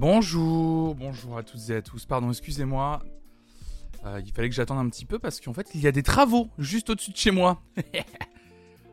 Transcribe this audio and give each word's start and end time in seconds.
Bonjour, 0.00 0.94
bonjour 0.94 1.36
à 1.36 1.42
toutes 1.42 1.68
et 1.68 1.74
à 1.74 1.82
tous. 1.82 2.06
Pardon, 2.06 2.30
excusez-moi. 2.30 3.02
Euh, 4.06 4.22
il 4.24 4.32
fallait 4.32 4.48
que 4.48 4.54
j'attende 4.54 4.78
un 4.78 4.88
petit 4.88 5.04
peu 5.04 5.18
parce 5.18 5.42
qu'en 5.42 5.52
fait, 5.52 5.68
il 5.74 5.82
y 5.82 5.86
a 5.86 5.92
des 5.92 6.02
travaux 6.02 6.48
juste 6.56 6.88
au-dessus 6.88 7.10
de 7.10 7.18
chez 7.18 7.30
moi. 7.30 7.60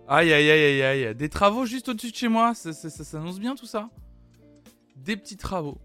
aïe, 0.09 0.33
aïe, 0.33 0.51
aïe, 0.51 0.81
aïe, 0.81 1.05
aïe. 1.05 1.15
Des 1.15 1.29
travaux 1.29 1.65
juste 1.65 1.87
au-dessus 1.87 2.11
de 2.11 2.15
chez 2.17 2.27
moi. 2.27 2.53
Ça, 2.53 2.73
ça, 2.73 2.89
ça 2.89 3.05
s'annonce 3.05 3.39
bien 3.39 3.55
tout 3.55 3.65
ça. 3.65 3.89
Des 4.97 5.15
petits 5.15 5.37
travaux. 5.37 5.77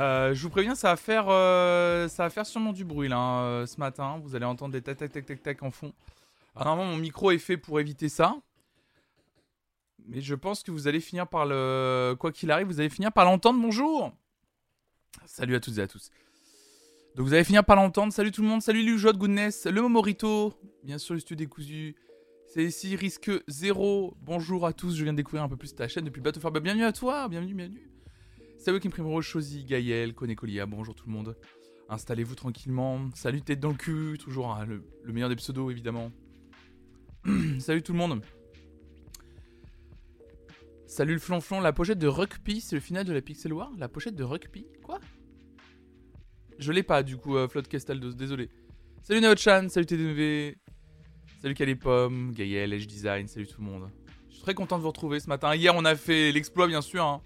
Euh, 0.00 0.34
je 0.34 0.42
vous 0.42 0.50
préviens, 0.50 0.74
ça 0.74 0.88
va 0.88 0.96
faire, 0.96 1.26
euh, 1.28 2.08
ça 2.08 2.24
va 2.24 2.30
faire 2.30 2.44
sûrement 2.44 2.72
du 2.72 2.84
bruit 2.84 3.08
là 3.08 3.18
hein, 3.18 3.66
ce 3.66 3.78
matin. 3.78 4.20
Vous 4.20 4.34
allez 4.34 4.46
entendre 4.46 4.72
des 4.72 4.82
tac 4.82 4.96
tac 4.96 5.12
tac 5.12 5.26
tac 5.26 5.42
tac 5.44 5.62
en 5.62 5.70
fond. 5.70 5.92
Alors, 6.56 6.74
normalement, 6.74 6.96
mon 6.96 7.00
micro 7.00 7.30
est 7.30 7.38
fait 7.38 7.56
pour 7.56 7.78
éviter 7.78 8.08
ça. 8.08 8.34
Mais 10.08 10.20
je 10.20 10.34
pense 10.34 10.64
que 10.64 10.72
vous 10.72 10.88
allez 10.88 10.98
finir 10.98 11.28
par 11.28 11.46
le. 11.46 12.16
Quoi 12.18 12.32
qu'il 12.32 12.50
arrive, 12.50 12.66
vous 12.66 12.80
allez 12.80 12.90
finir 12.90 13.12
par 13.12 13.24
l'entendre. 13.24 13.62
Bonjour 13.62 14.12
Salut 15.26 15.54
à 15.54 15.60
toutes 15.60 15.78
et 15.78 15.82
à 15.82 15.88
tous. 15.88 16.10
Donc 17.16 17.26
vous 17.26 17.34
allez 17.34 17.44
finir 17.44 17.64
par 17.64 17.76
l'entendre. 17.76 18.12
Salut 18.12 18.30
tout 18.30 18.42
le 18.42 18.48
monde, 18.48 18.62
salut 18.62 18.82
Lujot, 18.82 19.12
Goodness, 19.12 19.66
le 19.66 19.82
Momorito, 19.82 20.54
bien 20.84 20.98
sûr 20.98 21.14
le 21.14 21.20
studio 21.20 21.46
décousu. 21.46 21.96
C'est 22.46 22.64
ici 22.64 22.96
Risque 22.96 23.30
0. 23.48 24.16
Bonjour 24.22 24.66
à 24.66 24.72
tous, 24.72 24.96
je 24.96 25.02
viens 25.02 25.12
de 25.12 25.16
découvrir 25.16 25.42
un 25.42 25.48
peu 25.48 25.56
plus 25.56 25.74
ta 25.74 25.88
chaîne 25.88 26.04
depuis 26.04 26.20
Bateau 26.20 26.40
Bah, 26.50 26.60
bienvenue 26.60 26.84
à 26.84 26.92
toi, 26.92 27.28
bienvenue, 27.28 27.54
bienvenue. 27.54 27.90
Salut 28.58 28.80
Kim 28.80 28.90
Primrose, 28.90 29.24
Chosy, 29.24 29.64
Gaël, 29.64 30.14
Konekolia, 30.14 30.66
bonjour 30.66 30.94
tout 30.94 31.06
le 31.06 31.12
monde. 31.12 31.36
Installez-vous 31.88 32.34
tranquillement. 32.34 33.10
Salut 33.14 33.42
tête 33.42 33.60
dans 33.60 33.70
le 33.70 33.76
cul, 33.76 34.16
toujours 34.18 34.52
hein, 34.52 34.66
le 34.66 35.12
meilleur 35.12 35.28
des 35.28 35.36
pseudos 35.36 35.70
évidemment. 35.70 36.12
salut 37.58 37.82
tout 37.82 37.92
le 37.92 37.98
monde. 37.98 38.22
Salut 40.90 41.12
le 41.12 41.20
flonflon, 41.20 41.60
la 41.60 41.72
pochette 41.72 42.00
de 42.00 42.08
Rugby, 42.08 42.60
c'est 42.60 42.74
le 42.74 42.80
final 42.80 43.04
de 43.04 43.12
la 43.12 43.22
Pixel 43.22 43.52
War 43.52 43.70
La 43.78 43.88
pochette 43.88 44.16
de 44.16 44.24
Rugby 44.24 44.66
Quoi 44.82 44.98
Je 46.58 46.72
l'ai 46.72 46.82
pas 46.82 47.04
du 47.04 47.16
coup, 47.16 47.36
euh, 47.36 47.46
Flotte 47.46 47.68
Castaldos, 47.68 48.14
désolé. 48.14 48.50
Salut 49.00 49.20
Naochan, 49.20 49.68
salut 49.68 49.86
TDV, 49.86 50.58
salut 51.40 51.54
Calipom, 51.54 52.32
Gaël, 52.32 52.72
Edge 52.72 52.88
Design, 52.88 53.28
salut 53.28 53.46
tout 53.46 53.60
le 53.60 53.68
monde. 53.68 53.88
Je 54.30 54.34
suis 54.34 54.42
très 54.42 54.54
content 54.54 54.78
de 54.78 54.82
vous 54.82 54.88
retrouver 54.88 55.20
ce 55.20 55.28
matin. 55.28 55.54
Hier 55.54 55.72
on 55.76 55.84
a 55.84 55.94
fait 55.94 56.32
l'exploit 56.32 56.66
bien 56.66 56.82
sûr, 56.82 57.04
hein, 57.04 57.22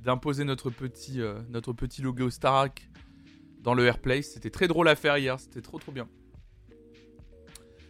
d'imposer 0.00 0.42
notre 0.42 0.68
petit, 0.68 1.20
euh, 1.20 1.40
notre 1.50 1.72
petit 1.72 2.02
logo 2.02 2.30
Starak 2.30 2.90
dans 3.60 3.74
le 3.74 3.86
Airplay. 3.86 4.22
C'était 4.22 4.50
très 4.50 4.66
drôle 4.66 4.88
à 4.88 4.96
faire 4.96 5.16
hier, 5.18 5.38
c'était 5.38 5.62
trop 5.62 5.78
trop 5.78 5.92
bien. 5.92 6.08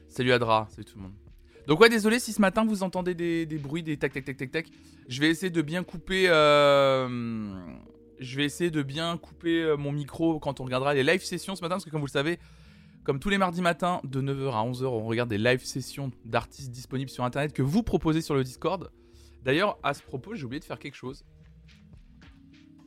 Salut 0.07 0.33
Adra, 0.33 0.69
salut 0.69 0.85
tout 0.85 0.99
le 0.99 1.05
monde. 1.05 1.28
Donc 1.69 1.81
ouais, 1.81 1.91
désolé 1.91 2.19
si 2.19 2.33
ce 2.33 2.41
matin 2.41 2.65
vous 2.65 2.83
entendez 2.83 3.15
des, 3.15 3.47
bruits, 3.59 3.83
des 3.83 3.99
tac 3.99 4.15
tac 4.15 4.25
tac 4.25 4.39
tac 4.39 4.51
tac. 4.51 4.67
Je 5.07 5.21
vais 5.21 5.29
essayer 5.29 5.51
de 5.51 5.61
bien 5.61 5.85
couper. 5.85 6.25
Euh, 6.29 7.07
je 8.19 8.37
vais 8.39 8.47
essayer 8.47 8.71
de 8.71 8.83
bien 8.83 9.19
couper 9.19 9.63
euh, 9.63 9.77
mon 9.77 9.93
micro 9.93 10.41
quand 10.41 10.61
on 10.61 10.65
regardera 10.65 10.95
les 10.95 11.05
live 11.05 11.23
sessions 11.23 11.57
ce 11.57 11.61
matin, 11.61 11.75
parce 11.75 11.85
que 11.85 11.91
comme 11.91 12.01
vous 12.01 12.07
le 12.07 12.11
savez, 12.11 12.39
comme 13.05 13.21
tous 13.21 13.29
les 13.29 13.37
mardis 13.37 13.61
matins 13.61 14.01
de 14.03 14.23
9h 14.23 14.53
à 14.53 14.65
11h, 14.65 14.87
on 14.87 15.05
regarde 15.05 15.29
des 15.29 15.37
live 15.37 15.63
sessions 15.63 16.11
d'artistes 16.25 16.71
disponibles 16.71 17.11
sur 17.11 17.23
internet 17.23 17.53
que 17.53 17.61
vous 17.61 17.83
proposez 17.83 18.23
sur 18.23 18.35
le 18.35 18.45
Discord. 18.45 18.91
D'ailleurs, 19.43 19.79
à 19.83 19.93
ce 19.93 20.03
propos, 20.03 20.35
j'ai 20.35 20.47
oublié 20.47 20.61
de 20.61 20.65
faire 20.65 20.79
quelque 20.79 20.97
chose. 20.97 21.23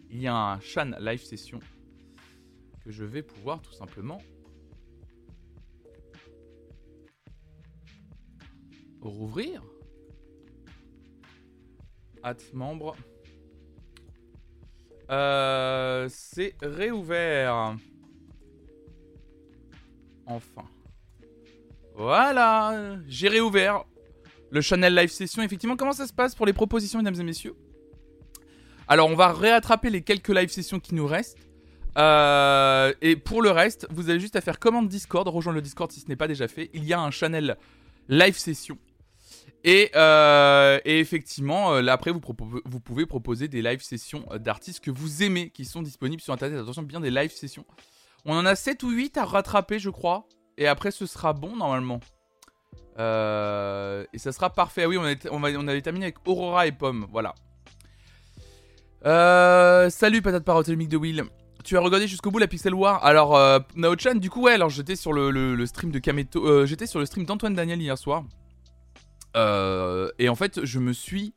Il 0.09 0.19
y 0.19 0.27
a 0.27 0.35
un 0.35 0.59
Shan 0.59 0.93
live 0.99 1.23
session 1.23 1.59
que 2.83 2.89
je 2.89 3.05
vais 3.05 3.21
pouvoir 3.21 3.61
tout 3.61 3.73
simplement 3.73 4.17
rouvrir. 9.01 9.63
At 12.23 12.35
membre. 12.53 12.95
Euh, 15.09 16.07
c'est 16.09 16.55
réouvert. 16.61 17.75
Enfin. 20.25 20.63
Voilà, 21.95 22.97
j'ai 23.07 23.27
réouvert 23.27 23.83
le 24.49 24.61
Channel 24.61 24.95
Live 24.95 25.09
Session. 25.09 25.43
Effectivement, 25.43 25.75
comment 25.75 25.91
ça 25.91 26.07
se 26.07 26.13
passe 26.13 26.35
pour 26.35 26.45
les 26.45 26.53
propositions, 26.53 26.99
mesdames 26.99 27.19
et 27.19 27.23
messieurs? 27.23 27.55
Alors, 28.87 29.09
on 29.09 29.15
va 29.15 29.31
réattraper 29.31 29.89
les 29.89 30.01
quelques 30.01 30.29
live 30.29 30.49
sessions 30.49 30.79
qui 30.79 30.95
nous 30.95 31.07
restent. 31.07 31.37
Euh, 31.97 32.93
et 33.01 33.15
pour 33.15 33.41
le 33.41 33.51
reste, 33.51 33.87
vous 33.89 34.09
avez 34.09 34.19
juste 34.19 34.35
à 34.35 34.41
faire 34.41 34.59
commande 34.59 34.87
Discord, 34.87 35.27
rejoindre 35.27 35.55
le 35.55 35.61
Discord 35.61 35.91
si 35.91 35.99
ce 35.99 36.07
n'est 36.07 36.15
pas 36.15 36.27
déjà 36.27 36.47
fait. 36.47 36.69
Il 36.73 36.85
y 36.85 36.93
a 36.93 36.99
un 36.99 37.11
channel 37.11 37.57
live 38.07 38.37
session 38.37 38.77
et, 39.63 39.91
euh, 39.95 40.79
et, 40.85 40.99
effectivement, 40.99 41.73
euh, 41.73 41.81
là 41.81 41.93
après, 41.93 42.11
vous, 42.11 42.19
pouvez 42.19 43.05
proposer 43.05 43.47
des 43.47 43.61
live 43.61 43.81
sessions 43.81 44.25
euh, 44.31 44.39
d'artistes 44.39 44.83
que 44.83 44.89
vous 44.89 45.21
aimez, 45.21 45.51
qui 45.51 45.65
sont 45.65 45.83
disponibles 45.83 46.21
sur 46.21 46.33
Internet. 46.33 46.59
Attention, 46.59 46.81
bien 46.81 46.99
des 46.99 47.11
live 47.11 47.31
sessions. 47.31 47.65
On 48.25 48.35
en 48.35 48.45
a 48.45 48.55
7 48.55 48.81
ou 48.83 48.89
8 48.89 49.17
à 49.17 49.25
rattraper, 49.25 49.77
je 49.77 49.89
crois. 49.89 50.27
Et 50.57 50.67
après, 50.67 50.91
ce 50.91 51.05
sera 51.05 51.33
bon, 51.33 51.55
normalement. 51.55 51.99
et 52.97 54.17
ça 54.17 54.31
sera 54.31 54.49
parfait. 54.51 54.83
Ah 54.83 54.87
oui, 54.87 54.97
on, 54.97 55.43
avait 55.43 55.81
terminé 55.81 56.05
avec 56.05 56.17
Aurora 56.27 56.65
et 56.65 56.71
Pomme. 56.71 57.07
Voilà. 57.11 57.33
salut, 59.89 60.21
patate 60.21 60.69
mic 60.69 60.89
de 60.89 60.97
Will. 60.97 61.23
Tu 61.63 61.77
as 61.77 61.79
regardé 61.79 62.07
jusqu'au 62.07 62.31
bout 62.31 62.39
la 62.39 62.47
Pixel 62.47 62.73
War? 62.73 63.03
Alors, 63.05 63.37
Nao-chan, 63.75 64.15
du 64.15 64.31
coup, 64.31 64.41
ouais, 64.41 64.53
alors 64.53 64.69
j'étais 64.69 64.95
sur 64.95 65.13
le, 65.13 65.65
stream 65.67 65.91
de 65.91 65.99
Kameto. 65.99 66.65
j'étais 66.65 66.87
sur 66.87 66.99
le 66.99 67.05
stream 67.05 67.25
d'Antoine 67.25 67.53
Daniel 67.53 67.79
hier 67.79 67.97
soir. 67.97 68.23
Euh, 69.37 70.11
et 70.19 70.29
en 70.29 70.35
fait, 70.35 70.63
je 70.65 70.79
me 70.79 70.93
suis 70.93 71.33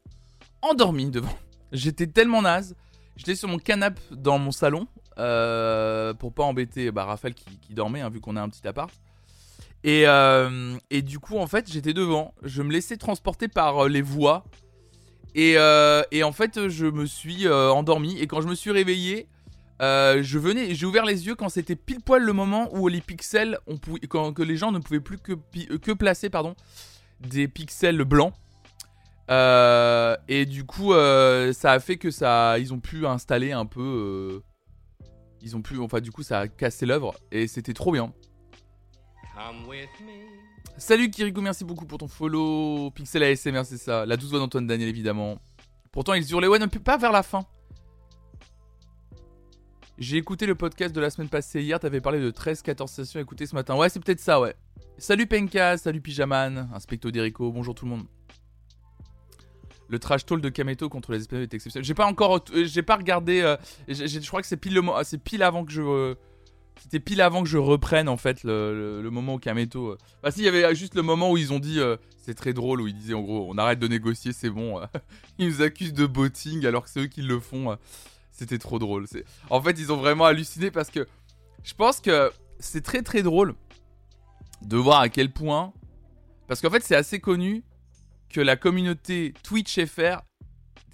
endormi 0.62 1.10
devant. 1.10 1.36
J'étais 1.72 2.06
tellement 2.06 2.42
naze. 2.42 2.76
J'étais 3.16 3.36
sur 3.36 3.48
mon 3.48 3.58
canapé 3.58 4.00
dans 4.10 4.38
mon 4.38 4.50
salon 4.50 4.88
euh, 5.18 6.14
pour 6.14 6.32
pas 6.32 6.42
embêter 6.42 6.90
bah, 6.90 7.04
Raphaël 7.04 7.34
qui, 7.34 7.74
dormait, 7.74 8.00
hein, 8.00 8.10
vu 8.10 8.20
qu'on 8.20 8.36
a 8.36 8.42
un 8.42 8.48
petit 8.48 8.66
appart. 8.66 8.92
Et, 9.84 10.04
euh, 10.06 10.76
et, 10.90 11.02
du 11.02 11.18
coup, 11.18 11.36
en 11.38 11.46
fait, 11.46 11.70
j'étais 11.70 11.92
devant. 11.92 12.34
Je 12.42 12.62
me 12.62 12.72
laissais 12.72 12.96
transporter 12.96 13.48
par 13.48 13.88
les 13.88 14.02
voix. 14.02 14.44
Et, 15.34 15.56
en 15.58 16.32
fait, 16.32 16.68
je 16.68 16.86
me 16.86 17.06
suis 17.06 17.48
endormi. 17.48 18.18
Et 18.18 18.26
quand 18.26 18.40
je 18.40 18.48
me 18.48 18.54
suis 18.54 18.70
réveillé, 18.70 19.28
je 19.80 20.38
venais, 20.38 20.74
j'ai 20.74 20.86
ouvert 20.86 21.04
les 21.04 21.26
yeux 21.26 21.34
quand 21.34 21.50
c'était 21.50 21.76
pile 21.76 22.00
poil 22.00 22.22
le 22.22 22.32
moment 22.32 22.68
où 22.74 22.88
les 22.88 23.00
pixels, 23.00 23.58
quand, 24.08 24.32
que 24.32 24.42
les 24.42 24.56
gens 24.56 24.72
ne 24.72 24.78
pouvaient 24.78 25.00
plus 25.00 25.18
que, 25.18 25.34
que 25.76 25.92
placer, 25.92 26.30
pardon, 26.30 26.56
des 27.20 27.48
pixels 27.48 28.04
blancs. 28.04 28.32
Euh, 29.30 30.16
et 30.28 30.44
du 30.44 30.64
coup, 30.64 30.92
euh, 30.92 31.52
ça 31.52 31.72
a 31.72 31.80
fait 31.80 31.96
que 31.96 32.10
ça, 32.10 32.58
ils 32.58 32.74
ont 32.74 32.80
pu 32.80 33.06
installer 33.06 33.52
un 33.52 33.66
peu. 33.66 33.80
Euh, 33.80 34.42
ils 35.40 35.56
ont 35.56 35.62
pu, 35.62 35.78
enfin, 35.78 36.00
du 36.00 36.10
coup, 36.10 36.22
ça 36.22 36.40
a 36.40 36.48
cassé 36.48 36.86
l'œuvre 36.86 37.14
et 37.30 37.46
c'était 37.46 37.74
trop 37.74 37.92
bien. 37.92 38.12
Salut 40.76 41.10
Kirikou, 41.10 41.40
merci 41.40 41.64
beaucoup 41.64 41.86
pour 41.86 41.98
ton 41.98 42.08
follow. 42.08 42.90
Pixel 42.90 43.22
ASMR, 43.22 43.64
c'est 43.64 43.78
ça. 43.78 44.06
La 44.06 44.16
douce 44.16 44.30
voix 44.30 44.38
d'Antoine 44.38 44.66
Daniel, 44.66 44.88
évidemment. 44.88 45.38
Pourtant, 45.92 46.14
ils 46.14 46.28
hurlaient, 46.30 46.48
ouais, 46.48 46.58
non, 46.58 46.68
pas 46.68 46.96
vers 46.96 47.12
la 47.12 47.22
fin. 47.22 47.44
J'ai 49.96 50.16
écouté 50.16 50.46
le 50.46 50.56
podcast 50.56 50.94
de 50.94 51.00
la 51.00 51.08
semaine 51.10 51.28
passée 51.28 51.62
hier, 51.62 51.78
t'avais 51.78 52.00
parlé 52.00 52.18
de 52.18 52.30
13-14 52.30 52.88
sessions 52.88 53.20
écoutées 53.20 53.46
ce 53.46 53.54
matin. 53.54 53.76
Ouais, 53.76 53.88
c'est 53.88 54.00
peut-être 54.00 54.20
ça, 54.20 54.40
ouais. 54.40 54.56
Salut 54.96 55.26
Penka, 55.26 55.76
salut 55.76 56.00
Pyjaman, 56.00 56.70
Inspecto 56.72 57.10
Derico, 57.10 57.50
bonjour 57.50 57.74
tout 57.74 57.84
le 57.84 57.90
monde. 57.90 58.06
Le 59.88 59.98
trash 59.98 60.24
talk 60.24 60.40
de 60.40 60.48
Kameto 60.48 60.88
contre 60.88 61.12
les 61.12 61.22
Espagnols 61.22 61.42
est 61.42 61.52
exceptionnel. 61.52 61.84
J'ai 61.84 61.94
pas 61.94 62.06
encore, 62.06 62.44
euh, 62.54 62.64
j'ai 62.64 62.82
pas 62.82 62.96
regardé. 62.96 63.40
Euh, 63.42 63.56
je 63.88 64.26
crois 64.28 64.40
que 64.40 64.46
c'est 64.46 64.56
pile 64.56 64.74
le, 64.74 64.82
c'est 65.02 65.18
pile 65.18 65.42
avant 65.42 65.64
que 65.64 65.72
je, 65.72 65.82
euh, 65.82 66.14
c'était 66.80 67.00
pile 67.00 67.20
avant 67.22 67.42
que 67.42 67.48
je 67.48 67.58
reprenne 67.58 68.08
en 68.08 68.16
fait 68.16 68.44
le, 68.44 69.02
moment 69.10 69.34
où 69.34 69.38
Kameto. 69.38 69.98
Bah 70.22 70.30
si, 70.30 70.40
il 70.40 70.44
y 70.44 70.48
avait 70.48 70.74
juste 70.76 70.94
le 70.94 71.02
moment 71.02 71.32
où 71.32 71.36
ils 71.36 71.52
ont 71.52 71.58
dit, 71.58 71.80
c'est 72.16 72.34
très 72.34 72.52
drôle 72.52 72.80
où 72.80 72.86
ils 72.86 72.94
disaient 72.94 73.14
en 73.14 73.22
gros, 73.22 73.48
on 73.50 73.58
arrête 73.58 73.80
de 73.80 73.88
négocier, 73.88 74.32
c'est 74.32 74.50
bon. 74.50 74.80
ils 75.38 75.48
nous 75.48 75.60
accusent 75.60 75.92
de 75.92 76.06
botting 76.06 76.64
alors 76.66 76.84
que 76.84 76.90
c'est 76.90 77.00
eux 77.00 77.06
qui 77.08 77.22
le 77.22 77.40
font. 77.40 77.76
C'était 78.30 78.58
trop 78.58 78.78
drôle. 78.78 79.06
En 79.50 79.60
fait, 79.60 79.72
ils 79.72 79.92
ont 79.92 79.96
vraiment 79.96 80.24
halluciné 80.24 80.70
parce 80.70 80.90
que 80.90 81.06
je 81.64 81.74
pense 81.74 82.00
que 82.00 82.30
c'est 82.60 82.82
très 82.82 83.02
très 83.02 83.22
drôle 83.22 83.54
de 84.66 84.76
voir 84.76 85.00
à 85.00 85.08
quel 85.08 85.32
point. 85.32 85.72
Parce 86.46 86.60
qu'en 86.60 86.70
fait, 86.70 86.82
c'est 86.82 86.96
assez 86.96 87.20
connu 87.20 87.64
que 88.28 88.40
la 88.40 88.56
communauté 88.56 89.32
Twitch 89.42 89.84
FR 89.84 90.22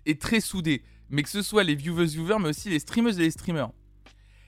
est 0.07 0.21
très 0.21 0.41
soudée. 0.41 0.83
Mais 1.09 1.23
que 1.23 1.29
ce 1.29 1.43
soit 1.43 1.65
les 1.65 1.75
viewers 1.75 2.07
viewers, 2.07 2.39
mais 2.41 2.51
aussi 2.51 2.69
les 2.69 2.79
streamers 2.79 3.19
et 3.19 3.23
les 3.23 3.31
streamers. 3.31 3.71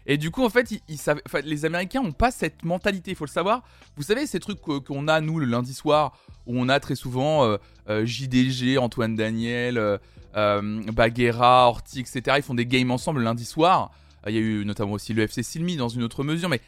Et 0.07 0.17
du 0.17 0.31
coup, 0.31 0.45
en 0.45 0.51
fait, 0.51 0.73
ils, 0.89 0.99
savent, 0.99 1.21
les 1.45 1.65
Américains 1.65 2.03
n'ont 2.03 2.13
pas 2.13 2.31
cette 2.31 2.65
mentalité, 2.65 3.13
il 3.13 3.17
faut 3.17 3.25
le 3.25 3.31
savoir. 3.31 3.63
Vous 3.97 4.03
savez, 4.03 4.27
ces 4.27 4.41
trucs 4.41 4.61
qu'on 4.61 5.09
a, 5.09 5.21
nous, 5.21 5.39
le 5.39 5.47
lundi 5.47 5.75
soir, 5.75 6.19
où 6.47 6.59
on 6.59 6.69
a 6.69 6.81
très 6.81 6.97
souvent 6.97 7.45
euh, 7.45 7.57
euh, 7.89 8.05
JDG, 8.05 8.79
Antoine 8.79 9.15
Daniel, 9.15 9.79
euh, 9.79 9.99
euh 10.37 10.83
Baguera, 10.93 11.69
Orti, 11.69 12.01
etc. 12.01 12.37
Ils 12.37 12.43
font 12.43 12.55
des 12.55 12.67
games 12.67 12.91
ensemble 12.91 13.21
le 13.21 13.25
lundi 13.25 13.45
soir. 13.45 13.93
Il 14.27 14.35
y 14.35 14.39
a 14.39 14.41
eu 14.41 14.65
notamment 14.65 14.93
aussi 14.93 15.15
le 15.15 15.23
FC 15.23 15.43
Silmi 15.43 15.77
dans 15.77 15.89
une 15.89 16.03
autre 16.03 16.23
mesure, 16.23 16.49
mais 16.49 16.61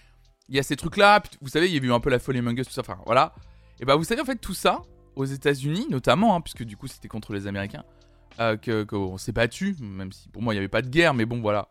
il 0.49 0.57
y 0.57 0.59
a 0.59 0.63
ces 0.63 0.77
trucs-là. 0.77 1.23
Vous 1.41 1.49
savez, 1.49 1.69
il 1.69 1.75
y 1.75 1.79
a 1.79 1.83
eu 1.83 1.93
un 1.93 2.01
peu 2.01 2.11
la 2.11 2.19
folie 2.19 2.39
Among 2.39 2.59
Us, 2.59 2.67
tout 2.67 2.73
ça. 2.73 2.83
Enfin, 2.83 2.99
voilà. 3.07 3.35
Et 3.81 3.85
bah, 3.85 3.97
vous 3.97 4.05
savez, 4.05 4.21
en 4.21 4.25
fait, 4.25 4.37
tout 4.37 4.55
ça, 4.55 4.83
aux 5.17 5.25
États-Unis, 5.25 5.87
notamment, 5.91 6.35
hein, 6.35 6.41
puisque 6.41 6.65
du 6.65 6.77
coup, 6.77 6.87
c'était 6.87 7.09
contre 7.09 7.33
les 7.33 7.47
Américains, 7.47 7.85
euh, 8.41 8.57
qu'on 8.85 9.19
s'est 9.19 9.33
battu, 9.33 9.77
même 9.81 10.13
si 10.13 10.29
pour 10.29 10.43
moi, 10.43 10.55
il 10.55 10.57
n'y 10.57 10.61
avait 10.61 10.69
pas 10.69 10.83
de 10.83 10.89
guerre, 10.89 11.15
mais 11.15 11.25
bon, 11.25 11.41
voilà. 11.41 11.69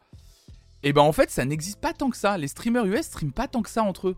Et 0.84 0.92
ben 0.92 1.02
en 1.02 1.14
fait, 1.14 1.32
ça 1.32 1.46
n'existe 1.46 1.80
pas 1.80 1.94
tant 1.94 2.10
que 2.10 2.18
ça. 2.18 2.38
Les 2.38 2.50
streamers 2.50 2.86
US 2.86 3.06
streament 3.06 3.32
pas 3.32 3.48
tant 3.48 3.62
que 3.62 3.70
ça 3.70 3.84
entre 3.84 4.10
eux. 4.10 4.18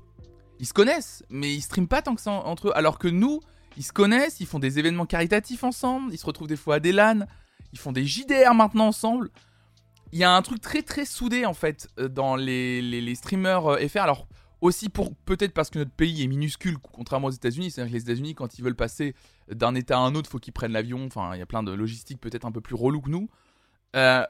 Ils 0.59 0.65
se 0.65 0.73
connaissent, 0.73 1.23
mais 1.29 1.53
ils 1.53 1.61
streament 1.61 1.87
pas 1.87 2.01
tant 2.01 2.15
que 2.15 2.21
ça 2.21 2.31
entre 2.31 2.69
eux. 2.69 2.71
Alors 2.75 2.97
que 2.97 3.07
nous, 3.07 3.39
ils 3.77 3.83
se 3.83 3.91
connaissent, 3.93 4.39
ils 4.39 4.47
font 4.47 4.57
des 4.57 4.79
événements 4.79 5.05
caritatifs 5.05 5.63
ensemble, 5.63 6.11
ils 6.11 6.17
se 6.17 6.25
retrouvent 6.25 6.47
des 6.47 6.55
fois 6.55 6.75
à 6.75 6.79
des 6.79 6.91
LAN, 6.91 7.27
ils 7.71 7.79
font 7.79 7.91
des 7.91 8.05
JDR 8.05 8.55
maintenant 8.55 8.87
ensemble. 8.87 9.29
Il 10.11 10.17
y 10.17 10.23
a 10.23 10.31
un 10.31 10.41
truc 10.41 10.61
très 10.61 10.81
très 10.81 11.05
soudé 11.05 11.45
en 11.45 11.53
fait 11.53 11.87
euh, 11.99 12.07
dans 12.07 12.35
les, 12.35 12.81
les, 12.81 13.15
streamers 13.15 13.67
euh, 13.67 13.87
FR. 13.87 13.99
Alors 13.99 14.27
aussi 14.61 14.89
pour 14.89 15.15
peut-être 15.15 15.53
parce 15.53 15.69
que 15.69 15.79
notre 15.79 15.91
pays 15.91 16.23
est 16.23 16.27
minuscule 16.27 16.77
contrairement 16.77 17.27
aux 17.27 17.31
États-Unis. 17.31 17.71
C'est-à-dire 17.71 17.91
que 17.91 17.97
les 17.97 18.03
États-Unis 18.03 18.35
quand 18.35 18.57
ils 18.57 18.63
veulent 18.63 18.75
passer 18.75 19.15
d'un 19.49 19.75
état 19.75 19.97
à 19.97 20.01
un 20.01 20.15
autre, 20.15 20.29
faut 20.29 20.39
qu'ils 20.39 20.53
prennent 20.53 20.71
l'avion. 20.71 21.05
Enfin, 21.05 21.31
il 21.33 21.39
y 21.39 21.41
a 21.41 21.45
plein 21.45 21.63
de 21.63 21.71
logistiques 21.71 22.19
peut-être 22.19 22.45
un 22.45 22.51
peu 22.51 22.61
plus 22.61 22.75
relou 22.75 23.01
que 23.01 23.09
nous. 23.09 23.29
Euh, 23.95 24.25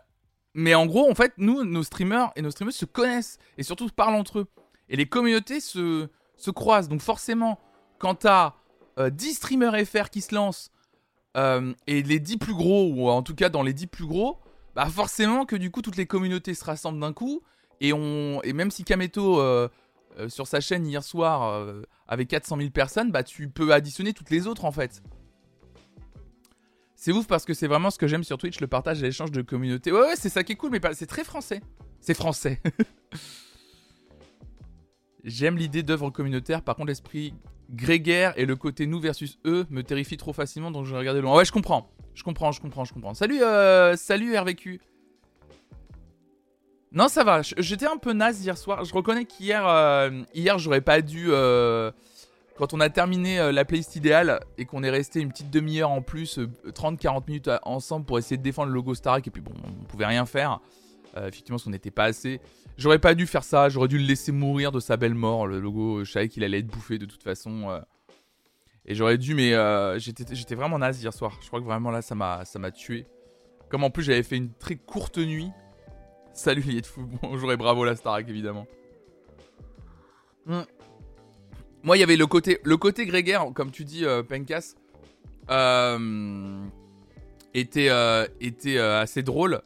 mais 0.54 0.76
en 0.76 0.86
gros, 0.86 1.10
en 1.10 1.16
fait, 1.16 1.34
nous, 1.38 1.64
nos 1.64 1.84
streamers 1.84 2.32
et 2.36 2.42
nos 2.42 2.52
streamers 2.52 2.74
se 2.74 2.86
connaissent 2.86 3.38
et 3.58 3.64
surtout 3.64 3.88
parlent 3.90 4.16
entre 4.16 4.40
eux. 4.40 4.48
Et 4.90 4.96
les 4.96 5.06
communautés 5.06 5.60
se, 5.60 6.08
se 6.38 6.52
croisent. 6.52 6.90
Donc 6.90 7.02
forcément, 7.02 7.60
quand 8.00 8.16
t'as 8.16 8.54
10 8.98 9.34
streamers 9.34 9.86
FR 9.86 10.10
qui 10.10 10.22
se 10.22 10.34
lancent 10.34 10.72
et 11.36 12.04
les 12.04 12.20
10 12.20 12.38
plus 12.38 12.54
gros, 12.54 12.90
ou 12.94 13.10
en 13.10 13.22
tout 13.22 13.36
cas 13.36 13.50
dans 13.50 13.64
les 13.64 13.74
10 13.74 13.88
plus 13.88 14.06
gros, 14.06 14.40
bah 14.76 14.86
forcément 14.88 15.46
que 15.46 15.56
du 15.56 15.72
coup 15.72 15.82
toutes 15.82 15.98
les 15.98 16.06
communautés 16.06 16.54
se 16.54 16.64
rassemblent 16.64 17.00
d'un 17.00 17.14
coup 17.14 17.42
et 17.82 17.94
on 17.94 18.42
et 18.44 18.54
même 18.54 18.72
si 18.72 18.84
Kameto 18.84 19.42
euh, 20.18 20.30
sur 20.30 20.48
sa 20.48 20.62
chaîne 20.62 20.86
hier 20.86 21.04
soir 21.04 21.44
euh, 21.44 21.82
avait 22.08 22.26
400 22.26 22.58
000 22.58 22.70
personnes, 22.70 23.12
bah 23.12 23.24
tu 23.24 23.50
peux 23.50 23.74
additionner 23.74 24.14
toutes 24.14 24.30
les 24.30 24.48
autres 24.48 24.66
en 24.66 24.72
fait. 24.72 25.04
C'est 26.96 27.12
ouf 27.12 27.28
parce 27.28 27.46
que 27.46 27.54
c'est 27.54 27.68
vraiment 27.68 27.92
ce 27.92 27.98
que 27.98 28.08
j'aime 28.08 28.24
sur 28.24 28.38
Twitch, 28.38 28.60
le 28.62 28.68
partage 28.68 29.00
et 29.00 29.06
l'échange 29.06 29.32
de 29.32 29.42
communautés. 29.42 29.92
Ouais 29.92 30.00
ouais 30.00 30.16
c'est 30.16 30.30
ça 30.30 30.44
qui 30.44 30.54
est 30.54 30.56
cool 30.56 30.72
mais 30.72 30.80
c'est 30.94 31.06
très 31.06 31.24
français. 31.24 31.62
C'est 32.00 32.14
français. 32.14 32.62
J'aime 35.24 35.58
l'idée 35.58 35.82
d'œuvre 35.82 36.12
communautaire, 36.12 36.62
par 36.62 36.76
contre 36.76 36.88
l'esprit 36.88 37.34
grégaire 37.72 38.34
et 38.38 38.46
le 38.46 38.56
côté 38.56 38.86
nous 38.86 39.00
versus 39.00 39.40
eux 39.46 39.66
me 39.72 39.82
terrifie 39.82 40.18
trop 40.18 40.34
facilement 40.34 40.70
donc 40.70 40.86
je 40.86 40.92
vais 40.92 41.00
regarder 41.00 41.22
loin. 41.22 41.36
Ouais 41.36 41.46
je 41.46 41.52
comprends. 41.52 41.90
Je 42.14 42.24
comprends, 42.24 42.52
je 42.54 42.62
comprends, 42.62 42.86
je 42.86 42.94
comprends. 42.94 43.14
Salut, 43.14 43.44
euh, 43.44 43.98
salut 43.98 44.38
RVQ. 44.38 44.80
Non, 46.96 47.10
ça 47.10 47.26
va. 47.26 47.42
J'étais 47.42 47.88
un 47.88 47.98
peu 47.98 48.14
naze 48.14 48.42
hier 48.42 48.58
soir. 48.58 48.86
Je 48.86 48.94
reconnais 48.94 49.26
qu'hier, 49.26 49.68
euh, 49.68 50.24
hier, 50.34 50.58
j'aurais 50.58 50.80
pas 50.80 51.02
dû. 51.02 51.26
Euh, 51.28 51.92
quand 52.56 52.74
on 52.74 52.80
a 52.80 52.90
terminé 52.90 53.38
euh, 53.38 53.52
la 53.52 53.66
playlist 53.66 53.98
idéale 53.98 54.40
et 54.58 54.64
qu'on 54.64 54.82
est 54.82 54.90
resté 54.90 55.20
une 55.20 55.28
petite 55.28 55.50
demi-heure 55.50 55.92
en 55.92 56.02
plus, 56.02 56.40
30-40 56.68 57.28
minutes 57.28 57.50
ensemble 57.64 58.06
pour 58.06 58.18
essayer 58.18 58.38
de 58.38 58.44
défendre 58.44 58.70
le 58.70 58.76
logo 58.76 58.96
Starak, 58.96 59.28
et 59.28 59.30
puis 59.30 59.42
bon, 59.42 59.52
on 59.66 59.84
pouvait 59.84 60.06
rien 60.06 60.26
faire. 60.26 60.62
effectivement, 61.18 61.56
parce 61.56 61.66
qu'on 61.66 61.72
n'était 61.72 61.92
pas 61.92 62.06
assez. 62.06 62.40
J'aurais 62.78 63.00
pas 63.00 63.14
dû 63.14 63.28
faire 63.28 63.44
ça. 63.44 63.68
J'aurais 63.68 63.90
dû 63.90 63.98
le 63.98 64.06
laisser 64.06 64.32
mourir 64.32 64.72
de 64.72 64.80
sa 64.80 64.96
belle 64.96 65.16
mort. 65.16 65.48
Le 65.48 65.60
logo, 65.60 66.06
je 66.06 66.12
savais 66.12 66.30
qu'il 66.30 66.46
allait 66.46 66.60
être 66.60 66.68
bouffé 66.68 66.98
de 66.98 67.06
toute 67.06 67.24
façon. 67.24 67.78
Et 68.86 68.96
j'aurais 68.96 69.18
dû, 69.18 69.36
mais 69.36 69.52
j'étais 70.00 70.56
vraiment 70.56 70.80
naze 70.80 71.02
hier 71.02 71.14
soir. 71.14 71.38
Je 71.42 71.48
crois 71.48 71.60
que 71.60 71.66
vraiment 71.66 71.92
là, 71.92 72.02
ça 72.02 72.16
m'a 72.16 72.72
tué. 72.72 73.06
Comme 73.70 73.84
en 73.84 73.90
plus, 73.90 74.04
j'avais 74.04 74.24
fait 74.24 74.38
une 74.38 74.54
très 74.54 74.76
courte 74.76 75.18
nuit. 75.18 75.52
Salut 76.36 76.62
les 76.68 76.82
de 76.82 76.86
fou. 76.86 77.08
Bonjour 77.24 77.52
et 77.52 77.58
bravo 77.58 77.86
la 77.86 77.96
Starac, 77.96 78.28
évidemment. 78.30 78.68
Hmm. 80.46 80.62
Moi, 81.82 81.98
il 81.98 82.02
y 82.02 82.04
avait 82.04 82.18
le 82.18 82.28
côté, 82.28 82.60
le 82.64 82.78
côté 82.78 83.06
grégaire, 83.06 83.46
comme 83.56 83.72
tu 83.72 83.86
dis, 83.86 84.06
euh, 84.06 84.22
Penkas, 84.22 84.76
euh, 85.50 86.66
était, 87.54 87.90
était 88.42 88.78
assez 88.78 89.24
drôle. 89.24 89.62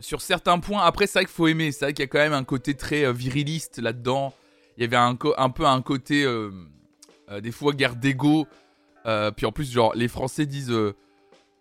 Sur 0.00 0.22
certains 0.22 0.58
points, 0.58 0.82
après, 0.82 1.06
c'est 1.06 1.20
vrai 1.20 1.24
qu'il 1.24 1.34
faut 1.34 1.46
aimer. 1.46 1.72
C'est 1.72 1.84
vrai 1.84 1.94
qu'il 1.94 2.02
y 2.02 2.08
a 2.08 2.08
quand 2.08 2.18
même 2.18 2.32
un 2.32 2.44
côté 2.44 2.74
très 2.74 3.10
viriliste 3.12 3.78
là-dedans. 3.78 4.34
Il 4.76 4.82
y 4.82 4.84
avait 4.84 4.96
un, 4.96 5.16
un 5.36 5.50
peu 5.50 5.66
un 5.66 5.82
côté 5.82 6.26
euh, 7.30 7.40
des 7.40 7.52
fois 7.52 7.72
guerre 7.72 7.96
d'ego. 7.96 8.46
Euh, 9.06 9.30
puis 9.30 9.46
en 9.46 9.52
plus, 9.52 9.70
genre, 9.70 9.94
les 9.94 10.08
Français 10.08 10.46
disent, 10.46 10.74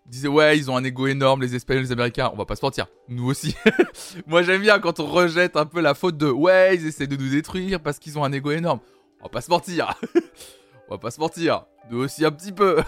disaient 0.10 0.28
ouais, 0.28 0.58
ils 0.58 0.70
ont 0.70 0.76
un 0.76 0.84
ego 0.84 1.08
énorme, 1.08 1.42
les 1.42 1.56
Espagnols, 1.56 1.84
les 1.84 1.92
Américains. 1.92 2.30
On 2.34 2.38
va 2.38 2.46
pas 2.46 2.56
se 2.56 2.66
mentir, 2.66 2.88
nous 3.08 3.26
aussi. 3.26 3.56
Moi, 4.28 4.44
j'aime 4.44 4.62
bien 4.62 4.80
quand 4.80 5.00
on 5.00 5.06
rejette 5.06 5.56
un 5.56 5.66
peu 5.66 5.82
la 5.82 5.94
faute 5.94 6.18
de 6.18 6.30
ouais, 6.30 6.76
ils 6.76 6.88
essaient 6.88 7.08
de 7.08 7.16
nous 7.16 7.30
détruire 7.30 7.80
parce 7.80 8.00
qu'ils 8.00 8.18
ont 8.18 8.24
un 8.24 8.32
ego 8.32 8.52
énorme. 8.52 8.80
On 9.22 9.24
va 9.26 9.30
pas 9.30 9.42
se 9.42 9.50
mentir. 9.50 9.94
on 10.88 10.96
va 10.96 10.98
pas 10.98 11.12
se 11.12 11.20
mentir. 11.20 11.66
Nous 11.90 12.00
aussi 12.00 12.26
un 12.26 12.32
petit 12.32 12.52
peu. 12.52 12.82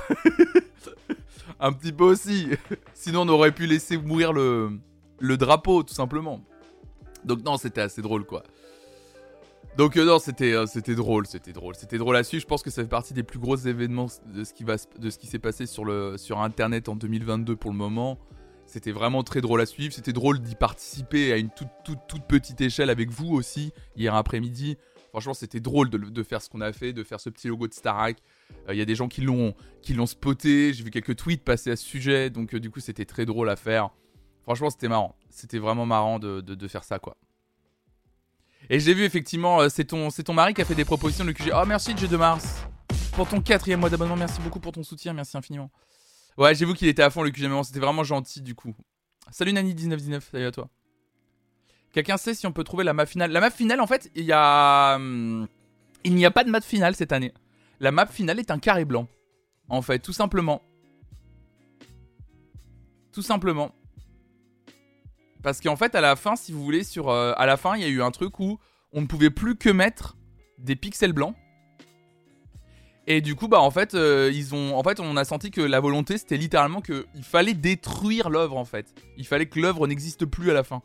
un 1.59 1.71
petit 1.71 1.91
peu 1.91 2.05
aussi. 2.05 2.49
Sinon, 2.93 3.21
on 3.21 3.29
aurait 3.29 3.51
pu 3.51 3.67
laisser 3.67 3.97
mourir 3.97 4.33
le, 4.33 4.79
le 5.19 5.37
drapeau, 5.37 5.83
tout 5.83 5.93
simplement. 5.93 6.41
Donc 7.23 7.43
non, 7.43 7.57
c'était 7.57 7.81
assez 7.81 8.01
drôle, 8.01 8.25
quoi. 8.25 8.43
Donc 9.77 9.95
euh, 9.95 10.05
non, 10.05 10.19
c'était 10.19 10.53
euh, 10.53 10.65
c'était 10.65 10.95
drôle, 10.95 11.25
c'était 11.25 11.53
drôle, 11.53 11.75
c'était 11.75 11.97
drôle 11.97 12.17
à 12.17 12.23
suivre. 12.23 12.41
Je 12.41 12.47
pense 12.47 12.61
que 12.61 12.69
ça 12.69 12.81
fait 12.81 12.89
partie 12.89 13.13
des 13.13 13.23
plus 13.23 13.39
gros 13.39 13.55
événements 13.55 14.07
de 14.33 14.43
ce 14.43 14.53
qui 14.53 14.65
va 14.65 14.75
de 14.99 15.09
ce 15.09 15.17
qui 15.17 15.27
s'est 15.27 15.39
passé 15.39 15.65
sur 15.65 15.85
le 15.85 16.17
sur 16.17 16.41
internet 16.41 16.89
en 16.89 16.95
2022 16.95 17.55
pour 17.55 17.71
le 17.71 17.77
moment. 17.77 18.17
C'était 18.65 18.91
vraiment 18.91 19.23
très 19.23 19.41
drôle 19.41 19.61
à 19.61 19.65
suivre. 19.65 19.93
C'était 19.93 20.13
drôle 20.13 20.39
d'y 20.39 20.55
participer 20.55 21.33
à 21.33 21.37
une 21.37 21.49
toute, 21.49 21.67
toute, 21.83 21.99
toute 22.07 22.23
petite 22.23 22.61
échelle 22.61 22.89
avec 22.89 23.09
vous 23.09 23.33
aussi 23.33 23.73
hier 23.97 24.15
après-midi. 24.15 24.77
Franchement, 25.09 25.33
c'était 25.33 25.59
drôle 25.59 25.89
de, 25.89 25.97
de, 25.97 26.23
faire 26.23 26.41
ce 26.41 26.49
qu'on 26.49 26.61
a 26.61 26.71
fait, 26.71 26.93
de 26.93 27.03
faire 27.03 27.19
ce 27.19 27.29
petit 27.29 27.49
logo 27.49 27.67
de 27.67 27.73
Starak. 27.73 28.17
Euh, 28.69 28.73
Il 28.73 28.77
y 28.77 28.81
a 28.81 28.85
des 28.85 28.95
gens 28.95 29.09
qui 29.09 29.21
l'ont 29.21 29.55
qui 29.81 29.93
l'ont 29.93 30.05
spoté. 30.05 30.73
J'ai 30.73 30.83
vu 30.83 30.89
quelques 30.89 31.17
tweets 31.17 31.43
passer 31.43 31.71
à 31.71 31.75
ce 31.75 31.83
sujet, 31.85 32.29
donc 32.29 32.55
du 32.55 32.69
coup, 32.69 32.79
c'était 32.79 33.05
très 33.05 33.25
drôle 33.25 33.49
à 33.49 33.57
faire. 33.57 33.89
Franchement, 34.43 34.69
c'était 34.69 34.87
marrant. 34.87 35.15
C'était 35.29 35.59
vraiment 35.59 35.85
marrant 35.85 36.19
de, 36.19 36.39
de, 36.39 36.55
de 36.55 36.67
faire 36.67 36.83
ça, 36.83 36.97
quoi. 36.99 37.17
Et 38.73 38.79
j'ai 38.79 38.93
vu 38.93 39.03
effectivement, 39.03 39.59
euh, 39.59 39.67
c'est 39.69 39.83
ton, 39.83 40.33
mari 40.33 40.53
qui 40.53 40.61
a 40.61 40.65
fait 40.65 40.75
des 40.75 40.85
propositions 40.85 41.25
de 41.25 41.33
QG. 41.33 41.51
Oh 41.53 41.65
merci 41.67 41.93
J 41.95 42.07
de 42.07 42.15
Mars 42.15 42.65
pour 43.11 43.27
ton 43.27 43.41
quatrième 43.41 43.81
mois 43.81 43.89
d'abonnement. 43.89 44.15
Merci 44.15 44.39
beaucoup 44.39 44.61
pour 44.61 44.71
ton 44.71 44.81
soutien, 44.81 45.11
merci 45.11 45.35
infiniment. 45.35 45.69
Ouais, 46.37 46.55
j'ai 46.55 46.65
vu 46.65 46.73
qu'il 46.73 46.87
était 46.87 47.03
à 47.03 47.09
fond 47.09 47.21
le 47.21 47.31
QG 47.31 47.49
c'était 47.65 47.81
vraiment 47.81 48.05
gentil 48.05 48.41
du 48.41 48.55
coup. 48.55 48.73
Salut 49.29 49.51
Nani1919, 49.51 50.21
salut 50.31 50.45
à 50.45 50.51
toi. 50.51 50.69
Quelqu'un 51.91 52.15
sait 52.15 52.33
si 52.33 52.47
on 52.47 52.53
peut 52.53 52.63
trouver 52.63 52.85
la 52.85 52.93
map 52.93 53.05
finale 53.05 53.33
La 53.33 53.41
map 53.41 53.51
finale, 53.51 53.81
en 53.81 53.87
fait, 53.87 54.09
il 54.15 54.23
y 54.23 54.31
a. 54.31 54.95
Hum, 54.95 55.49
il 56.05 56.15
n'y 56.15 56.25
a 56.25 56.31
pas 56.31 56.45
de 56.45 56.49
map 56.49 56.61
finale 56.61 56.95
cette 56.95 57.11
année. 57.11 57.33
La 57.81 57.91
map 57.91 58.05
finale 58.05 58.39
est 58.39 58.51
un 58.51 58.59
carré 58.59 58.85
blanc. 58.85 59.09
En 59.67 59.81
fait, 59.81 59.99
tout 59.99 60.13
simplement. 60.13 60.61
Tout 63.11 63.21
simplement. 63.21 63.75
Parce 65.43 65.59
qu'en 65.59 65.75
fait, 65.75 65.95
à 65.95 66.01
la 66.01 66.15
fin, 66.15 66.35
si 66.35 66.51
vous 66.51 66.63
voulez, 66.63 66.83
sur, 66.83 67.09
euh, 67.09 67.33
à 67.37 67.45
la 67.45 67.57
fin, 67.57 67.75
il 67.75 67.81
y 67.81 67.85
a 67.85 67.89
eu 67.89 68.01
un 68.01 68.11
truc 68.11 68.39
où 68.39 68.59
on 68.93 69.01
ne 69.01 69.07
pouvait 69.07 69.29
plus 69.29 69.55
que 69.55 69.69
mettre 69.69 70.17
des 70.57 70.75
pixels 70.75 71.13
blancs. 71.13 71.35
Et 73.07 73.21
du 73.21 73.35
coup, 73.35 73.47
bah 73.47 73.59
en 73.59 73.71
fait, 73.71 73.95
euh, 73.95 74.31
ils 74.31 74.53
ont, 74.53 74.77
en 74.77 74.83
fait, 74.83 74.99
on 74.99 75.17
a 75.17 75.25
senti 75.25 75.49
que 75.49 75.61
la 75.61 75.79
volonté, 75.79 76.17
c'était 76.17 76.37
littéralement 76.37 76.81
qu'il 76.81 77.23
fallait 77.23 77.55
détruire 77.55 78.29
l'œuvre 78.29 78.57
en 78.57 78.65
fait. 78.65 78.93
Il 79.17 79.25
fallait 79.25 79.47
que 79.47 79.59
l'œuvre 79.59 79.87
n'existe 79.87 80.25
plus 80.25 80.51
à 80.51 80.53
la 80.53 80.63
fin. 80.63 80.83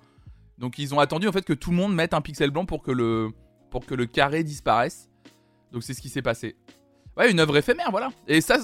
Donc 0.57 0.79
ils 0.79 0.95
ont 0.95 0.99
attendu 0.99 1.29
en 1.29 1.33
fait 1.33 1.45
que 1.45 1.53
tout 1.53 1.71
le 1.71 1.77
monde 1.77 1.95
mette 1.95 2.15
un 2.15 2.23
pixel 2.23 2.51
blanc 2.51 2.65
pour 2.65 2.83
que 2.83 2.91
le, 2.91 3.29
pour 3.71 3.85
que 3.85 3.95
le 3.95 4.07
carré 4.07 4.43
disparaisse. 4.43 5.11
Donc 5.73 5.83
c'est 5.83 5.93
ce 5.93 6.01
qui 6.01 6.09
s'est 6.09 6.23
passé. 6.23 6.57
Ouais, 7.19 7.31
une 7.31 7.39
œuvre 7.39 7.59
éphémère, 7.59 7.91
voilà. 7.91 8.09
Et 8.27 8.41
ça, 8.41 8.59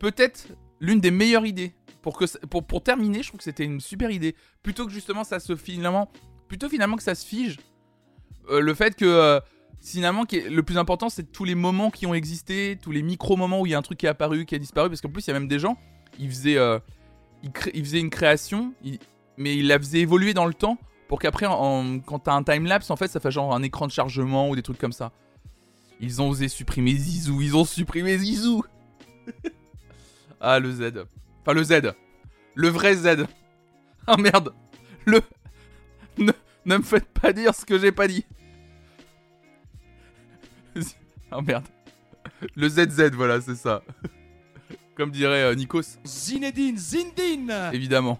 peut-être 0.00 0.48
l'une 0.80 0.98
des 0.98 1.12
meilleures 1.12 1.46
idées 1.46 1.75
pour, 2.06 2.16
que, 2.16 2.46
pour, 2.46 2.64
pour 2.64 2.84
terminer, 2.84 3.24
je 3.24 3.30
trouve 3.30 3.38
que 3.38 3.44
c'était 3.44 3.64
une 3.64 3.80
super 3.80 4.12
idée. 4.12 4.36
Plutôt 4.62 4.86
que 4.86 4.92
justement 4.92 5.24
ça 5.24 5.40
se 5.40 5.56
finalement, 5.56 6.08
plutôt 6.46 6.68
finalement 6.68 6.94
que 6.94 7.02
ça 7.02 7.16
se 7.16 7.26
fige. 7.26 7.56
Euh, 8.48 8.60
le 8.60 8.74
fait 8.74 8.94
que 8.94 9.04
euh, 9.04 9.40
finalement 9.80 10.22
le 10.30 10.62
plus 10.62 10.78
important 10.78 11.08
c'est 11.08 11.32
tous 11.32 11.42
les 11.42 11.56
moments 11.56 11.90
qui 11.90 12.06
ont 12.06 12.14
existé, 12.14 12.78
tous 12.80 12.92
les 12.92 13.02
micro 13.02 13.36
moments 13.36 13.60
où 13.60 13.66
il 13.66 13.70
y 13.70 13.74
a 13.74 13.78
un 13.78 13.82
truc 13.82 13.98
qui 13.98 14.06
est 14.06 14.08
apparu, 14.08 14.46
qui 14.46 14.54
a 14.54 14.58
disparu. 14.58 14.88
Parce 14.88 15.00
qu'en 15.00 15.08
plus 15.08 15.26
il 15.26 15.30
y 15.30 15.30
a 15.32 15.34
même 15.34 15.48
des 15.48 15.58
gens, 15.58 15.76
ils 16.20 16.28
faisaient, 16.28 16.58
euh, 16.58 16.78
ils, 17.42 17.84
faisaient 17.84 17.98
une 17.98 18.10
création, 18.10 18.72
mais 19.36 19.56
ils 19.56 19.66
la 19.66 19.76
faisaient 19.76 19.98
évoluer 19.98 20.32
dans 20.32 20.46
le 20.46 20.54
temps 20.54 20.78
pour 21.08 21.18
qu'après 21.18 21.46
quand 21.46 22.20
t'as 22.22 22.34
un 22.34 22.44
time 22.44 22.66
lapse 22.66 22.88
en 22.92 22.96
fait 22.96 23.08
ça 23.08 23.18
fait 23.18 23.32
genre 23.32 23.52
un 23.52 23.64
écran 23.64 23.88
de 23.88 23.92
chargement 23.92 24.48
ou 24.48 24.54
des 24.54 24.62
trucs 24.62 24.78
comme 24.78 24.92
ça. 24.92 25.10
Ils 25.98 26.22
ont 26.22 26.28
osé 26.28 26.46
supprimer 26.46 26.94
Zizou, 26.94 27.42
ils 27.42 27.56
ont 27.56 27.64
supprimé 27.64 28.16
Zizou. 28.16 28.62
ah 30.40 30.60
le 30.60 30.70
Z. 30.70 31.04
Enfin, 31.46 31.54
le 31.54 31.62
Z. 31.62 31.94
Le 32.56 32.68
vrai 32.68 32.96
Z. 32.96 33.24
Ah 34.08 34.16
merde. 34.16 34.52
Le. 35.04 35.20
Ne, 36.18 36.32
me 36.64 36.82
faites 36.82 37.06
pas 37.06 37.32
dire 37.32 37.54
ce 37.54 37.64
que 37.64 37.78
j'ai 37.78 37.92
pas 37.92 38.08
dit. 38.08 38.26
Oh 41.30 41.40
merde. 41.46 41.64
Le 42.56 42.68
ZZ, 42.68 43.12
voilà, 43.12 43.40
c'est 43.40 43.54
ça. 43.54 43.84
Comme 44.96 45.12
dirait 45.12 45.44
euh, 45.44 45.54
Nikos. 45.54 45.98
Zinedine 46.04 46.76
Zindine 46.76 47.70
Évidemment. 47.72 48.18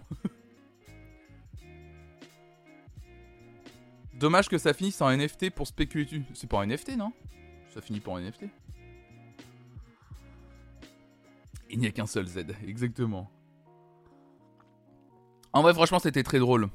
Dommage 4.15 4.49
que 4.49 4.59
ça 4.59 4.73
finisse 4.73 5.01
en 5.03 5.11
NFT 5.11 5.51
pour 5.51 5.67
spéculer. 5.67 6.23
C'est 6.33 6.49
pas 6.49 6.59
en 6.59 6.67
NFT, 6.67 6.97
non? 6.97 7.13
Ça 7.75 7.81
finit 7.81 7.99
pas 7.99 8.13
en 8.13 8.21
NFT. 8.21 8.45
Il 11.71 11.79
n'y 11.79 11.87
a 11.87 11.91
qu'un 11.91 12.07
seul 12.07 12.27
Z, 12.27 12.47
exactement. 12.67 13.31
En 15.53 15.63
vrai, 15.63 15.75
franchement, 15.75 15.99
c'était 15.99 16.23
très 16.23 16.39
drôle. 16.39 16.69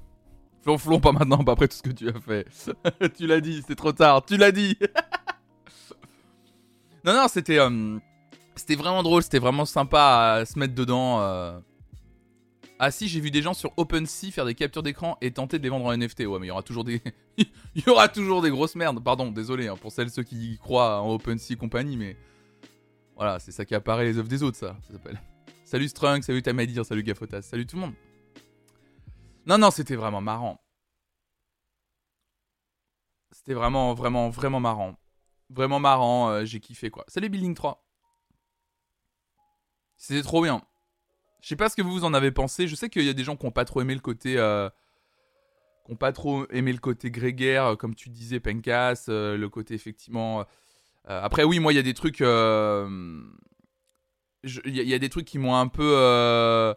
Flonflon, 0.64 1.00
pas 1.00 1.12
maintenant, 1.12 1.44
pas 1.44 1.54
après 1.54 1.68
tout 1.68 1.78
ce 1.78 1.84
que 1.84 1.92
tu 1.92 2.10
as 2.10 2.20
fait. 2.20 2.48
tu 3.16 3.28
l'as 3.28 3.42
dit, 3.42 3.64
c'est 3.68 3.76
trop 3.76 3.92
tard, 3.92 4.26
tu 4.26 4.38
l'as 4.38 4.52
dit. 4.52 4.78
non, 7.06 7.14
non, 7.14 7.28
c'était. 7.28 7.60
Euh, 7.60 8.00
c'était 8.56 8.76
vraiment 8.76 9.02
drôle, 9.02 9.24
c'était 9.24 9.40
vraiment 9.40 9.66
sympa 9.66 10.40
à 10.40 10.46
se 10.46 10.60
mettre 10.60 10.76
dedans. 10.76 11.22
euh. 11.22 11.60
Ah 12.78 12.90
si, 12.90 13.08
j'ai 13.08 13.20
vu 13.20 13.30
des 13.30 13.44
gens 13.44 13.54
sur 13.54 13.72
OpenSea 13.78 14.32
faire 14.32 14.46
des 14.46 14.56
captures 14.56 14.82
d'écran 14.82 15.16
et 15.22 15.32
tenter 15.32 15.60
de 15.60 15.64
les 15.64 15.70
vendre 15.70 15.86
en 15.86 15.96
NFT. 15.96 16.22
Ouais, 16.22 16.40
mais 16.40 16.48
il 16.48 16.50
y 16.50 16.52
aura 16.52 16.64
toujours 18.08 18.42
des, 18.42 18.50
grosses 18.50 18.76
merdes. 18.76 19.04
Pardon, 19.04 19.32
désolé 19.32 19.68
hein, 19.68 19.76
pour 19.80 19.92
celles 19.92 20.10
ceux 20.10 20.24
qui 20.24 20.58
croient 20.58 21.02
en 21.02 21.14
OpenSea 21.14 21.54
et 21.54 21.56
compagnie, 21.56 21.96
mais 21.96 22.18
voilà, 23.22 23.38
c'est 23.38 23.52
ça 23.52 23.66
qui 23.66 23.76
apparaît 23.76 24.06
les 24.06 24.18
œuvres 24.18 24.28
des 24.28 24.42
autres, 24.42 24.58
ça, 24.58 24.76
ça 24.82 24.94
s'appelle. 24.94 25.22
Salut 25.64 25.88
Strunk, 25.88 26.24
salut 26.24 26.42
Tamadir, 26.42 26.84
salut 26.84 27.04
Gafotas, 27.04 27.44
salut 27.44 27.68
tout 27.68 27.76
le 27.76 27.84
monde. 27.84 27.94
Non, 29.46 29.60
non, 29.60 29.70
c'était 29.70 29.96
vraiment 29.96 30.22
marrant. 30.22 30.60
C'était 33.30 33.54
vraiment, 33.54 33.94
vraiment, 33.94 34.32
vraiment 34.32 34.60
marrant. 34.60 34.96
Vraiment 35.52 35.80
marrant, 35.80 36.32
euh, 36.32 36.46
j'ai 36.46 36.60
kiffé 36.60 36.90
quoi. 36.90 37.06
Salut 37.08 37.30
Building 37.30 37.54
3. 37.54 37.86
C'était 39.98 40.24
trop 40.24 40.42
bien. 40.42 40.64
Je 41.42 41.50
sais 41.50 41.56
pas 41.56 41.70
ce 41.70 41.76
que 41.76 41.84
vous 41.84 42.04
en 42.06 42.16
avez 42.16 42.32
pensé. 42.32 42.68
Je 42.68 42.74
sais 42.74 42.90
qu'il 42.90 43.04
y 43.04 43.10
a 43.10 43.14
des 43.14 43.24
gens 43.24 43.36
qui 43.36 43.46
ont 43.46 43.52
pas 43.52 43.66
trop 43.66 43.82
aimé 43.82 43.94
le 43.94 44.02
côté. 44.02 44.40
Euh, 44.40 44.68
qui 45.86 45.92
ont 45.92 45.96
pas 45.96 46.12
trop 46.12 46.48
aimé 46.50 46.74
le 46.74 46.80
côté 46.80 47.12
grégaire, 47.12 47.66
euh, 47.66 47.76
comme 47.76 47.94
tu 47.94 48.10
disais, 48.10 48.40
Pencas. 48.40 49.04
le 49.10 49.46
côté 49.46 49.76
effectivement. 49.76 50.44
Euh, 51.10 51.22
après, 51.24 51.44
oui, 51.44 51.60
moi, 51.60 51.74
il 51.74 51.76
y 51.76 51.80
a 51.80 51.84
des 51.84 51.94
trucs. 51.94 52.22
euh, 52.22 53.22
Il 54.66 54.76
y, 54.76 54.94
a- 54.94 55.00
des 55.00 55.10
trucs 55.10 55.26
qui 55.26 55.38
m'ont 55.40 55.56
un 55.56 55.68
peu. 55.68 55.94
euh, 55.98 56.74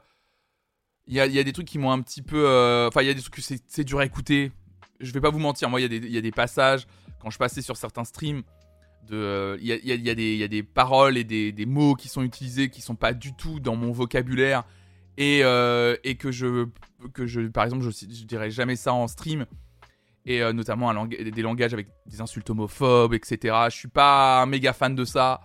Il 1.07 1.15
y, 1.15 1.21
a, 1.21 1.29
des 1.45 1.53
trucs 1.53 1.67
qui 1.67 1.79
m'ont 1.79 1.91
un 1.93 2.01
petit 2.01 2.23
peu. 2.23 2.45
euh, 2.47 2.89
Enfin, 2.89 3.03
il 3.03 3.07
y 3.07 3.11
a 3.11 3.15
des 3.15 3.21
trucs 3.21 3.35
que 3.37 3.43
c'est 3.43 3.85
dur 3.85 3.99
à 4.01 4.05
écouter. 4.07 4.53
Je 5.01 5.13
vais 5.13 5.21
pas 5.21 5.31
vous 5.31 5.39
mentir. 5.39 5.69
Moi, 5.71 5.81
il 5.81 5.93
y, 6.13 6.17
a 6.19 6.21
des- 6.21 6.31
passages, 6.31 6.87
quand 7.21 7.31
je 7.31 7.39
passais 7.39 7.63
sur 7.63 7.77
certains 7.77 8.05
streams, 8.05 8.43
euh, 9.13 9.59
il 9.61 9.67
y, 9.67 9.73
a, 10.11 10.49
des- 10.49 10.63
paroles 10.63 11.19
et 11.19 11.25
des, 11.25 11.67
mots 11.67 11.95
qui 11.95 12.09
sont 12.09 12.23
utilisés 12.23 12.71
qui 12.71 12.81
sont 12.81 12.95
pas 12.97 13.13
du 13.13 13.35
tout 13.35 13.61
dans 13.61 13.77
mon 13.77 13.93
vocabulaire 13.93 14.65
et, 15.19 15.41
euh, 15.45 15.97
que 16.19 16.33
je 16.33 16.67
que 17.13 17.27
je 17.27 17.43
par 17.43 17.65
exemple 17.65 17.85
je 17.85 18.25
dirais 18.25 18.51
jamais 18.51 18.77
ça 18.77 18.95
en 18.95 19.07
stream 19.07 19.45
et 20.27 20.43
euh, 20.43 20.53
notamment 20.53 20.93
des 21.07 21.43
langages 21.43 21.73
avec 21.75 21.89
des 22.07 22.21
insultes 22.21 22.49
homophobes 22.49 23.15
etc 23.15 23.57
je 23.67 23.77
suis 23.77 23.89
pas 23.89 24.43
un 24.43 24.47
méga 24.47 24.73
fan 24.73 24.95
de 24.95 25.05
ça. 25.05 25.41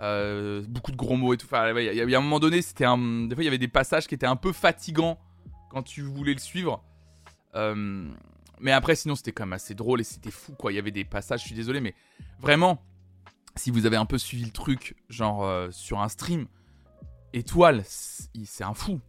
Euh, 0.00 0.62
beaucoup 0.68 0.92
de 0.92 0.96
gros 0.96 1.16
mots 1.16 1.34
et 1.34 1.36
tout. 1.36 1.48
Il 1.52 1.92
y, 1.92 1.96
y 1.96 2.14
a 2.14 2.18
un 2.18 2.20
moment 2.20 2.38
donné 2.38 2.62
c'était 2.62 2.84
un 2.84 3.26
des 3.26 3.34
fois 3.34 3.42
il 3.42 3.46
y 3.46 3.48
avait 3.48 3.58
des 3.58 3.68
passages 3.68 4.06
qui 4.06 4.14
étaient 4.14 4.26
un 4.26 4.36
peu 4.36 4.52
fatigants 4.52 5.18
quand 5.70 5.82
tu 5.82 6.02
voulais 6.02 6.34
le 6.34 6.38
suivre. 6.38 6.84
Euh, 7.56 8.08
mais 8.60 8.72
après 8.72 8.94
sinon 8.94 9.16
c'était 9.16 9.32
quand 9.32 9.44
même 9.44 9.54
assez 9.54 9.74
drôle 9.74 10.00
et 10.00 10.04
c'était 10.04 10.30
fou 10.30 10.52
quoi. 10.52 10.72
Il 10.72 10.76
y 10.76 10.78
avait 10.78 10.92
des 10.92 11.04
passages 11.04 11.40
je 11.40 11.46
suis 11.46 11.56
désolé 11.56 11.80
mais 11.80 11.94
vraiment 12.40 12.82
si 13.56 13.72
vous 13.72 13.86
avez 13.86 13.96
un 13.96 14.06
peu 14.06 14.18
suivi 14.18 14.44
le 14.44 14.52
truc, 14.52 14.94
genre 15.08 15.72
sur 15.72 16.00
un 16.00 16.08
stream, 16.08 16.46
Étoile, 17.32 17.82
c'est 17.84 18.64
un 18.64 18.72
fou. 18.72 19.00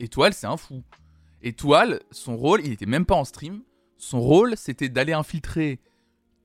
Étoile, 0.00 0.34
c'est 0.34 0.46
un 0.46 0.56
fou. 0.56 0.82
Étoile, 1.44 2.00
son 2.10 2.38
rôle, 2.38 2.62
il 2.64 2.72
était 2.72 2.86
même 2.86 3.04
pas 3.04 3.14
en 3.14 3.24
stream. 3.24 3.60
Son 3.98 4.18
rôle, 4.18 4.54
c'était 4.56 4.88
d'aller 4.88 5.12
infiltrer 5.12 5.78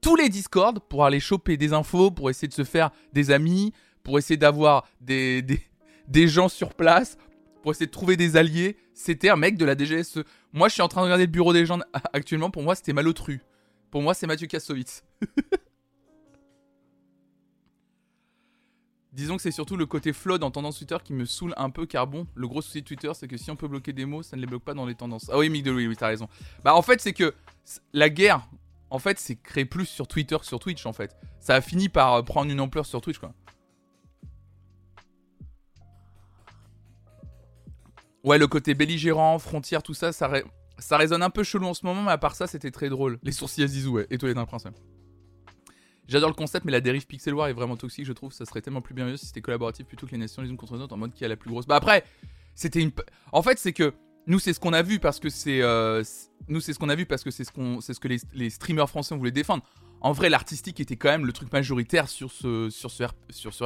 tous 0.01 0.17
les 0.17 0.27
Discord 0.27 0.81
pour 0.89 1.05
aller 1.05 1.21
choper 1.21 1.55
des 1.55 1.71
infos, 1.71 2.11
pour 2.11 2.29
essayer 2.29 2.49
de 2.49 2.53
se 2.53 2.65
faire 2.65 2.91
des 3.13 3.31
amis, 3.31 3.71
pour 4.03 4.19
essayer 4.19 4.35
d'avoir 4.35 4.85
des, 4.99 5.41
des, 5.41 5.61
des 6.09 6.27
gens 6.27 6.49
sur 6.49 6.73
place, 6.73 7.17
pour 7.61 7.71
essayer 7.71 7.85
de 7.85 7.91
trouver 7.91 8.17
des 8.17 8.35
alliés. 8.35 8.75
C'était 8.93 9.29
un 9.29 9.37
mec 9.37 9.57
de 9.57 9.63
la 9.63 9.77
DGSE. 9.77 10.19
Moi, 10.51 10.67
je 10.67 10.73
suis 10.73 10.81
en 10.81 10.89
train 10.89 10.99
de 10.99 11.05
regarder 11.05 11.27
le 11.27 11.31
bureau 11.31 11.53
des 11.53 11.65
gens 11.65 11.79
actuellement. 12.11 12.51
Pour 12.51 12.63
moi, 12.63 12.75
c'était 12.75 12.91
Malotru. 12.91 13.41
Pour 13.91 14.01
moi, 14.01 14.13
c'est 14.13 14.27
Mathieu 14.27 14.47
Kassovitz. 14.47 15.03
Disons 19.11 19.37
que 19.37 19.41
c'est 19.41 19.51
surtout 19.51 19.75
le 19.75 19.87
côté 19.87 20.13
flood 20.13 20.43
en 20.43 20.51
tendance 20.51 20.77
Twitter 20.77 20.97
qui 21.03 21.13
me 21.13 21.25
saoule 21.25 21.53
un 21.57 21.71
peu 21.71 21.87
car 21.87 22.05
bon, 22.05 22.27
le 22.35 22.47
gros 22.47 22.61
souci 22.61 22.81
de 22.81 22.87
Twitter 22.87 23.11
c'est 23.15 23.27
que 23.27 23.37
si 23.37 23.49
on 23.49 23.55
peut 23.55 23.67
bloquer 23.67 23.91
des 23.91 24.05
mots, 24.05 24.21
ça 24.21 24.35
ne 24.35 24.41
les 24.41 24.47
bloque 24.47 24.63
pas 24.63 24.75
dans 24.75 24.85
les 24.85 24.93
tendances. 24.93 25.29
Ah 25.33 25.37
oui, 25.39 25.49
Mick 25.49 25.65
oui, 25.67 25.95
t'as 25.97 26.07
raison. 26.07 26.29
Bah 26.63 26.75
en 26.75 26.83
fait 26.83 27.01
c'est 27.01 27.13
que 27.13 27.33
la 27.91 28.09
guerre, 28.09 28.47
en 28.91 28.99
fait 28.99 29.17
c'est 29.19 29.35
créé 29.35 29.65
plus 29.65 29.87
sur 29.87 30.07
Twitter 30.07 30.37
que 30.39 30.45
sur 30.45 30.59
Twitch 30.59 30.85
en 30.85 30.93
fait. 30.93 31.15
Ça 31.39 31.55
a 31.55 31.61
fini 31.61 31.89
par 31.89 32.13
euh, 32.13 32.21
prendre 32.21 32.51
une 32.51 32.59
ampleur 32.59 32.85
sur 32.85 33.01
Twitch 33.01 33.17
quoi. 33.17 33.33
Ouais, 38.23 38.37
le 38.37 38.47
côté 38.47 38.75
belligérant, 38.75 39.39
frontière, 39.39 39.81
tout 39.81 39.93
ça, 39.93 40.11
ça, 40.11 40.27
ré- 40.27 40.43
ça 40.77 40.97
résonne 40.97 41.23
un 41.23 41.29
peu 41.29 41.43
chelou 41.43 41.65
en 41.67 41.73
ce 41.73 41.85
moment, 41.85 42.03
mais 42.03 42.11
à 42.11 42.17
part 42.17 42.35
ça, 42.35 42.47
c'était 42.47 42.69
très 42.69 42.89
drôle. 42.89 43.17
Les 43.23 43.31
sourcils 43.31 43.63
à 43.63 43.67
Zizou, 43.67 43.93
ouais, 43.93 44.07
et 44.09 44.17
toi, 44.17 44.31
d'un 44.33 44.45
prince. 44.45 44.67
J'adore 46.09 46.29
le 46.29 46.35
concept, 46.35 46.65
mais 46.65 46.71
la 46.71 46.81
dérive 46.81 47.05
pixel 47.05 47.33
war 47.35 47.47
est 47.47 47.53
vraiment 47.53 47.77
toxique, 47.77 48.05
je 48.05 48.13
trouve. 48.13 48.33
Ça 48.33 48.43
serait 48.45 48.61
tellement 48.61 48.81
plus 48.81 48.93
bienveilleux 48.95 49.17
si 49.17 49.27
c'était 49.27 49.41
collaboratif 49.41 49.85
plutôt 49.85 50.07
que 50.07 50.11
les 50.11 50.17
nations 50.17 50.41
les 50.41 50.49
unes 50.49 50.57
contre 50.57 50.75
les 50.75 50.81
autres 50.81 50.95
en 50.95 50.97
mode 50.97 51.13
qui 51.13 51.23
a 51.23 51.27
la 51.27 51.35
plus 51.37 51.49
grosse. 51.51 51.67
Bah 51.67 51.75
après, 51.75 52.03
c'était 52.55 52.81
une. 52.81 52.91
En 53.31 53.43
fait, 53.43 53.59
c'est 53.59 53.73
que 53.73 53.93
nous, 54.27 54.39
c'est 54.39 54.53
ce 54.53 54.59
qu'on 54.59 54.73
a 54.73 54.81
vu 54.81 54.99
parce 54.99 55.19
que 55.19 55.29
c'est. 55.29 55.61
euh, 55.61 56.03
Nous, 56.47 56.61
c'est 56.61 56.73
ce 56.73 56.79
qu'on 56.79 56.89
a 56.89 56.95
vu 56.95 57.05
parce 57.05 57.23
que 57.23 57.31
c'est 57.31 57.43
ce, 57.43 57.51
qu'on... 57.51 57.79
ce 57.79 57.93
que 57.93 58.07
les, 58.07 58.17
les 58.33 58.49
streamers 58.49 58.89
français 58.89 59.15
voulaient 59.15 59.31
défendre. 59.31 59.63
En 60.01 60.11
vrai, 60.11 60.29
l'artistique 60.29 60.79
était 60.79 60.95
quand 60.95 61.09
même 61.09 61.25
le 61.25 61.33
truc 61.33 61.51
majoritaire 61.51 62.07
sur 62.09 62.31
ce, 62.31 62.69
sur 62.69 62.89
ce, 62.89 63.03
sur 63.29 63.53
ce. 63.53 63.63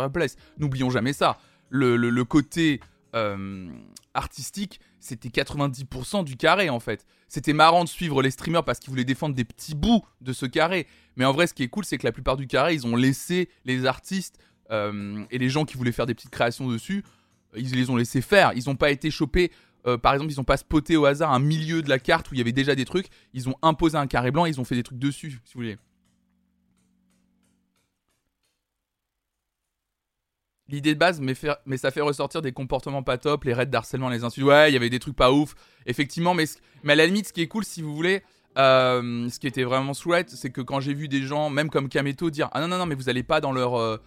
N'oublions 0.58 0.90
jamais 0.90 1.14
ça. 1.14 1.38
Le, 1.70 1.96
le, 1.96 2.10
le 2.10 2.26
côté 2.26 2.80
euh, 3.16 3.70
artistique, 4.14 4.80
c'était 5.00 5.30
90% 5.30 6.24
du 6.24 6.36
carré 6.36 6.70
en 6.70 6.80
fait. 6.80 7.06
C'était 7.28 7.54
marrant 7.54 7.84
de 7.84 7.90
suivre 7.90 8.22
les 8.22 8.32
streamers 8.32 8.64
parce 8.64 8.80
qu'ils 8.80 8.90
voulaient 8.90 9.04
défendre 9.06 9.36
des 9.36 9.44
petits 9.44 9.76
bouts 9.76 10.04
de 10.22 10.34
ce 10.34 10.46
carré. 10.46 10.88
Mais 11.15 11.25
en 11.25 11.32
vrai, 11.32 11.48
ce 11.48 11.53
qui 11.53 11.63
est 11.63 11.67
cool, 11.67 11.86
c'est 11.86 11.98
que 11.98 12.05
la 12.05 12.12
plupart 12.12 12.38
du 12.38 12.48
carré, 12.48 12.74
ils 12.74 12.88
ont 12.88 12.96
laissé 12.96 13.50
les 13.65 13.86
artistes 13.86 14.39
euh, 14.72 15.24
et 15.32 15.38
les 15.38 15.50
gens 15.50 15.65
qui 15.65 15.77
voulaient 15.77 15.91
faire 15.91 16.05
des 16.05 16.13
petites 16.15 16.32
créations 16.32 16.67
dessus, 16.67 17.03
ils 17.55 17.75
les 17.75 17.89
ont 17.89 17.96
laissés 17.96 18.22
faire. 18.22 18.53
Ils 18.55 18.63
n'ont 18.67 18.75
pas 18.75 18.91
été 18.91 19.12
chopés. 19.12 19.51
euh, 19.86 19.98
par 19.98 20.13
exemple, 20.13 20.32
ils 20.32 20.38
n'ont 20.38 20.43
pas 20.43 20.58
spoté 20.58 20.96
au 20.98 21.05
hasard 21.05 21.32
un 21.32 21.39
milieu 21.39 21.82
de 21.82 21.89
la 21.89 22.00
carte 22.00 22.32
où 22.32 22.36
il 22.36 22.38
y 22.38 22.41
avait 22.41 22.51
déjà 22.51 22.74
des 22.75 22.86
trucs. 22.86 23.08
Ils 23.34 23.50
ont 23.50 23.55
imposé 23.62 23.98
un 23.98 24.08
carré 24.08 24.32
blanc, 24.32 24.46
ils 24.46 24.60
ont 24.60 24.63
fait 24.63 24.75
des 24.75 24.84
trucs 24.84 25.00
dessus, 25.00 25.39
si 25.43 25.53
vous 25.53 25.60
voulez. 25.60 25.77
L'idée 30.70 30.93
de 30.93 31.00
base, 31.00 31.20
mais, 31.20 31.36
ça 31.77 31.91
fait 31.91 32.01
ressortir 32.01 32.41
des 32.41 32.53
comportements 32.53 33.03
pas 33.03 33.17
top, 33.17 33.43
les 33.43 33.53
raids 33.53 33.65
d'harcèlement, 33.65 34.10
les 34.10 34.24
insultes. 34.24 34.48
Ouais, 34.48 34.72
il 34.72 34.74
y 34.74 34.77
avait 34.77 34.89
des 34.89 35.00
trucs 35.00 35.15
pas 35.15 35.32
ouf, 35.32 35.53
effectivement. 35.86 36.34
Mais, 36.34 36.46
mais 36.84 36.93
à 36.93 36.96
la 36.96 37.05
limite, 37.05 37.27
ce 37.27 37.34
qui 37.34 37.41
est 37.41 37.48
cool, 37.48 37.65
si 37.65 37.82
vous 37.82 37.93
voulez, 37.93 38.24
euh, 38.57 39.29
ce 39.29 39.39
qui 39.39 39.48
était 39.48 39.63
vraiment 39.63 39.93
chouette, 39.93 40.29
c'est 40.29 40.51
que 40.51 40.62
quand 40.62 40.79
j'ai 40.79 40.93
vu 40.93 41.07
des 41.07 41.24
gens, 41.24 41.50
même 41.50 41.69
comme 41.69 41.89
Kameto, 41.89 42.29
dire 42.29 42.50
Ah 42.51 42.62
non, 42.62 42.67
non, 42.67 42.77
non, 42.77 42.86
mais 42.86 42.95
vous 42.95 43.10
allez 43.10 43.24
pas 43.24 43.41
dans 43.41 43.51
leur. 43.51 43.75
euh, 43.75 43.98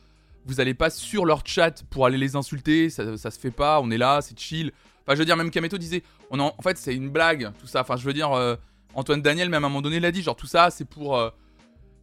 vous 0.45 0.61
allez 0.61 0.75
pas 0.75 0.91
sur 0.91 1.27
leur 1.27 1.45
chat 1.45 1.83
pour 1.91 2.07
aller 2.07 2.19
les 2.19 2.37
insulter, 2.37 2.89
ça, 2.89 3.17
ça 3.17 3.33
se 3.33 3.39
fait 3.41 3.51
pas, 3.51 3.81
on 3.81 3.91
est 3.91 3.99
là, 3.99 4.21
c'est 4.23 4.39
chill. 4.39 4.71
Enfin, 5.03 5.15
je 5.15 5.19
veux 5.19 5.25
dire, 5.25 5.37
même 5.37 5.51
Kameto 5.51 5.77
disait 5.79 6.05
on 6.31 6.39
en, 6.39 6.55
fait, 6.63 6.79
c'est 6.79 6.95
une 6.95 7.11
blague, 7.11 7.51
tout 7.59 7.67
ça. 7.67 7.81
Enfin, 7.81 7.97
je 7.97 8.05
veux 8.05 8.13
dire, 8.13 8.33
euh, 8.33 8.55
Antoine 8.95 9.23
Daniel, 9.23 9.49
même 9.49 9.65
à 9.65 9.67
un 9.67 9.71
moment 9.71 9.83
donné, 9.83 9.99
l'a 9.99 10.13
dit 10.13 10.23
genre, 10.23 10.37
tout 10.37 10.47
ça, 10.47 10.71
c'est 10.71 10.85
pour. 10.85 11.21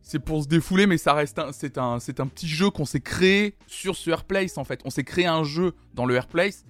c'est 0.01 0.19
pour 0.19 0.43
se 0.43 0.47
défouler, 0.49 0.85
mais 0.85 0.97
ça 0.97 1.13
reste 1.13 1.39
un, 1.39 1.53
c'est 1.53 1.77
un, 1.77 1.99
c'est 1.99 2.19
un 2.19 2.27
petit 2.27 2.47
jeu 2.47 2.69
qu'on 2.69 2.85
s'est 2.85 2.99
créé 2.99 3.55
sur 3.67 3.95
ce 3.95 4.09
Airplace 4.09 4.57
en 4.57 4.65
fait. 4.65 4.81
On 4.83 4.89
s'est 4.89 5.05
créé 5.05 5.25
un 5.25 5.45
jeu 5.45 5.73
dans 5.93 6.05
le 6.05 6.15
Airplace. 6.15 6.65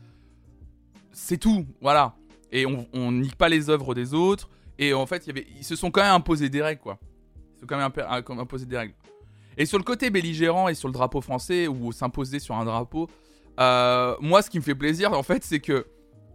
C'est 1.11 1.37
tout, 1.37 1.65
voilà. 1.81 2.15
Et 2.51 2.67
on, 2.67 2.87
on 2.93 3.11
nique 3.11 3.35
pas 3.35 3.49
les 3.49 3.71
œuvres 3.71 3.95
des 3.95 4.13
autres. 4.13 4.49
Et 4.79 4.93
en 4.93 5.05
fait, 5.05 5.27
ils 5.57 5.63
se 5.63 5.75
sont 5.75 5.91
quand 5.91 6.01
même 6.01 6.13
imposés 6.13 6.49
des 6.49 6.61
règles, 6.61 6.81
quoi. 6.81 6.99
Ils 7.51 7.55
se 7.55 7.59
sont 7.61 7.67
quand 7.67 7.77
même 7.77 7.85
imp- 7.85 8.39
imposés 8.39 8.65
des 8.65 8.77
règles. 8.77 8.95
Et 9.57 9.65
sur 9.65 9.77
le 9.77 9.83
côté 9.83 10.09
belligérant 10.09 10.67
et 10.67 10.73
sur 10.73 10.87
le 10.87 10.93
drapeau 10.93 11.21
français, 11.21 11.67
ou 11.67 11.91
s'imposer 11.91 12.39
sur 12.39 12.55
un 12.55 12.65
drapeau, 12.65 13.07
euh, 13.59 14.15
moi, 14.19 14.41
ce 14.41 14.49
qui 14.49 14.57
me 14.57 14.63
fait 14.63 14.73
plaisir, 14.75 15.13
en 15.13 15.21
fait, 15.23 15.43
c'est 15.43 15.59
que, 15.59 15.85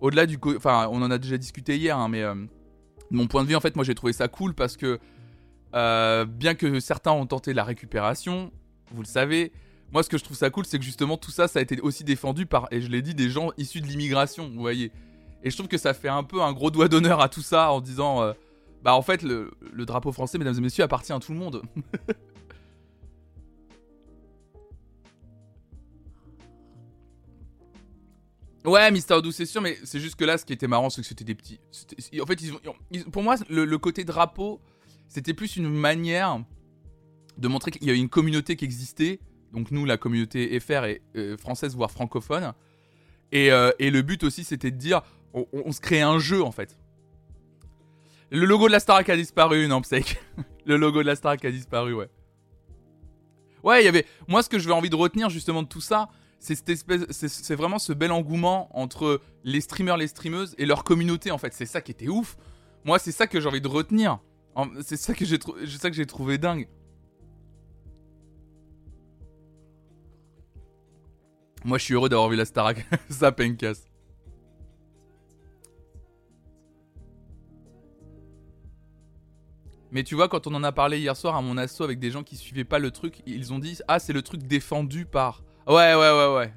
au-delà 0.01 0.25
du. 0.27 0.39
Enfin, 0.57 0.89
on 0.93 1.03
en 1.03 1.11
a 1.11 1.19
déjà 1.19 1.37
discuté 1.37 1.77
hier, 1.77 1.99
hein, 1.99 2.09
mais 2.09 2.23
euh, 2.23 2.35
de 2.35 3.17
mon 3.17 3.27
point 3.27 3.43
de 3.43 3.49
vue, 3.49 3.57
en 3.57 3.61
fait, 3.61 3.75
moi, 3.75 3.85
j'ai 3.85 3.97
trouvé 3.97 4.13
ça 4.13 4.29
cool 4.29 4.55
parce 4.55 4.77
que, 4.77 5.01
euh, 5.75 6.25
bien 6.25 6.55
que 6.55 6.79
certains 6.79 7.11
ont 7.11 7.27
tenté 7.27 7.53
la 7.55 7.65
récupération, 7.65 8.53
vous 8.93 9.03
le 9.03 9.09
savez, 9.09 9.53
moi, 9.93 10.05
ce 10.05 10.09
que 10.09 10.17
je 10.17 10.23
trouve 10.23 10.37
ça 10.37 10.51
cool, 10.51 10.65
c'est 10.65 10.79
que 10.79 10.85
justement, 10.85 11.17
tout 11.17 11.33
ça, 11.33 11.49
ça 11.49 11.59
a 11.59 11.63
été 11.63 11.81
aussi 11.81 12.05
défendu 12.05 12.47
par, 12.47 12.69
et 12.71 12.81
je 12.81 12.89
l'ai 12.89 13.03
dit, 13.03 13.15
des 13.17 13.31
gens 13.31 13.51
issus 13.59 13.81
de 13.81 13.87
l'immigration, 13.87 14.49
vous 14.49 14.61
voyez. 14.61 14.93
Et 15.43 15.51
je 15.51 15.57
trouve 15.57 15.69
que 15.69 15.79
ça 15.79 15.95
fait 15.95 16.09
un 16.09 16.25
peu 16.25 16.43
un 16.43 16.53
gros 16.53 16.71
doigt 16.71 16.89
d'honneur 16.89 17.21
à 17.21 17.29
tout 17.29 17.43
ça 17.43 17.71
en 17.71 17.81
disant, 17.81 18.23
euh, 18.23 18.33
bah, 18.83 18.95
en 18.95 19.03
fait, 19.03 19.23
le, 19.23 19.53
le 19.73 19.87
drapeau 19.87 20.13
français, 20.13 20.39
mesdames 20.39 20.57
et 20.57 20.61
messieurs, 20.61 20.85
appartient 20.85 21.13
à 21.13 21.19
tout 21.21 21.33
le 21.33 21.39
monde. 21.39 21.63
Ouais, 28.65 28.91
Mister 28.91 29.15
Odoo, 29.15 29.31
c'est 29.31 29.47
sûr, 29.47 29.63
mais 29.63 29.79
c'est 29.85 30.01
juste 30.01 30.17
que 30.17 30.25
là, 30.25 30.37
ce 30.37 30.45
qui 30.45 30.53
était 30.53 30.67
marrant, 30.67 30.91
c'est 30.91 31.01
que 31.01 31.07
c'était 31.07 31.25
des 31.25 31.35
petits. 31.35 31.61
En 32.21 32.27
fait, 32.27 32.43
ils 32.43 32.53
ils- 32.91 33.05
pour 33.05 33.23
moi, 33.23 33.37
le, 33.49 33.79
côté 33.79 34.05
drapeau, 34.05 34.61
c'était 35.09 35.33
plus 35.33 35.57
une 35.57 35.69
manière 35.69 36.45
de 37.39 37.49
montrer 37.49 37.71
qu'il 37.71 37.85
y 37.87 37.91
a 37.91 37.95
une 37.95 38.09
communauté 38.09 38.57
qui 38.57 38.65
existait. 38.65 39.21
Donc, 39.53 39.71
nous, 39.71 39.85
la 39.85 39.97
communauté 39.97 40.59
FR 40.61 40.85
et 40.85 41.03
euh, 41.17 41.37
française, 41.39 41.75
voire 41.77 41.91
francophone. 41.91 42.53
Et, 43.33 43.51
euh, 43.53 43.71
et 43.79 43.91
le 43.91 44.03
but 44.03 44.25
aussi, 44.25 44.45
c'était 44.45 44.71
de 44.71 44.77
dire 44.77 45.03
on, 45.35 45.73
se 45.73 45.81
crée 45.81 46.01
un 46.01 46.19
jeu, 46.19 46.43
en 46.43 46.53
fait. 46.53 46.77
Le 48.31 48.45
logo 48.45 48.67
de 48.67 48.73
la 48.73 48.81
Starac 48.81 49.09
a 49.09 49.17
disparu, 49.17 49.67
non, 49.69 49.81
Psek. 49.81 50.21
le 50.67 50.77
logo 50.77 51.03
de 51.03 51.07
la 51.07 51.17
Starac 51.17 51.45
a 51.45 51.51
disparu, 51.51 51.95
ouais. 51.95 52.09
Ouais, 53.63 53.83
il 53.83 53.85
y 53.85 53.89
avait. 53.89 54.07
Moi, 54.29 54.43
ce 54.43 54.49
que 54.49 54.59
je 54.59 54.67
vais 54.67 54.75
envie 54.75 54.91
de 54.91 54.97
retenir 54.97 55.31
justement 55.31 55.63
de 55.63 55.69
tout 55.69 55.81
ça, 55.81 56.09
c'est 56.39 56.55
cette 56.55 56.69
espèce, 56.69 57.05
c'est 57.11 57.55
vraiment 57.55 57.79
ce 57.79 57.93
bel 57.93 58.13
engouement 58.13 58.69
entre 58.79 59.21
les 59.45 59.61
streamers, 59.61 59.97
les 59.97 60.07
streameuses 60.07 60.55
et 60.59 60.67
leur 60.67 60.85
communauté 60.85 61.31
en 61.31 61.39
fait. 61.39 61.53
C'est 61.53 61.67
ça 61.67 61.81
qui 61.81 61.91
était 61.91 62.09
ouf. 62.09 62.37
Moi, 62.85 62.99
c'est 62.99 63.13
ça 63.13 63.27
que 63.27 63.41
j'ai 63.41 63.49
envie 63.49 63.61
de 63.61 63.69
retenir. 63.69 64.21
C'est 64.83 64.97
ça 64.97 65.15
que 65.15 65.25
j'ai, 65.25 66.07
trouvé 66.07 66.39
dingue. 66.39 66.69
Moi, 71.65 71.79
je 71.79 71.85
suis 71.85 71.95
heureux 71.95 72.09
d'avoir 72.09 72.29
vu 72.29 72.37
la 72.37 72.45
Starac. 72.45 72.87
ça 73.11 73.33
casse. 73.33 73.88
Mais 79.91 80.03
tu 80.03 80.15
vois, 80.15 80.29
quand 80.29 80.47
on 80.47 80.55
en 80.55 80.65
a 80.65 80.73
parlé 80.73 80.99
hier 80.99 81.17
soir 81.17 81.35
à 81.37 81.43
mon 81.43 81.57
asso 81.57 81.81
avec 81.81 81.99
des 81.99 82.11
gens 82.11 82.23
qui 82.23 82.37
suivaient 82.37 82.65
pas 82.65 82.79
le 82.79 82.91
truc, 82.91 83.23
ils 83.27 83.53
ont 83.53 83.59
dit 83.59 83.79
Ah, 83.89 83.99
c'est 83.99 84.13
le 84.13 84.23
truc 84.23 84.43
défendu 84.43 85.07
par. 85.07 85.43
Ouais, 85.67 85.95
ouais, 85.95 85.95
ouais, 85.95 86.35
ouais. 86.37 86.53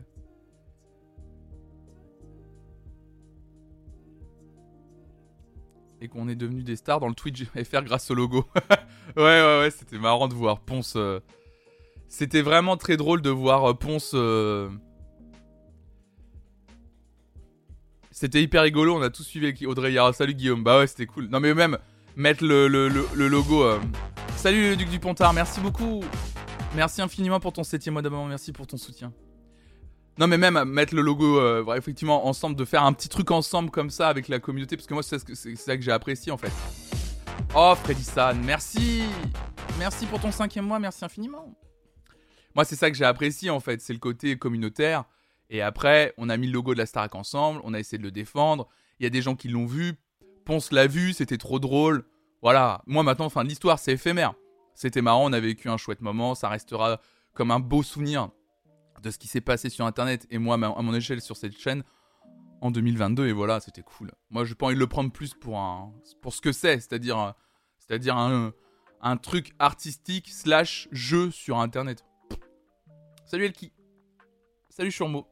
Et 6.01 6.07
qu'on 6.07 6.27
est 6.27 6.35
devenu 6.35 6.63
des 6.63 6.75
stars 6.75 6.99
dans 6.99 7.07
le 7.07 7.13
Twitch 7.13 7.43
FR 7.45 7.83
grâce 7.83 8.09
au 8.09 8.15
logo. 8.15 8.45
ouais, 9.15 9.23
ouais, 9.23 9.59
ouais, 9.59 9.71
c'était 9.71 9.99
marrant 9.99 10.27
de 10.27 10.33
voir 10.33 10.59
Ponce. 10.59 10.95
Euh, 10.95 11.19
c'était 12.07 12.41
vraiment 12.41 12.75
très 12.75 12.97
drôle 12.97 13.21
de 13.21 13.29
voir 13.29 13.69
euh, 13.69 13.73
Ponce. 13.75 14.11
Euh, 14.15 14.69
c'était 18.09 18.41
hyper 18.41 18.63
rigolo, 18.63 18.95
on 18.95 19.01
a 19.01 19.09
tous 19.09 19.23
suivi 19.23 19.65
Audrey 19.65 19.93
Yara. 19.93 20.11
Salut 20.11 20.33
Guillaume. 20.33 20.63
Bah 20.63 20.79
ouais, 20.79 20.87
c'était 20.87 21.05
cool. 21.05 21.27
Non, 21.27 21.39
mais 21.39 21.53
même 21.53 21.77
mettre 22.15 22.43
le, 22.43 22.67
logo. 22.67 23.65
Salut 24.35 24.71
le 24.71 24.75
Duc 24.75 24.89
du 24.89 24.99
Pontard, 24.99 25.33
merci 25.33 25.59
beaucoup. 25.59 26.03
Merci 26.75 27.01
infiniment 27.01 27.39
pour 27.39 27.53
ton 27.53 27.63
septième 27.63 27.93
mois 27.93 28.01
d'abonnement, 28.01 28.27
merci 28.27 28.51
pour 28.51 28.67
ton 28.67 28.77
soutien. 28.77 29.11
Non 30.17 30.27
mais 30.27 30.37
même 30.37 30.63
mettre 30.65 30.95
le 30.95 31.01
logo, 31.01 31.39
euh, 31.39 31.75
effectivement, 31.75 32.27
ensemble, 32.27 32.55
de 32.55 32.65
faire 32.65 32.83
un 32.83 32.93
petit 32.93 33.09
truc 33.09 33.31
ensemble 33.31 33.71
comme 33.71 33.89
ça 33.89 34.07
avec 34.09 34.27
la 34.27 34.39
communauté, 34.39 34.75
parce 34.77 34.87
que 34.87 34.93
moi 34.93 35.03
c'est 35.03 35.19
ça 35.55 35.77
que 35.77 35.81
j'ai 35.83 35.91
apprécié 35.91 36.31
en 36.31 36.37
fait. 36.37 36.51
Oh 37.55 37.73
Freddy 37.83 38.03
San, 38.03 38.41
merci 38.43 39.03
Merci 39.77 40.05
pour 40.05 40.19
ton 40.19 40.31
cinquième 40.31 40.65
mois, 40.65 40.79
merci 40.79 41.03
infiniment. 41.03 41.55
Moi 42.53 42.65
c'est 42.65 42.75
ça 42.75 42.91
que 42.91 42.97
j'ai 42.97 43.05
apprécié 43.05 43.49
en 43.49 43.59
fait, 43.59 43.81
c'est 43.81 43.93
le 43.93 43.99
côté 43.99 44.37
communautaire. 44.37 45.05
Et 45.49 45.61
après, 45.61 46.13
on 46.17 46.29
a 46.29 46.37
mis 46.37 46.47
le 46.47 46.53
logo 46.53 46.73
de 46.73 46.79
la 46.79 46.85
Starac 46.85 47.15
ensemble, 47.15 47.59
on 47.63 47.73
a 47.73 47.79
essayé 47.79 47.97
de 47.97 48.03
le 48.03 48.11
défendre. 48.11 48.67
Il 48.99 49.03
y 49.03 49.07
a 49.07 49.09
des 49.09 49.21
gens 49.21 49.35
qui 49.35 49.47
l'ont 49.49 49.65
vu, 49.65 49.95
Ponce 50.51 50.73
l'a 50.73 50.85
vu, 50.85 51.13
c'était 51.13 51.37
trop 51.37 51.59
drôle. 51.59 52.03
Voilà, 52.41 52.81
moi 52.85 53.03
maintenant, 53.03 53.29
fin 53.29 53.45
l'histoire, 53.45 53.79
c'est 53.79 53.93
éphémère. 53.93 54.33
C'était 54.73 55.01
marrant, 55.01 55.29
on 55.29 55.31
a 55.31 55.39
vécu 55.39 55.69
un 55.69 55.77
chouette 55.77 56.01
moment, 56.01 56.35
ça 56.35 56.49
restera 56.49 56.99
comme 57.33 57.51
un 57.51 57.61
beau 57.61 57.83
souvenir 57.83 58.31
de 59.01 59.11
ce 59.11 59.17
qui 59.17 59.29
s'est 59.29 59.39
passé 59.39 59.69
sur 59.69 59.85
Internet 59.85 60.27
et 60.29 60.39
moi 60.39 60.55
à 60.55 60.81
mon 60.81 60.93
échelle 60.93 61.21
sur 61.21 61.37
cette 61.37 61.57
chaîne 61.57 61.85
en 62.59 62.69
2022 62.69 63.27
et 63.27 63.31
voilà, 63.31 63.61
c'était 63.61 63.81
cool. 63.81 64.11
Moi, 64.29 64.43
j'ai 64.43 64.55
pas 64.55 64.65
envie 64.65 64.75
de 64.75 64.81
le 64.81 64.87
prendre 64.87 65.09
plus 65.09 65.33
pour 65.33 65.57
un 65.57 65.93
pour 66.21 66.33
ce 66.33 66.41
que 66.41 66.51
c'est, 66.51 66.81
c'est-à-dire 66.81 67.33
c'est-à-dire 67.77 68.17
un, 68.17 68.51
un 68.99 69.15
truc 69.15 69.53
artistique 69.57 70.27
slash 70.27 70.89
jeu 70.91 71.31
sur 71.31 71.59
Internet. 71.59 72.03
Salut 73.25 73.45
Elki. 73.45 73.71
Salut 74.69 74.91
Churmo. 74.91 75.25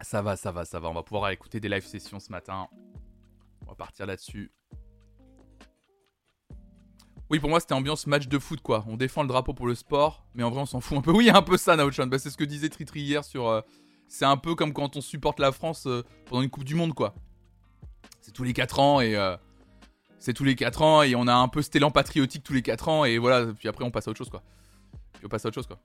Ça 0.00 0.22
va, 0.22 0.36
ça 0.36 0.52
va, 0.52 0.64
ça 0.64 0.80
va. 0.80 0.88
On 0.88 0.94
va 0.94 1.02
pouvoir 1.02 1.28
écouter 1.28 1.60
des 1.60 1.68
live 1.68 1.84
sessions 1.84 2.18
ce 2.18 2.30
matin. 2.30 2.68
On 3.66 3.70
va 3.70 3.74
partir 3.74 4.06
là-dessus. 4.06 4.52
Oui, 7.30 7.40
pour 7.40 7.48
moi, 7.48 7.58
c'était 7.58 7.74
ambiance 7.74 8.06
match 8.06 8.28
de 8.28 8.38
foot, 8.38 8.60
quoi. 8.60 8.84
On 8.86 8.96
défend 8.96 9.22
le 9.22 9.28
drapeau 9.28 9.54
pour 9.54 9.66
le 9.66 9.74
sport, 9.74 10.26
mais 10.34 10.42
en 10.42 10.50
vrai, 10.50 10.60
on 10.60 10.66
s'en 10.66 10.80
fout 10.80 10.98
un 10.98 11.00
peu. 11.00 11.10
Oui, 11.10 11.30
un 11.30 11.42
peu 11.42 11.56
ça, 11.56 11.74
Naochan. 11.74 12.06
Bah, 12.06 12.18
c'est 12.18 12.30
ce 12.30 12.36
que 12.36 12.44
disait 12.44 12.68
Tritri 12.68 13.00
hier 13.00 13.24
sur. 13.24 13.48
Euh, 13.48 13.60
c'est 14.08 14.26
un 14.26 14.36
peu 14.36 14.54
comme 14.54 14.72
quand 14.72 14.96
on 14.96 15.00
supporte 15.00 15.40
la 15.40 15.50
France 15.50 15.86
euh, 15.86 16.04
pendant 16.26 16.42
une 16.42 16.50
Coupe 16.50 16.64
du 16.64 16.74
Monde, 16.74 16.94
quoi. 16.94 17.14
C'est 18.20 18.32
tous 18.32 18.44
les 18.44 18.52
4 18.52 18.78
ans 18.78 19.00
et. 19.00 19.16
Euh, 19.16 19.36
c'est 20.18 20.32
tous 20.32 20.44
les 20.44 20.54
4 20.54 20.82
ans 20.82 21.02
et 21.02 21.14
on 21.16 21.26
a 21.26 21.34
un 21.34 21.48
peu 21.48 21.60
cet 21.60 21.76
élan 21.76 21.90
patriotique 21.90 22.44
tous 22.44 22.54
les 22.54 22.62
4 22.62 22.88
ans 22.88 23.04
et 23.04 23.18
voilà. 23.18 23.52
Puis 23.52 23.68
après, 23.68 23.84
on 23.84 23.90
passe 23.90 24.06
à 24.06 24.10
autre 24.10 24.18
chose, 24.18 24.30
quoi. 24.30 24.42
Puis 25.14 25.24
on 25.24 25.28
passe 25.28 25.44
à 25.44 25.48
autre 25.48 25.54
chose, 25.54 25.66
quoi. 25.66 25.78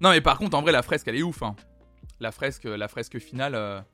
Non, 0.00 0.10
mais 0.10 0.20
par 0.20 0.38
contre, 0.38 0.56
en 0.56 0.62
vrai, 0.62 0.72
la 0.72 0.82
fresque, 0.82 1.08
elle 1.08 1.16
est 1.16 1.22
ouf, 1.22 1.42
hein. 1.42 1.56
La 2.20 2.32
fresque, 2.32 2.64
la 2.64 2.88
fresque 2.88 3.18
finale, 3.18 3.84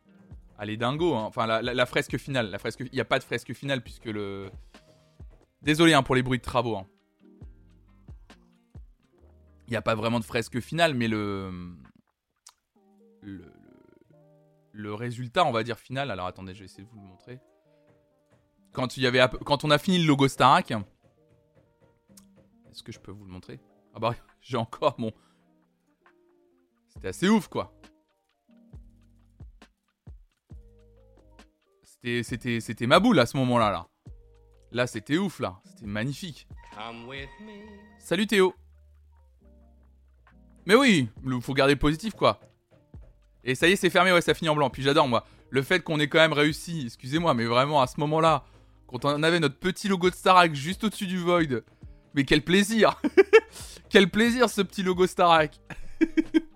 elle 0.58 0.70
est 0.70 0.76
dingo. 0.76 1.14
Hein. 1.14 1.24
Enfin, 1.24 1.46
la, 1.46 1.86
fresque 1.86 2.18
finale. 2.18 2.56
Fresque. 2.58 2.80
Il 2.80 2.94
n'y 2.94 3.00
a 3.00 3.04
pas 3.04 3.18
de 3.18 3.24
fresque 3.24 3.52
finale 3.54 3.82
puisque 3.82 4.06
le 4.06 4.50
Désolé 5.62 5.92
hein, 5.92 6.02
pour 6.02 6.14
les 6.14 6.22
bruits 6.22 6.38
de 6.38 6.44
travaux. 6.44 6.76
Hein. 6.76 6.86
Il 9.66 9.72
n'y 9.72 9.76
a 9.76 9.82
pas 9.82 9.94
vraiment 9.94 10.20
de 10.20 10.24
fresque 10.24 10.60
finale, 10.60 10.94
mais 10.94 11.08
le... 11.08 11.74
le... 14.72 14.94
résultat, 14.94 15.44
on 15.44 15.52
va 15.52 15.62
dire 15.62 15.78
final. 15.78 16.10
Alors 16.10 16.26
attendez, 16.26 16.54
je 16.54 16.60
vais 16.60 16.64
essayer 16.64 16.84
de 16.84 16.88
vous 16.88 17.00
le 17.00 17.06
montrer. 17.06 17.40
Quand, 18.72 18.96
il 18.96 19.02
y 19.02 19.06
avait, 19.06 19.20
quand 19.44 19.64
on 19.64 19.70
a 19.70 19.78
fini 19.78 19.98
le 19.98 20.06
logo 20.06 20.28
Starac. 20.28 20.70
Est-ce 22.70 22.82
que 22.82 22.92
je 22.92 23.00
peux 23.00 23.10
vous 23.10 23.24
le 23.24 23.30
montrer? 23.30 23.60
Ah 23.94 23.98
bah, 23.98 24.14
j'ai 24.40 24.56
encore 24.56 24.94
mon. 24.98 25.12
C'était 26.86 27.08
assez 27.08 27.28
ouf, 27.28 27.48
quoi. 27.48 27.77
C'était 32.02 32.86
ma 32.86 33.00
boule 33.00 33.18
à 33.18 33.26
ce 33.26 33.36
moment-là. 33.36 33.70
Là. 33.70 33.86
Là, 34.72 34.86
c'était 34.86 35.16
ouf, 35.16 35.40
là. 35.40 35.60
C'était 35.64 35.86
magnifique. 35.86 36.46
Salut 37.98 38.26
Théo. 38.26 38.54
Mais 40.66 40.74
oui, 40.74 41.08
il 41.24 41.40
faut 41.40 41.54
garder 41.54 41.76
positif, 41.76 42.14
quoi. 42.14 42.40
Et 43.42 43.54
ça 43.54 43.66
y 43.66 43.72
est, 43.72 43.76
c'est 43.76 43.90
fermé, 43.90 44.12
ouais, 44.12 44.20
ça 44.20 44.34
finit 44.34 44.50
en 44.50 44.54
blanc. 44.54 44.68
Puis 44.68 44.82
j'adore, 44.82 45.08
moi, 45.08 45.24
le 45.50 45.62
fait 45.62 45.80
qu'on 45.80 45.98
ait 45.98 46.08
quand 46.08 46.18
même 46.18 46.34
réussi, 46.34 46.84
excusez-moi, 46.86 47.32
mais 47.34 47.46
vraiment, 47.46 47.80
à 47.80 47.86
ce 47.86 47.98
moment-là, 48.00 48.44
quand 48.86 49.04
on 49.04 49.22
avait 49.22 49.40
notre 49.40 49.58
petit 49.58 49.88
logo 49.88 50.10
de 50.10 50.14
Starak 50.14 50.54
juste 50.54 50.84
au-dessus 50.84 51.06
du 51.06 51.18
Void. 51.18 51.62
Mais 52.14 52.24
quel 52.24 52.42
plaisir 52.42 53.00
Quel 53.90 54.10
plaisir, 54.10 54.50
ce 54.50 54.60
petit 54.60 54.82
logo 54.82 55.06
Starak 55.06 55.58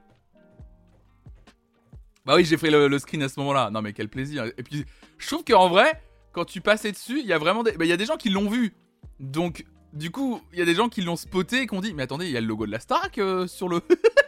Bah 2.25 2.35
oui, 2.37 2.45
j'ai 2.45 2.57
fait 2.57 2.71
le, 2.71 2.99
screen 2.99 3.23
à 3.23 3.29
ce 3.29 3.41
moment-là. 3.41 3.71
Non, 3.71 3.83
mais 3.83 3.93
quel 3.93 4.09
plaisir. 4.09 4.47
Et 4.57 4.63
puis, 4.63 4.85
je 5.19 5.27
trouve 5.27 5.45
qu'en 5.45 5.69
vrai, 5.69 6.01
quand 6.33 6.45
tu 6.45 6.61
passais 6.61 6.93
dessus, 6.93 7.21
il 7.21 7.27
y 7.27 7.33
a 7.33 7.39
vraiment 7.39 7.63
des. 7.63 7.73
Bah, 7.73 7.85
il 7.85 7.89
y 7.89 7.93
a 7.93 7.97
des 7.97 8.07
gens 8.07 8.17
qui 8.17 8.31
l'ont 8.31 8.49
vu. 8.49 8.75
Donc, 9.19 9.65
du 9.93 10.11
coup, 10.11 10.41
il 10.53 10.59
y 10.59 10.63
a 10.63 10.65
des 10.65 10.75
gens 10.75 10.89
qui 10.89 11.03
l'ont 11.03 11.17
spoté 11.17 11.63
et 11.63 11.67
qui 11.67 11.75
ont 11.75 11.81
dit 11.81 11.95
Mais 11.95 12.05
attendez, 12.05 12.27
il 12.27 12.33
y 12.33 12.37
a 12.37 12.41
le 12.41 12.47
logo 12.47 12.67
de 12.67 12.71
la 12.71 12.81
Starac 12.81 13.19
euh, 13.19 13.47
sur 13.47 13.69
le. 13.69 13.81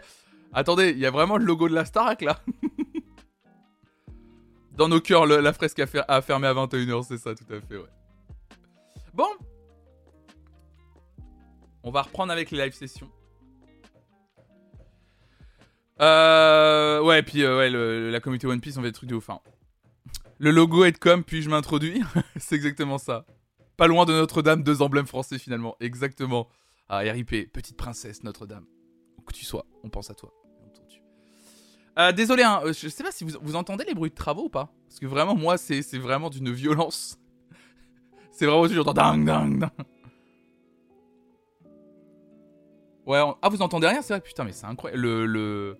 attendez, 0.52 0.90
il 0.90 0.98
y 0.98 1.06
a 1.06 1.10
vraiment 1.10 1.36
le 1.36 1.44
logo 1.44 1.68
de 1.68 1.74
la 1.74 1.84
Starac 1.84 2.22
là. 2.22 2.40
Dans 4.72 4.88
nos 4.88 5.00
cœurs, 5.00 5.26
la 5.26 5.52
fresque 5.52 5.78
a, 5.78 5.86
fermé 6.20 6.48
à 6.48 6.54
21h, 6.54 7.04
c'est 7.06 7.18
ça, 7.18 7.32
tout 7.32 7.44
à 7.48 7.60
fait, 7.60 7.76
ouais. 7.76 7.84
Bon. 9.12 9.28
On 11.84 11.92
va 11.92 12.02
reprendre 12.02 12.32
avec 12.32 12.50
les 12.50 12.58
live 12.58 12.72
sessions. 12.72 13.08
Euh, 16.00 16.73
ouais, 17.04 17.22
puis 17.22 17.42
euh, 17.42 17.58
ouais, 17.58 18.10
la 18.10 18.20
communauté 18.20 18.46
One 18.46 18.60
Piece, 18.60 18.76
on 18.76 18.82
fait 18.82 18.88
des 18.88 18.92
trucs 18.92 19.08
de 19.08 19.14
ouf. 19.14 19.30
Hein. 19.30 19.40
Le 20.38 20.50
logo 20.50 20.84
est 20.84 20.98
comme, 20.98 21.24
puis 21.24 21.42
je 21.42 21.50
m'introduis. 21.50 22.02
c'est 22.36 22.56
exactement 22.56 22.98
ça. 22.98 23.24
Pas 23.76 23.86
loin 23.86 24.04
de 24.04 24.12
Notre-Dame, 24.12 24.62
deux 24.62 24.82
emblèmes 24.82 25.06
français 25.06 25.38
finalement. 25.38 25.76
Exactement. 25.80 26.48
Ah, 26.88 26.98
RIP, 26.98 27.52
petite 27.52 27.76
princesse 27.76 28.22
Notre-Dame. 28.22 28.66
Où 29.18 29.22
que 29.22 29.32
tu 29.32 29.44
sois, 29.44 29.66
on 29.82 29.88
pense 29.88 30.10
à 30.10 30.14
toi. 30.14 30.32
Euh, 31.98 32.10
désolé, 32.10 32.42
hein, 32.42 32.60
euh, 32.64 32.72
je 32.72 32.88
sais 32.88 33.04
pas 33.04 33.12
si 33.12 33.22
vous, 33.22 33.30
vous, 33.40 33.54
entendez 33.54 33.84
les 33.84 33.94
bruits 33.94 34.10
de 34.10 34.16
travaux 34.16 34.46
ou 34.46 34.48
pas? 34.48 34.68
Parce 34.88 34.98
que 34.98 35.06
vraiment, 35.06 35.36
moi, 35.36 35.56
c'est 35.56 35.80
vraiment 35.96 36.28
d'une 36.28 36.50
violence. 36.50 37.18
c'est 38.32 38.46
vraiment 38.46 38.66
toujours 38.66 38.92
ding 38.92 39.24
ding 39.24 39.60
ding. 39.60 39.68
Ouais, 43.06 43.22
ah, 43.42 43.48
vous 43.48 43.62
entendez 43.62 43.86
rien, 43.86 44.02
c'est 44.02 44.14
vrai, 44.14 44.20
putain, 44.20 44.44
mais 44.44 44.52
c'est 44.52 44.66
incroyable. 44.66 45.02
Le, 45.02 45.26
le. 45.26 45.78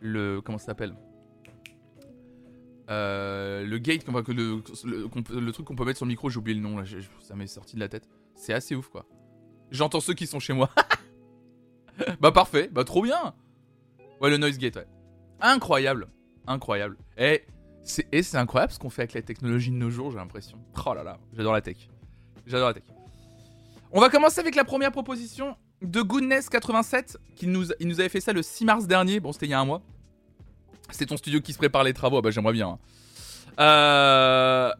Le. 0.00 0.40
Comment 0.40 0.58
ça 0.58 0.66
s'appelle? 0.66 0.94
Euh, 2.90 3.66
le 3.66 3.78
gate, 3.78 4.06
le, 4.06 5.50
truc 5.50 5.66
qu'on 5.66 5.74
peut 5.74 5.84
mettre 5.84 5.98
sur 5.98 6.06
le 6.06 6.10
micro, 6.10 6.30
j'ai 6.30 6.38
oublié 6.38 6.56
le 6.58 6.62
nom, 6.62 6.78
là, 6.78 6.84
ça 7.20 7.34
m'est 7.34 7.46
sorti 7.46 7.74
de 7.74 7.80
la 7.80 7.88
tête. 7.88 8.08
C'est 8.34 8.54
assez 8.54 8.74
ouf, 8.74 8.88
quoi. 8.88 9.06
J'entends 9.70 10.00
ceux 10.00 10.14
qui 10.14 10.26
sont 10.26 10.40
chez 10.40 10.54
moi. 10.54 10.70
bah 12.20 12.32
parfait, 12.32 12.70
bah 12.72 12.84
trop 12.84 13.02
bien. 13.02 13.34
Ouais, 14.20 14.30
le 14.30 14.38
noise 14.38 14.56
gate, 14.56 14.76
ouais. 14.76 14.86
Incroyable, 15.40 16.08
incroyable. 16.46 16.96
Et 17.18 17.44
c'est 17.82 18.36
incroyable 18.36 18.72
ce 18.72 18.78
qu'on 18.78 18.90
fait 18.90 19.02
avec 19.02 19.12
la 19.12 19.22
technologie 19.22 19.70
de 19.70 19.76
nos 19.76 19.90
jours, 19.90 20.10
j'ai 20.10 20.16
l'impression. 20.18 20.58
Oh 20.86 20.94
là 20.94 21.02
là, 21.02 21.18
j'adore 21.34 21.52
la 21.52 21.60
tech. 21.60 21.90
J'adore 22.46 22.68
la 22.68 22.74
tech. 22.74 22.84
On 23.92 24.00
va 24.00 24.08
commencer 24.08 24.40
avec 24.40 24.54
la 24.54 24.64
première 24.64 24.92
proposition 24.92 25.56
de 25.82 26.00
Goodness87, 26.00 27.16
qui 27.36 27.46
nous, 27.46 27.66
il 27.80 27.88
nous 27.88 28.00
avait 28.00 28.08
fait 28.08 28.20
ça 28.20 28.32
le 28.32 28.42
6 28.42 28.64
mars 28.64 28.86
dernier. 28.86 29.20
Bon, 29.20 29.32
c'était 29.32 29.46
il 29.46 29.50
y 29.50 29.54
a 29.54 29.60
un 29.60 29.64
mois. 29.64 29.82
C'est 30.90 31.06
ton 31.06 31.16
studio 31.16 31.40
qui 31.40 31.52
se 31.52 31.58
prépare 31.58 31.84
les 31.84 31.92
travaux. 31.92 32.18
Ah 32.18 32.22
bah 32.22 32.30
j'aimerais 32.30 32.52
bien. 32.52 32.68
Hein. 32.68 32.78
Euh, 33.60 34.72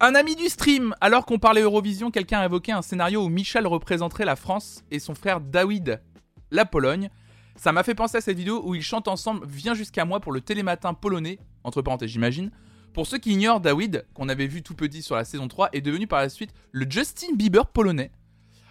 Un 0.00 0.14
ami 0.14 0.34
du 0.36 0.48
stream, 0.48 0.94
alors 1.00 1.24
qu'on 1.24 1.38
parlait 1.38 1.62
Eurovision, 1.62 2.10
quelqu'un 2.10 2.40
a 2.40 2.44
évoqué 2.46 2.72
un 2.72 2.82
scénario 2.82 3.24
où 3.24 3.28
Michel 3.28 3.66
représenterait 3.66 4.24
la 4.24 4.36
France 4.36 4.82
et 4.90 4.98
son 4.98 5.14
frère 5.14 5.40
David 5.40 6.02
la 6.50 6.64
Pologne. 6.64 7.10
Ça 7.56 7.72
m'a 7.72 7.82
fait 7.84 7.94
penser 7.94 8.16
à 8.16 8.20
cette 8.20 8.36
vidéo 8.36 8.60
où 8.64 8.74
ils 8.74 8.82
chantent 8.82 9.08
ensemble 9.08 9.46
Viens 9.46 9.74
jusqu'à 9.74 10.04
moi 10.04 10.20
pour 10.20 10.32
le 10.32 10.40
télématin 10.40 10.94
polonais, 10.94 11.38
entre 11.62 11.82
parenthèses 11.82 12.10
j'imagine. 12.10 12.50
Pour 12.92 13.06
ceux 13.06 13.18
qui 13.18 13.32
ignorent, 13.32 13.60
David, 13.60 14.04
qu'on 14.14 14.28
avait 14.28 14.46
vu 14.46 14.62
tout 14.62 14.74
petit 14.74 15.02
sur 15.02 15.16
la 15.16 15.24
saison 15.24 15.48
3, 15.48 15.70
est 15.72 15.80
devenu 15.80 16.06
par 16.06 16.20
la 16.20 16.28
suite 16.28 16.50
le 16.72 16.86
Justin 16.88 17.34
Bieber 17.34 17.66
polonais. 17.66 18.10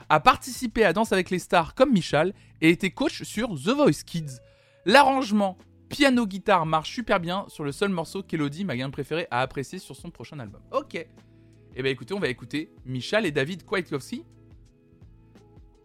A 0.09 0.19
participé 0.19 0.85
à 0.85 0.93
Danse 0.93 1.11
avec 1.11 1.29
les 1.29 1.39
stars 1.39 1.75
comme 1.75 1.91
Michal 1.91 2.33
et 2.61 2.69
était 2.69 2.91
coach 2.91 3.23
sur 3.23 3.49
The 3.55 3.69
Voice 3.69 4.03
Kids. 4.05 4.39
L'arrangement 4.85 5.57
piano-guitare 5.89 6.65
marche 6.65 6.91
super 6.91 7.19
bien 7.19 7.45
sur 7.47 7.63
le 7.63 7.71
seul 7.71 7.89
morceau 7.89 8.23
qu'Elodie, 8.23 8.65
ma 8.65 8.75
gamme 8.75 8.91
préférée, 8.91 9.27
a 9.31 9.41
apprécié 9.41 9.79
sur 9.79 9.95
son 9.95 10.09
prochain 10.09 10.39
album. 10.39 10.61
Ok. 10.71 10.95
Eh 10.95 11.81
ben 11.83 11.91
écoutez, 11.91 12.13
on 12.13 12.19
va 12.19 12.27
écouter 12.27 12.73
Michal 12.85 13.25
et 13.25 13.31
David 13.31 13.65
Kwiatkowski. 13.65 14.25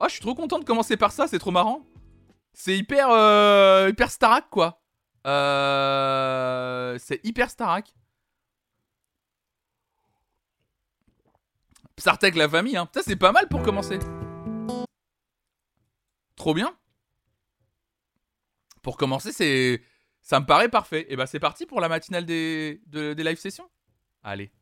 Oh, 0.00 0.04
je 0.07 0.12
suis 0.12 0.20
trop 0.20 0.35
content 0.35 0.59
de 0.59 0.64
commencer 0.64 0.96
par 0.96 1.12
ça, 1.12 1.26
c'est 1.26 1.38
trop 1.38 1.50
marrant. 1.50 1.85
C'est 2.52 2.76
hyper, 2.76 3.09
euh, 3.11 3.88
hyper 3.90 4.11
Starak, 4.11 4.48
quoi. 4.50 4.81
Euh, 5.26 6.96
c'est 6.98 7.20
hyper 7.24 7.50
Starak. 7.50 7.94
Psartek 11.98 12.37
la 12.37 12.48
famille, 12.48 12.76
hein. 12.76 12.88
Ça, 12.94 13.00
c'est 13.04 13.16
pas 13.16 13.32
mal 13.32 13.48
pour 13.48 13.61
commencer. 13.62 13.98
Trop 16.37 16.54
bien. 16.54 16.72
Pour 18.82 18.96
commencer, 18.96 19.32
c'est. 19.32 19.82
Ça 20.20 20.38
me 20.38 20.46
paraît 20.46 20.68
parfait. 20.68 21.06
Et 21.08 21.16
bah, 21.16 21.26
c'est 21.26 21.40
parti 21.40 21.66
pour 21.66 21.80
la 21.80 21.88
matinale 21.88 22.24
des, 22.24 22.80
live 22.92 23.38
sessions. 23.38 23.68
Allez. 24.22 24.52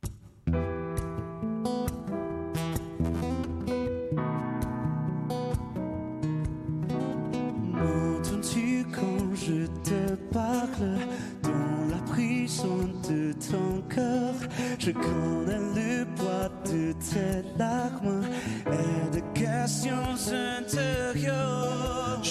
je 9.34 9.66
te 9.84 10.14
parle? 10.32 10.98
Dans 11.42 11.86
la 11.90 12.00
de 13.08 13.32
ton 13.34 13.82
corps. 13.94 14.48
Je 14.78 14.90
connais 14.92 15.58
le 15.74 16.05
de 16.64 16.92
tes 16.92 17.42
larmes 17.58 18.24
et 18.66 19.16
de 19.16 19.20
questions 19.34 20.16
intérieures. 20.58 22.22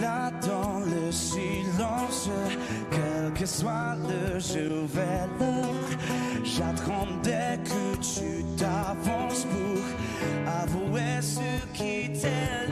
Là 0.00 0.30
dans 0.42 0.80
le 0.80 1.10
silence, 1.12 2.28
quel 2.90 3.32
que 3.32 3.46
soit 3.46 3.96
le 4.08 4.38
jour 4.38 4.86
vers 4.86 5.28
l'heure. 5.38 5.98
J'attendais 6.44 7.58
que 7.64 7.96
tu 7.98 8.44
t'avances 8.56 9.44
pour 9.44 9.82
avouer 10.62 11.20
ce 11.20 11.40
qui 11.72 12.12
t'est 12.12 12.65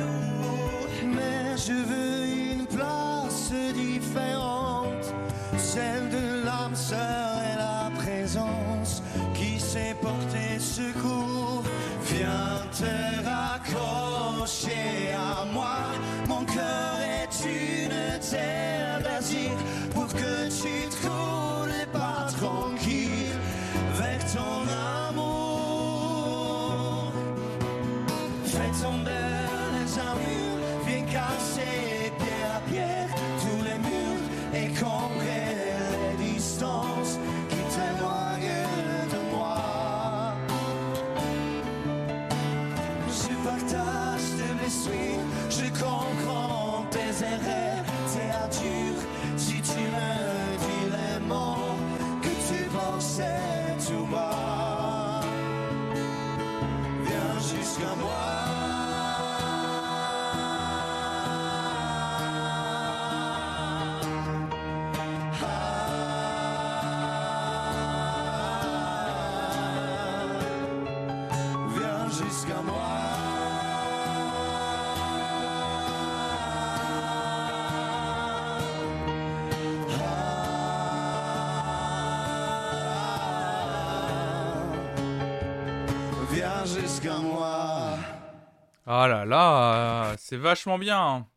Ah 89.04 89.08
là 89.08 89.26
là, 89.26 90.16
c'est 90.16 90.38
vachement 90.38 90.78
bien. 90.78 91.28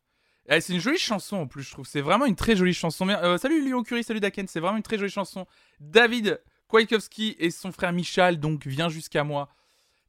Eh, 0.48 0.62
c'est 0.62 0.72
une 0.72 0.80
jolie 0.80 0.98
chanson 0.98 1.36
en 1.36 1.48
plus, 1.48 1.64
je 1.64 1.72
trouve. 1.72 1.86
C'est 1.86 2.00
vraiment 2.00 2.26
une 2.26 2.38
très 2.38 2.56
jolie 2.56 2.74
chanson. 2.74 3.10
Euh, 3.10 3.38
salut 3.38 3.62
Léon 3.62 3.84
Curie, 3.84 4.06
salut 4.06 4.22
Daken, 4.22 4.48
c'est 4.48 4.62
vraiment 4.62 4.78
une 4.78 4.84
très 4.84 4.98
jolie 4.98 5.12
chanson. 5.12 5.46
David 5.82 6.42
Kwiatkowski 6.70 7.36
et 7.38 7.52
son 7.52 7.74
frère 7.74 7.92
Michal, 7.92 8.40
donc 8.40 8.66
Viens 8.66 8.88
jusqu'à 8.88 9.26
moi. 9.26 9.50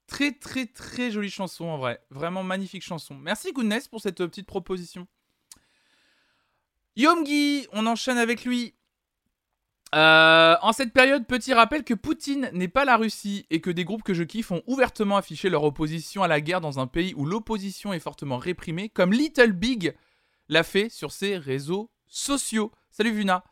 Très 0.07 0.31
très 0.31 0.67
très 0.67 1.11
jolie 1.11 1.33
chanson 1.33 1.65
en 1.65 1.79
vrai. 1.79 2.01
Vraiment 2.11 2.45
magnifique 2.45 2.85
chanson. 2.85 3.17
Merci 3.17 3.53
Goodness 3.53 3.89
pour 3.89 4.01
cette 4.01 4.21
euh, 4.21 4.29
petite 4.29 4.47
proposition. 4.47 5.09
Yomgi, 6.95 7.67
on 7.73 7.87
enchaîne 7.87 8.19
avec 8.19 8.45
lui. 8.45 8.77
Euh, 9.95 10.57
en 10.61 10.73
cette 10.73 10.93
période, 10.93 11.27
petit 11.27 11.55
rappel 11.55 11.83
que 11.83 11.95
Poutine 11.95 12.51
n'est 12.53 12.69
pas 12.69 12.85
la 12.85 12.97
Russie 12.97 13.47
et 13.51 13.61
que 13.61 13.71
des 13.71 13.85
groupes 13.85 14.03
que 14.03 14.13
je 14.13 14.23
kiffe 14.23 14.51
ont 14.51 14.63
ouvertement 14.67 15.17
affiché 15.17 15.49
leur 15.49 15.65
opposition 15.65 16.23
à 16.23 16.29
la 16.29 16.41
guerre 16.41 16.61
dans 16.61 16.79
un 16.79 16.87
pays 16.87 17.15
où 17.17 17.25
l'opposition 17.25 17.93
est 17.93 18.01
fortement 18.01 18.37
réprimée, 18.37 18.91
comme 18.91 19.13
Little 19.13 19.53
Big 19.53 19.95
l'a 20.49 20.63
fait 20.63 20.91
sur 20.91 21.13
ses 21.13 21.39
réseaux 21.39 21.91
sociaux. 22.07 22.71
Salut 22.91 23.13
Vuna. 23.13 23.45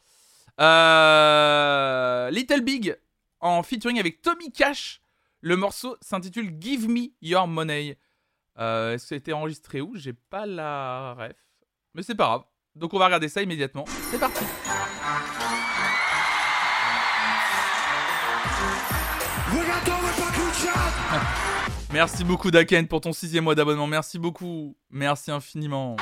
Euh, 0.61 2.31
Little 2.31 2.62
Big 2.62 2.96
en 3.40 3.62
featuring 3.62 3.99
avec 3.99 4.20
Tommy 4.22 4.53
Cash. 4.53 5.01
Le 5.40 5.57
morceau 5.57 5.96
s'intitule 6.01 6.57
Give 6.61 6.88
Me 6.88 7.09
Your 7.22 7.46
Money. 7.46 7.99
Euh, 8.59 8.94
Est-ce 8.94 9.14
été 9.14 9.33
enregistré 9.33 9.81
où? 9.81 9.94
J'ai 9.96 10.14
pas 10.14 10.46
la 10.46 11.14
ref. 11.14 11.37
Mais 11.94 12.03
c'est 12.03 12.14
pas 12.14 12.25
grave. 12.25 12.44
Donc 12.75 12.92
on 12.94 12.99
va 12.99 13.07
regarder 13.07 13.29
ça 13.29 13.42
immédiatement. 13.42 13.85
C'est 14.11 14.18
parti. 14.18 14.44
Merci 21.92 22.25
beaucoup 22.25 22.51
Daken 22.51 22.88
pour 22.88 23.01
ton 23.01 23.12
sixième 23.12 23.45
mois 23.45 23.55
d'abonnement. 23.55 23.87
Merci 23.87 24.19
beaucoup. 24.19 24.77
Merci 24.90 25.31
infiniment. 25.31 25.97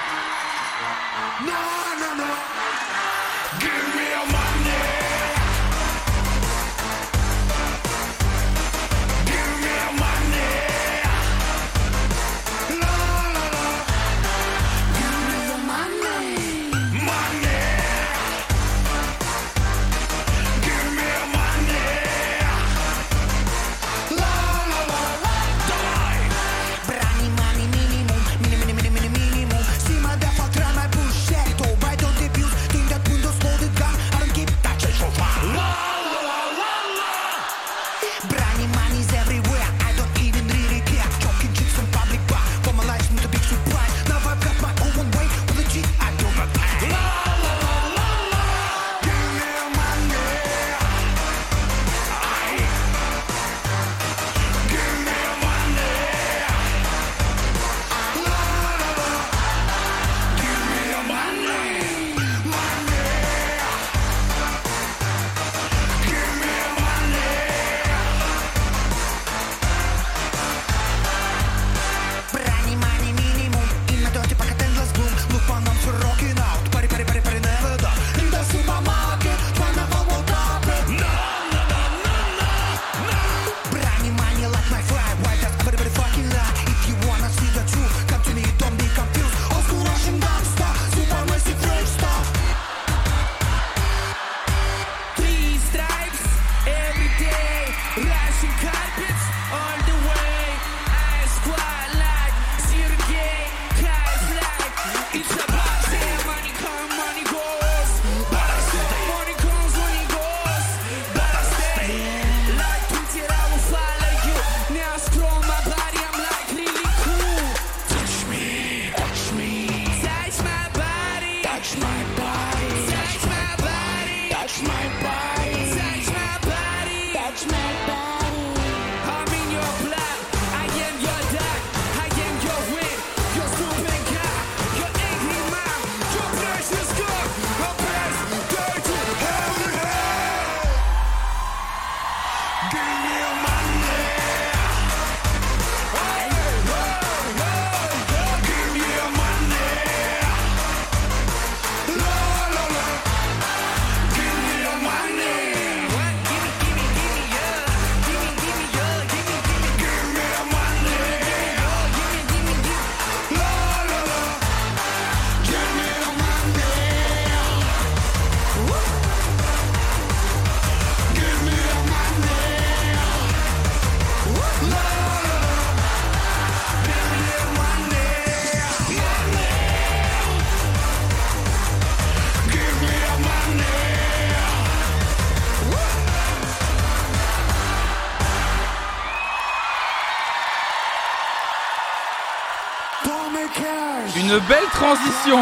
Belle 194.40 194.64
transition 194.72 195.38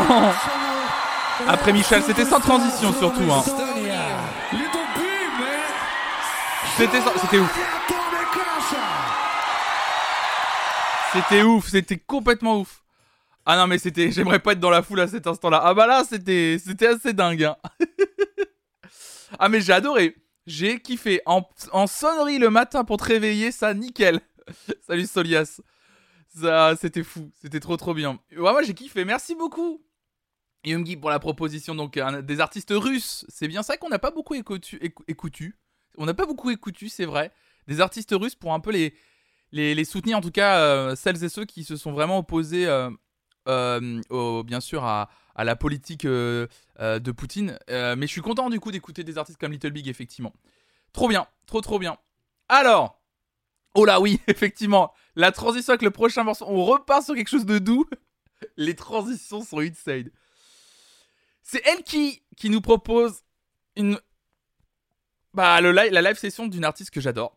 Après 1.48 1.72
Michel, 1.72 2.02
c'était 2.02 2.24
sans 2.24 2.40
transition 2.40 2.92
surtout. 2.92 3.30
Hein. 3.32 3.42
C'était 6.76 7.00
c'était 7.20 7.38
ouf. 7.38 7.58
C'était 11.12 11.42
ouf, 11.42 11.68
c'était 11.68 11.98
complètement 11.98 12.60
ouf. 12.60 12.82
Ah 13.44 13.56
non 13.56 13.66
mais 13.66 13.78
c'était, 13.78 14.10
j'aimerais 14.12 14.38
pas 14.38 14.52
être 14.52 14.60
dans 14.60 14.70
la 14.70 14.82
foule 14.82 15.00
à 15.00 15.08
cet 15.08 15.26
instant-là. 15.26 15.60
Ah 15.64 15.74
bah 15.74 15.86
là 15.86 16.04
c'était, 16.08 16.58
c'était 16.64 16.86
assez 16.86 17.12
dingue. 17.12 17.44
hein. 17.44 17.56
ah 19.38 19.48
mais 19.48 19.60
j'ai 19.60 19.72
adoré, 19.72 20.16
j'ai 20.46 20.80
kiffé. 20.80 21.20
En, 21.26 21.42
en 21.72 21.86
sonnerie 21.86 22.38
le 22.38 22.50
matin 22.50 22.84
pour 22.84 22.96
te 22.98 23.04
réveiller, 23.04 23.52
ça 23.52 23.74
nickel. 23.74 24.20
Salut 24.86 25.06
Solias. 25.06 25.60
Ça, 26.34 26.74
c'était 26.76 27.02
fou, 27.02 27.30
c'était 27.40 27.60
trop 27.60 27.76
trop 27.76 27.92
bien. 27.94 28.18
Ouais, 28.32 28.38
moi 28.52 28.62
j'ai 28.62 28.74
kiffé, 28.74 29.04
merci 29.04 29.34
beaucoup. 29.34 29.82
Yungi 30.64 30.96
pour 30.96 31.10
la 31.10 31.18
proposition, 31.18 31.74
donc 31.74 31.98
des 32.22 32.40
artistes 32.40 32.72
russes. 32.74 33.26
C'est 33.28 33.48
bien 33.48 33.62
ça 33.62 33.76
qu'on 33.76 33.88
n'a 33.88 33.98
pas 33.98 34.10
beaucoup 34.10 34.34
écoutu, 34.34 34.76
écou- 34.78 35.04
écoutu. 35.08 35.58
On 35.98 36.06
n'a 36.06 36.14
pas 36.14 36.24
beaucoup 36.26 36.50
écoutu, 36.50 36.88
c'est 36.88 37.04
vrai. 37.04 37.32
Des 37.66 37.80
artistes 37.80 38.14
russes 38.16 38.34
pour 38.36 38.54
un 38.54 38.60
peu 38.60 38.70
les, 39.52 39.84
soutenir, 39.84 40.18
en 40.18 40.20
tout 40.20 40.30
cas 40.30 40.58
euh, 40.60 40.96
celles 40.96 41.22
et 41.24 41.28
ceux 41.28 41.44
qui 41.44 41.64
se 41.64 41.76
sont 41.76 41.92
vraiment 41.92 42.18
opposés, 42.18 42.66
euh, 42.66 42.90
euh, 43.48 44.00
au- 44.08 44.42
bien 44.44 44.60
sûr, 44.60 44.84
à, 44.84 45.10
à 45.34 45.44
la 45.44 45.56
politique 45.56 46.06
de 46.06 46.48
Poutine. 47.16 47.58
Mais 47.68 48.02
je 48.06 48.12
suis 48.12 48.22
content 48.22 48.48
du 48.48 48.60
coup 48.60 48.70
d'écouter 48.72 49.04
des 49.04 49.18
artistes 49.18 49.38
comme 49.38 49.52
Little 49.52 49.72
Big, 49.72 49.88
effectivement. 49.88 50.32
Trop 50.92 51.08
bien, 51.08 51.26
trop 51.46 51.60
trop 51.60 51.78
bien. 51.78 51.98
Alors, 52.48 53.02
oh 53.74 53.84
là 53.84 54.00
oui, 54.00 54.20
effectivement, 54.28 54.92
la 55.16 55.32
transition 55.32 55.72
avec 55.72 55.82
le 55.82 55.90
prochain 55.90 56.24
morceau, 56.24 56.44
on 56.48 56.64
repart 56.64 57.04
sur 57.04 57.14
quelque 57.14 57.28
chose 57.30 57.46
de 57.46 57.58
doux. 57.58 57.84
Les 58.56 58.74
transitions 58.74 59.42
sont 59.44 59.60
insane. 59.60 60.10
C'est 61.42 61.62
elle 61.66 61.82
qui, 61.82 62.22
qui 62.36 62.50
nous 62.50 62.60
propose 62.60 63.20
une. 63.76 63.98
Bah, 65.34 65.60
le 65.60 65.72
li- 65.72 65.90
la 65.90 66.02
live 66.02 66.18
session 66.18 66.46
d'une 66.46 66.64
artiste 66.64 66.90
que 66.90 67.00
j'adore. 67.00 67.36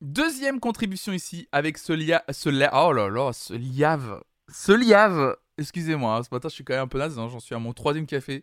Deuxième 0.00 0.58
contribution 0.60 1.12
ici 1.12 1.48
avec. 1.52 1.78
Ce 1.78 1.92
lia- 1.92 2.24
oh 2.72 2.92
là 2.92 3.08
là, 3.08 3.32
ce 3.32 3.54
liave. 3.54 4.20
Ce 4.52 4.72
liave. 4.72 5.36
Excusez-moi, 5.58 6.16
hein, 6.16 6.22
ce 6.22 6.28
matin 6.32 6.48
je 6.48 6.54
suis 6.54 6.64
quand 6.64 6.72
même 6.74 6.82
un 6.84 6.88
peu 6.88 6.98
naze, 6.98 7.18
hein, 7.18 7.28
j'en 7.28 7.38
suis 7.40 7.54
à 7.54 7.58
mon 7.58 7.72
troisième 7.72 8.06
café. 8.06 8.42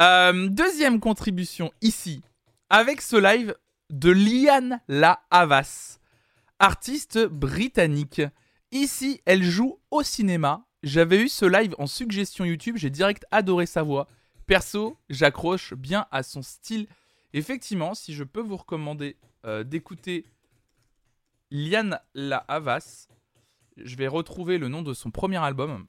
Euh, 0.00 0.48
deuxième 0.48 1.00
contribution 1.00 1.72
ici, 1.80 2.22
avec 2.68 3.00
ce 3.00 3.16
live 3.16 3.54
de 3.88 4.10
Liane 4.10 4.80
La 4.88 5.20
Havas, 5.30 5.98
artiste 6.58 7.18
britannique. 7.26 8.22
Ici, 8.72 9.20
elle 9.24 9.42
joue 9.42 9.80
au 9.90 10.02
cinéma. 10.02 10.66
J'avais 10.82 11.22
eu 11.22 11.28
ce 11.28 11.44
live 11.44 11.74
en 11.78 11.86
suggestion 11.86 12.44
YouTube, 12.44 12.76
j'ai 12.76 12.90
direct 12.90 13.24
adoré 13.30 13.66
sa 13.66 13.82
voix. 13.82 14.08
Perso, 14.46 14.98
j'accroche 15.08 15.74
bien 15.74 16.06
à 16.10 16.22
son 16.22 16.42
style. 16.42 16.86
Effectivement, 17.32 17.94
si 17.94 18.14
je 18.14 18.24
peux 18.24 18.40
vous 18.40 18.56
recommander 18.56 19.16
euh, 19.44 19.64
d'écouter 19.64 20.26
Liane 21.50 22.00
La 22.14 22.38
Havas, 22.48 23.08
je 23.76 23.96
vais 23.96 24.06
retrouver 24.06 24.58
le 24.58 24.68
nom 24.68 24.82
de 24.82 24.94
son 24.94 25.10
premier 25.10 25.38
album, 25.38 25.86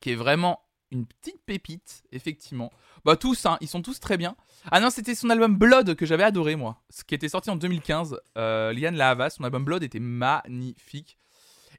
qui 0.00 0.10
est 0.10 0.16
vraiment 0.16 0.60
une 0.90 1.06
petite 1.06 1.40
pépite, 1.44 2.02
effectivement. 2.12 2.70
Bah 3.04 3.16
tous, 3.16 3.46
hein, 3.46 3.58
ils 3.60 3.68
sont 3.68 3.82
tous 3.82 4.00
très 4.00 4.16
bien. 4.16 4.36
Ah 4.70 4.80
non, 4.80 4.90
c'était 4.90 5.14
son 5.14 5.30
album 5.30 5.56
Blood 5.56 5.94
que 5.94 6.06
j'avais 6.06 6.24
adoré, 6.24 6.56
moi. 6.56 6.82
Ce 6.90 7.04
qui 7.04 7.14
était 7.14 7.28
sorti 7.28 7.50
en 7.50 7.56
2015. 7.56 8.20
Euh, 8.36 8.72
Liane 8.72 8.96
La 8.96 9.10
Havas, 9.10 9.30
son 9.30 9.44
album 9.44 9.64
Blood 9.64 9.82
était 9.82 10.00
magnifique. 10.00 11.18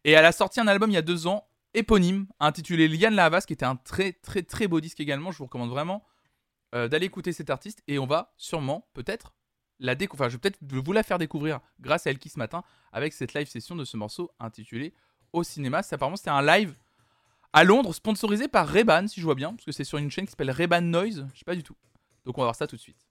Et 0.04 0.12
elle 0.12 0.26
a 0.26 0.32
sorti 0.32 0.60
un 0.60 0.68
album 0.68 0.90
il 0.92 0.94
y 0.94 0.98
a 0.98 1.02
deux 1.02 1.28
ans, 1.28 1.48
éponyme, 1.74 2.28
intitulé 2.40 2.88
Liane 2.88 3.16
La 3.16 3.26
Havas, 3.26 3.42
qui 3.42 3.54
était 3.54 3.66
un 3.66 3.76
très 3.76 4.14
très 4.14 4.44
très 4.44 4.68
beau 4.68 4.80
disque 4.80 5.00
également. 5.00 5.32
Je 5.32 5.40
vous 5.40 5.46
recommande 5.46 5.70
vraiment 5.70 6.06
euh, 6.76 6.88
d'aller 6.88 7.08
écouter 7.08 7.34
cet 7.34 7.50
artiste. 7.50 7.84
Et 7.88 8.00
on 8.00 8.06
va 8.06 8.34
sûrement, 8.38 8.88
peut-être, 8.94 9.34
la 9.80 9.96
découvrir. 9.96 10.26
Enfin, 10.26 10.30
je 10.30 10.36
vais 10.36 10.40
peut-être 10.40 10.60
vous 10.62 10.94
la 10.94 11.04
faire 11.04 11.18
découvrir 11.18 11.60
grâce 11.80 12.06
à 12.08 12.12
Elki 12.12 12.30
ce 12.30 12.40
matin 12.40 12.64
avec 12.92 13.14
cette 13.14 13.34
live 13.34 13.48
session 13.48 13.76
de 13.76 13.86
ce 13.86 13.98
morceau 13.98 14.32
intitulé 14.40 14.94
Au 15.34 15.44
cinéma. 15.44 15.82
Apparemment 15.92 16.16
c'était 16.16 16.30
un 16.30 16.42
live 16.42 16.76
à 17.54 17.64
Londres 17.64 17.94
sponsorisé 17.94 18.48
par 18.48 18.72
Reban, 18.72 19.08
si 19.08 19.20
je 19.20 19.26
vois 19.26 19.36
bien, 19.36 19.52
parce 19.52 19.66
que 19.66 19.72
c'est 19.72 19.84
sur 19.84 19.98
une 19.98 20.12
chaîne 20.12 20.26
qui 20.26 20.32
s'appelle 20.32 20.52
Reban 20.52 20.82
Noise. 20.82 21.28
Je 21.34 21.40
sais 21.40 21.46
pas 21.46 21.56
du 21.56 21.64
tout. 21.64 21.76
Donc 22.26 22.38
on 22.38 22.42
va 22.42 22.46
voir 22.46 22.56
ça 22.56 22.68
tout 22.68 22.76
de 22.76 22.82
suite. 22.82 23.08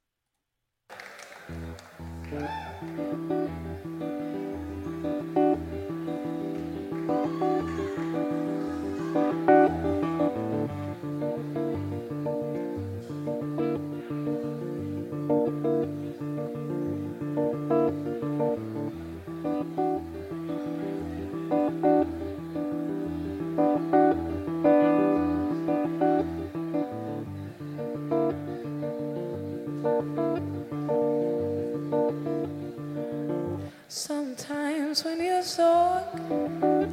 You 35.57 35.65
mm, 35.65 36.85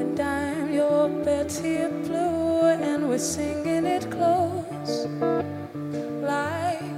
and 0.00 0.20
I'm 0.20 0.70
your 0.70 1.08
Betty 1.08 1.86
Blue, 2.04 2.66
and 2.66 3.08
we're 3.08 3.16
singing 3.16 3.86
it 3.86 4.10
close, 4.10 5.06
like 6.20 6.96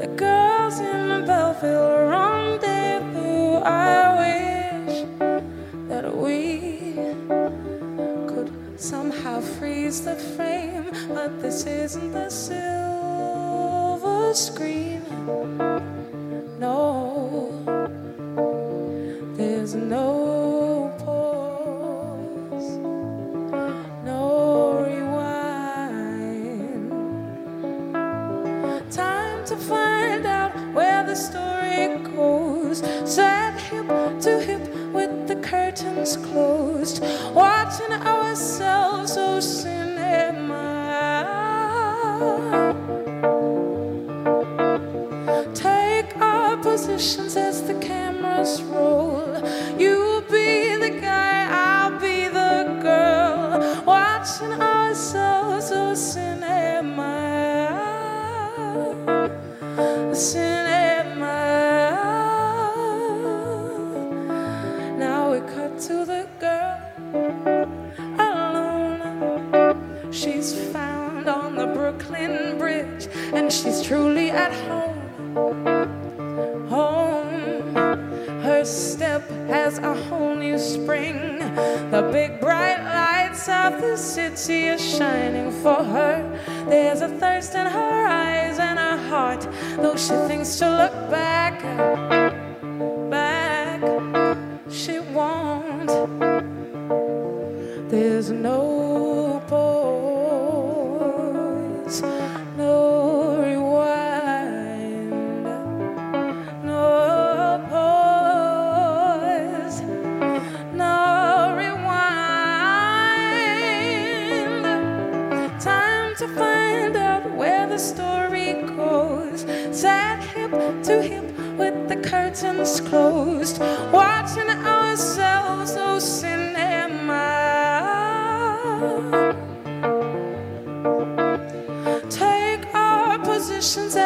the 0.00 0.08
girls 0.16 0.80
in 0.80 1.08
the 1.08 1.24
Belleville 1.26 2.08
rendezvous. 2.08 3.60
I 3.64 4.14
wish 4.22 5.04
that 5.88 6.16
we 6.16 6.94
could 8.26 8.50
somehow 8.80 9.40
freeze 9.40 10.00
the 10.02 10.16
frame, 10.16 10.90
but 11.10 11.42
this 11.42 11.66
isn't 11.66 12.12
the 12.12 12.30
silver 12.30 14.32
screen. 14.32 15.02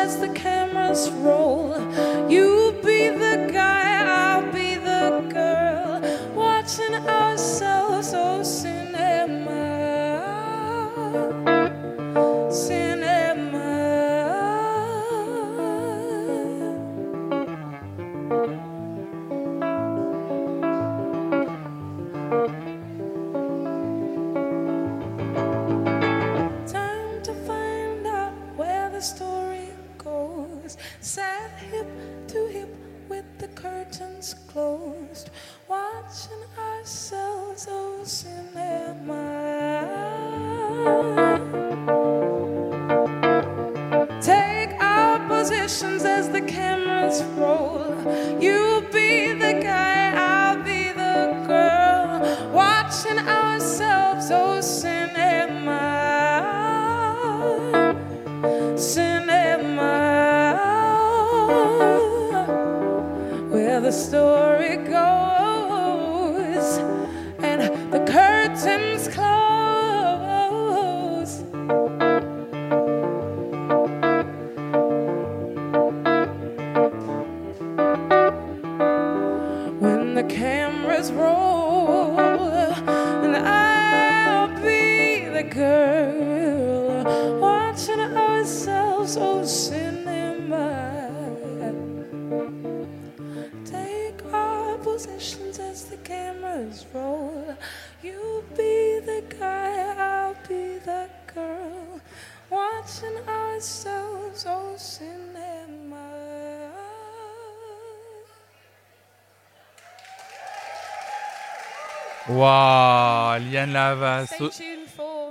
As 0.01 0.19
the 0.19 0.29
cameras 0.31 1.11
roll. 1.25 1.40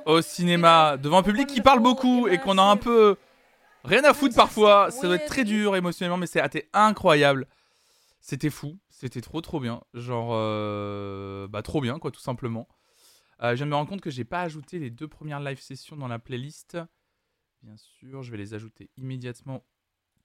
Au, 0.05 0.21
cinéma, 0.21 0.97
devant 0.97 1.19
un 1.19 1.23
public 1.23 1.47
qui 1.47 1.61
parle 1.61 1.79
beaucoup 1.79 2.27
et 2.27 2.37
qu'on 2.37 2.57
a 2.57 2.63
un 2.63 2.77
peu 2.77 3.15
rien 3.83 4.03
à 4.03 4.13
foutre 4.13 4.35
parfois. 4.35 4.91
Ça 4.91 5.07
doit 5.07 5.15
être 5.15 5.27
très 5.27 5.43
dur 5.43 5.75
émotionnellement, 5.75 6.17
mais 6.17 6.27
c'était 6.27 6.69
incroyable. 6.73 7.47
C'était 8.21 8.49
fou, 8.49 8.77
c'était 8.89 9.21
trop 9.21 9.41
trop 9.41 9.59
bien. 9.59 9.81
Genre, 9.93 10.31
euh, 10.33 11.47
bah 11.47 11.61
trop 11.61 11.81
bien 11.81 11.99
quoi, 11.99 12.11
tout 12.11 12.19
simplement. 12.19 12.67
Euh, 13.41 13.51
je 13.51 13.55
viens 13.55 13.65
de 13.65 13.71
me 13.71 13.75
rendre 13.75 13.89
compte 13.89 14.01
que 14.01 14.09
j'ai 14.09 14.25
pas 14.25 14.41
ajouté 14.41 14.79
les 14.79 14.89
deux 14.89 15.07
premières 15.07 15.39
live 15.39 15.61
sessions 15.61 15.95
dans 15.95 16.07
la 16.07 16.19
playlist. 16.19 16.77
Bien 17.63 17.77
sûr, 17.77 18.23
je 18.23 18.31
vais 18.31 18.37
les 18.37 18.53
ajouter 18.53 18.89
immédiatement 18.97 19.63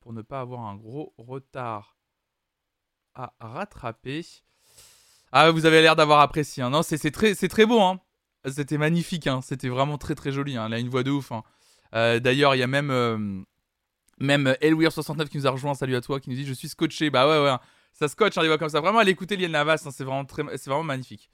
pour 0.01 0.13
ne 0.13 0.23
pas 0.23 0.41
avoir 0.41 0.63
un 0.63 0.75
gros 0.77 1.15
retard 1.17 1.97
à 3.15 3.33
rattraper. 3.41 4.25
Ah, 5.37 5.51
vous 5.51 5.67
avez 5.67 5.83
l'air 5.83 5.97
d'avoir 5.97 6.21
apprécié. 6.21 6.63
hein. 6.63 6.71
Non, 6.71 6.83
c'est 6.83 7.11
très, 7.11 7.35
c'est 7.35 7.49
très 7.49 7.67
beau. 7.67 7.81
Hein. 7.81 8.01
C'était 8.47 8.79
magnifique. 8.79 9.27
Hein. 9.27 9.41
C'était 9.43 9.69
vraiment 9.69 9.99
très 9.99 10.15
très 10.15 10.33
joli. 10.33 10.57
Hein. 10.57 10.67
Elle 10.67 10.75
a 10.75 10.79
une 10.79 10.89
voix 10.89 11.03
de 11.03 11.11
ouf. 11.11 11.33
hein. 11.33 11.43
Euh, 11.95 12.19
D'ailleurs, 12.21 12.55
il 12.55 12.59
y 12.59 12.63
a 12.63 12.67
même, 12.67 12.91
euh, 12.91 13.17
même 14.19 14.55
Elweir69 14.61 15.29
qui 15.29 15.39
nous 15.39 15.47
a 15.47 15.51
rejoint. 15.51 15.75
Salut 15.75 15.97
à 15.97 16.01
toi, 16.01 16.21
qui 16.21 16.31
nous 16.31 16.37
dit 16.37 16.45
Je 16.47 16.53
suis 16.53 16.69
scotché. 16.69 17.11
Bah 17.11 17.27
ouais, 17.29 17.43
ouais. 17.43 17.51
hein. 17.51 17.61
Ça 17.93 18.09
scotche, 18.09 18.37
hein, 18.37 18.43
les 18.43 18.49
voix 18.49 18.59
comme 18.59 18.69
ça. 18.69 18.81
Vraiment, 18.81 18.99
allez 18.99 19.13
écouter 19.13 19.37
Liane 19.37 19.53
Navas. 19.53 19.83
hein, 19.87 19.91
C'est 19.93 20.05
vraiment, 20.05 20.25
très- 20.25 20.43
vraiment 20.43 20.83
magnifique. 20.83 21.31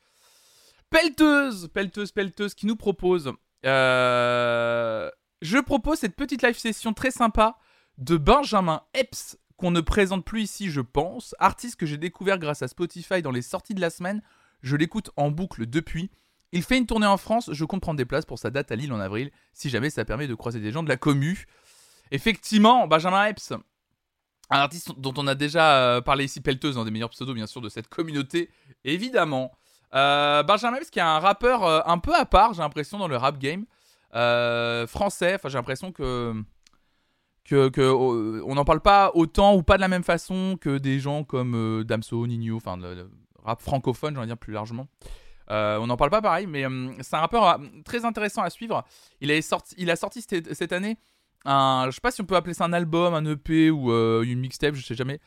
Pelteuse, 0.91 1.69
pelteuse, 1.73 2.13
pelteuse 2.13 2.55
qui 2.55 2.67
nous 2.67 2.77
propose. 2.77 3.33
euh, 3.65 5.11
je 5.43 5.59
propose 5.59 5.99
cette 5.99 6.17
petite 6.17 6.43
live 6.43 6.59
session 6.59 6.93
très 6.93 7.11
sympa 7.11 7.57
de 7.99 8.17
Benjamin 8.17 8.83
Epps 8.95 9.39
qu'on 9.57 9.71
ne 9.71 9.81
présente 9.81 10.25
plus 10.25 10.43
ici, 10.43 10.71
je 10.71 10.81
pense. 10.81 11.35
Artiste 11.39 11.77
que 11.77 11.87
j'ai 11.87 11.97
découvert 11.99 12.39
grâce 12.39 12.63
à 12.63 12.69
Spotify 12.69 13.23
dans 13.23 13.31
les 13.31 13.43
sorties 13.43 13.75
de 13.75 13.81
la 13.81 13.91
semaine. 13.91 14.23
Je 14.63 14.77
l'écoute 14.77 15.11
en 15.17 15.31
boucle 15.31 15.67
depuis. 15.67 16.11
Il 16.53 16.63
fait 16.63 16.79
une 16.79 16.87
tournée 16.87 17.07
en 17.07 17.17
France. 17.17 17.51
Je 17.53 17.65
compte 17.65 17.81
prendre 17.81 17.99
des 17.99 18.05
places 18.05 18.25
pour 18.25 18.39
sa 18.39 18.51
date 18.51 18.73
à 18.73 18.77
Lille 18.77 18.93
en 18.93 19.01
avril, 19.01 19.31
si 19.53 19.71
jamais 19.71 19.91
ça 19.91 20.05
permet 20.05 20.27
de 20.27 20.35
croiser 20.35 20.61
des 20.61 20.73
gens 20.73 20.83
de 20.83 20.89
la 20.89 20.97
commu. 20.97 21.47
Effectivement, 22.11 22.89
Benjamin 22.89 23.27
Epps, 23.27 23.53
un 24.51 24.59
artiste 24.59 24.93
dont 24.99 25.15
on 25.17 25.27
a 25.27 25.35
déjà 25.35 25.77
euh, 25.77 26.01
parlé 26.01 26.25
ici, 26.25 26.41
pelteuse, 26.41 26.75
dans 26.75 26.85
des 26.85 26.91
meilleurs 26.91 27.11
pseudos 27.11 27.35
bien 27.35 27.47
sûr 27.47 27.61
de 27.61 27.69
cette 27.69 27.89
communauté, 27.89 28.51
évidemment. 28.85 29.53
Euh, 29.95 30.43
Benjamin 30.43 30.77
Epps 30.77 30.91
qui 30.91 30.99
est 30.99 31.03
un 31.03 31.21
rappeur 31.21 31.65
euh, 31.65 31.81
un 31.87 31.99
peu 31.99 32.15
à 32.15 32.25
part, 32.25 32.53
j'ai 32.53 32.63
l'impression, 32.63 32.99
dans 32.99 33.09
le 33.09 33.17
rap 33.17 33.39
game. 33.39 33.65
Français, 34.89 35.37
enfin 35.37 35.49
j'ai 35.49 35.59
l'impression 35.59 35.93
que 35.93 36.35
que, 37.45 38.43
on 38.45 38.55
n'en 38.55 38.65
parle 38.65 38.81
pas 38.81 39.11
autant 39.15 39.57
ou 39.57 39.63
pas 39.63 39.77
de 39.77 39.81
la 39.81 39.89
même 39.89 40.05
façon 40.05 40.57
que 40.61 40.79
des 40.79 41.01
gens 41.01 41.25
comme 41.25 41.85
Damso, 41.85 42.27
Nino, 42.27 42.57
enfin 42.57 42.77
le, 42.77 43.09
rap 43.45 43.61
francophone, 43.61 44.15
j'en 44.15 44.27
dire 44.27 44.37
plus 44.37 44.53
largement. 44.53 44.89
Euh, 45.51 45.79
on 45.79 45.87
n'en 45.89 45.97
parle 45.97 46.11
pas 46.11 46.23
pareil, 46.23 46.47
mais 46.47 46.65
euh, 46.65 46.93
c'est 47.01 47.17
un 47.17 47.21
rappeur 47.21 47.45
euh, 47.49 47.59
très 47.85 48.05
intéressant 48.05 48.43
à 48.43 48.51
suivre. 48.51 48.85
Il 49.21 49.33
a 49.33 49.43
sorti, 49.43 49.91
a 49.91 49.97
sorti 49.97 50.23
cette, 50.23 50.73
année 50.73 50.97
un, 51.45 51.87
je 51.87 51.93
sais 51.93 52.01
pas 52.01 52.13
si 52.13 52.21
on 52.21 52.25
peut 52.25 52.37
appeler 52.37 52.55
ça 52.55 52.65
un 52.65 52.73
album, 52.73 53.15
un 53.15 53.25
EP 53.25 53.71
ou 53.71 53.91
euh, 53.91 54.23
une 54.23 54.41
mixtape, 54.41 54.75
je 54.75 54.85
sais 54.85 54.95
jamais. 54.95 55.21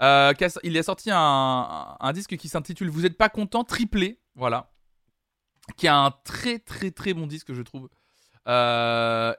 Euh, 0.00 0.32
il 0.62 0.78
a 0.78 0.82
sorti 0.82 1.10
un, 1.12 2.12
disque 2.14 2.36
qui 2.36 2.48
s'intitule 2.48 2.88
Vous 2.88 3.04
êtes 3.04 3.18
pas 3.18 3.28
content, 3.28 3.64
triplé, 3.64 4.20
voilà, 4.36 4.70
qui 5.76 5.86
est 5.86 5.90
un 5.90 6.12
très 6.24 6.58
très 6.60 6.90
très 6.90 7.12
bon 7.12 7.26
disque 7.26 7.52
je 7.52 7.62
trouve. 7.62 7.88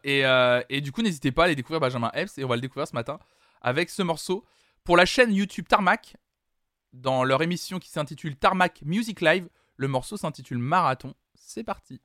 Et, 0.04 0.24
et 0.70 0.82
du 0.82 0.92
coup, 0.92 1.02
n'hésitez 1.02 1.32
pas 1.32 1.44
à 1.44 1.46
aller 1.46 1.56
découvrir 1.56 1.80
Benjamin 1.80 2.12
Epps 2.14 2.38
et 2.38 2.44
on 2.44 2.48
va 2.48 2.56
le 2.56 2.62
découvrir 2.62 2.88
ce 2.88 2.94
matin 2.94 3.18
avec 3.62 3.90
ce 3.90 4.04
morceau 4.04 4.46
pour 4.84 4.96
la 4.98 5.06
chaîne 5.06 5.34
YouTube 5.34 5.68
Tarmac. 5.68 6.16
Dans 6.92 7.24
leur 7.24 7.44
émission 7.44 7.78
qui 7.78 7.90
s'intitule 7.90 8.36
Tarmac 8.36 8.82
Music 8.84 9.22
Live, 9.22 9.48
le 9.80 9.88
morceau 9.88 10.18
s'intitule 10.18 10.58
Marathon. 10.58 11.16
C'est 11.36 11.64
parti. 11.64 12.02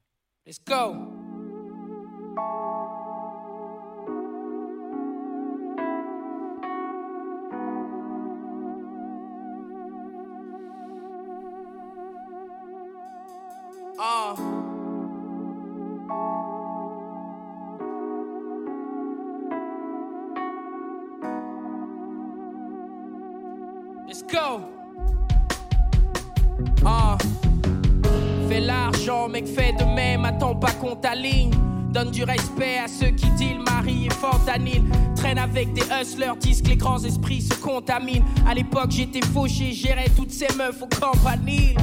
Mec, 29.35 29.49
fais 29.49 29.73
de 29.73 29.85
même, 29.85 30.25
attends 30.25 30.55
pas 30.55 30.71
qu'on 30.71 30.95
t'aligne. 30.95 31.51
Donne 31.91 32.11
du 32.13 32.23
respect 32.23 32.79
à 32.79 32.89
ceux 32.89 33.11
qui 33.11 33.29
deal, 33.33 33.59
Marie 33.61 34.07
et 34.07 34.11
fentanyl. 34.11 34.85
Traîne 35.17 35.39
avec 35.39 35.73
des 35.73 35.83
hustlers, 35.83 36.37
disent 36.41 36.63
que 36.63 36.69
les 36.69 36.77
grands 36.77 37.03
esprits 37.03 37.43
se 37.43 37.55
contaminent. 37.55 38.25
À 38.49 38.55
l'époque, 38.55 38.91
j'étais 38.91 39.25
fauché, 39.27 39.73
gérais 39.73 40.09
toutes 40.17 40.31
ces 40.31 40.53
meufs 40.57 40.81
au 40.81 40.87
campanile. 40.87 41.77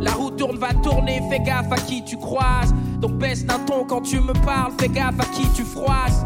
La 0.00 0.12
roue 0.12 0.30
tourne, 0.30 0.58
va 0.58 0.74
tourner, 0.74 1.22
fais 1.30 1.40
gaffe 1.40 1.72
à 1.72 1.76
qui 1.76 2.04
tu 2.04 2.18
croises. 2.18 2.74
Donc 3.00 3.12
baisse 3.12 3.44
d'un 3.46 3.58
ton 3.60 3.84
quand 3.84 4.02
tu 4.02 4.20
me 4.20 4.34
parles, 4.44 4.72
fais 4.78 4.88
gaffe 4.88 5.18
à 5.18 5.24
qui 5.24 5.48
tu 5.54 5.62
froisses. 5.62 6.24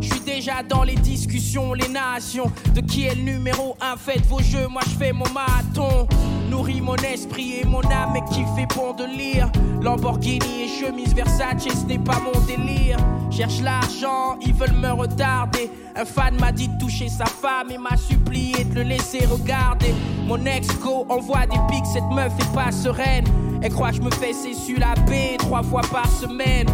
Je 0.00 0.08
suis 0.08 0.20
déjà 0.20 0.62
dans 0.68 0.82
les 0.82 0.96
discussions, 0.96 1.72
les 1.72 1.88
nations. 1.88 2.50
De 2.74 2.80
qui 2.80 3.04
est 3.04 3.14
le 3.14 3.22
numéro 3.22 3.76
un? 3.80 3.96
Faites 3.96 4.26
vos 4.26 4.42
jeux, 4.42 4.66
moi 4.68 4.82
je 4.86 4.96
fais 4.96 5.12
mon 5.12 5.28
marathon. 5.32 6.08
Nourris 6.54 6.80
mon 6.80 6.94
esprit 6.94 7.56
et 7.62 7.64
mon 7.64 7.80
âme, 7.80 8.14
et 8.14 8.32
qui 8.32 8.44
fait 8.54 8.72
bon 8.76 8.92
de 8.92 9.04
lire. 9.04 9.50
Lamborghini 9.82 10.62
et 10.62 10.68
chemise 10.68 11.12
Versace, 11.12 11.64
ce 11.64 11.84
n'est 11.86 11.98
pas 11.98 12.20
mon 12.20 12.40
délire. 12.46 12.96
Cherche 13.28 13.60
l'argent, 13.60 14.36
ils 14.40 14.54
veulent 14.54 14.80
me 14.80 14.92
retarder. 14.92 15.68
Un 15.96 16.04
fan 16.04 16.38
m'a 16.38 16.52
dit 16.52 16.68
de 16.68 16.78
toucher 16.78 17.08
sa 17.08 17.26
femme 17.26 17.72
et 17.72 17.78
m'a 17.78 17.96
supplié 17.96 18.62
de 18.62 18.76
le 18.76 18.82
laisser 18.82 19.26
regarder. 19.26 19.92
Mon 20.28 20.46
ex-go 20.46 21.06
envoie 21.08 21.44
des 21.46 21.58
pics, 21.68 21.86
cette 21.92 22.08
meuf 22.12 22.32
est 22.38 22.54
pas 22.54 22.70
sereine. 22.70 23.24
Elle 23.60 23.72
croit 23.72 23.90
que 23.90 23.96
je 23.96 24.02
me 24.02 24.10
fais 24.12 24.32
sur 24.32 24.78
la 24.78 24.94
baie 25.06 25.36
trois 25.38 25.64
fois 25.64 25.82
par 25.90 26.06
semaine. 26.06 26.68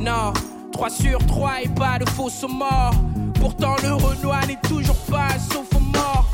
Non, 0.00 0.32
3 0.72 0.88
sur 0.88 1.18
3 1.26 1.62
et 1.62 1.68
pas 1.68 1.98
de 1.98 2.08
faux 2.08 2.30
mort. 2.48 2.94
Pourtant 3.34 3.76
le 3.82 3.92
Renoir 3.92 4.46
n'est 4.46 4.58
toujours 4.66 4.96
pas 5.10 5.38
sauf 5.50 5.70
mort. 5.92 6.26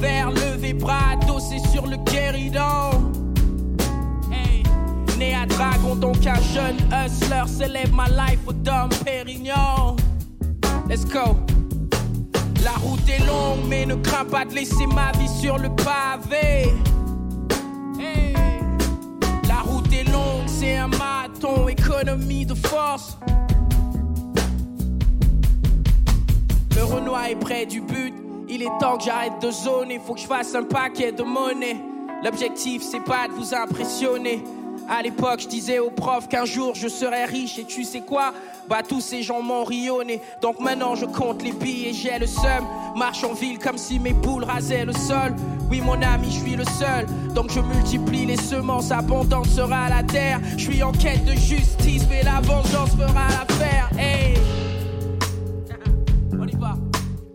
Vers 0.00 0.30
levé, 0.32 0.72
bras 0.72 1.14
adossé 1.40 1.58
sur 1.70 1.86
le 1.86 1.96
guéridon. 1.96 3.12
Hey. 4.32 4.62
Né 5.18 5.34
à 5.34 5.46
Dragon, 5.46 5.94
donc 5.94 6.26
un 6.26 6.40
jeune 6.54 6.76
hustler 6.92 7.42
célèbre 7.46 7.94
ma 7.94 8.08
life 8.08 8.40
au 8.46 8.52
Dom 8.52 8.88
Pérignon. 9.04 9.96
Let's 10.88 11.04
go. 11.04 11.36
La 12.64 12.72
route 12.72 13.08
est 13.08 13.24
longue, 13.26 13.66
mais 13.68 13.86
ne 13.86 13.94
crains 13.96 14.24
pas 14.24 14.44
de 14.44 14.54
laisser 14.54 14.86
ma 14.86 15.12
vie 15.12 15.28
sur 15.28 15.58
le 15.58 15.68
pavé. 15.70 16.72
La 19.48 19.60
route 19.60 19.92
est 19.92 20.04
longue, 20.04 20.46
c'est 20.46 20.76
un 20.76 20.88
marathon, 20.88 21.68
économie 21.68 22.46
de 22.46 22.54
force. 22.54 23.18
Le 26.76 26.84
Renoir 26.84 27.26
est 27.26 27.36
près 27.36 27.66
du 27.66 27.80
but. 27.80 28.29
Il 28.52 28.62
est 28.62 28.78
temps 28.80 28.98
que 28.98 29.04
j'arrête 29.04 29.40
de 29.40 29.48
zoner. 29.48 30.00
Faut 30.04 30.14
que 30.14 30.20
je 30.20 30.26
fasse 30.26 30.56
un 30.56 30.64
paquet 30.64 31.12
de 31.12 31.22
monnaie. 31.22 31.76
L'objectif, 32.24 32.82
c'est 32.82 33.04
pas 33.04 33.28
de 33.28 33.32
vous 33.32 33.54
impressionner. 33.54 34.42
À 34.88 35.02
l'époque, 35.02 35.42
je 35.42 35.46
disais 35.46 35.78
aux 35.78 35.90
profs 35.90 36.28
qu'un 36.28 36.44
jour 36.44 36.74
je 36.74 36.88
serais 36.88 37.26
riche. 37.26 37.60
Et 37.60 37.64
tu 37.64 37.84
sais 37.84 38.00
quoi? 38.00 38.34
Bah, 38.68 38.82
tous 38.86 39.00
ces 39.00 39.22
gens 39.22 39.40
m'ont 39.40 39.62
rionné. 39.62 40.20
Donc 40.42 40.58
maintenant, 40.58 40.96
je 40.96 41.06
compte 41.06 41.44
les 41.44 41.52
billets, 41.52 41.92
j'ai 41.92 42.18
le 42.18 42.26
seum. 42.26 42.66
Marche 42.96 43.22
en 43.22 43.34
ville 43.34 43.60
comme 43.60 43.78
si 43.78 44.00
mes 44.00 44.14
poules 44.14 44.42
rasaient 44.42 44.84
le 44.84 44.94
sol. 44.94 45.36
Oui, 45.70 45.80
mon 45.80 46.02
ami, 46.02 46.28
je 46.28 46.40
suis 46.40 46.56
le 46.56 46.64
seul. 46.64 47.06
Donc 47.36 47.52
je 47.52 47.60
multiplie 47.60 48.26
les 48.26 48.36
semences. 48.36 48.90
Abondante 48.90 49.46
sera 49.46 49.88
la 49.88 50.02
terre. 50.02 50.40
Je 50.56 50.64
suis 50.64 50.82
en 50.82 50.90
quête 50.90 51.24
de 51.24 51.34
justice, 51.34 52.04
mais 52.10 52.24
la 52.24 52.40
vengeance 52.40 52.90
fera 52.96 53.28
l'affaire. 53.28 53.90
Hey! 53.96 54.34
On 56.40 56.48
y 56.48 56.56
va. 56.56 56.74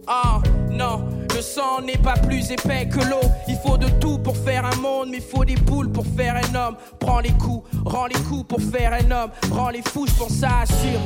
Ah 0.08 0.42
non, 0.76 1.06
le 1.34 1.42
sang 1.42 1.82
n'est 1.86 1.98
pas 1.98 2.14
plus 2.14 2.52
épais 2.52 2.88
que 2.88 3.00
l'eau. 3.00 3.30
Il 3.48 3.58
faut 3.66 3.78
de 3.78 3.88
tout 4.00 4.18
pour 4.20 4.36
faire 4.36 4.66
un 4.66 4.76
monde, 4.76 5.10
mais 5.12 5.22
faut 5.22 5.46
des 5.46 5.56
boules 5.56 5.92
pour 5.92 6.06
faire 6.06 6.36
un 6.36 6.56
homme. 6.56 6.76
Prends 7.00 7.20
les 7.20 7.32
coups, 7.32 7.68
rends 7.86 8.08
les 8.08 8.20
coups 8.28 8.46
pour 8.48 8.62
faire 8.62 8.94
un 8.94 9.12
homme. 9.12 9.32
Rends 9.52 9.70
les 9.70 9.82
fous, 9.82 10.06
je 10.08 10.14
pense 10.14 10.34
ça 10.34 10.60
assure. 10.62 11.00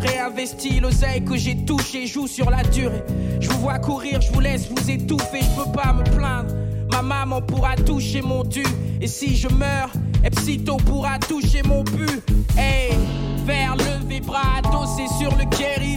Réinvestis 0.00 0.80
l'oseille 0.80 1.24
que 1.24 1.36
j'ai 1.36 1.64
touché, 1.64 2.06
joue 2.06 2.26
sur 2.26 2.50
la 2.50 2.62
durée. 2.62 3.02
Je 3.40 3.48
vous 3.48 3.60
vois 3.60 3.78
courir, 3.78 4.20
je 4.20 4.32
vous 4.32 4.40
laisse 4.40 4.68
vous 4.68 4.90
étouffer, 4.90 5.40
je 5.40 5.62
peux 5.62 5.72
pas 5.72 5.92
me 5.92 6.04
plaindre. 6.04 6.54
Ma 6.90 7.02
maman 7.02 7.40
pourra 7.40 7.76
toucher 7.76 8.20
mon 8.20 8.44
dû. 8.44 8.64
Et 9.00 9.06
si 9.06 9.36
je 9.36 9.48
meurs, 9.48 9.90
Epsito 10.22 10.76
pourra 10.76 11.18
toucher 11.18 11.62
mon 11.62 11.82
but. 11.82 12.22
Hey, 12.56 12.92
vers 13.44 13.76
levé, 13.76 14.20
bras 14.20 14.58
adossé 14.58 15.06
sur 15.18 15.34
le 15.36 15.44
guéridon. 15.44 15.93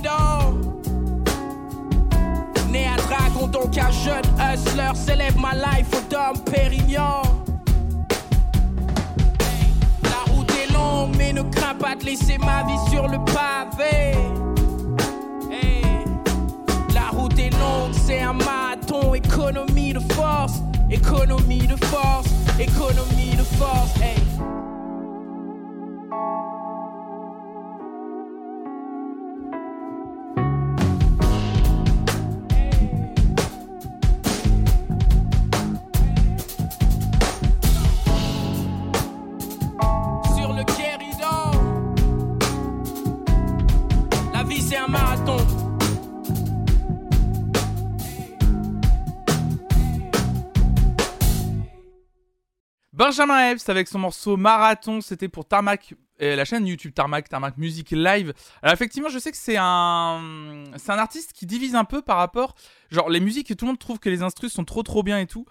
Donc 3.51 3.77
un 3.77 3.91
jeune 3.91 4.23
hustler 4.39 4.91
célèbre 4.95 5.39
ma 5.39 5.53
life 5.53 5.87
au 5.93 6.01
Dom 6.09 6.43
Pérignon. 6.43 7.21
La 10.03 10.31
route 10.31 10.51
est 10.51 10.71
longue, 10.73 11.15
mais 11.17 11.33
ne 11.33 11.41
crains 11.43 11.75
pas 11.75 11.95
de 11.95 12.05
laisser 12.05 12.37
ma 12.37 12.63
vie 12.63 12.89
sur 12.89 13.07
le 13.07 13.17
pavé. 13.25 14.17
La 16.93 17.09
route 17.11 17.37
est 17.39 17.51
longue, 17.51 17.93
c'est 18.05 18.21
un 18.21 18.33
marathon, 18.33 19.13
économie 19.13 19.93
de 19.93 19.99
force, 20.13 20.61
économie 20.89 21.67
de 21.67 21.75
force, 21.85 22.27
économie 22.59 23.35
de 23.35 23.43
force. 23.43 23.91
C'est 44.67 44.75
un 44.75 44.87
marathon. 44.87 45.37
Benjamin 52.91 53.51
Epps 53.51 53.69
avec 53.69 53.87
son 53.87 53.99
morceau 53.99 54.35
Marathon, 54.35 54.99
c'était 54.99 55.29
pour 55.29 55.45
Tarmac, 55.45 55.93
et 56.19 56.35
la 56.35 56.43
chaîne 56.43 56.67
YouTube 56.67 56.93
Tarmac, 56.93 57.29
Tarmac 57.29 57.57
Music 57.57 57.91
Live. 57.91 58.33
Alors 58.61 58.73
effectivement, 58.73 59.07
je 59.07 59.19
sais 59.19 59.31
que 59.31 59.37
c'est 59.37 59.57
un, 59.57 60.65
c'est 60.75 60.91
un 60.91 60.97
artiste 60.97 61.31
qui 61.31 61.45
divise 61.45 61.75
un 61.75 61.85
peu 61.85 62.01
par 62.01 62.17
rapport, 62.17 62.55
genre 62.91 63.09
les 63.09 63.21
musiques, 63.21 63.55
tout 63.55 63.65
le 63.65 63.69
monde 63.69 63.79
trouve 63.79 63.99
que 63.99 64.09
les 64.09 64.21
instrus 64.21 64.51
sont 64.51 64.65
trop 64.65 64.83
trop 64.83 65.01
bien 65.01 65.19
et 65.19 65.27
tout, 65.27 65.45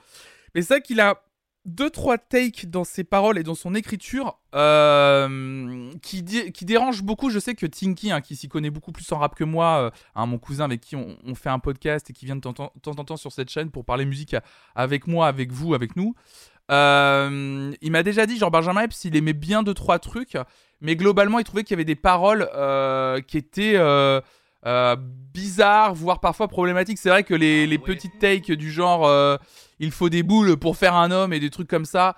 mais 0.55 0.61
c'est 0.61 0.75
vrai 0.75 0.83
qu'il 0.83 1.01
a 1.01 1.23
deux 1.67 1.91
trois 1.91 2.17
takes 2.17 2.71
dans 2.71 2.85
ses 2.85 3.05
paroles 3.05 3.39
et 3.39 3.43
dans 3.43 3.57
son 3.57 3.75
écriture 3.75 4.39
euh, 4.55 5.91
qui, 6.01 6.23
dé- 6.23 6.53
qui 6.53 6.65
dérangent 6.65 7.03
beaucoup. 7.03 7.29
Je 7.29 7.39
sais 7.41 7.55
que 7.55 7.67
Tinky, 7.67 8.13
hein, 8.13 8.21
qui 8.21 8.37
s'y 8.37 8.49
connaît 8.49 8.71
beaucoup 8.71 8.93
plus 8.93 9.11
en 9.13 9.19
rap 9.19 9.35
que 9.35 9.45
moi, 9.45 9.79
euh, 9.79 9.91
hein, 10.15 10.27
mon 10.27 10.39
cousin 10.39 10.65
avec 10.65 10.81
qui 10.81 10.97
on, 10.97 11.19
on 11.27 11.35
fait 11.35 11.51
un 11.51 11.59
podcast 11.59 12.09
et 12.09 12.13
qui 12.13 12.25
vient 12.25 12.37
de 12.37 12.41
temps 12.41 12.55
en 12.59 13.05
temps 13.05 13.17
sur 13.17 13.33
cette 13.33 13.51
chaîne 13.51 13.71
pour 13.71 13.85
parler 13.85 14.05
musique 14.05 14.37
avec 14.75 15.07
moi, 15.07 15.27
avec 15.27 15.51
vous, 15.53 15.75
avec 15.75 15.97
nous. 15.97 16.15
Euh, 16.71 17.73
il 17.83 17.91
m'a 17.91 18.03
déjà 18.03 18.27
dit, 18.27 18.39
genre 18.39 18.51
Benjamin 18.51 18.83
Epps, 18.83 19.05
il 19.05 19.17
aimait 19.17 19.33
bien 19.33 19.63
deux 19.63 19.75
trois 19.75 19.99
trucs, 19.99 20.39
mais 20.81 20.95
globalement, 20.97 21.39
il 21.41 21.45
trouvait 21.45 21.65
qu'il 21.65 21.73
y 21.73 21.79
avait 21.79 21.85
des 21.85 21.97
paroles 21.97 22.49
qui 23.27 23.39
étaient 23.39 23.79
bizarres, 25.35 25.95
voire 25.95 26.21
parfois 26.21 26.49
problématiques. 26.49 26.99
C'est 26.99 27.11
vrai 27.11 27.25
que 27.25 27.35
les, 27.35 27.67
les 27.67 27.79
petites 27.79 28.19
takes 28.19 28.53
du 28.53 28.71
genre 28.71 29.39
il 29.79 29.91
faut 29.91 30.09
des 30.09 30.23
boules 30.23 30.57
pour 30.57 30.77
faire 30.77 30.95
un 30.95 31.11
homme 31.11 31.33
et 31.33 31.41
des 31.41 31.51
trucs 31.51 31.69
comme 31.69 31.85
ça, 31.85 32.17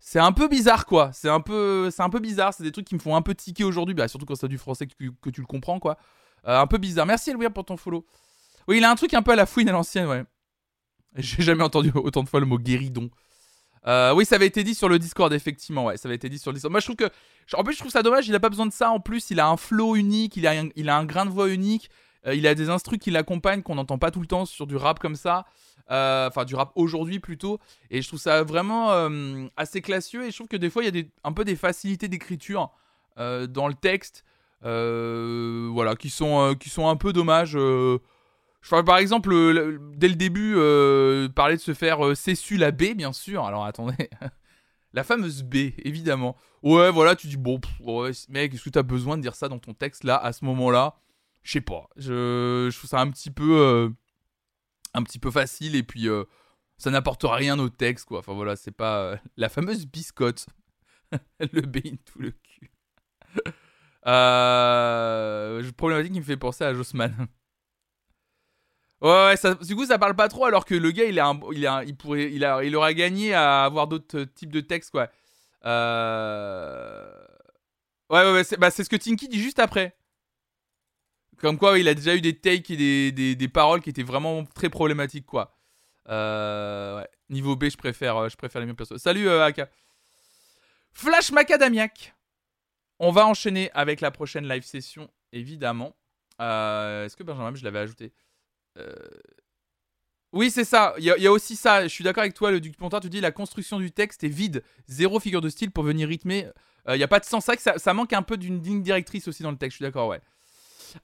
c'est 0.00 0.18
un 0.18 0.32
peu 0.32 0.48
bizarre 0.48 0.86
quoi. 0.86 1.10
C'est 1.12 1.28
un 1.28 1.40
peu, 1.40 1.90
c'est 1.90 2.02
un 2.02 2.10
peu 2.10 2.18
bizarre. 2.20 2.52
C'est 2.54 2.64
des 2.64 2.72
trucs 2.72 2.86
qui 2.86 2.94
me 2.94 3.00
font 3.00 3.14
un 3.16 3.22
peu 3.22 3.34
tiquer 3.34 3.64
aujourd'hui, 3.64 3.94
bah, 3.94 4.08
surtout 4.08 4.26
quand 4.26 4.34
c'est 4.34 4.48
du 4.48 4.58
français 4.58 4.86
que 4.86 4.94
tu, 4.98 5.12
que 5.20 5.30
tu 5.30 5.40
le 5.40 5.46
comprends 5.46 5.78
quoi. 5.78 5.96
Euh, 6.46 6.58
un 6.58 6.66
peu 6.66 6.78
bizarre. 6.78 7.06
Merci 7.06 7.30
Elvire 7.30 7.52
pour 7.52 7.64
ton 7.64 7.76
follow. 7.76 8.04
Oui, 8.68 8.78
il 8.78 8.84
a 8.84 8.90
un 8.90 8.94
truc 8.96 9.14
un 9.14 9.22
peu 9.22 9.32
à 9.32 9.36
la 9.36 9.46
fouine 9.46 9.68
à 9.68 9.72
l'ancienne, 9.72 10.06
ouais. 10.06 10.24
J'ai 11.16 11.42
jamais 11.42 11.62
entendu 11.62 11.92
autant 11.94 12.22
de 12.22 12.28
fois 12.28 12.40
le 12.40 12.46
mot 12.46 12.58
guéridon. 12.58 13.10
Euh, 13.86 14.14
oui, 14.14 14.24
ça 14.24 14.36
avait 14.36 14.46
été 14.46 14.62
dit 14.62 14.74
sur 14.74 14.88
le 14.88 14.98
Discord, 14.98 15.32
effectivement. 15.32 15.86
Ouais, 15.86 15.96
ça 15.96 16.08
avait 16.08 16.14
été 16.14 16.28
dit 16.28 16.38
sur 16.38 16.52
le 16.52 16.54
Discord. 16.54 16.70
Moi, 16.70 16.80
je 16.80 16.86
trouve 16.86 16.96
que. 16.96 17.10
En 17.54 17.64
plus, 17.64 17.74
je 17.74 17.80
trouve 17.80 17.90
ça 17.90 18.02
dommage. 18.02 18.28
Il 18.28 18.34
a 18.34 18.40
pas 18.40 18.48
besoin 18.48 18.66
de 18.66 18.72
ça. 18.72 18.90
En 18.90 19.00
plus, 19.00 19.30
il 19.30 19.40
a 19.40 19.48
un 19.48 19.56
flow 19.56 19.96
unique. 19.96 20.36
Il 20.36 20.46
a 20.46 20.52
un, 20.52 20.68
il 20.76 20.88
a 20.88 20.96
un 20.96 21.04
grain 21.04 21.26
de 21.26 21.30
voix 21.30 21.48
unique. 21.48 21.90
euh, 22.26 22.34
il 22.34 22.46
a 22.46 22.54
des 22.54 22.70
instrus 22.70 22.98
qui 23.00 23.10
l'accompagnent 23.10 23.62
qu'on 23.62 23.74
n'entend 23.74 23.98
pas 23.98 24.10
tout 24.12 24.20
le 24.20 24.26
temps 24.26 24.46
sur 24.46 24.66
du 24.68 24.76
rap 24.76 25.00
comme 25.00 25.16
ça. 25.16 25.44
Euh, 25.90 26.28
Enfin, 26.28 26.44
du 26.44 26.54
rap 26.54 26.72
aujourd'hui 26.76 27.18
plutôt. 27.20 27.58
Et 27.90 28.00
je 28.02 28.08
trouve 28.08 28.20
ça 28.20 28.42
vraiment 28.44 28.90
euh, 28.92 29.46
assez 29.56 29.80
classieux. 29.82 30.24
Et 30.26 30.30
je 30.30 30.36
trouve 30.36 30.48
que 30.48 30.56
des 30.56 30.70
fois, 30.70 30.84
il 30.84 30.96
y 30.96 31.00
a 31.00 31.04
un 31.24 31.32
peu 31.32 31.44
des 31.44 31.56
facilités 31.56 32.08
d'écriture 32.08 32.70
euh, 33.18 33.46
dans 33.46 33.68
le 33.68 33.74
texte. 33.74 34.24
voilà, 34.62 35.96
qui 35.96 36.10
sont, 36.10 36.54
qui 36.58 36.70
sont 36.70 36.88
un 36.88 36.96
peu 36.96 37.12
dommages. 37.12 37.52
je 37.52 37.98
crois, 38.66 38.84
par 38.84 38.98
exemple, 38.98 39.30
le- 39.30 39.52
le- 39.52 39.80
dès 39.96 40.08
le 40.08 40.14
début, 40.14 40.54
parler 41.34 41.56
de 41.56 41.60
se 41.60 41.74
faire 41.74 42.04
euh, 42.06 42.14
cessu 42.14 42.56
la 42.56 42.70
B, 42.70 42.94
bien 42.94 43.12
sûr. 43.12 43.44
Alors 43.44 43.64
attendez, 43.64 44.08
la 44.92 45.04
fameuse 45.04 45.42
B, 45.42 45.72
évidemment. 45.84 46.36
Ouais, 46.62 46.90
voilà, 46.92 47.16
tu 47.16 47.26
dis 47.26 47.36
bon, 47.36 47.60
mec, 48.28 48.54
est-ce 48.54 48.62
que 48.64 48.70
t'as 48.70 48.82
besoin 48.84 49.16
de 49.16 49.22
dire 49.22 49.34
ça 49.34 49.48
dans 49.48 49.58
ton 49.58 49.74
texte 49.74 50.04
là, 50.04 50.16
à 50.16 50.32
ce 50.32 50.44
moment-là? 50.44 50.94
Je 51.42 51.52
sais 51.54 51.60
pas. 51.60 51.88
Je, 51.96 52.68
je 52.70 52.76
trouve 52.78 52.88
ça 52.88 53.00
un 53.00 53.10
petit 53.10 53.32
peu, 53.32 53.92
un 54.94 55.02
petit 55.02 55.18
peu 55.18 55.30
facile 55.30 55.74
et 55.76 55.82
puis 55.82 56.08
euh, 56.08 56.24
ça 56.78 56.90
n'apporte 56.90 57.24
rien 57.24 57.58
au 57.58 57.68
texte, 57.68 58.06
quoi. 58.06 58.20
Enfin 58.20 58.34
voilà, 58.34 58.56
c'est 58.56 58.72
pas 58.72 59.00
euh, 59.02 59.16
la 59.36 59.48
fameuse 59.48 59.86
biscotte, 59.86 60.46
le 61.40 61.62
B 61.62 61.78
into 61.86 62.18
le 62.18 62.30
cul. 62.32 62.70
euh, 64.06 65.72
problématique 65.76 66.12
qui 66.12 66.20
me 66.20 66.24
fait 66.24 66.36
penser 66.36 66.64
à 66.64 66.74
Jossman. 66.74 67.28
Ouais, 69.00 69.34
ouais, 69.44 69.54
du 69.66 69.74
coup, 69.74 69.84
ça 69.84 69.98
parle 69.98 70.14
pas 70.14 70.28
trop, 70.28 70.44
alors 70.44 70.64
que 70.64 70.76
le 70.76 70.92
gars, 70.92 71.04
il, 71.06 71.18
a 71.18 71.26
un- 71.26 71.82
il, 71.84 71.96
pourrait, 71.96 72.32
il, 72.32 72.44
a, 72.44 72.62
il 72.62 72.76
aura 72.76 72.94
gagné 72.94 73.34
à 73.34 73.64
avoir 73.64 73.88
d'autres 73.88 74.22
types 74.22 74.52
de 74.52 74.60
textes, 74.60 74.92
quoi. 74.92 75.08
Euh... 75.64 77.10
Ouais, 78.10 78.20
ouais, 78.22 78.32
ouais, 78.32 78.44
c'est 78.44 78.58
bah, 78.58 78.70
ce 78.70 78.82
que 78.82 78.96
Tinky 78.96 79.28
dit 79.28 79.40
juste 79.42 79.58
après. 79.58 79.96
Comme 81.42 81.58
quoi, 81.58 81.76
il 81.80 81.88
a 81.88 81.94
déjà 81.94 82.14
eu 82.14 82.20
des 82.20 82.38
takes 82.38 82.70
et 82.70 83.10
des, 83.10 83.34
des, 83.34 83.48
paroles 83.48 83.80
qui 83.80 83.90
étaient 83.90 84.04
vraiment 84.04 84.44
très 84.44 84.70
problématiques, 84.70 85.26
quoi. 85.26 85.58
Euh, 86.08 87.00
ouais. 87.00 87.08
Niveau 87.30 87.56
B, 87.56 87.64
je 87.68 87.76
préfère, 87.76 88.16
euh, 88.16 88.28
je 88.28 88.36
préfère 88.36 88.60
les 88.60 88.66
mêmes 88.66 88.76
persos. 88.76 88.98
Salut, 88.98 89.28
euh, 89.28 89.44
Aka. 89.44 89.68
Flash 90.92 91.32
Macadamiac. 91.32 92.14
On 93.00 93.10
va 93.10 93.26
enchaîner 93.26 93.72
avec 93.74 94.00
la 94.00 94.12
prochaine 94.12 94.46
live 94.46 94.62
session, 94.62 95.10
évidemment. 95.32 95.96
Est-ce 96.38 97.16
que 97.16 97.24
Benjamin, 97.24 97.52
je 97.56 97.64
l'avais 97.64 97.80
ajouté? 97.80 98.12
Oui, 100.30 100.52
c'est 100.52 100.64
ça. 100.64 100.94
Il 100.98 101.04
y, 101.04 101.26
a- 101.26 101.32
aussi 101.32 101.56
ça. 101.56 101.82
Je 101.82 101.88
suis 101.88 102.04
d'accord 102.04 102.22
avec 102.22 102.34
toi, 102.34 102.52
le 102.52 102.60
Duc 102.60 102.76
Pontin. 102.76 103.00
Tu 103.00 103.08
dis 103.08 103.20
la 103.20 103.32
construction 103.32 103.80
du 103.80 103.90
texte 103.90 104.22
est 104.22 104.28
vide. 104.28 104.62
Zéro 104.86 105.18
figure 105.18 105.40
de 105.40 105.48
style 105.48 105.72
pour 105.72 105.82
venir 105.82 106.06
rythmer. 106.06 106.48
Il 106.88 106.94
n'y 106.94 107.02
a 107.02 107.08
pas 107.08 107.18
de 107.18 107.24
sens. 107.24 107.44
Ça, 107.44 107.78
ça 107.78 107.94
manque 107.94 108.12
un 108.12 108.22
peu 108.22 108.36
d'une 108.36 108.62
ligne 108.62 108.82
directrice 108.82 109.26
aussi 109.26 109.42
dans 109.42 109.50
le 109.50 109.58
texte. 109.58 109.74
Je 109.74 109.76
suis 109.78 109.82
d'accord, 109.84 110.06
ouais. 110.06 110.20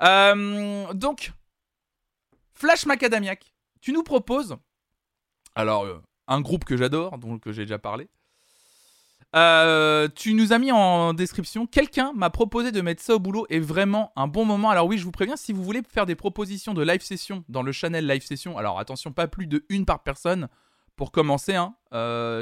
Euh, 0.02 0.92
donc, 0.94 1.32
Flash 2.54 2.86
Macadamiac, 2.86 3.52
tu 3.80 3.92
nous 3.92 4.02
proposes. 4.02 4.56
Alors, 5.54 5.84
euh, 5.84 6.02
un 6.26 6.40
groupe 6.40 6.64
que 6.64 6.76
j'adore, 6.76 7.18
dont 7.18 7.38
que 7.38 7.52
j'ai 7.52 7.62
déjà 7.62 7.78
parlé. 7.78 8.08
Euh, 9.36 10.08
tu 10.14 10.32
nous 10.32 10.52
as 10.52 10.58
mis 10.58 10.72
en 10.72 11.12
description. 11.12 11.66
Quelqu'un 11.66 12.12
m'a 12.14 12.30
proposé 12.30 12.72
de 12.72 12.80
mettre 12.80 13.02
ça 13.02 13.14
au 13.14 13.18
boulot 13.18 13.46
et 13.50 13.60
vraiment 13.60 14.12
un 14.16 14.26
bon 14.26 14.44
moment. 14.44 14.70
Alors 14.70 14.86
oui, 14.86 14.96
je 14.96 15.04
vous 15.04 15.10
préviens, 15.10 15.36
si 15.36 15.52
vous 15.52 15.62
voulez 15.62 15.82
faire 15.86 16.06
des 16.06 16.14
propositions 16.14 16.72
de 16.72 16.82
live 16.82 17.02
session 17.02 17.44
dans 17.48 17.62
le 17.62 17.72
channel 17.72 18.06
live 18.06 18.24
session, 18.24 18.56
alors 18.56 18.78
attention, 18.78 19.12
pas 19.12 19.28
plus 19.28 19.46
de 19.46 19.64
une 19.68 19.84
par 19.84 20.02
personne 20.02 20.48
pour 20.96 21.12
commencer, 21.12 21.54
hein, 21.54 21.74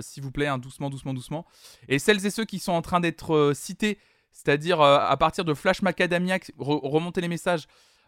s'il 0.01 0.23
vous 0.23 0.31
plaît, 0.31 0.47
hein, 0.47 0.59
doucement, 0.59 0.89
doucement, 0.89 1.13
doucement. 1.13 1.45
Et 1.89 1.99
celles 1.99 2.25
et 2.25 2.31
ceux 2.31 2.45
qui 2.45 2.61
sont 2.61 2.73
en 2.73 2.83
train 2.83 3.01
d'être 3.01 3.53
cités, 3.53 3.99
c'est-à-dire 4.37 4.83
euh, 4.83 4.99
à 5.01 5.17
partir 5.17 5.45
de 5.47 5.55
Flash 5.55 5.81
Macadamiac, 5.81 6.51
re- 6.59 6.81
remontez 6.87 7.23
les 7.23 7.29
messages. 7.29 7.67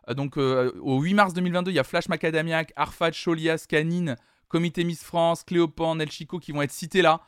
Euh, 0.08 0.14
donc 0.14 0.36
euh, 0.36 0.72
au 0.82 1.00
8 1.00 1.14
mars 1.14 1.32
2022, 1.32 1.70
il 1.70 1.74
y 1.74 1.78
a 1.78 1.84
Flash 1.84 2.08
Macadamiac, 2.08 2.72
Arfad, 2.76 3.14
Cholias, 3.14 3.64
Canine, 3.66 4.16
Comité 4.48 4.84
Miss 4.84 5.02
France, 5.02 5.42
Cléopan, 5.42 5.94
Nel 5.94 6.10
Chico 6.10 6.38
qui 6.38 6.52
vont 6.52 6.60
être 6.60 6.70
cités 6.70 7.00
là. 7.02 7.20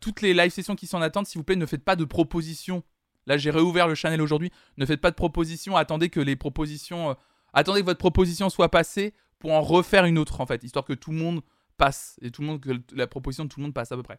Toutes 0.00 0.22
les 0.22 0.32
live 0.32 0.50
sessions 0.50 0.74
qui 0.74 0.86
sont 0.86 0.96
en 0.96 1.02
attente, 1.02 1.26
s'il 1.26 1.38
vous 1.38 1.44
plaît, 1.44 1.56
ne 1.56 1.66
faites 1.66 1.84
pas 1.84 1.96
de 1.96 2.04
propositions. 2.04 2.82
Là, 3.26 3.36
j'ai 3.36 3.50
réouvert 3.50 3.88
le 3.88 3.94
channel 3.94 4.22
aujourd'hui. 4.22 4.50
Ne 4.78 4.86
faites 4.86 5.00
pas 5.00 5.10
de 5.10 5.16
propositions. 5.16 5.76
Attendez 5.76 6.08
que 6.08 6.20
les 6.20 6.36
propositions. 6.36 7.14
attendez 7.52 7.80
que 7.80 7.86
votre 7.86 7.98
proposition 7.98 8.48
soit 8.50 8.68
passée 8.70 9.12
pour 9.38 9.52
en 9.52 9.60
refaire 9.60 10.04
une 10.06 10.16
autre, 10.18 10.40
en 10.40 10.46
fait, 10.46 10.62
histoire 10.64 10.84
que 10.84 10.92
tout 10.92 11.10
le 11.10 11.18
monde 11.18 11.42
passe 11.76 12.16
et 12.22 12.30
tout 12.30 12.40
le 12.42 12.46
monde 12.48 12.60
que 12.60 12.70
la 12.94 13.06
proposition 13.06 13.44
de 13.44 13.48
tout 13.48 13.58
le 13.60 13.64
monde 13.64 13.74
passe 13.74 13.90
à 13.92 13.96
peu 13.96 14.02
près. 14.02 14.18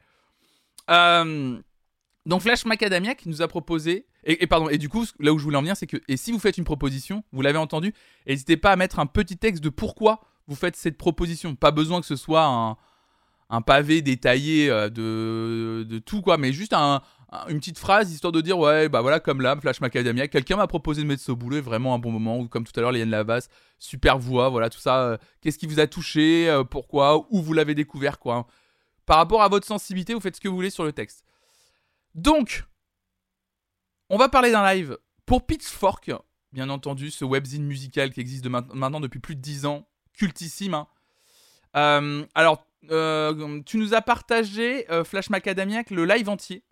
Donc 2.25 2.41
Flash 2.41 2.65
Macadamiac 2.65 3.25
nous 3.25 3.41
a 3.41 3.47
proposé 3.47 4.05
et, 4.23 4.47
pardon 4.47 4.69
et 4.69 4.77
du 4.77 4.87
coup 4.89 5.05
là 5.19 5.33
où 5.33 5.37
je 5.39 5.43
voulais 5.43 5.57
en 5.57 5.61
venir 5.61 5.75
c'est 5.75 5.87
que 5.87 5.97
et 6.07 6.15
si 6.17 6.31
vous 6.31 6.39
faites 6.39 6.57
une 6.57 6.63
proposition, 6.63 7.23
vous 7.33 7.41
l'avez 7.41 7.57
entendu, 7.57 7.93
n'hésitez 8.27 8.57
pas 8.57 8.71
à 8.71 8.75
mettre 8.75 8.99
un 8.99 9.05
petit 9.05 9.37
texte 9.37 9.63
de 9.63 9.69
pourquoi 9.69 10.21
vous 10.47 10.55
faites 10.55 10.75
cette 10.75 10.97
proposition. 10.97 11.55
Pas 11.55 11.71
besoin 11.71 11.99
que 12.01 12.05
ce 12.07 12.15
soit 12.15 12.77
un 13.49 13.61
pavé 13.61 14.01
détaillé 14.01 14.69
euh, 14.69 14.89
de, 14.89 15.83
de 15.87 15.99
tout, 15.99 16.21
quoi, 16.21 16.37
mais 16.37 16.53
juste 16.53 16.73
un, 16.73 17.01
un- 17.31 17.47
une 17.49 17.59
petite 17.59 17.77
phrase 17.77 18.11
histoire 18.11 18.31
de 18.31 18.41
dire 18.41 18.57
ouais, 18.57 18.89
bah 18.89 19.01
voilà, 19.01 19.19
comme 19.19 19.41
là, 19.41 19.55
Flash 19.59 19.79
Macadamia, 19.79 20.27
quelqu'un 20.27 20.55
m'a 20.55 20.65
proposé 20.65 21.03
de 21.03 21.07
mettre 21.07 21.21
ce 21.21 21.31
boulot, 21.31 21.61
vraiment 21.61 21.93
un 21.93 21.99
bon 21.99 22.09
moment, 22.11 22.39
ou 22.39 22.47
comme 22.47 22.63
tout 22.65 22.71
à 22.77 22.81
l'heure, 22.81 22.91
Liane 22.91 23.09
Lavas, 23.11 23.47
super 23.77 24.17
voix, 24.17 24.49
voilà, 24.49 24.69
tout 24.69 24.79
ça. 24.79 25.01
euh, 25.03 25.17
Qu'est-ce 25.41 25.59
qui 25.59 25.67
vous 25.67 25.79
a 25.79 25.85
touché, 25.87 26.49
euh, 26.49 26.63
pourquoi, 26.63 27.27
où 27.31 27.41
vous 27.43 27.53
l'avez 27.53 27.75
découvert, 27.75 28.17
quoi. 28.17 28.47
Par 29.05 29.17
rapport 29.17 29.43
à 29.43 29.49
votre 29.49 29.67
sensibilité, 29.67 30.13
vous 30.15 30.19
faites 30.21 30.37
ce 30.37 30.41
que 30.41 30.47
vous 30.47 30.55
voulez 30.55 30.69
sur 30.71 30.83
le 30.85 30.93
texte. 30.93 31.23
Donc, 32.15 32.65
on 34.09 34.17
va 34.17 34.29
parler 34.29 34.51
d'un 34.51 34.65
live 34.73 34.97
pour 35.25 35.45
Pitchfork, 35.45 36.11
bien 36.51 36.69
entendu, 36.69 37.09
ce 37.09 37.25
webzine 37.25 37.65
musical 37.65 38.11
qui 38.11 38.19
existe 38.19 38.45
maintenant 38.47 38.99
depuis 38.99 39.19
plus 39.19 39.35
de 39.35 39.41
10 39.41 39.65
ans, 39.65 39.87
cultissime. 40.13 40.73
hein. 40.75 40.87
Euh, 41.75 42.25
alors, 42.35 42.65
euh, 42.91 43.61
tu 43.65 43.77
nous 43.77 43.93
as 43.93 44.01
partagé, 44.01 44.89
euh, 44.91 45.03
Flash 45.03 45.29
Macadamiac, 45.29 45.89
le 45.89 46.05
live 46.05 46.29
entier. 46.29 46.63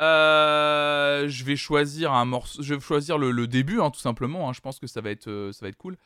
Je 0.00 1.44
vais 1.44 1.56
choisir 1.56 3.18
le, 3.18 3.46
début, 3.46 3.80
hein, 3.80 3.90
tout 3.90 4.00
simplement. 4.00 4.48
hein. 4.48 4.52
Je 4.52 4.60
pense 4.60 4.78
que 4.80 4.86
ça 4.86 5.00
va 5.00 5.10
être, 5.10 5.52
cool. 5.78 5.96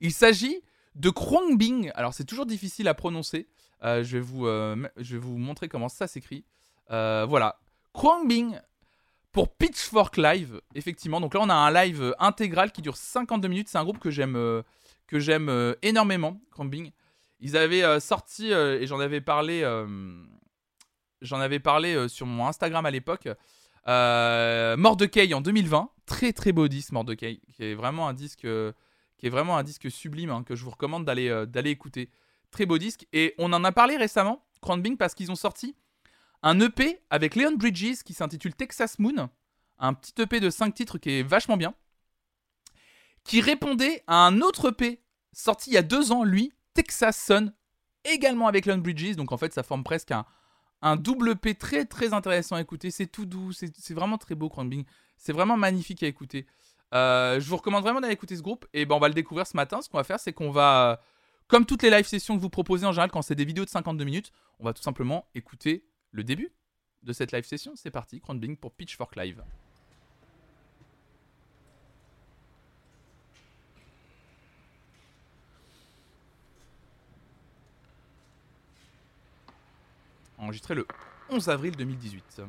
Il 0.00 0.12
s'agit 0.12 0.62
de 0.96 1.10
Krongbing. 1.10 1.92
Alors, 1.94 2.14
c'est 2.14 2.24
toujours 2.24 2.46
difficile 2.46 2.88
à 2.88 2.94
prononcer. 2.94 3.48
Je, 3.82 4.00
vais 4.00 4.20
vous, 4.20 4.46
je 4.46 5.12
vais 5.12 5.18
vous 5.18 5.36
montrer 5.36 5.68
comment 5.68 5.88
ça 5.88 6.06
s'écrit. 6.08 6.44
Euh, 6.90 7.26
voilà. 7.94 8.16
Krongbing 8.16 8.58
pour 9.32 9.54
Pitchfork 9.56 10.16
Live, 10.16 10.60
effectivement. 10.74 11.20
Donc 11.20 11.34
là, 11.34 11.40
on 11.42 11.48
a 11.48 11.54
un 11.54 11.70
live 11.72 12.00
euh, 12.00 12.12
intégral 12.20 12.70
qui 12.70 12.82
dure 12.82 12.96
52 12.96 13.48
minutes. 13.48 13.68
C'est 13.68 13.78
un 13.78 13.84
groupe 13.84 13.98
que 13.98 14.10
j'aime 14.10 14.36
euh, 14.36 14.62
que 15.08 15.18
j'aime 15.18 15.48
euh, 15.48 15.74
énormément, 15.82 16.40
Krongbing. 16.52 16.92
Ils 17.40 17.56
avaient 17.56 18.00
sorti, 18.00 18.52
et 18.52 18.86
j'en 18.86 19.00
avais 19.00 19.20
parlé, 19.20 19.60
j'en 21.20 21.40
avais 21.40 21.58
parlé 21.58 22.08
sur 22.08 22.24
mon 22.24 22.46
Instagram 22.46 22.86
à 22.86 22.90
l'époque, 22.90 23.28
Mordecai 23.86 25.34
en 25.34 25.42
2020. 25.42 25.90
Très 26.06 26.32
très 26.32 26.52
beau 26.52 26.68
disque, 26.68 26.92
Mordecai, 26.92 27.42
qui 27.52 27.64
est 27.64 27.74
vraiment 27.74 28.08
un 28.08 28.14
disque, 28.14 28.46
qui 29.18 29.26
est 29.26 29.30
vraiment 29.30 29.58
un 29.58 29.62
disque 29.62 29.90
sublime, 29.90 30.30
hein, 30.30 30.42
que 30.42 30.54
je 30.54 30.64
vous 30.64 30.70
recommande 30.70 31.04
d'aller 31.04 31.44
d'aller 31.46 31.68
écouter. 31.68 32.08
Très 32.50 32.64
beau 32.64 32.78
disque. 32.78 33.06
Et 33.12 33.34
on 33.36 33.52
en 33.52 33.62
a 33.62 33.72
parlé 33.72 33.98
récemment, 33.98 34.42
Krongbing, 34.62 34.96
parce 34.96 35.14
qu'ils 35.14 35.30
ont 35.30 35.36
sorti 35.36 35.76
un 36.44 36.60
EP 36.60 37.00
avec 37.08 37.36
Leon 37.36 37.56
Bridges 37.56 38.02
qui 38.04 38.12
s'intitule 38.12 38.54
Texas 38.54 38.98
Moon, 38.98 39.30
un 39.78 39.94
petit 39.94 40.12
EP 40.20 40.40
de 40.40 40.50
5 40.50 40.74
titres 40.74 40.98
qui 40.98 41.10
est 41.10 41.22
vachement 41.22 41.56
bien, 41.56 41.74
qui 43.24 43.40
répondait 43.40 44.02
à 44.06 44.26
un 44.26 44.42
autre 44.42 44.68
EP 44.68 45.00
sorti 45.32 45.70
il 45.70 45.72
y 45.72 45.78
a 45.78 45.82
deux 45.82 46.12
ans, 46.12 46.22
lui, 46.22 46.52
Texas 46.74 47.16
Sun, 47.16 47.54
également 48.04 48.46
avec 48.46 48.66
Leon 48.66 48.76
Bridges, 48.76 49.16
donc 49.16 49.32
en 49.32 49.38
fait 49.38 49.54
ça 49.54 49.62
forme 49.62 49.84
presque 49.84 50.12
un, 50.82 50.96
double 50.96 51.30
EP 51.30 51.54
très 51.54 51.86
très 51.86 52.12
intéressant 52.12 52.56
à 52.56 52.60
écouter, 52.60 52.90
c'est 52.90 53.06
tout 53.06 53.24
doux, 53.24 53.52
c'est 53.52 53.94
vraiment 53.94 54.18
très 54.18 54.34
beau 54.34 54.50
Crumbing, 54.50 54.84
c'est 55.16 55.32
vraiment 55.32 55.56
magnifique 55.56 56.02
à 56.02 56.06
écouter. 56.06 56.46
Euh, 56.92 57.40
je 57.40 57.48
vous 57.48 57.56
recommande 57.56 57.82
vraiment 57.82 58.02
d'aller 58.02 58.12
écouter 58.12 58.36
ce 58.36 58.42
groupe, 58.42 58.66
et 58.74 58.84
ben 58.84 58.96
on 58.96 59.00
va 59.00 59.08
le 59.08 59.14
découvrir 59.14 59.46
ce 59.46 59.56
matin, 59.56 59.80
ce 59.80 59.88
qu'on 59.88 59.96
va 59.96 60.04
faire 60.04 60.20
c'est 60.20 60.34
qu'on 60.34 60.50
va, 60.50 61.00
comme 61.48 61.64
toutes 61.64 61.82
les 61.82 61.88
live 61.88 62.06
sessions 62.06 62.36
que 62.36 62.42
vous 62.42 62.50
proposez 62.50 62.84
en 62.84 62.92
général 62.92 63.10
quand 63.10 63.22
c'est 63.22 63.34
des 63.34 63.46
vidéos 63.46 63.64
de 63.64 63.70
52 63.70 64.04
minutes, 64.04 64.30
on 64.58 64.64
va 64.66 64.74
tout 64.74 64.82
simplement 64.82 65.26
écouter 65.34 65.86
le 66.14 66.22
début 66.22 66.52
de 67.02 67.12
cette 67.12 67.32
live 67.32 67.44
session. 67.44 67.76
C'est 67.76 67.90
parti, 67.90 68.20
Crumbling 68.20 68.56
pour 68.56 68.72
Pitchfork 68.72 69.16
Live. 69.16 69.42
Enregistré 80.38 80.74
le 80.74 80.86
11 81.30 81.48
avril 81.48 81.76
2018. 81.76 82.42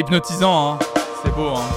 Hypnotisant, 0.00 0.72
hein. 0.72 0.78
C'est 1.22 1.30
beau, 1.34 1.48
hein. 1.54 1.68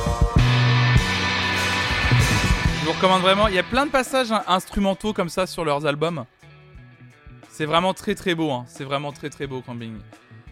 Je 2.79 2.85
vous 2.85 2.93
recommande 2.93 3.21
vraiment. 3.21 3.49
Il 3.49 3.53
y 3.53 3.59
a 3.59 3.63
plein 3.63 3.85
de 3.85 3.91
passages 3.91 4.31
in- 4.31 4.45
instrumentaux 4.47 5.11
comme 5.11 5.27
ça 5.27 5.45
sur 5.45 5.65
leurs 5.65 5.85
albums. 5.85 6.23
C'est 7.49 7.65
vraiment 7.65 7.93
très 7.93 8.15
très 8.15 8.33
beau, 8.33 8.49
hein. 8.49 8.63
C'est 8.69 8.85
vraiment 8.85 9.11
très 9.11 9.29
très 9.29 9.45
beau, 9.45 9.61
Camping. 9.61 9.99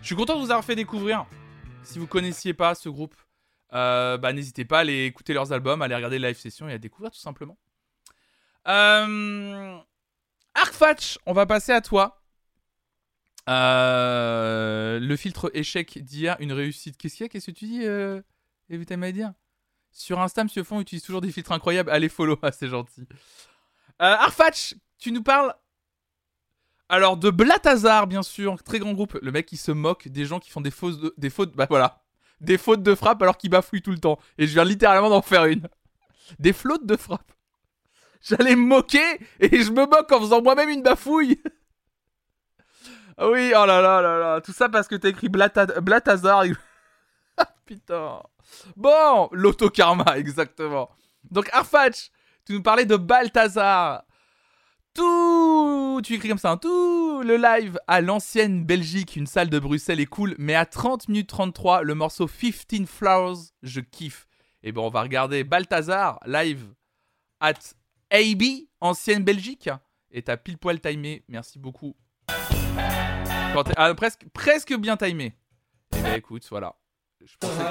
Je 0.01 0.05
suis 0.05 0.17
content 0.17 0.35
de 0.35 0.39
vous 0.41 0.51
avoir 0.51 0.65
fait 0.65 0.75
découvrir. 0.75 1.25
Si 1.83 1.97
vous 1.97 2.07
connaissiez 2.07 2.53
pas 2.53 2.75
ce 2.75 2.89
groupe, 2.89 3.15
euh, 3.71 4.17
bah, 4.17 4.33
n'hésitez 4.33 4.65
pas 4.65 4.79
à 4.79 4.81
aller 4.81 5.05
écouter 5.05 5.33
leurs 5.33 5.53
albums, 5.53 5.81
à 5.81 5.85
aller 5.85 5.95
regarder 5.95 6.19
les 6.19 6.27
live 6.27 6.37
sessions 6.37 6.67
et 6.67 6.73
à 6.73 6.77
découvrir 6.77 7.11
tout 7.11 7.21
simplement. 7.21 7.57
Euh... 8.67 9.77
Arcfatch, 10.55 11.19
on 11.25 11.31
va 11.31 11.45
passer 11.45 11.71
à 11.71 11.79
toi. 11.79 12.20
Euh, 13.49 14.99
le 14.99 15.15
filtre 15.15 15.51
échec 15.53 15.97
d'hier, 16.03 16.37
une 16.39 16.53
réussite. 16.53 16.97
Qu'est-ce 16.97 17.15
qu'il 17.15 17.23
y 17.23 17.25
a? 17.25 17.29
Qu'est-ce 17.29 17.47
que 17.47 17.51
tu 17.51 17.65
dis 17.65 17.85
euh, 17.85 18.21
Sur 19.91 20.19
Insta, 20.19 20.43
Monsieur 20.43 20.63
Fond 20.63 20.79
utilise 20.79 21.03
toujours 21.03 21.21
des 21.21 21.31
filtres 21.31 21.51
incroyables. 21.51 21.89
Allez, 21.89 22.09
follow, 22.09 22.37
ah, 22.43 22.51
c'est 22.51 22.67
gentil. 22.67 23.07
Euh, 24.01 24.15
Arfatch, 24.15 24.75
tu 24.99 25.11
nous 25.11 25.23
parles 25.23 25.53
alors 26.89 27.15
de 27.15 27.29
Blatazar, 27.29 28.05
bien 28.05 28.21
sûr, 28.21 28.61
très 28.63 28.79
grand 28.79 28.91
groupe. 28.91 29.17
Le 29.21 29.31
mec 29.31 29.45
qui 29.45 29.55
se 29.55 29.71
moque 29.71 30.09
des 30.09 30.25
gens 30.25 30.39
qui 30.39 30.49
font 30.49 30.59
des 30.59 30.71
fausses, 30.71 30.99
de- 30.99 31.13
des 31.17 31.29
fautes, 31.29 31.55
bah 31.55 31.65
voilà, 31.69 32.03
des 32.41 32.57
fautes 32.57 32.83
de 32.83 32.95
frappe 32.95 33.21
alors 33.21 33.37
qu'ils 33.37 33.49
bafouillent 33.49 33.81
tout 33.81 33.91
le 33.91 33.97
temps. 33.97 34.19
Et 34.37 34.45
je 34.45 34.51
viens 34.53 34.65
littéralement 34.65 35.09
d'en 35.09 35.21
faire 35.21 35.45
une. 35.45 35.69
Des 36.39 36.51
flottes 36.51 36.85
de 36.85 36.97
frappe. 36.97 37.31
J'allais 38.21 38.55
me 38.57 38.65
moquer 38.65 38.99
et 39.39 39.63
je 39.63 39.71
me 39.71 39.85
moque 39.85 40.11
en 40.11 40.19
faisant 40.19 40.41
moi-même 40.41 40.69
une 40.69 40.83
bafouille. 40.83 41.41
Ah 43.23 43.29
oui, 43.29 43.53
oh 43.55 43.65
là 43.67 43.81
là 43.81 44.01
là 44.01 44.17
là. 44.17 44.41
Tout 44.41 44.51
ça 44.51 44.67
parce 44.67 44.87
que 44.87 44.95
t'as 44.95 45.09
écrit 45.09 45.29
Blata- 45.29 45.79
Blatazar. 45.79 46.43
Ah, 47.37 47.47
Putain. 47.65 48.21
Bon, 48.75 49.29
l'autokarma, 49.31 50.17
exactement. 50.17 50.89
Donc, 51.29 51.49
Arfatch, 51.53 52.09
tu 52.45 52.53
nous 52.53 52.61
parlais 52.63 52.85
de 52.85 52.97
Balthazar. 52.97 54.03
Tout, 54.93 56.01
tu 56.03 56.15
écris 56.15 56.27
comme 56.29 56.37
ça, 56.37 56.51
hein, 56.51 56.57
tout 56.57 57.21
le 57.23 57.37
live 57.37 57.79
à 57.87 58.01
l'ancienne 58.01 58.65
Belgique, 58.65 59.15
une 59.15 59.27
salle 59.27 59.49
de 59.49 59.57
Bruxelles 59.59 60.01
est 60.01 60.05
cool, 60.05 60.35
mais 60.37 60.55
à 60.55 60.65
30 60.65 61.07
minutes 61.07 61.29
33, 61.29 61.83
le 61.83 61.95
morceau 61.95 62.27
15 62.27 62.85
Flowers, 62.87 63.37
je 63.63 63.79
kiffe. 63.79 64.27
Et 64.63 64.71
bon, 64.73 64.87
on 64.87 64.89
va 64.89 65.01
regarder 65.03 65.43
Balthazar 65.45 66.19
live 66.25 66.65
at 67.39 67.53
AB, 68.11 68.43
ancienne 68.81 69.23
Belgique. 69.23 69.69
Et 70.11 70.23
t'as 70.23 70.35
pile 70.37 70.57
poil 70.57 70.81
timé, 70.81 71.23
merci 71.29 71.57
beaucoup. 71.59 71.95
Quand 73.53 73.63
ah, 73.75 73.93
presque, 73.93 74.25
presque 74.29 74.73
bien 74.77 74.95
timé. 74.95 75.35
Et 75.95 76.01
bah 76.01 76.15
écoute, 76.15 76.47
voilà. 76.49 76.75
Je 77.23 77.35
pensais, 77.37 77.63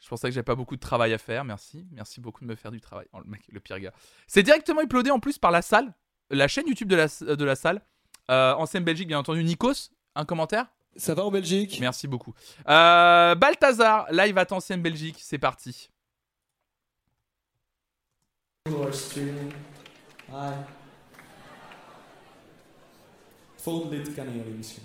je 0.00 0.08
pensais 0.08 0.28
que 0.28 0.34
j'avais 0.34 0.42
pas 0.42 0.54
beaucoup 0.54 0.74
de 0.74 0.80
travail 0.80 1.12
à 1.12 1.18
faire, 1.18 1.44
merci. 1.44 1.86
Merci 1.92 2.20
beaucoup 2.20 2.42
de 2.42 2.48
me 2.48 2.56
faire 2.56 2.70
du 2.70 2.80
travail. 2.80 3.06
Oh, 3.12 3.18
le 3.22 3.30
mec, 3.30 3.42
le 3.48 3.60
pire 3.60 3.78
gars. 3.78 3.92
C'est 4.26 4.42
directement 4.42 4.80
uploadé 4.80 5.10
en 5.10 5.20
plus 5.20 5.38
par 5.38 5.50
la 5.50 5.62
salle, 5.62 5.92
la 6.30 6.48
chaîne 6.48 6.66
YouTube 6.66 6.88
de 6.88 6.96
la, 6.96 7.06
de 7.36 7.44
la 7.44 7.54
salle. 7.54 7.82
Euh, 8.30 8.54
ancienne 8.54 8.84
Belgique, 8.84 9.08
bien 9.08 9.18
entendu. 9.18 9.44
Nikos, 9.44 9.90
un 10.14 10.24
commentaire? 10.24 10.66
Ça 10.96 11.14
va 11.14 11.24
en 11.24 11.30
Belgique? 11.30 11.78
Merci 11.80 12.08
beaucoup. 12.08 12.34
Euh, 12.66 13.34
Balthazar, 13.34 14.10
live 14.10 14.38
at 14.38 14.50
ancienne 14.50 14.82
Belgique, 14.82 15.18
c'est 15.20 15.38
parti. 15.38 15.90
Volgende 23.66 23.96
lied 23.96 24.14
kennen 24.14 24.36
jullie 24.36 24.54
misschien. 24.54 24.82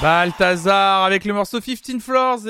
Balthazar 0.00 1.04
avec 1.04 1.24
le 1.24 1.34
morceau 1.34 1.60
15 1.60 2.00
Floors 2.00 2.40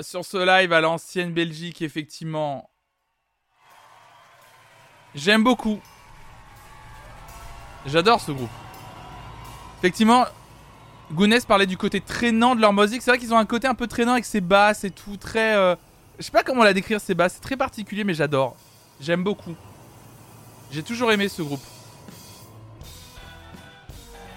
sur 0.00 0.24
ce 0.24 0.36
live 0.38 0.72
à 0.72 0.80
l'ancienne 0.80 1.32
Belgique, 1.32 1.82
effectivement. 1.82 2.70
J'aime 5.14 5.44
beaucoup. 5.44 5.80
J'adore 7.86 8.20
ce 8.20 8.32
groupe. 8.32 8.50
Effectivement, 9.78 10.24
Gounès 11.12 11.44
parlait 11.44 11.66
du 11.66 11.76
côté 11.76 12.00
traînant 12.00 12.56
de 12.56 12.60
leur 12.60 12.72
musique. 12.72 13.02
C'est 13.02 13.10
vrai 13.10 13.18
qu'ils 13.18 13.34
ont 13.34 13.38
un 13.38 13.46
côté 13.46 13.66
un 13.68 13.74
peu 13.74 13.86
traînant 13.86 14.12
avec 14.12 14.24
ses 14.24 14.40
basses 14.40 14.84
et 14.84 14.90
tout, 14.90 15.16
très. 15.16 15.54
euh, 15.56 15.76
Je 16.18 16.24
sais 16.24 16.30
pas 16.32 16.42
comment 16.42 16.64
la 16.64 16.72
décrire 16.72 17.00
ces 17.00 17.14
basses. 17.14 17.34
C'est 17.34 17.40
très 17.42 17.56
particulier, 17.56 18.04
mais 18.04 18.14
j'adore. 18.14 18.56
J'aime 19.00 19.22
beaucoup. 19.22 19.54
J'ai 20.70 20.82
toujours 20.82 21.12
aimé 21.12 21.28
ce 21.28 21.42
groupe. 21.42 21.62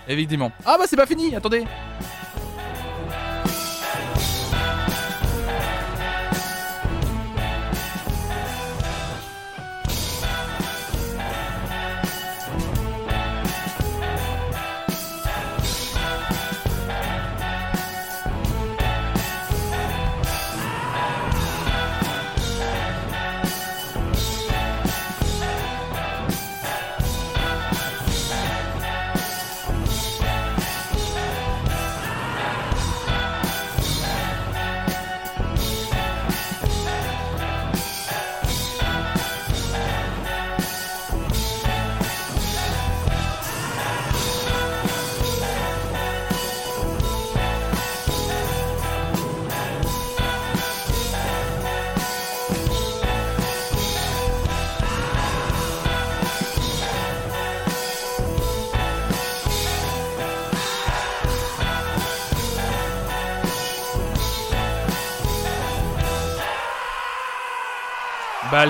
Évidemment. 0.08 0.52
Ah 0.66 0.76
bah 0.78 0.86
c'est 0.88 0.98
pas 0.98 1.08
fini. 1.08 1.36
Attendez. 1.36 1.64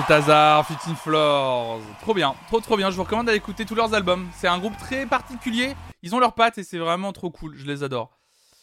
Balthazar, 0.08 0.64
15 0.68 0.94
Floors. 0.98 1.80
Trop 2.00 2.14
bien, 2.14 2.32
trop 2.46 2.60
trop 2.60 2.76
bien. 2.76 2.90
Je 2.92 2.96
vous 2.96 3.02
recommande 3.02 3.26
d'aller 3.26 3.38
écouter 3.38 3.64
tous 3.64 3.74
leurs 3.74 3.92
albums. 3.92 4.28
C'est 4.36 4.46
un 4.46 4.56
groupe 4.58 4.76
très 4.76 5.04
particulier. 5.04 5.74
Ils 6.02 6.14
ont 6.14 6.20
leurs 6.20 6.34
pattes 6.34 6.58
et 6.58 6.62
c'est 6.62 6.78
vraiment 6.78 7.12
trop 7.12 7.28
cool. 7.30 7.56
Je 7.56 7.66
les 7.66 7.82
adore. 7.82 8.16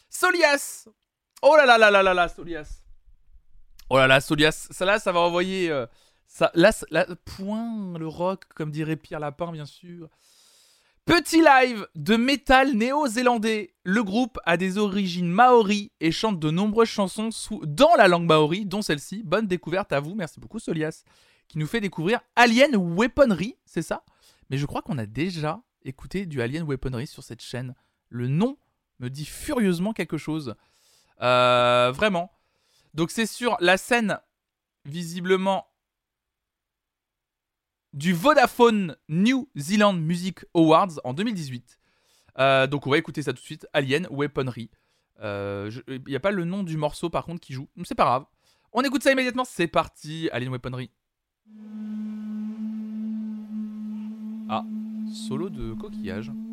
Solias. 0.08 0.88
Oh 1.42 1.54
là 1.56 1.66
là 1.66 1.76
là 1.76 1.90
là 1.90 2.02
là 2.02 2.14
là, 2.14 2.28
Solias. 2.28 2.80
Oh 3.90 3.98
là 3.98 4.06
là, 4.06 4.22
Solias. 4.22 4.68
Ça 4.70 4.86
là, 4.86 4.98
ça 4.98 5.12
va 5.12 5.20
envoyer. 5.20 5.70
euh, 5.70 5.84
ça, 6.26 6.50
là, 6.54 6.70
là, 6.90 7.06
point 7.26 7.98
le 7.98 8.08
rock, 8.08 8.44
comme 8.54 8.70
dirait 8.70 8.96
Pierre 8.96 9.20
Lapin, 9.20 9.52
bien 9.52 9.66
sûr. 9.66 10.08
Petit 11.04 11.42
live 11.42 11.86
de 11.94 12.16
métal 12.16 12.72
néo-zélandais. 12.72 13.74
Le 13.82 14.02
groupe 14.02 14.38
a 14.46 14.56
des 14.56 14.78
origines 14.78 15.28
maoris 15.28 15.90
et 16.00 16.10
chante 16.10 16.40
de 16.40 16.50
nombreuses 16.50 16.88
chansons 16.88 17.28
dans 17.64 17.94
la 17.98 18.08
langue 18.08 18.24
maori, 18.24 18.64
dont 18.64 18.80
celle-ci. 18.80 19.22
Bonne 19.22 19.46
découverte 19.46 19.92
à 19.92 20.00
vous. 20.00 20.14
Merci 20.14 20.40
beaucoup, 20.40 20.58
Solias, 20.58 21.04
qui 21.48 21.58
nous 21.58 21.66
fait 21.66 21.80
découvrir 21.80 22.20
Alien 22.36 22.76
Weaponry, 22.76 23.56
c'est 23.64 23.82
ça? 23.82 24.04
Mais 24.50 24.58
je 24.58 24.66
crois 24.66 24.82
qu'on 24.82 24.98
a 24.98 25.06
déjà 25.06 25.62
écouté 25.84 26.26
du 26.26 26.42
Alien 26.42 26.64
Weaponry 26.64 27.06
sur 27.06 27.22
cette 27.22 27.42
chaîne. 27.42 27.74
Le 28.08 28.28
nom 28.28 28.58
me 29.00 29.10
dit 29.10 29.24
furieusement 29.24 29.92
quelque 29.92 30.18
chose. 30.18 30.54
Euh, 31.22 31.92
vraiment. 31.94 32.32
Donc 32.94 33.10
c'est 33.10 33.26
sur 33.26 33.56
la 33.60 33.76
scène, 33.76 34.18
visiblement, 34.84 35.66
du 37.92 38.12
Vodafone 38.12 38.96
New 39.08 39.48
Zealand 39.56 39.92
Music 39.94 40.44
Awards 40.54 41.00
en 41.04 41.14
2018. 41.14 41.78
Euh, 42.38 42.66
donc 42.66 42.86
on 42.86 42.90
va 42.90 42.98
écouter 42.98 43.22
ça 43.22 43.32
tout 43.32 43.40
de 43.40 43.44
suite. 43.44 43.66
Alien 43.72 44.08
Weaponry. 44.10 44.70
Euh, 45.20 45.70
Il 45.88 46.02
n'y 46.08 46.16
a 46.16 46.20
pas 46.20 46.32
le 46.32 46.44
nom 46.44 46.62
du 46.62 46.76
morceau 46.76 47.08
par 47.08 47.24
contre 47.24 47.40
qui 47.40 47.52
joue. 47.52 47.68
C'est 47.84 47.94
pas 47.94 48.04
grave. 48.04 48.24
On 48.72 48.82
écoute 48.82 49.02
ça 49.02 49.12
immédiatement. 49.12 49.44
C'est 49.44 49.68
parti. 49.68 50.28
Alien 50.32 50.50
Weaponry. 50.50 50.90
Ah, 54.48 54.64
solo 55.06 55.48
de 55.48 55.74
coquillage. 55.76 56.43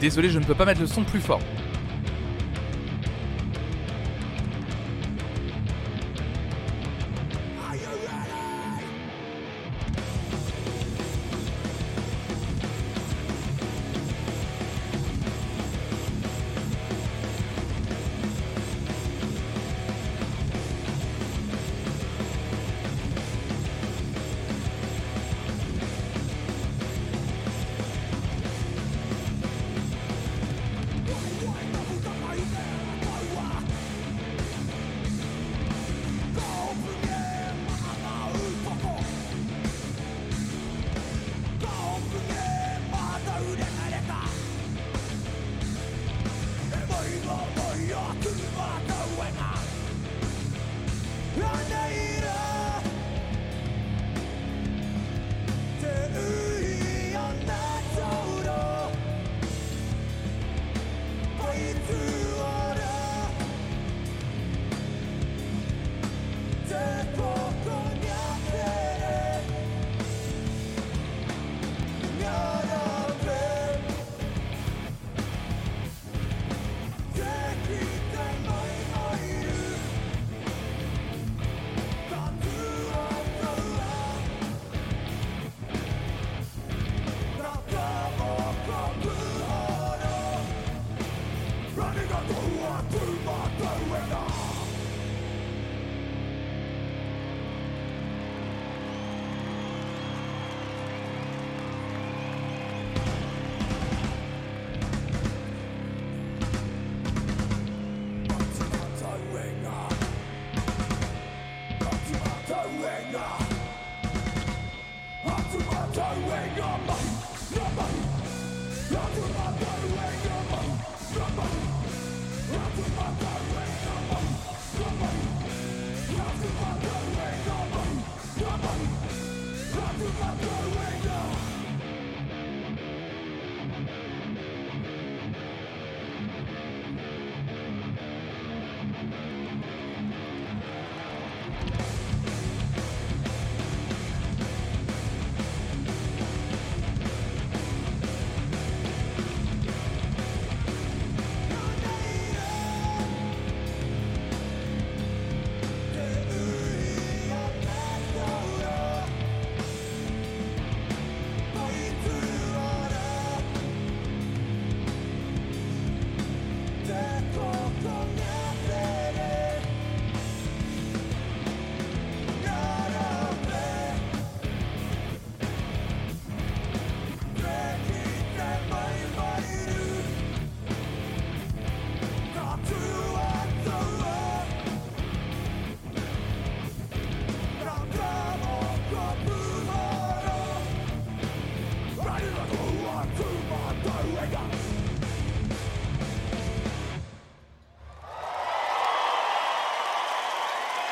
Désolé, 0.00 0.30
je 0.30 0.38
ne 0.38 0.44
peux 0.44 0.54
pas 0.54 0.64
mettre 0.64 0.80
le 0.80 0.86
son 0.86 1.04
plus 1.04 1.20
fort. 1.20 1.40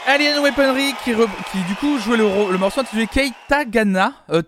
Alien 0.09 0.43
Weaponry 0.43 0.95
qui, 1.05 1.13
du 1.65 1.75
coup 1.75 1.99
jouait 1.99 2.17
le, 2.17 2.51
le 2.51 2.57
morceau 2.57 2.81
intitulé 2.81 3.07
Keitagana, 3.07 4.15
euh, 4.31 4.41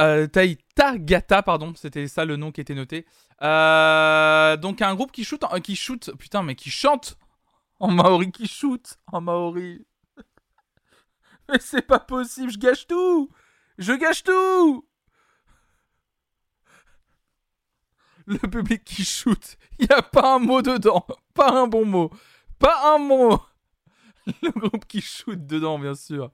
euh, 0.00 1.42
pardon, 1.46 1.72
c'était 1.76 2.08
ça 2.08 2.24
le 2.24 2.34
nom 2.34 2.50
qui 2.50 2.60
était 2.60 2.74
noté. 2.74 3.06
Euh, 3.40 4.56
donc 4.56 4.82
un 4.82 4.96
groupe 4.96 5.12
qui 5.12 5.22
shoot, 5.22 5.44
qui 5.62 5.76
shoot, 5.76 6.10
putain 6.18 6.42
mais 6.42 6.56
qui 6.56 6.70
chante 6.70 7.16
en 7.78 7.92
maori, 7.92 8.32
qui 8.32 8.48
shoot 8.48 8.98
en 9.12 9.20
maori. 9.20 9.86
Mais 11.48 11.60
c'est 11.60 11.86
pas 11.86 12.00
possible, 12.00 12.50
je 12.50 12.58
gâche 12.58 12.88
tout, 12.88 13.30
je 13.78 13.92
gâche 13.92 14.24
tout. 14.24 14.84
Le 18.26 18.38
public 18.38 18.82
qui 18.82 19.04
shoot, 19.04 19.58
il 19.78 19.86
y 19.88 19.92
a 19.92 20.02
pas 20.02 20.34
un 20.34 20.38
mot 20.40 20.60
dedans, 20.60 21.06
pas 21.34 21.52
un 21.52 21.68
bon 21.68 21.84
mot, 21.84 22.10
pas 22.58 22.96
un 22.96 22.98
mot. 22.98 23.40
Le 24.42 24.50
groupe 24.50 24.86
qui 24.86 25.00
shoot 25.00 25.46
dedans, 25.46 25.78
bien 25.78 25.94
sûr. 25.94 26.30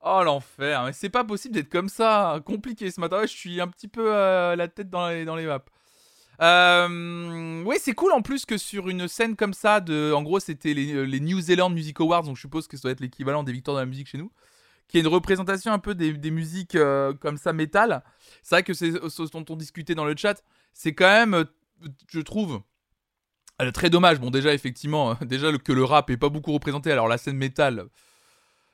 Oh 0.00 0.22
l'enfer, 0.22 0.84
mais 0.84 0.92
c'est 0.92 1.08
pas 1.08 1.24
possible 1.24 1.54
d'être 1.54 1.70
comme 1.70 1.88
ça. 1.88 2.40
Compliqué 2.44 2.90
ce 2.90 3.00
matin. 3.00 3.20
Ouais, 3.20 3.26
je 3.26 3.32
suis 3.32 3.60
un 3.60 3.68
petit 3.68 3.88
peu 3.88 4.14
euh, 4.14 4.54
la 4.54 4.68
tête 4.68 4.90
dans 4.90 5.08
les, 5.08 5.24
dans 5.24 5.36
les 5.36 5.46
vapes. 5.46 5.70
Euh, 6.40 7.62
oui, 7.64 7.76
c'est 7.80 7.94
cool 7.94 8.12
en 8.12 8.22
plus 8.22 8.44
que 8.44 8.58
sur 8.58 8.88
une 8.88 9.08
scène 9.08 9.36
comme 9.36 9.54
ça, 9.54 9.80
de, 9.80 10.12
en 10.12 10.22
gros, 10.22 10.40
c'était 10.40 10.74
les, 10.74 11.06
les 11.06 11.20
New 11.20 11.40
Zealand 11.40 11.70
Music 11.70 12.00
Awards, 12.00 12.24
donc 12.24 12.36
je 12.36 12.40
suppose 12.40 12.66
que 12.66 12.76
ça 12.76 12.82
doit 12.82 12.90
être 12.90 13.00
l'équivalent 13.00 13.44
des 13.44 13.52
victoires 13.52 13.76
de 13.76 13.82
la 13.82 13.86
musique 13.86 14.08
chez 14.08 14.18
nous, 14.18 14.32
qui 14.88 14.98
est 14.98 15.00
une 15.00 15.06
représentation 15.08 15.72
un 15.72 15.78
peu 15.78 15.94
des, 15.94 16.12
des 16.12 16.30
musiques 16.30 16.74
euh, 16.74 17.14
comme 17.14 17.36
ça, 17.36 17.52
métal. 17.52 18.02
C'est 18.42 18.56
vrai 18.56 18.62
que 18.62 18.74
c'est 18.74 18.92
ce 19.08 19.30
dont 19.30 19.44
on 19.48 19.56
discutait 19.56 19.94
dans 19.94 20.04
le 20.04 20.16
chat. 20.16 20.42
C'est 20.72 20.92
quand 20.94 21.08
même, 21.08 21.34
euh, 21.34 21.44
je 22.08 22.20
trouve, 22.20 22.60
euh, 23.62 23.70
très 23.70 23.90
dommage. 23.90 24.20
Bon, 24.20 24.30
déjà, 24.30 24.52
effectivement, 24.52 25.12
euh, 25.12 25.24
déjà 25.24 25.56
que 25.58 25.72
le 25.72 25.84
rap 25.84 26.10
est 26.10 26.16
pas 26.16 26.28
beaucoup 26.28 26.52
représenté. 26.52 26.90
Alors, 26.90 27.08
la 27.08 27.18
scène 27.18 27.36
métal, 27.36 27.86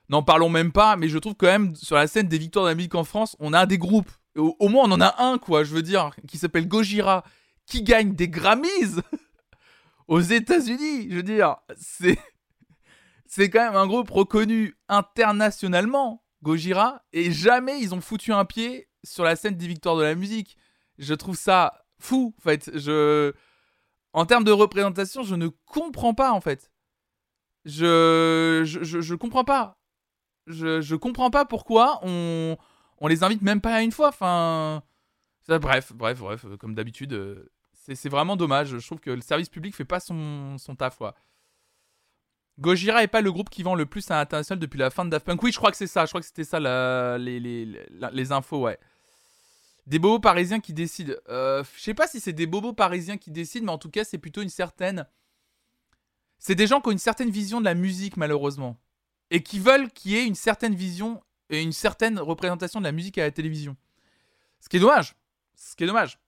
n'en 0.08 0.22
parlons 0.22 0.48
même 0.48 0.72
pas. 0.72 0.96
Mais 0.96 1.08
je 1.08 1.18
trouve 1.18 1.34
quand 1.34 1.46
même, 1.46 1.74
sur 1.76 1.96
la 1.96 2.06
scène 2.06 2.28
des 2.28 2.38
victoires 2.38 2.64
de 2.64 2.70
la 2.70 2.74
musique 2.74 2.94
en 2.94 3.04
France, 3.04 3.36
on 3.40 3.52
a 3.52 3.66
des 3.66 3.78
groupes. 3.78 4.10
Au, 4.36 4.56
au 4.58 4.68
moins, 4.68 4.84
on 4.88 4.92
en 4.92 5.00
a 5.00 5.22
un, 5.22 5.38
quoi, 5.38 5.64
je 5.64 5.74
veux 5.74 5.82
dire, 5.82 6.10
qui 6.28 6.38
s'appelle 6.38 6.68
Gojira, 6.68 7.24
qui 7.66 7.82
gagne 7.82 8.14
des 8.14 8.28
Grammys 8.28 9.00
aux 10.08 10.20
États-Unis. 10.20 11.08
Je 11.10 11.16
veux 11.16 11.22
dire, 11.22 11.56
c'est. 11.76 12.18
C'est 13.32 13.48
quand 13.48 13.64
même 13.64 13.76
un 13.76 13.86
groupe 13.86 14.10
reconnu 14.10 14.76
internationalement, 14.88 16.24
Gojira, 16.42 17.04
et 17.12 17.30
jamais 17.30 17.80
ils 17.80 17.94
ont 17.94 18.00
foutu 18.00 18.32
un 18.32 18.44
pied 18.44 18.88
sur 19.04 19.22
la 19.22 19.36
scène 19.36 19.54
des 19.54 19.68
victoires 19.68 19.96
de 19.96 20.02
la 20.02 20.16
musique. 20.16 20.56
Je 20.98 21.14
trouve 21.14 21.36
ça 21.36 21.84
fou, 22.00 22.34
en 22.36 22.42
fait. 22.42 22.72
Je 22.76 23.32
en 24.12 24.26
termes 24.26 24.44
de 24.44 24.52
représentation, 24.52 25.22
je 25.22 25.34
ne 25.34 25.48
comprends 25.66 26.14
pas 26.14 26.32
en 26.32 26.40
fait. 26.40 26.70
Je 27.64 28.62
je, 28.64 28.82
je, 28.82 29.00
je 29.00 29.14
comprends 29.14 29.44
pas. 29.44 29.78
Je, 30.46 30.80
je 30.80 30.96
comprends 30.96 31.30
pas 31.30 31.44
pourquoi 31.44 32.00
on 32.02 32.56
on 32.98 33.08
les 33.08 33.22
invite 33.24 33.42
même 33.42 33.60
pas 33.60 33.74
à 33.74 33.82
une 33.82 33.92
fois. 33.92 34.08
Enfin, 34.08 34.82
bref, 35.48 35.92
bref, 35.94 36.18
bref, 36.20 36.44
euh, 36.44 36.56
comme 36.56 36.74
d'habitude, 36.74 37.12
euh, 37.12 37.50
c'est 37.74 38.08
vraiment 38.08 38.36
dommage. 38.36 38.78
Je 38.78 38.86
trouve 38.86 39.00
que 39.00 39.10
le 39.10 39.20
service 39.20 39.48
public 39.48 39.74
fait 39.74 39.84
pas 39.84 40.00
son 40.00 40.56
son 40.58 40.74
taf 40.76 40.96
quoi. 40.96 41.14
Gojira 42.58 43.02
est 43.02 43.08
pas 43.08 43.22
le 43.22 43.32
groupe 43.32 43.48
qui 43.48 43.62
vend 43.62 43.74
le 43.74 43.86
plus 43.86 44.10
à 44.10 44.16
l'international 44.16 44.58
depuis 44.60 44.78
la 44.78 44.90
fin 44.90 45.04
de 45.06 45.10
Daft 45.10 45.24
Punk. 45.24 45.42
Oui, 45.42 45.50
je 45.50 45.56
crois 45.56 45.70
que 45.70 45.78
c'est 45.78 45.86
ça. 45.86 46.04
Je 46.04 46.10
crois 46.10 46.20
que 46.20 46.26
c'était 46.26 46.44
ça 46.44 46.60
les, 47.18 47.40
les, 47.40 47.86
les 48.12 48.32
infos, 48.32 48.60
ouais. 48.62 48.78
Des 49.86 49.98
bobos 49.98 50.20
parisiens 50.20 50.60
qui 50.60 50.72
décident. 50.72 51.14
Euh, 51.28 51.64
je 51.76 51.80
sais 51.80 51.94
pas 51.94 52.06
si 52.06 52.20
c'est 52.20 52.32
des 52.32 52.46
bobos 52.46 52.72
parisiens 52.72 53.16
qui 53.16 53.30
décident, 53.30 53.66
mais 53.66 53.72
en 53.72 53.78
tout 53.78 53.90
cas, 53.90 54.04
c'est 54.04 54.18
plutôt 54.18 54.42
une 54.42 54.48
certaine. 54.48 55.06
C'est 56.38 56.54
des 56.54 56.66
gens 56.66 56.80
qui 56.80 56.88
ont 56.88 56.92
une 56.92 56.98
certaine 56.98 57.30
vision 57.30 57.60
de 57.60 57.64
la 57.64 57.74
musique, 57.74 58.16
malheureusement. 58.16 58.80
Et 59.30 59.42
qui 59.42 59.58
veulent 59.58 59.90
qu'il 59.90 60.12
y 60.12 60.16
ait 60.16 60.26
une 60.26 60.34
certaine 60.34 60.74
vision 60.74 61.22
et 61.50 61.62
une 61.62 61.72
certaine 61.72 62.18
représentation 62.18 62.80
de 62.80 62.84
la 62.84 62.92
musique 62.92 63.18
à 63.18 63.22
la 63.22 63.30
télévision. 63.30 63.76
Ce 64.60 64.68
qui 64.68 64.76
est 64.76 64.80
dommage. 64.80 65.16
Ce 65.54 65.74
qui 65.74 65.84
est 65.84 65.86
dommage. 65.86 66.18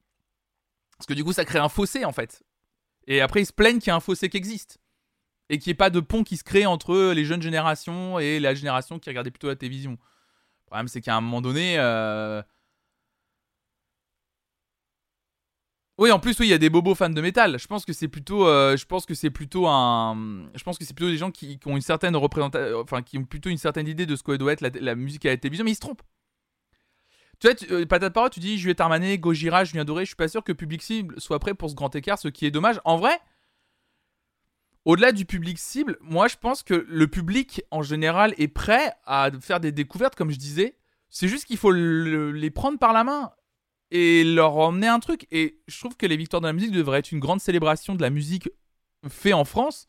Parce 0.98 1.06
que 1.06 1.14
du 1.14 1.24
coup, 1.24 1.32
ça 1.32 1.44
crée 1.44 1.58
un 1.58 1.68
fossé, 1.68 2.04
en 2.04 2.12
fait. 2.12 2.42
Et 3.06 3.20
après, 3.20 3.42
ils 3.42 3.46
se 3.46 3.52
plaignent 3.52 3.78
qu'il 3.78 3.88
y 3.88 3.90
a 3.90 3.96
un 3.96 4.00
fossé 4.00 4.28
qui 4.28 4.36
existe. 4.36 4.78
Et 5.48 5.58
qu'il 5.58 5.70
n'y 5.70 5.72
ait 5.72 5.76
pas 5.76 5.90
de 5.90 6.00
pont 6.00 6.24
qui 6.24 6.36
se 6.36 6.44
crée 6.44 6.66
entre 6.66 7.12
les 7.12 7.24
jeunes 7.24 7.42
générations 7.42 8.18
et 8.18 8.40
la 8.40 8.54
génération 8.54 8.98
qui 8.98 9.10
regardait 9.10 9.30
plutôt 9.30 9.48
la 9.48 9.56
télévision. 9.56 9.92
Le 9.92 10.66
problème, 10.66 10.88
c'est 10.88 11.00
qu'à 11.00 11.16
un 11.16 11.20
moment 11.20 11.40
donné. 11.42 11.78
euh, 11.78 12.42
Oui, 16.02 16.10
en 16.10 16.18
plus, 16.18 16.36
oui, 16.40 16.48
il 16.48 16.50
y 16.50 16.52
a 16.52 16.58
des 16.58 16.68
bobos 16.68 16.96
fans 16.96 17.10
de 17.10 17.20
métal. 17.20 17.60
Je 17.60 17.66
pense 17.68 17.84
que 17.84 17.92
c'est 17.92 18.08
plutôt, 18.08 18.48
euh, 18.48 18.76
je 18.76 18.84
pense 18.86 19.06
que 19.06 19.14
c'est 19.14 19.30
plutôt 19.30 19.68
un, 19.68 20.48
je 20.52 20.64
pense 20.64 20.76
que 20.76 20.84
c'est 20.84 20.94
plutôt 20.94 21.08
des 21.08 21.16
gens 21.16 21.30
qui, 21.30 21.60
ont 21.64 21.76
une 21.76 21.80
certaine 21.80 22.16
représentation, 22.16 22.80
enfin, 22.80 23.02
qui 23.02 23.18
ont 23.18 23.24
plutôt 23.24 23.50
une 23.50 23.56
certaine 23.56 23.86
idée 23.86 24.04
de 24.04 24.16
ce 24.16 24.24
que 24.24 24.32
doit 24.32 24.52
être 24.52 24.62
la, 24.62 24.96
musique 24.96 25.24
à 25.26 25.28
la 25.28 25.36
télévision, 25.36 25.64
mais 25.64 25.70
ils 25.70 25.76
se 25.76 25.80
trompent. 25.80 26.02
Tu 27.38 27.46
vois, 27.46 27.54
euh, 27.70 27.86
patate 27.86 28.12
parole, 28.12 28.30
tu 28.30 28.40
dis 28.40 28.58
Juliette 28.58 28.80
Armanet, 28.80 29.16
Gojira, 29.18 29.62
Julien 29.62 29.84
Doré. 29.84 30.02
Je 30.02 30.08
suis 30.08 30.16
pas 30.16 30.26
sûr 30.26 30.42
que 30.42 30.50
public 30.50 30.82
cible 30.82 31.20
soit 31.20 31.38
prêt 31.38 31.54
pour 31.54 31.70
ce 31.70 31.76
grand 31.76 31.94
écart, 31.94 32.18
ce 32.18 32.26
qui 32.26 32.46
est 32.46 32.50
dommage. 32.50 32.80
En 32.84 32.96
vrai, 32.96 33.16
au-delà 34.84 35.12
du 35.12 35.24
public 35.24 35.56
cible, 35.56 35.98
moi, 36.00 36.26
je 36.26 36.34
pense 36.34 36.64
que 36.64 36.84
le 36.88 37.06
public 37.06 37.62
en 37.70 37.82
général 37.82 38.34
est 38.38 38.48
prêt 38.48 38.92
à 39.06 39.30
faire 39.40 39.60
des 39.60 39.70
découvertes, 39.70 40.16
comme 40.16 40.32
je 40.32 40.38
disais. 40.38 40.74
C'est 41.10 41.28
juste 41.28 41.44
qu'il 41.44 41.58
faut 41.58 41.70
le- 41.70 42.32
les 42.32 42.50
prendre 42.50 42.80
par 42.80 42.92
la 42.92 43.04
main 43.04 43.30
et 43.92 44.24
leur 44.24 44.56
emmener 44.56 44.88
un 44.88 44.98
truc. 44.98 45.26
Et 45.30 45.60
je 45.68 45.78
trouve 45.78 45.96
que 45.96 46.06
les 46.06 46.16
Victoires 46.16 46.40
de 46.40 46.46
la 46.46 46.54
musique 46.54 46.72
devraient 46.72 46.98
être 46.98 47.12
une 47.12 47.20
grande 47.20 47.40
célébration 47.40 47.94
de 47.94 48.00
la 48.00 48.08
musique 48.08 48.48
fait 49.08 49.34
en 49.34 49.44
France. 49.44 49.86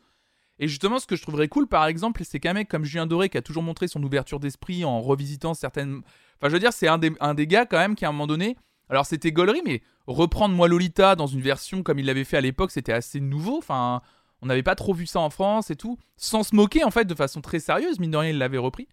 Et 0.59 0.67
justement, 0.67 0.99
ce 0.99 1.07
que 1.07 1.15
je 1.15 1.21
trouverais 1.21 1.47
cool, 1.47 1.67
par 1.67 1.87
exemple, 1.87 2.21
c'est 2.25 2.39
qu'un 2.39 2.53
mec 2.53 2.67
comme 2.67 2.83
Julien 2.83 3.07
Doré, 3.07 3.29
qui 3.29 3.37
a 3.37 3.41
toujours 3.41 3.63
montré 3.63 3.87
son 3.87 4.03
ouverture 4.03 4.41
d'esprit 4.41 4.83
en 4.83 5.01
revisitant 5.01 5.53
certaines. 5.53 6.01
Enfin, 6.37 6.49
je 6.49 6.49
veux 6.49 6.59
dire, 6.59 6.73
c'est 6.73 6.87
un 6.87 6.97
des, 6.97 7.13
un 7.21 7.33
des 7.33 7.47
gars, 7.47 7.65
quand 7.65 7.77
même, 7.77 7.95
qui 7.95 8.03
à 8.03 8.09
un 8.09 8.11
moment 8.11 8.27
donné. 8.27 8.57
Alors, 8.89 9.05
c'était 9.05 9.31
gaulerie, 9.31 9.61
mais 9.65 9.81
reprendre 10.05 10.53
Moi 10.53 10.67
Lolita 10.67 11.15
dans 11.15 11.25
une 11.25 11.41
version 11.41 11.81
comme 11.81 11.97
il 11.97 12.05
l'avait 12.05 12.25
fait 12.25 12.37
à 12.37 12.41
l'époque, 12.41 12.71
c'était 12.71 12.91
assez 12.91 13.21
nouveau. 13.21 13.57
Enfin, 13.57 14.01
on 14.41 14.47
n'avait 14.47 14.63
pas 14.63 14.75
trop 14.75 14.93
vu 14.93 15.05
ça 15.05 15.21
en 15.21 15.29
France 15.29 15.71
et 15.71 15.77
tout. 15.77 15.97
Sans 16.17 16.43
se 16.43 16.53
moquer, 16.53 16.83
en 16.83 16.91
fait, 16.91 17.05
de 17.05 17.15
façon 17.15 17.39
très 17.39 17.59
sérieuse. 17.59 17.99
Mine 17.99 18.11
de 18.11 18.17
rien, 18.17 18.29
il 18.31 18.37
l'avait 18.37 18.57
repris. 18.57 18.89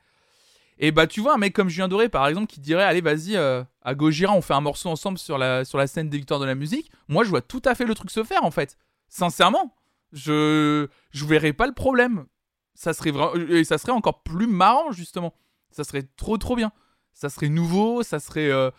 Et 0.83 0.93
bah, 0.93 1.07
tu 1.07 1.21
vois, 1.21 1.35
un 1.35 1.37
mec 1.37 1.53
comme 1.53 1.69
Julien 1.69 1.89
Doré, 1.89 2.09
par 2.09 2.27
exemple, 2.27 2.47
qui 2.47 2.59
dirait 2.59 2.83
Allez, 2.83 3.03
vas-y, 3.03 3.37
euh, 3.37 3.63
à 3.83 3.95
Gojira, 3.95 4.33
on 4.33 4.41
fait 4.41 4.55
un 4.55 4.63
morceau 4.63 4.89
ensemble 4.89 5.19
sur 5.19 5.37
la, 5.37 5.65
sur 5.67 5.77
la 5.77 5.87
scène 5.87 6.09
des 6.09 6.17
victoires 6.17 6.41
de 6.41 6.47
la 6.47 6.55
musique. 6.55 6.91
Moi, 7.07 7.23
je 7.23 7.29
vois 7.29 7.43
tout 7.43 7.61
à 7.67 7.75
fait 7.75 7.85
le 7.85 7.95
truc 7.95 8.11
se 8.11 8.25
faire, 8.25 8.45
en 8.45 8.51
fait. 8.51 8.79
Sincèrement, 9.11 9.75
je 10.13 10.89
je 11.11 11.25
verrais 11.27 11.53
pas 11.53 11.67
le 11.67 11.75
problème. 11.75 12.27
Ça 12.75 12.95
serait 12.95 13.11
vraiment 13.11 13.35
et 13.35 13.65
ça 13.65 13.77
serait 13.77 13.93
encore 13.93 14.23
plus 14.23 14.47
marrant 14.47 14.93
justement. 14.93 15.35
Ça 15.71 15.85
serait 15.85 16.05
trop 16.17 16.39
trop 16.39 16.57
bien. 16.57 16.73
Ça 17.13 17.29
serait 17.29 17.49
nouveau, 17.49 18.03
ça 18.03 18.21
serait 18.21 18.51
euh, 18.51 18.71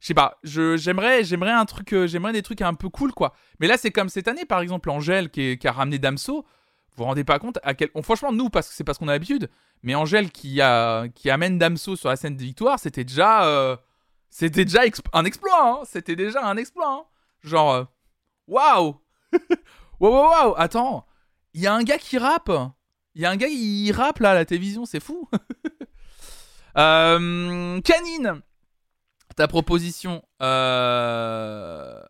je 0.00 0.08
sais 0.08 0.14
pas, 0.14 0.38
j'aimerais 0.42 1.24
j'aimerais 1.24 1.52
un 1.52 1.64
truc 1.64 1.92
euh, 1.92 2.06
j'aimerais 2.06 2.32
des 2.32 2.42
trucs 2.42 2.62
un 2.62 2.74
peu 2.74 2.88
cool 2.88 3.12
quoi. 3.12 3.34
Mais 3.60 3.68
là 3.68 3.76
c'est 3.76 3.90
comme 3.90 4.08
cette 4.08 4.28
année 4.28 4.44
par 4.44 4.60
exemple 4.60 4.90
Angèle 4.90 5.30
qui, 5.30 5.58
qui 5.58 5.68
a 5.68 5.72
ramené 5.72 5.98
Damso. 5.98 6.44
Vous 6.96 7.02
vous 7.02 7.08
rendez 7.08 7.24
pas 7.24 7.38
compte 7.38 7.58
à 7.62 7.74
quel 7.74 7.90
franchement 8.02 8.32
nous 8.32 8.48
parce 8.48 8.68
que 8.68 8.74
c'est 8.74 8.84
parce 8.84 8.96
qu'on 8.96 9.08
a 9.08 9.12
l'habitude, 9.12 9.50
mais 9.82 9.94
Angèle 9.94 10.30
qui 10.30 10.62
a 10.62 11.08
qui 11.08 11.28
amène 11.28 11.58
Damso 11.58 11.94
sur 11.94 12.08
la 12.08 12.16
scène 12.16 12.36
des 12.36 12.44
victoires, 12.46 12.78
c'était 12.78 13.04
déjà 13.04 13.46
euh, 13.46 13.76
c'était 14.30 14.64
déjà 14.64 14.80
un 15.12 15.24
exploit 15.26 15.62
hein. 15.62 15.80
C'était 15.84 16.16
déjà 16.16 16.46
un 16.46 16.56
exploit 16.56 16.90
hein. 16.90 17.04
Genre 17.42 17.72
euh, 17.72 17.84
waouh 18.48 18.96
Waouh, 20.00 20.12
waouh, 20.12 20.30
waouh, 20.30 20.54
attends, 20.56 21.06
il 21.54 21.60
y 21.62 21.66
a 21.66 21.74
un 21.74 21.82
gars 21.82 21.98
qui 21.98 22.18
rappe. 22.18 22.52
Il 23.14 23.22
y 23.22 23.26
a 23.26 23.30
un 23.30 23.36
gars 23.36 23.48
qui 23.48 23.90
rappe 23.92 24.18
là 24.18 24.32
à 24.32 24.34
la 24.34 24.44
télévision, 24.44 24.84
c'est 24.84 25.00
fou. 25.00 25.28
euh, 26.78 27.80
Canine, 27.80 28.42
ta 29.36 29.48
proposition. 29.48 30.22
Euh... 30.42 32.02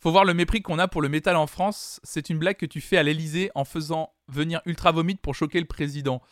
Faut 0.00 0.10
voir 0.12 0.24
le 0.24 0.34
mépris 0.34 0.62
qu'on 0.62 0.78
a 0.78 0.88
pour 0.88 1.02
le 1.02 1.08
métal 1.08 1.36
en 1.36 1.46
France. 1.46 2.00
C'est 2.04 2.30
une 2.30 2.38
blague 2.38 2.56
que 2.56 2.66
tu 2.66 2.80
fais 2.80 2.96
à 2.98 3.02
l'Elysée 3.02 3.50
en 3.54 3.64
faisant 3.64 4.12
venir 4.28 4.60
Ultra 4.64 4.92
Vomit 4.92 5.16
pour 5.16 5.34
choquer 5.34 5.58
le 5.58 5.66
président. 5.66 6.22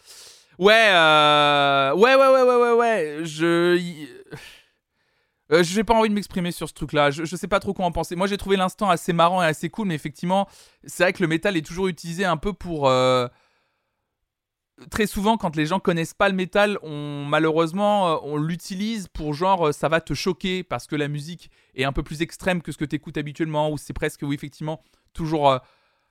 Ouais, 0.59 0.91
euh... 0.91 1.93
ouais, 1.95 2.15
ouais, 2.15 2.29
ouais, 2.29 2.43
ouais, 2.43 2.57
ouais, 2.57 2.73
ouais. 2.73 3.19
Je. 3.25 4.07
Euh, 5.53 5.63
j'ai 5.63 5.85
pas 5.85 5.95
envie 5.95 6.09
de 6.09 6.15
m'exprimer 6.15 6.51
sur 6.51 6.69
ce 6.69 6.75
truc-là. 6.75 7.11
Je, 7.11 7.25
je 7.25 7.37
sais 7.37 7.47
pas 7.49 7.61
trop 7.61 7.73
quoi 7.73 7.85
en 7.85 7.93
penser. 7.93 8.17
Moi, 8.17 8.27
j'ai 8.27 8.37
trouvé 8.37 8.57
l'instant 8.57 8.89
assez 8.91 9.13
marrant 9.13 9.43
et 9.43 9.47
assez 9.47 9.69
cool, 9.69 9.87
mais 9.89 9.95
effectivement, 9.95 10.49
c'est 10.85 11.05
vrai 11.05 11.13
que 11.13 11.23
le 11.23 11.29
métal 11.29 11.57
est 11.57 11.67
toujours 11.67 11.89
utilisé 11.89 12.25
un 12.25 12.37
peu 12.37 12.53
pour. 12.53 12.89
euh, 12.89 13.29
Très 14.91 15.07
souvent, 15.07 15.39
quand 15.39 15.57
les 15.57 15.65
gens 15.65 15.81
connaissent 15.81 16.13
pas 16.13 16.29
le 16.29 16.35
métal, 16.35 16.79
on 16.83 17.25
malheureusement 17.27 18.09
euh, 18.11 18.17
on 18.25 18.37
l'utilise 18.37 19.09
pour 19.09 19.33
genre 19.33 19.69
euh, 19.69 19.73
ça 19.73 19.89
va 19.89 20.03
te 20.03 20.13
choquer 20.13 20.63
parce 20.65 20.87
que 20.87 20.95
la 20.97 21.09
musique 21.09 21.51
est 21.75 21.85
un 21.85 21.93
peu 21.93 22.03
plus 22.03 22.21
extrême 22.21 22.61
que 22.61 22.73
ce 22.73 22.77
que 22.77 22.85
tu 22.85 22.97
écoutes 22.97 23.17
habituellement, 23.17 23.71
ou 23.71 23.79
c'est 23.79 23.95
presque, 23.95 24.21
oui, 24.23 24.35
effectivement, 24.35 24.83
toujours 25.15 25.51
euh, 25.51 25.59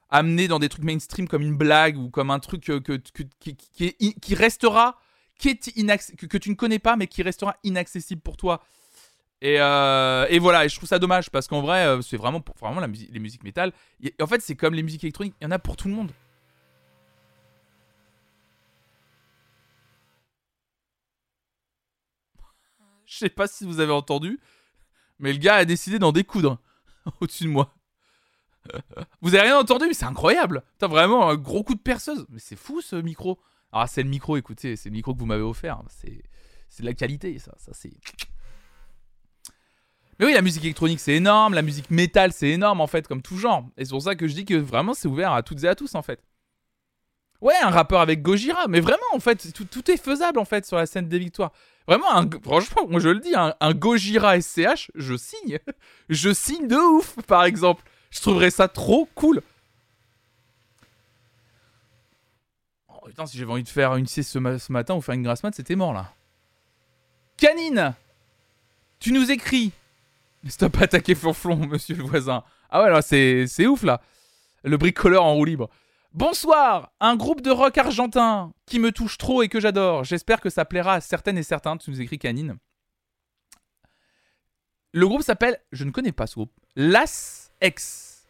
amené 0.09 0.47
dans 0.47 0.57
des 0.57 0.67
trucs 0.67 0.83
mainstream 0.83 1.27
comme 1.27 1.43
une 1.43 1.55
blague 1.55 1.95
ou 1.95 2.09
comme 2.09 2.31
un 2.31 2.39
truc 2.39 2.63
que, 2.63 2.79
qui, 2.79 4.35
restera, 4.35 4.97
qui 5.37 5.49
est 5.49 6.15
que, 6.17 6.25
que 6.25 6.37
tu 6.39 6.49
ne 6.49 6.55
connais 6.55 6.79
pas, 6.79 6.95
mais 6.95 7.05
qui 7.05 7.21
restera 7.21 7.55
inaccessible 7.63 8.21
pour 8.21 8.35
toi. 8.35 8.63
Et, 9.41 9.55
et 9.57 10.39
voilà, 10.39 10.65
et 10.65 10.69
je 10.69 10.75
trouve 10.75 10.89
ça 10.89 10.97
dommage 10.97 11.29
parce 11.29 11.47
qu'en 11.47 11.61
vrai, 11.61 11.99
c'est 12.01 12.17
vraiment, 12.17 12.41
pour- 12.41 12.55
vraiment 12.55 12.79
la 12.79 12.87
musique, 12.87 13.09
les 13.11 13.19
musiques 13.19 13.43
métal. 13.43 13.73
y- 14.01 14.11
En 14.19 14.25
fait, 14.25 14.41
c'est 14.41 14.55
comme 14.55 14.73
les 14.73 14.81
musiques 14.81 15.03
électroniques, 15.03 15.35
il 15.39 15.43
y 15.43 15.47
en 15.47 15.51
a 15.51 15.59
pour 15.59 15.75
tout 15.75 15.87
le 15.87 15.93
monde. 15.93 16.11
Je 23.07 23.17
sais 23.17 23.29
pas 23.29 23.47
si 23.47 23.65
vous 23.65 23.79
avez 23.79 23.91
entendu, 23.91 24.39
mais 25.19 25.31
le 25.31 25.39
gars 25.39 25.55
a 25.55 25.65
décidé 25.65 25.99
d'en 25.99 26.11
découdre 26.11 26.59
au-dessus 27.21 27.45
de 27.45 27.49
moi. 27.49 27.73
Vous 29.21 29.35
avez 29.35 29.47
rien 29.47 29.59
entendu, 29.59 29.85
mais 29.87 29.93
c'est 29.93 30.05
incroyable. 30.05 30.63
T'as 30.79 30.87
vraiment 30.87 31.29
un 31.29 31.35
gros 31.35 31.63
coup 31.63 31.75
de 31.75 31.79
perceuse. 31.79 32.25
Mais 32.29 32.39
c'est 32.39 32.55
fou 32.55 32.81
ce 32.81 32.95
micro. 32.95 33.39
Ah, 33.71 33.87
c'est 33.87 34.03
le 34.03 34.09
micro, 34.09 34.37
écoutez, 34.37 34.75
c'est 34.75 34.89
le 34.89 34.93
micro 34.93 35.13
que 35.13 35.19
vous 35.19 35.25
m'avez 35.25 35.43
offert. 35.43 35.81
C'est, 35.89 36.23
de 36.79 36.85
la 36.85 36.93
qualité, 36.93 37.37
ça. 37.39 37.53
Ça, 37.57 37.71
c'est. 37.73 37.93
Mais 40.17 40.25
oui, 40.25 40.33
la 40.33 40.41
musique 40.41 40.63
électronique, 40.63 40.99
c'est 40.99 41.13
énorme. 41.13 41.53
La 41.53 41.61
musique 41.61 41.91
métal, 41.91 42.31
c'est 42.31 42.49
énorme, 42.49 42.81
en 42.81 42.87
fait, 42.87 43.07
comme 43.07 43.21
tout 43.21 43.37
genre. 43.37 43.67
Et 43.77 43.85
c'est 43.85 43.91
pour 43.91 44.01
ça 44.01 44.15
que 44.15 44.27
je 44.27 44.33
dis 44.33 44.45
que 44.45 44.55
vraiment, 44.55 44.93
c'est 44.93 45.07
ouvert 45.07 45.33
à 45.33 45.43
toutes 45.43 45.63
et 45.63 45.67
à 45.67 45.75
tous, 45.75 45.93
en 45.95 46.01
fait. 46.01 46.23
Ouais, 47.41 47.55
un 47.61 47.69
rappeur 47.69 47.99
avec 47.99 48.21
Gojira. 48.21 48.67
Mais 48.67 48.79
vraiment, 48.79 49.03
en 49.13 49.19
fait, 49.19 49.53
tout 49.53 49.91
est 49.91 49.97
faisable, 49.97 50.39
en 50.39 50.45
fait, 50.45 50.65
sur 50.65 50.77
la 50.77 50.85
scène 50.85 51.07
des 51.07 51.19
victoires. 51.19 51.51
Vraiment, 51.87 52.15
un- 52.15 52.29
franchement, 52.43 52.87
moi 52.87 52.99
je 52.99 53.09
le 53.09 53.19
dis, 53.19 53.33
un, 53.35 53.73
Gojira 53.73 54.39
SCH, 54.41 54.89
je 54.95 55.15
signe. 55.15 55.59
je 56.09 56.33
signe 56.33 56.67
de 56.67 56.75
ouf, 56.75 57.15
par 57.27 57.43
exemple. 57.45 57.83
Je 58.11 58.21
trouverais 58.21 58.49
ça 58.51 58.67
trop 58.67 59.07
cool. 59.15 59.41
Oh 62.89 63.05
putain, 63.07 63.25
si 63.25 63.37
j'avais 63.37 63.51
envie 63.51 63.63
de 63.63 63.69
faire 63.69 63.95
une 63.95 64.07
sieste 64.07 64.31
ce, 64.31 64.39
ma- 64.39 64.59
ce 64.59 64.71
matin 64.71 64.95
ou 64.95 65.01
faire 65.01 65.15
une 65.15 65.23
grasse 65.23 65.43
mat, 65.43 65.53
c'était 65.53 65.75
mort 65.75 65.93
là. 65.93 66.11
Canine 67.37 67.93
Tu 68.99 69.11
nous 69.11 69.31
écris 69.31 69.71
Stop 70.47 70.79
attaquer 70.81 71.15
Flonflon, 71.15 71.55
monsieur 71.67 71.95
le 71.95 72.03
voisin. 72.03 72.43
Ah 72.69 72.83
ouais, 72.83 72.89
là, 72.89 73.01
c'est 73.01 73.45
c'est 73.47 73.67
ouf 73.67 73.83
là. 73.83 74.01
Le 74.63 74.77
bricoleur 74.77 75.23
en 75.23 75.33
roue 75.33 75.45
libre. 75.45 75.69
Bonsoir 76.15 76.93
Un 77.01 77.17
groupe 77.17 77.41
de 77.41 77.51
rock 77.51 77.77
argentin 77.77 78.53
qui 78.65 78.79
me 78.79 78.93
touche 78.93 79.17
trop 79.17 79.43
et 79.43 79.49
que 79.49 79.59
j'adore. 79.59 80.05
J'espère 80.05 80.39
que 80.39 80.49
ça 80.49 80.63
plaira 80.63 80.93
à 80.93 81.01
certaines 81.01 81.37
et 81.37 81.43
certains. 81.43 81.75
Tu 81.75 81.91
nous 81.91 81.99
écris 81.99 82.17
Canine. 82.17 82.55
Le 84.93 85.05
groupe 85.09 85.23
s'appelle, 85.23 85.59
je 85.73 85.83
ne 85.83 85.91
connais 85.91 86.13
pas 86.13 86.25
ce 86.25 86.35
groupe, 86.35 86.53
Las 86.77 87.51
X. 87.61 88.29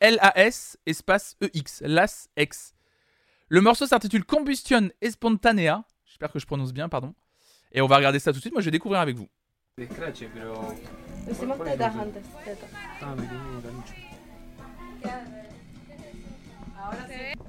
L-A-S 0.00 0.76
espace 0.84 1.38
E-X. 1.42 1.82
Las 1.86 2.28
X. 2.36 2.74
Le 3.48 3.62
morceau 3.62 3.86
s'intitule 3.86 4.26
Combustion 4.26 4.90
Espontanea. 5.00 5.84
J'espère 6.04 6.30
que 6.30 6.38
je 6.38 6.44
prononce 6.44 6.74
bien, 6.74 6.90
pardon. 6.90 7.14
Et 7.72 7.80
on 7.80 7.86
va 7.86 7.96
regarder 7.96 8.18
ça 8.18 8.30
tout 8.30 8.36
de 8.36 8.42
suite. 8.42 8.52
Moi, 8.52 8.60
je 8.60 8.66
vais 8.66 8.72
découvrir 8.72 9.00
avec 9.00 9.16
vous. 9.16 9.28
Ahora 16.86 17.04
sí. 17.08 17.45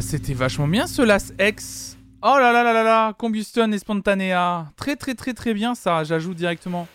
C'était 0.00 0.34
vachement 0.34 0.68
bien 0.68 0.86
ce 0.86 1.02
Last 1.02 1.34
X. 1.38 1.98
Oh 2.22 2.36
là 2.38 2.52
là 2.52 2.62
là 2.62 2.72
là 2.72 2.82
là, 2.82 3.12
Combustion 3.14 3.70
et 3.72 3.78
Spontanea. 3.78 4.72
Très 4.76 4.96
très 4.96 5.14
très 5.14 5.34
très 5.34 5.54
bien 5.54 5.74
ça, 5.74 6.04
j'ajoute 6.04 6.36
directement. 6.36 6.88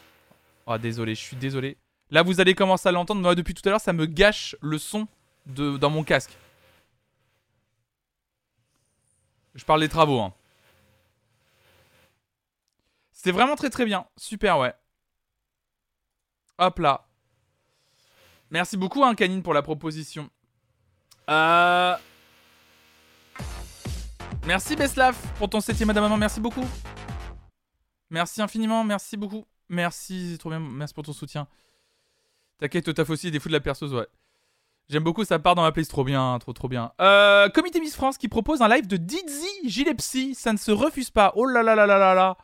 Oh 0.65 0.77
désolé, 0.77 1.15
je 1.15 1.21
suis 1.21 1.35
désolé. 1.35 1.77
Là 2.09 2.23
vous 2.23 2.39
allez 2.39 2.55
commencer 2.55 2.87
à 2.89 2.91
l'entendre, 2.91 3.21
moi 3.21 3.35
depuis 3.35 3.53
tout 3.53 3.61
à 3.67 3.71
l'heure 3.71 3.81
ça 3.81 3.93
me 3.93 4.05
gâche 4.05 4.55
le 4.61 4.77
son 4.77 5.07
dans 5.45 5.89
mon 5.89 6.03
casque. 6.03 6.37
Je 9.53 9.65
parle 9.65 9.81
des 9.81 9.89
travaux. 9.89 10.19
Hein. 10.19 10.33
C'était 13.11 13.31
vraiment 13.31 13.55
très 13.55 13.69
très 13.69 13.85
bien. 13.85 14.05
Super 14.15 14.59
ouais. 14.59 14.73
Hop 16.57 16.79
là. 16.79 17.05
Merci 18.49 18.77
beaucoup 18.77 19.03
hein, 19.03 19.13
Canine 19.13 19.43
pour 19.43 19.53
la 19.53 19.61
proposition. 19.61 20.29
Euh... 21.29 21.95
Merci 24.47 24.77
Beslav 24.77 25.13
pour 25.37 25.49
ton 25.49 25.59
septième 25.59 25.87
madame 25.87 26.05
maman, 26.05 26.15
merci 26.15 26.39
beaucoup. 26.39 26.63
Merci 28.09 28.41
infiniment, 28.41 28.85
merci 28.85 29.17
beaucoup. 29.17 29.43
Merci, 29.67 30.29
c'est 30.31 30.37
trop 30.37 30.49
bien, 30.49 30.61
merci 30.61 30.93
pour 30.93 31.03
ton 31.03 31.11
soutien. 31.11 31.49
T'inquiète, 32.57 32.93
taf 32.93 33.09
aussi 33.09 33.29
des 33.29 33.41
fous 33.41 33.49
de 33.49 33.53
la 33.53 33.59
perceuse, 33.59 33.93
ouais. 33.93 34.07
J'aime 34.87 35.03
beaucoup, 35.03 35.25
ça 35.25 35.37
part 35.37 35.55
dans 35.55 35.63
ma 35.63 35.73
playlist, 35.73 35.91
trop 35.91 36.05
bien, 36.05 36.39
trop 36.39 36.53
trop 36.53 36.69
bien. 36.69 36.93
Euh, 37.01 37.49
Comité 37.49 37.81
Miss 37.81 37.93
France 37.93 38.17
qui 38.17 38.29
propose 38.29 38.61
un 38.61 38.69
live 38.69 38.87
de 38.87 38.95
Dizzy 38.95 39.49
Gilepsy, 39.65 40.33
ça 40.33 40.53
ne 40.53 40.57
se 40.57 40.71
refuse 40.71 41.09
pas. 41.09 41.33
Oh 41.35 41.45
là 41.45 41.61
là 41.61 41.75
là 41.75 41.85
là 41.85 41.97
là 41.97 42.13
là. 42.13 42.37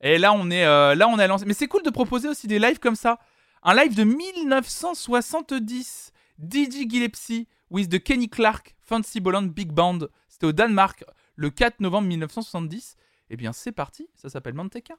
Et 0.00 0.18
là 0.18 0.32
on 0.32 0.48
est, 0.48 0.64
euh, 0.64 0.94
là 0.94 1.08
on 1.08 1.18
est 1.18 1.26
lancé. 1.26 1.44
Mais 1.44 1.54
c'est 1.54 1.66
cool 1.66 1.82
de 1.82 1.90
proposer 1.90 2.28
aussi 2.28 2.46
des 2.46 2.60
lives 2.60 2.78
comme 2.78 2.94
ça. 2.94 3.18
Un 3.64 3.74
live 3.74 3.96
de 3.96 4.04
1970, 4.04 6.12
Dizzy 6.38 6.88
Gillespie 6.88 7.48
with 7.68 7.88
the 7.88 8.00
Kenny 8.00 8.28
Clark 8.28 8.76
Fancy 8.80 9.18
Bolland 9.18 9.48
Big 9.48 9.72
Band. 9.72 10.06
C'était 10.28 10.46
au 10.46 10.52
Danemark 10.52 11.02
le 11.42 11.50
4 11.50 11.80
novembre 11.80 12.06
1970. 12.06 12.96
Eh 13.30 13.36
bien, 13.36 13.52
c'est 13.52 13.72
parti, 13.72 14.08
ça 14.14 14.28
s'appelle 14.28 14.54
Manteca. 14.54 14.94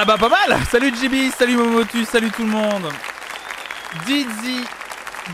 Ah 0.00 0.04
bah 0.04 0.16
pas 0.16 0.28
mal 0.28 0.56
Salut 0.70 0.94
JB, 0.94 1.32
salut 1.36 1.56
Momotu, 1.56 2.04
salut 2.04 2.30
tout 2.30 2.44
le 2.44 2.50
monde 2.50 2.88
Dizzy 4.06 4.64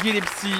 Gillespie, 0.03 0.55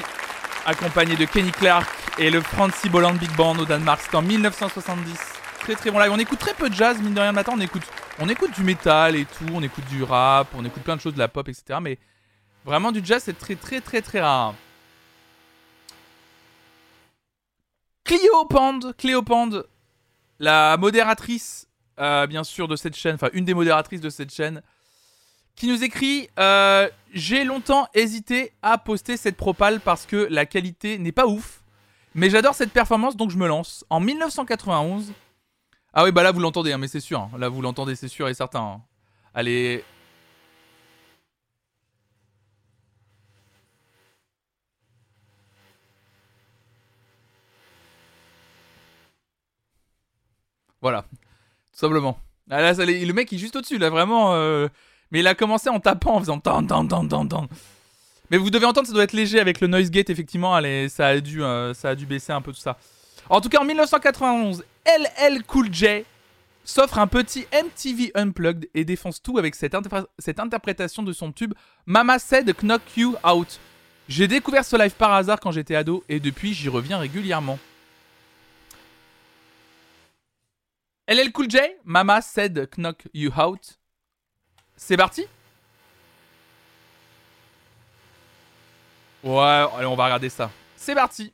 accompagné 0.67 1.17
de 1.17 1.25
Kenny 1.25 1.51
Clark 1.51 1.89
et 2.19 2.29
le 2.31 2.43
Francie 2.43 2.91
Bolland 2.91 3.15
Big 3.15 3.35
Band 3.35 3.57
au 3.57 3.65
Danemark, 3.65 4.03
c'était 4.03 4.17
en 4.17 4.21
1970. 4.21 5.19
Très 5.61 5.75
très 5.75 5.91
bon 5.91 5.99
live. 6.01 6.13
On 6.13 6.19
écoute 6.19 6.39
très 6.39 6.53
peu 6.53 6.69
de 6.69 6.75
jazz, 6.75 7.01
mine 7.01 7.15
de 7.15 7.21
rien, 7.21 7.31
le 7.31 7.35
matin, 7.35 7.53
on 7.57 7.61
écoute, 7.63 7.85
on 8.19 8.29
écoute 8.29 8.51
du 8.55 8.63
métal 8.63 9.17
et 9.17 9.25
tout, 9.25 9.47
on 9.55 9.63
écoute 9.63 9.87
du 9.87 10.03
rap, 10.03 10.49
on 10.55 10.67
écoute 10.67 10.83
plein 10.83 10.97
de 10.97 11.01
choses, 11.01 11.15
de 11.15 11.19
la 11.19 11.29
pop, 11.29 11.49
etc. 11.49 11.79
Mais 11.81 11.99
vraiment 12.67 12.93
du 12.93 13.01
jazz, 13.03 13.23
c'est 13.25 13.39
très 13.39 13.55
très 13.55 13.81
très 13.81 14.03
très 14.03 14.21
rare. 14.21 14.53
Clio 18.05 18.45
Pand, 18.51 18.95
Cléo 18.99 19.23
Pand, 19.23 19.65
la 20.41 20.77
modératrice, 20.77 21.69
euh, 22.01 22.27
bien 22.27 22.45
sûr, 22.45 22.69
de 22.69 22.77
cette 22.77 22.97
chaîne, 22.97 23.15
enfin 23.15 23.29
une 23.33 23.45
des 23.45 23.55
modératrices 23.55 24.01
de 24.01 24.11
cette 24.11 24.33
chaîne, 24.33 24.63
qui 25.57 25.69
nous 25.69 25.85
écrit 25.85 26.29
euh, 26.39 26.89
J'ai 27.13 27.45
longtemps 27.45 27.87
hésité 27.95 28.53
à 28.63 28.79
poster 28.79 29.17
cette 29.17 29.37
propale 29.37 29.81
parce 29.81 30.05
que 30.07 30.17
la 30.31 30.47
qualité 30.47 30.99
n'est 30.99 31.13
pas 31.13 31.27
ouf, 31.27 31.63
mais 32.15 32.31
j'adore 32.31 32.55
cette 32.55 32.73
performance 32.73 33.17
donc 33.17 33.31
je 33.31 33.37
me 33.39 33.47
lance. 33.47 33.85
En 33.91 34.01
1991. 34.01 35.13
Ah 35.93 36.03
oui, 36.05 36.11
bah 36.13 36.25
là 36.25 36.33
vous 36.33 36.41
l'entendez, 36.41 36.73
hein, 36.73 36.79
mais 36.79 36.89
c'est 36.89 36.99
sûr. 37.01 37.21
hein. 37.21 37.31
Là 37.39 37.49
vous 37.49 37.63
l'entendez, 37.63 37.95
c'est 37.95 38.09
sûr 38.09 38.29
et 38.29 38.35
certain. 38.35 38.61
hein. 38.61 38.83
Allez. 39.33 39.85
Voilà, 50.81 51.05
simplement. 51.75 52.19
Ah, 52.51 52.61
là, 52.61 52.73
le 52.73 53.13
mec 53.13 53.33
est 53.33 53.39
juste 53.39 53.57
au-dessus, 53.57 53.79
là, 53.79 53.91
vraiment. 53.91 54.35
euh, 54.35 54.69
Mais 55.11 55.21
il 55.21 55.27
a 55.27 55.35
commencé 55.35 55.69
en 55.69 55.81
tapant, 55.81 56.15
en 56.17 56.21
faisant 56.21 56.39
tan 56.41 56.65
tan 56.65 56.87
tan 56.87 57.07
tan 57.07 57.27
tan. 57.27 57.49
Mais 58.31 58.39
vous 58.39 58.51
devez 58.51 58.65
entendre, 58.67 58.87
ça 58.87 58.93
doit 58.95 59.05
être 59.05 59.13
léger 59.13 59.39
avec 59.39 59.61
le 59.61 59.67
noise 59.67 59.91
gate, 59.91 60.09
effectivement. 60.11 60.55
Allez, 60.55 60.89
ça, 60.89 61.09
a 61.09 61.21
dû, 61.21 61.43
euh, 61.43 61.75
ça 61.75 61.91
a 61.91 61.95
dû 61.95 62.07
baisser 62.07 62.33
un 62.33 62.41
peu 62.41 62.53
tout 62.53 62.61
ça. 62.61 62.79
En 63.29 63.41
tout 63.41 63.49
cas, 63.49 63.61
en 63.61 63.65
1991, 63.65 64.65
LL 64.87 65.43
Cool 65.45 65.73
J 65.73 66.05
s'offre 66.65 66.99
un 66.99 67.07
petit 67.07 67.47
MTV 67.53 68.13
Unplugged 68.15 68.69
et 68.75 68.85
défonce 68.85 69.23
tout 69.23 69.39
avec 69.39 69.55
cette 69.55 69.75
interprétation 70.41 71.03
de 71.03 71.13
son 71.13 71.33
tube 71.33 71.53
Mama 71.87 72.19
Said 72.19 72.55
Knock 72.63 72.83
You 72.97 73.15
Out. 73.27 73.61
J'ai 74.09 74.29
découvert 74.29 74.65
ce 74.65 74.77
live 74.77 74.93
par 74.93 75.13
hasard 75.13 75.41
quand 75.41 75.51
j'étais 75.53 75.75
ado 75.75 76.05
et 76.09 76.21
depuis 76.21 76.53
j'y 76.55 76.69
reviens 76.69 76.99
régulièrement. 76.99 77.59
LL 81.07 81.33
Cool 81.33 81.49
J, 81.49 81.77
Mama 81.85 82.23
Said 82.23 82.71
Knock 82.79 83.07
You 83.13 83.31
Out. 83.39 83.79
C'est 84.77 84.97
parti? 84.97 85.27
Ouais, 89.23 89.33
allez, 89.33 89.87
on 89.87 89.97
va 89.97 90.05
regarder 90.05 90.31
ça. 90.31 90.51
C'est 90.77 90.95
parti 90.95 91.33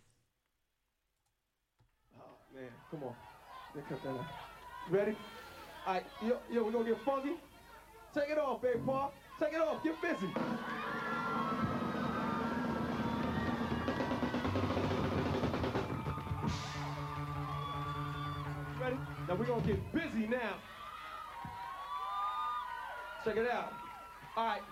Man, 2.53 2.65
come 2.91 3.05
on. 3.05 3.15
Ready? 4.91 5.17
All 5.87 5.95
right, 5.95 6.05
yo, 6.21 6.35
yo, 6.53 6.65
we 6.65 6.73
gonna 6.73 6.85
get 6.85 6.99
funky. 7.05 7.37
Take 8.13 8.31
it 8.31 8.39
off, 8.39 8.61
baby 8.61 8.81
Paul. 8.85 9.13
Take 9.39 9.55
it 9.55 9.61
off. 9.61 9.83
Get 9.85 9.95
busy. 10.03 10.33
Now 19.31 19.37
we're 19.37 19.45
gonna 19.45 19.63
get 19.63 19.93
busy 19.93 20.27
now. 20.27 20.57
Check 23.25 23.37
it 23.37 23.49
out. 23.49 23.73
All 24.37 24.45
right. 24.45 24.63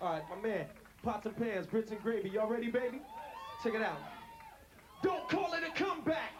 All 0.00 0.12
right, 0.14 0.22
my 0.30 0.48
man. 0.48 0.64
Pots 1.02 1.26
and 1.26 1.36
pans, 1.36 1.66
grits 1.66 1.90
and 1.90 2.02
gravy. 2.02 2.30
Y'all 2.30 2.48
ready, 2.48 2.70
baby? 2.70 3.02
Check 3.62 3.74
it 3.74 3.82
out. 3.82 3.98
Don't 5.02 5.28
call 5.28 5.52
it 5.52 5.60
a 5.62 5.78
comeback. 5.78 6.39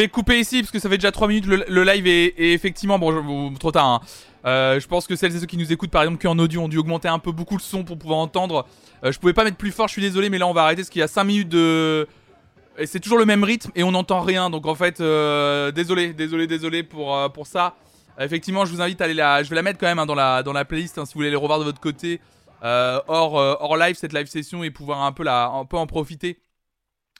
Vais 0.00 0.08
couper 0.08 0.38
ici 0.40 0.60
parce 0.60 0.70
que 0.70 0.78
ça 0.78 0.88
fait 0.88 0.98
déjà 0.98 1.12
3 1.12 1.28
minutes 1.28 1.46
le, 1.46 1.84
live 1.84 2.06
est, 2.06 2.34
effectivement 2.38 2.98
bon, 2.98 3.54
trop 3.54 3.72
tard. 3.72 3.86
hein. 3.86 4.00
Euh, 4.44 4.78
je 4.78 4.86
pense 4.86 5.06
que 5.06 5.16
celles 5.16 5.34
et 5.34 5.40
ceux 5.40 5.46
qui 5.46 5.56
nous 5.56 5.72
écoutent 5.72 5.90
par 5.90 6.02
exemple 6.02 6.22
qu'en 6.22 6.38
audio 6.38 6.62
ont 6.62 6.68
dû 6.68 6.78
augmenter 6.78 7.08
un 7.08 7.18
peu 7.18 7.32
beaucoup 7.32 7.56
le 7.56 7.62
son 7.62 7.84
pour 7.84 7.98
pouvoir 7.98 8.18
entendre. 8.20 8.66
Euh, 9.04 9.12
je 9.12 9.18
pouvais 9.18 9.32
pas 9.32 9.44
mettre 9.44 9.56
plus 9.56 9.72
fort, 9.72 9.88
je 9.88 9.92
suis 9.92 10.02
désolé, 10.02 10.30
mais 10.30 10.38
là 10.38 10.46
on 10.46 10.52
va 10.52 10.62
arrêter 10.62 10.82
parce 10.82 10.90
qu'il 10.90 11.00
y 11.00 11.02
a 11.02 11.08
5 11.08 11.24
minutes 11.24 11.48
de 11.48 12.06
et 12.78 12.86
c'est 12.86 13.00
toujours 13.00 13.18
le 13.18 13.24
même 13.24 13.42
rythme 13.42 13.72
et 13.74 13.82
on 13.82 13.90
n'entend 13.90 14.20
rien. 14.20 14.50
Donc 14.50 14.66
en 14.66 14.76
fait, 14.76 15.00
euh, 15.00 15.72
désolé, 15.72 16.12
désolé, 16.12 16.46
désolé 16.46 16.82
pour 16.82 17.16
pour 17.32 17.46
ça. 17.46 17.74
Effectivement, 18.20 18.64
je 18.64 18.72
vous 18.72 18.80
invite 18.80 19.00
à 19.00 19.04
aller 19.04 19.14
la, 19.14 19.42
je 19.42 19.50
vais 19.50 19.56
la 19.56 19.62
mettre 19.62 19.78
quand 19.78 19.86
même 19.86 19.98
hein, 19.98 20.06
dans 20.06 20.14
la 20.14 20.42
dans 20.42 20.52
la 20.52 20.64
playlist 20.64 20.98
hein, 20.98 21.04
si 21.04 21.14
vous 21.14 21.18
voulez 21.18 21.30
les 21.30 21.36
revoir 21.36 21.58
de 21.58 21.64
votre 21.64 21.80
côté 21.80 22.20
hors 22.62 23.34
hors 23.34 23.76
live 23.76 23.96
cette 23.96 24.12
live 24.12 24.26
session 24.26 24.62
et 24.62 24.70
pouvoir 24.70 25.02
un 25.02 25.12
peu 25.12 25.24
la 25.24 25.46
un 25.48 25.64
peu 25.64 25.76
en 25.76 25.86
profiter 25.86 26.40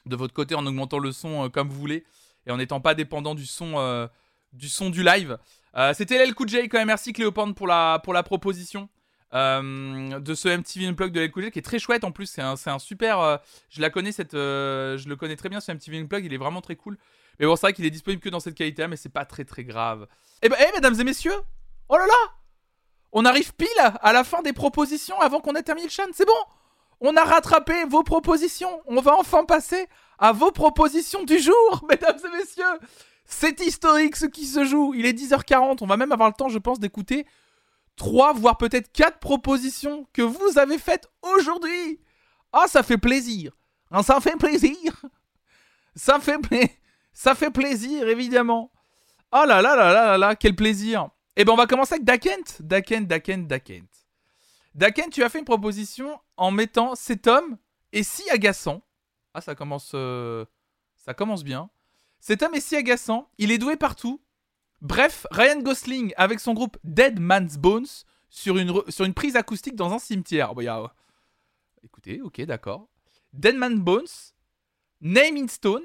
de 0.07 0.17
votre 0.17 0.33
côté 0.33 0.55
en 0.55 0.65
augmentant 0.67 0.99
le 0.99 1.13
son 1.13 1.51
comme 1.51 1.69
vous 1.69 1.79
voulez 1.79 2.05
et 2.47 2.51
en 2.51 2.57
n'étant 2.57 2.81
pas 2.81 2.95
dépendant 2.95 3.35
du 3.35 3.47
son 3.47 3.75
euh, 3.79 4.07
du 4.53 4.69
son 4.69 4.91
du 4.91 5.03
live. 5.03 5.39
Euh, 5.77 5.93
C'était 5.95 6.19
l'El 6.19 6.35
quand 6.35 6.79
même. 6.79 6.87
Merci 6.87 7.13
Cléopande 7.13 7.55
pour 7.55 7.67
la 7.67 8.01
pour 8.03 8.13
la 8.13 8.23
proposition 8.23 8.89
euh, 9.35 10.19
de 10.19 10.35
ce 10.35 10.49
MTV 10.49 10.87
Unplugged 10.87 11.15
de 11.15 11.43
J 11.43 11.51
qui 11.51 11.59
est 11.59 11.63
très 11.63 11.79
chouette 11.79 12.05
en 12.05 12.13
plus. 12.13 12.27
C'est 12.27 12.43
un 12.43 12.55
un 12.67 12.79
super. 12.79 13.41
je 13.69 13.81
la 13.81 13.91
connais 13.91 14.13
cette 14.13 14.33
je 14.33 15.09
le 15.09 15.17
connais 15.17 15.37
très 15.37 15.49
bien 15.49 15.61
ce 15.61 15.73
MTV 15.73 15.99
Unplugged. 15.99 16.27
Il 16.27 16.35
est 16.35 16.39
vraiment 16.39 16.61
très 16.61 16.77
cool. 16.77 16.99
Mais 17.39 17.47
bon 17.47 17.55
c'est 17.57 17.67
vrai 17.67 17.73
qu'il 17.73 17.85
est 17.87 17.91
disponible 17.91 18.23
que 18.23 18.31
dans 18.31 18.41
cette 18.41 18.55
qualité 18.55 18.83
là 18.83 18.89
mais 18.89 18.97
c'est 18.97 19.09
pas 19.09 19.25
très 19.25 19.45
très 19.45 19.65
grave. 19.65 20.07
Eh 20.43 20.49
ben 20.49 20.57
eh, 20.61 20.73
mesdames 20.75 20.99
et 20.99 21.05
messieurs, 21.05 21.41
oh 21.89 21.97
là 21.97 22.07
là, 22.07 22.33
on 23.13 23.25
arrive 23.25 23.55
pile 23.55 23.69
à 23.79 24.13
la 24.13 24.25
fin 24.25 24.43
des 24.43 24.53
propositions 24.53 25.21
avant 25.21 25.41
qu'on 25.41 25.55
ait 25.55 25.63
terminé 25.63 25.87
le 25.87 25.93
chan. 25.93 26.05
C'est 26.13 26.27
bon. 26.27 26.33
On 27.01 27.17
a 27.17 27.25
rattrapé 27.25 27.85
vos 27.85 28.03
propositions. 28.03 28.83
On 28.87 29.01
va 29.01 29.17
enfin 29.17 29.45
passer 29.45 29.89
à 30.19 30.33
vos 30.33 30.51
propositions 30.51 31.25
du 31.25 31.39
jour, 31.39 31.85
mesdames 31.89 32.19
et 32.25 32.37
messieurs. 32.37 32.65
C'est 33.25 33.61
historique 33.61 34.17
ce 34.17 34.27
qui 34.27 34.47
se 34.47 34.65
joue. 34.65 34.95
Il 34.95 35.07
est 35.07 35.13
10h40. 35.13 35.79
On 35.83 35.87
va 35.87 35.97
même 35.97 36.13
avoir 36.13 36.29
le 36.29 36.35
temps, 36.35 36.49
je 36.49 36.59
pense, 36.59 36.81
d'écouter 36.81 37.27
3, 37.97 38.33
voire 38.33 38.57
peut-être 38.57 38.91
4 38.93 39.19
propositions 39.19 40.07
que 40.13 40.23
vous 40.23 40.59
avez 40.59 40.79
faites 40.79 41.09
aujourd'hui. 41.23 42.01
Ah, 42.53 42.65
ça 42.69 42.83
fait 42.83 42.97
plaisir. 42.97 43.53
Hein, 43.91 44.03
ça 44.03 44.21
fait 44.21 44.37
plaisir. 44.37 44.77
Ça 45.95 46.21
fait, 46.21 46.39
ça 47.13 47.35
fait 47.35 47.51
plaisir, 47.51 48.07
évidemment. 48.07 48.71
Oh 49.33 49.43
là 49.45 49.61
là 49.61 49.75
là 49.75 49.93
là 49.93 50.05
là 50.05 50.19
là, 50.19 50.37
quel 50.37 50.55
plaisir. 50.55 51.09
Eh 51.35 51.45
ben, 51.45 51.53
on 51.53 51.57
va 51.57 51.67
commencer 51.67 51.95
avec 51.95 52.05
Dakent. 52.05 52.61
Dakent, 52.61 53.05
Dakent, 53.09 53.49
Dakent. 53.49 53.89
Dakent, 54.77 55.11
tu 55.11 55.25
as 55.25 55.29
fait 55.29 55.41
une 55.41 55.45
proposition 55.45 56.21
en 56.37 56.53
mettant 56.53 56.95
cet 56.95 57.27
homme 57.27 57.59
est 57.93 58.05
si 58.05 58.31
agaçant. 58.31 58.83
Ah, 59.35 59.41
ça 59.41 59.55
commence, 59.55 59.93
euh, 59.95 60.45
ça 60.97 61.15
commence 61.15 61.45
bien. 61.45 61.71
Cet 62.21 62.43
homme 62.43 62.55
est 62.55 62.61
si 62.61 62.77
agaçant, 62.77 63.31
il 63.39 63.51
est 63.51 63.59
doué 63.59 63.77
partout. 63.77 64.21
Bref, 64.81 65.27
Ryan 65.31 65.61
Gosling 65.61 66.13
avec 66.17 66.41
son 66.41 66.55
groupe 66.55 66.77
Dead 66.85 67.21
Man's 67.21 67.57
Bones 67.57 67.87
sur 68.31 68.57
une, 68.59 68.83
sur 68.91 69.05
une 69.05 69.15
prise 69.15 69.37
acoustique 69.37 69.77
dans 69.77 69.93
un 69.93 69.99
cimetière. 69.99 70.55
Bon, 70.55 70.61
y 70.63 70.69
a- 70.69 70.93
Écoutez, 71.83 72.21
ok, 72.21 72.41
d'accord. 72.43 72.89
Dead 73.33 73.57
Man's 73.57 73.79
Bones, 73.81 74.07
Name 75.01 75.37
in 75.37 75.49
Stone. 75.49 75.85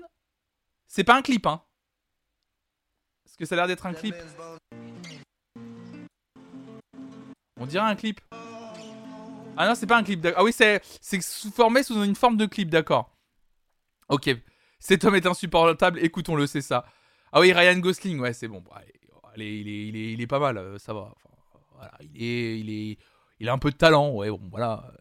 C'est 0.88 1.04
pas 1.04 1.16
un 1.16 1.22
clip, 1.22 1.46
hein. 1.46 1.62
Est-ce 3.26 3.38
que 3.38 3.46
ça 3.46 3.56
a 3.56 3.58
l'air 3.58 3.68
d'être 3.68 3.86
un 3.86 3.94
clip 3.94 4.16
On 7.60 7.66
dirait 7.66 7.84
un 7.86 7.96
clip. 7.96 8.20
Ah 9.56 9.68
non, 9.68 9.76
c'est 9.76 9.86
pas 9.88 9.98
un 9.98 10.04
clip. 10.04 10.28
Ah 10.36 10.44
oui, 10.44 10.52
c'est 10.54 10.82
formé 11.54 11.84
sous 11.84 12.04
une 12.04 12.16
forme 12.16 12.38
de 12.38 12.46
clip, 12.46 12.70
d'accord. 12.70 13.13
Ok. 14.10 14.30
Cet 14.80 15.06
homme 15.06 15.16
est 15.16 15.26
insupportable, 15.26 16.00
écoutons-le, 16.00 16.46
c'est 16.48 16.62
ça. 16.62 16.86
Ah 17.32 17.40
oui, 17.40 17.54
Ryan 17.54 17.80
Gosling, 17.80 18.20
ouais, 18.20 18.34
c'est 18.34 18.48
bon. 18.48 18.64
Allez, 19.34 19.60
il, 19.60 19.68
est, 19.68 19.88
il, 19.88 19.96
est, 19.96 20.14
il 20.14 20.22
est 20.22 20.28
pas 20.28 20.40
mal, 20.40 20.58
euh, 20.58 20.78
ça 20.78 20.94
va. 20.94 21.14
Il, 22.02 22.24
est, 22.24 22.60
il, 22.60 22.70
est, 22.70 22.98
il 23.40 23.50
a 23.50 23.54
un 23.54 23.58
peu 23.58 23.72
de 23.72 23.76
talent, 23.78 24.12
ouais, 24.12 24.30
bon, 24.30 24.42
voilà. 24.52 24.92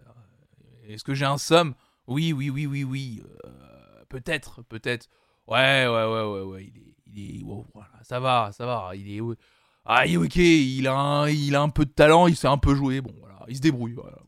Est-ce 0.88 1.04
que 1.04 1.14
j'ai 1.14 1.24
un 1.24 1.38
somme? 1.38 1.74
Oui, 2.06 2.32
oui, 2.32 2.50
oui, 2.50 2.66
oui, 2.66 2.84
oui. 2.84 3.22
euh, 3.44 4.04
peut-être, 4.08 4.62
peut-être. 4.62 5.08
Ouais, 5.46 5.86
ouais, 5.86 6.04
ouais, 6.04 6.24
ouais, 6.32 6.40
ouais. 6.42 6.64
Il 6.64 6.78
est, 6.80 6.94
il 7.14 7.40
est, 7.40 7.42
wow, 7.44 7.66
voilà, 7.74 7.90
ça 8.02 8.20
va, 8.20 8.50
ça 8.52 8.66
va. 8.66 8.90
Il 8.94 9.10
est, 9.16 9.20
ah, 9.84 10.06
il 10.06 10.14
est 10.14 10.16
ok. 10.16 10.36
Il 10.36 10.86
a, 10.86 10.94
un, 10.94 11.28
il 11.28 11.54
a 11.54 11.62
un 11.62 11.68
peu 11.68 11.84
de 11.84 11.90
talent. 11.90 12.26
Il 12.28 12.36
sait 12.36 12.46
un 12.48 12.58
peu 12.58 12.74
jouer. 12.74 13.00
Bon, 13.00 13.14
voilà, 13.18 13.40
il 13.48 13.56
se 13.56 13.60
débrouille. 13.60 13.94
Voilà. 13.94 14.18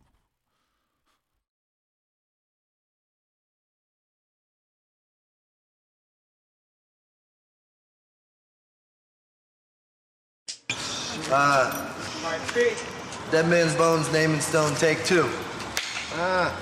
Dead 13.31 13.49
Man's 13.49 13.75
Bones, 13.75 14.13
Name 14.13 14.33
and 14.33 14.43
Stone, 14.43 14.75
take 14.77 15.05
two. 15.05 15.29
Ah. 16.17 16.53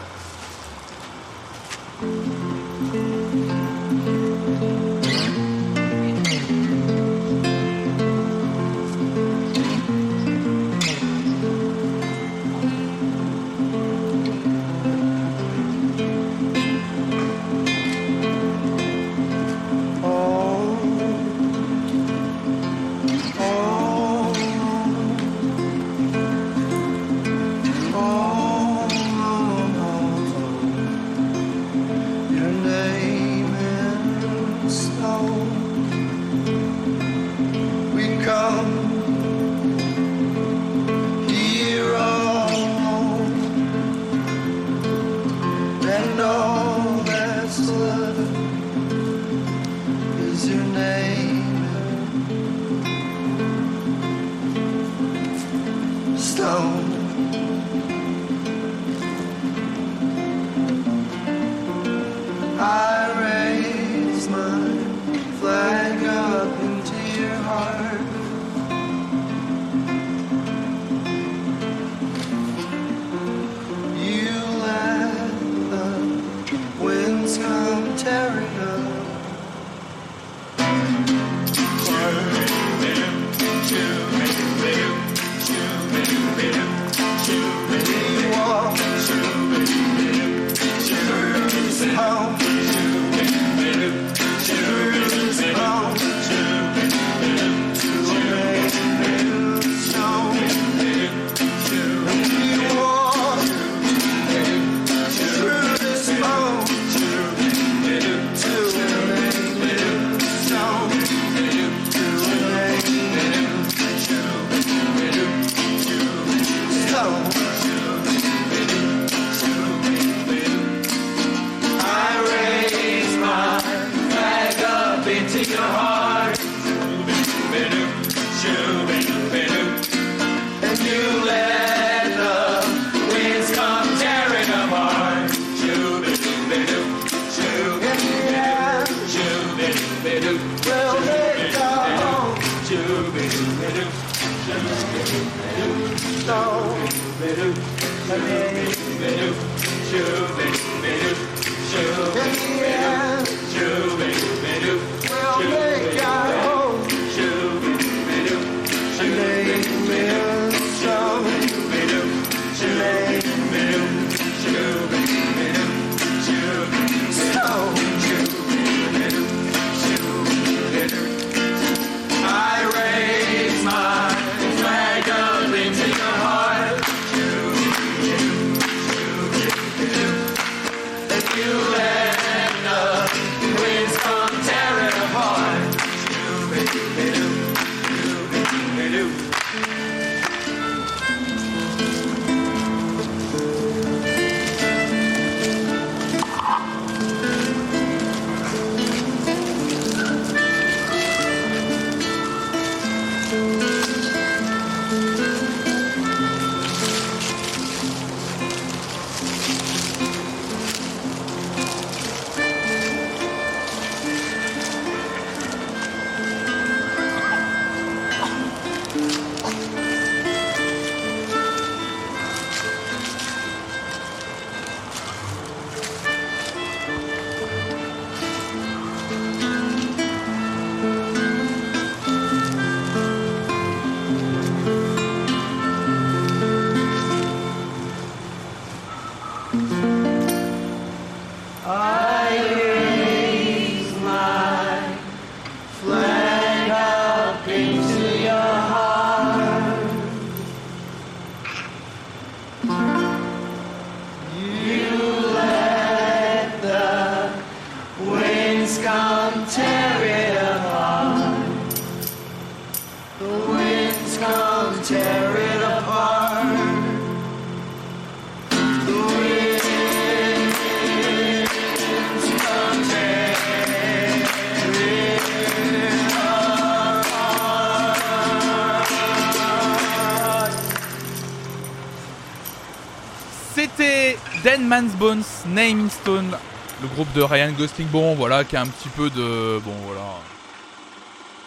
Man's 284.83 284.97
Bones, 284.97 285.23
Naming 285.47 285.89
Stone, 285.89 286.37
le 286.81 286.89
groupe 286.89 287.13
de 287.13 287.23
Ryan 287.23 287.53
Gosling. 287.53 287.87
Bon, 287.87 288.17
voilà, 288.17 288.43
qui 288.43 288.57
a 288.57 288.63
un 288.63 288.67
petit 288.67 288.89
peu 288.89 289.11
de. 289.11 289.61
Bon, 289.61 289.75
voilà. 289.85 290.15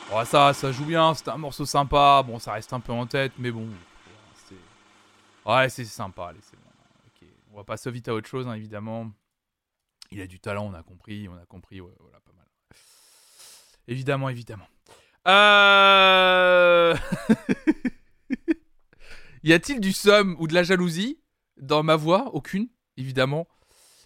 Bon, 0.10 0.24
ça, 0.24 0.54
ça 0.54 0.72
joue 0.72 0.86
bien, 0.86 1.14
c'était 1.14 1.32
un 1.32 1.38
morceau 1.38 1.66
sympa. 1.66 2.24
Bon, 2.26 2.40
ça 2.40 2.54
reste 2.54 2.72
un 2.72 2.80
peu 2.80 2.94
en 2.94 3.06
tête, 3.06 3.34
mais 3.38 3.52
bon. 3.52 3.68
c'est- 4.48 4.56
Ouais, 5.52 5.68
c'est 5.68 5.84
sympa, 5.84 6.28
allez, 6.30 6.40
c'est 6.42 6.56
bon. 6.56 6.70
Ok, 7.08 7.28
On 7.52 7.58
va 7.58 7.66
passer 7.66 7.92
vite 7.92 8.08
à 8.08 8.14
autre 8.14 8.30
chose, 8.30 8.48
hein, 8.48 8.54
évidemment. 8.54 9.12
Il 10.12 10.22
a 10.22 10.28
du 10.28 10.40
talent, 10.40 10.68
on 10.68 10.74
a 10.74 10.82
compris, 10.84 11.28
on 11.28 11.36
a 11.36 11.46
compris, 11.46 11.82
ouais, 11.82 11.92
voilà, 12.00 12.20
pas 12.22 12.32
mal. 12.38 12.46
Évidemment, 13.90 14.30
évidemment. 14.30 14.68
Euh... 15.28 16.96
y 19.44 19.52
a-t-il 19.52 19.82
du 19.82 19.92
somme 19.92 20.38
ou 20.40 20.48
de 20.48 20.54
la 20.54 20.64
jalousie 20.64 21.20
dans 21.58 21.84
ma 21.84 21.98
voix? 21.98 22.30
Aucune, 22.34 22.70
évidemment. 22.98 23.48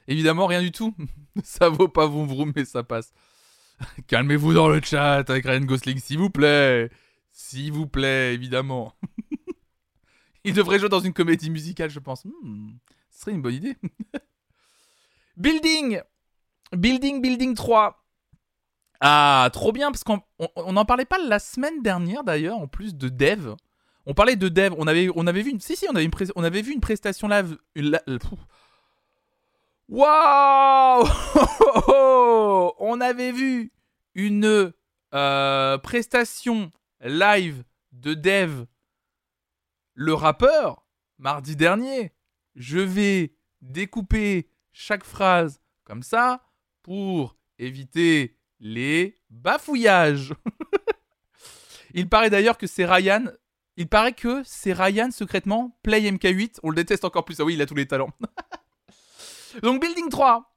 Évidemment, 0.07 0.48
rien 0.48 0.61
du 0.61 0.72
tout. 0.72 0.95
ça 1.44 1.70
vaut 1.70 1.88
pas 1.88 2.07
vroom 2.07 2.28
vroom, 2.28 2.53
mais 2.56 2.66
ça 2.66 2.84
passe. 2.84 3.14
Calmez-vous 4.07 4.53
dans 4.53 4.68
le 4.68 4.82
chat 4.82 5.30
avec 5.30 5.45
Ryan 5.45 5.61
Gosling, 5.61 5.99
s'il 5.99 6.18
vous 6.18 6.30
plaît. 6.30 6.90
S'il 7.32 7.72
vous 7.72 7.88
plaît, 7.88 8.34
évidemment. 8.34 8.94
Il 10.44 10.53
devrait 10.53 10.80
jouer 10.80 10.90
dans 10.90 10.99
une 10.99 11.14
comédie 11.14 11.49
musicale, 11.49 11.90
je 11.90 11.99
pense. 11.99 12.26
Hmm, 12.26 12.72
ce 13.11 13.22
serait 13.22 13.32
une 13.32 13.41
bonne 13.41 13.53
idée. 13.53 13.78
Building 15.38 16.02
Building, 16.74 17.22
Building 17.22 17.56
3. 17.56 18.03
Ah, 19.02 19.49
trop 19.53 19.72
bien, 19.72 19.91
parce 19.91 20.03
qu'on 20.03 20.22
on, 20.40 20.49
on 20.56 20.76
en 20.76 20.86
parlait 20.86 21.06
pas 21.06 21.18
la 21.18 21.40
semaine 21.40 21.82
dernière, 21.82 22.24
d'ailleurs, 22.24 22.57
en 22.57 22.68
plus 22.68 22.95
de 22.95 23.10
Dev. 23.10 23.56
On 24.06 24.14
parlait 24.14 24.36
de 24.36 24.49
Dev, 24.49 24.74
on 24.78 24.88
avait, 24.88 25.10
on 25.16 25.28
avait 25.28 25.41
vu 25.41 25.52
une... 25.52 25.60
Si, 25.60 25.76
si, 25.76 25.86
on 25.90 25.95
avait, 25.95 26.06
une 26.06 26.11
on 26.36 26.44
avait 26.44 26.61
vu 26.61 26.74
une 26.74 26.80
prestation 26.80 27.28
live... 27.28 27.57
Euh. 27.78 28.20
Waouh 29.90 31.03
On 32.80 33.02
avait 33.02 33.32
vu 33.32 33.74
une 34.14 34.72
euh, 35.16 35.78
prestation 35.80 36.72
live 37.02 37.64
de 37.91 38.14
Dev, 38.14 38.66
le 39.95 40.14
rappeur, 40.14 40.86
mardi 41.18 41.56
dernier. 41.56 42.14
Je 42.56 42.78
vais 42.78 43.34
découper 43.61 44.52
chaque 44.74 45.03
phrase 45.03 45.60
comme 45.86 46.03
ça 46.03 46.44
pour 46.84 47.36
éviter 47.57 48.38
les 48.60 49.18
bafouillages. 49.32 50.36
Il 51.95 52.07
paraît 52.07 52.30
d'ailleurs 52.30 52.60
que 52.60 52.68
c'est 52.68 52.86
Ryan. 52.86 53.26
Il 53.76 53.88
paraît 53.88 54.14
que 54.14 54.44
c'est 54.45 54.74
Ryan 54.74 55.10
secrètement 55.10 55.80
Play 55.82 56.02
MK8. 56.02 56.60
On 56.61 56.70
le 56.70 56.76
déteste 56.76 57.06
encore 57.06 57.26
plus. 57.26 57.40
Ah 57.40 57.44
oui, 57.44 57.56
il 57.56 57.61
a 57.64 57.66
tous 57.66 57.74
les 57.74 57.88
talents. 57.88 58.14
Donc 59.64 59.82
Building 59.82 60.10
3, 60.10 60.56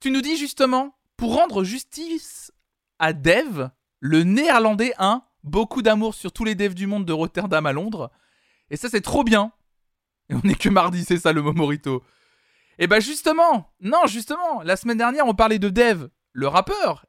tu 0.00 0.10
nous 0.10 0.20
dis 0.20 0.36
justement, 0.36 0.96
pour 1.16 1.34
rendre 1.34 1.64
justice 1.64 2.52
à 2.98 3.12
Dev, 3.12 3.68
le 4.00 4.22
néerlandais 4.22 4.92
1, 4.98 5.22
beaucoup 5.44 5.82
d'amour 5.82 6.14
sur 6.14 6.32
tous 6.32 6.44
les 6.44 6.54
devs 6.54 6.74
du 6.74 6.86
monde 6.86 7.04
de 7.04 7.12
Rotterdam 7.12 7.66
à 7.66 7.72
Londres. 7.72 8.10
Et 8.70 8.76
ça 8.76 8.88
c'est 8.88 9.00
trop 9.00 9.24
bien. 9.24 9.52
Et 10.28 10.34
on 10.34 10.48
est 10.48 10.58
que 10.58 10.68
mardi, 10.68 11.04
c'est 11.04 11.18
ça 11.18 11.32
le 11.32 11.42
Momorito. 11.42 12.02
Et 12.78 12.86
bah 12.86 13.00
justement, 13.00 13.72
non 13.80 14.06
justement, 14.06 14.62
la 14.62 14.76
semaine 14.76 14.98
dernière 14.98 15.26
on 15.26 15.34
parlait 15.34 15.58
de 15.58 15.70
Dev, 15.70 16.08
le 16.32 16.48
rappeur. 16.48 17.06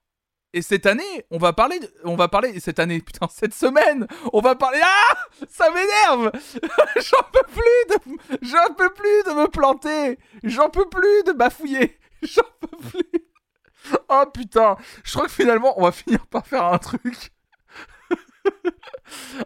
Et 0.54 0.64
cette 0.64 0.88
année, 0.88 1.26
on 1.30 1.38
va 1.38 1.54
parler, 1.54 1.80
de- 1.80 1.94
on 2.06 2.16
va 2.16 2.28
parler, 2.28 2.60
cette 2.60 2.80
année, 2.80 3.00
putain, 3.02 3.28
cette 3.32 3.54
semaine, 3.54 4.08
on 4.34 4.42
va 4.42 4.56
parler, 4.56 4.80
ah, 4.84 5.18
ça 5.48 5.70
m'énerve, 5.70 6.32
j'en 6.96 7.24
peux 7.32 7.46
plus 7.54 7.88
de, 8.38 8.38
j'en 8.42 8.74
peux 8.74 8.90
plus 8.94 9.24
de 9.28 9.42
me 9.42 9.48
planter, 9.48 10.18
j'en 10.44 10.70
peux 10.70 10.90
plus 10.90 11.24
de 11.28 11.34
bafouiller, 11.34 12.00
j'en 12.24 12.42
peux 12.60 12.78
plus. 12.90 13.26
Oh 14.10 14.24
putain, 14.34 14.76
je 15.04 15.14
crois 15.14 15.26
que 15.26 15.32
finalement, 15.32 15.80
on 15.80 15.84
va 15.84 15.92
finir 15.92 16.26
par 16.28 16.46
faire 16.46 16.66
un 16.66 16.78
truc. 16.80 17.32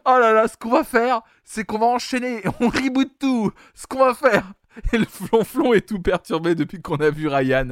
oh 0.05 0.17
là 0.17 0.31
là, 0.31 0.47
ce 0.47 0.57
qu'on 0.57 0.69
va 0.71 0.83
faire, 0.83 1.21
c'est 1.43 1.65
qu'on 1.65 1.79
va 1.79 1.85
enchaîner, 1.85 2.41
on 2.59 2.69
reboot 2.69 3.11
tout. 3.19 3.51
Ce 3.75 3.85
qu'on 3.87 3.99
va 4.05 4.13
faire, 4.13 4.53
et 4.91 4.97
le 4.97 5.05
flonflon 5.05 5.73
est 5.73 5.87
tout 5.87 6.01
perturbé 6.01 6.55
depuis 6.55 6.81
qu'on 6.81 6.97
a 6.97 7.09
vu 7.09 7.27
Ryan. 7.27 7.69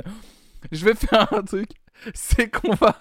Je 0.71 0.85
vais 0.85 0.93
faire 0.95 1.33
un 1.33 1.41
truc, 1.41 1.69
c'est 2.13 2.49
qu'on 2.49 2.75
va 2.75 2.95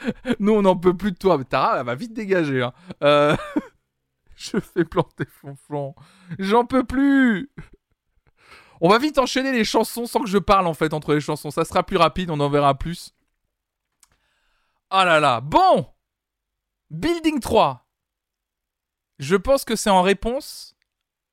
nous, 0.38 0.52
on 0.52 0.62
n'en 0.62 0.76
peut 0.76 0.96
plus 0.96 1.12
de 1.12 1.18
toi. 1.18 1.38
Mais 1.38 1.44
Tara, 1.44 1.78
elle 1.78 1.86
va 1.86 1.94
vite 1.94 2.12
dégager. 2.12 2.62
Hein. 2.62 2.72
Euh, 3.02 3.36
Je 4.36 4.60
fais 4.60 4.84
planter 4.84 5.24
Flonflon. 5.24 5.94
J'en 6.38 6.66
peux 6.66 6.84
plus. 6.84 7.50
On 8.82 8.90
va 8.90 8.98
vite 8.98 9.18
enchaîner 9.18 9.52
les 9.52 9.64
chansons 9.64 10.06
sans 10.06 10.20
que 10.20 10.28
je 10.28 10.38
parle 10.38 10.66
en 10.66 10.74
fait 10.74 10.92
entre 10.92 11.14
les 11.14 11.20
chansons. 11.20 11.50
Ça 11.50 11.64
sera 11.64 11.82
plus 11.82 11.96
rapide, 11.96 12.30
on 12.30 12.40
en 12.40 12.50
verra 12.50 12.76
plus. 12.76 13.14
Ah 14.90 15.04
là 15.06 15.20
là. 15.20 15.40
Bon. 15.40 15.86
Building 16.90 17.40
3. 17.40 17.86
Je 19.18 19.36
pense 19.36 19.64
que 19.64 19.76
c'est 19.76 19.90
en 19.90 20.02
réponse 20.02 20.76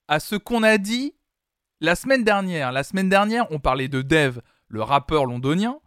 à 0.08 0.22
ce 0.22 0.36
qu'on 0.36 0.64
a 0.64 0.78
dit 0.78 1.16
la 1.82 1.96
semaine 1.96 2.24
dernière. 2.24 2.72
La 2.72 2.84
semaine 2.84 3.10
dernière, 3.10 3.46
on 3.52 3.60
parlait 3.60 3.90
de 3.90 4.02
Dev, 4.02 4.40
le 4.70 4.82
rappeur 4.82 5.26
londonien, 5.26 5.80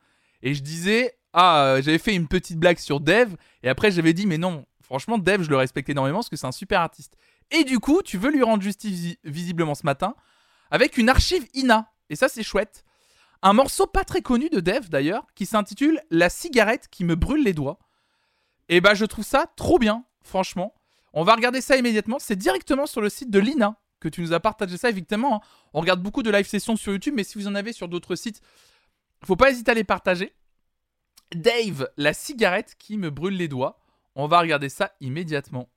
et 0.42 0.52
je 0.54 0.62
disais, 0.62 1.18
ah, 1.36 1.62
euh, 1.64 1.82
j'avais 1.82 1.98
fait 1.98 2.14
une 2.14 2.26
petite 2.26 2.58
blague 2.58 2.78
sur 2.78 2.98
Dev, 2.98 3.34
et 3.62 3.68
après 3.68 3.92
j'avais 3.92 4.12
dit, 4.12 4.26
mais 4.26 4.38
non, 4.38 4.66
franchement, 4.82 5.18
Dev, 5.18 5.42
je 5.42 5.50
le 5.50 5.56
respecte 5.56 5.88
énormément 5.88 6.18
parce 6.18 6.28
que 6.28 6.36
c'est 6.36 6.46
un 6.46 6.52
super 6.52 6.80
artiste. 6.80 7.16
Et 7.52 7.62
du 7.62 7.78
coup, 7.78 8.02
tu 8.02 8.18
veux 8.18 8.30
lui 8.30 8.42
rendre 8.42 8.62
justice 8.62 8.98
vi- 8.98 9.18
visiblement 9.22 9.74
ce 9.76 9.84
matin 9.86 10.14
avec 10.70 10.96
une 10.98 11.08
archive 11.08 11.46
INA. 11.54 11.92
Et 12.10 12.16
ça, 12.16 12.28
c'est 12.28 12.42
chouette. 12.42 12.84
Un 13.42 13.52
morceau 13.52 13.86
pas 13.86 14.02
très 14.02 14.22
connu 14.22 14.48
de 14.48 14.58
Dev 14.60 14.88
d'ailleurs, 14.88 15.26
qui 15.34 15.46
s'intitule 15.46 16.00
La 16.10 16.28
cigarette 16.30 16.88
qui 16.90 17.04
me 17.04 17.14
brûle 17.14 17.44
les 17.44 17.52
doigts. 17.52 17.78
Et 18.68 18.80
bah, 18.80 18.94
je 18.94 19.04
trouve 19.04 19.24
ça 19.24 19.46
trop 19.56 19.78
bien, 19.78 20.04
franchement. 20.22 20.74
On 21.12 21.22
va 21.22 21.34
regarder 21.34 21.60
ça 21.60 21.76
immédiatement. 21.76 22.18
C'est 22.18 22.34
directement 22.36 22.86
sur 22.86 23.00
le 23.00 23.08
site 23.08 23.30
de 23.30 23.38
l'INA 23.38 23.76
que 24.00 24.08
tu 24.08 24.20
nous 24.22 24.32
as 24.32 24.40
partagé 24.40 24.76
ça, 24.76 24.90
évidemment. 24.90 25.36
hein. 25.36 25.40
On 25.72 25.80
regarde 25.80 26.02
beaucoup 26.02 26.22
de 26.22 26.30
live 26.30 26.46
sessions 26.46 26.76
sur 26.76 26.92
YouTube, 26.92 27.14
mais 27.16 27.24
si 27.24 27.38
vous 27.38 27.46
en 27.46 27.54
avez 27.54 27.72
sur 27.72 27.88
d'autres 27.88 28.16
sites, 28.16 28.40
faut 29.24 29.36
pas 29.36 29.50
hésiter 29.50 29.70
à 29.70 29.74
les 29.74 29.84
partager. 29.84 30.34
Dave, 31.34 31.90
la 31.96 32.12
cigarette 32.12 32.76
qui 32.78 32.96
me 32.96 33.10
brûle 33.10 33.36
les 33.36 33.48
doigts. 33.48 33.78
On 34.14 34.28
va 34.28 34.40
regarder 34.40 34.68
ça 34.68 34.92
immédiatement. 35.00 35.68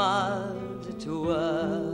Que 0.00 0.92
le 0.92 1.20
mal 1.26 1.89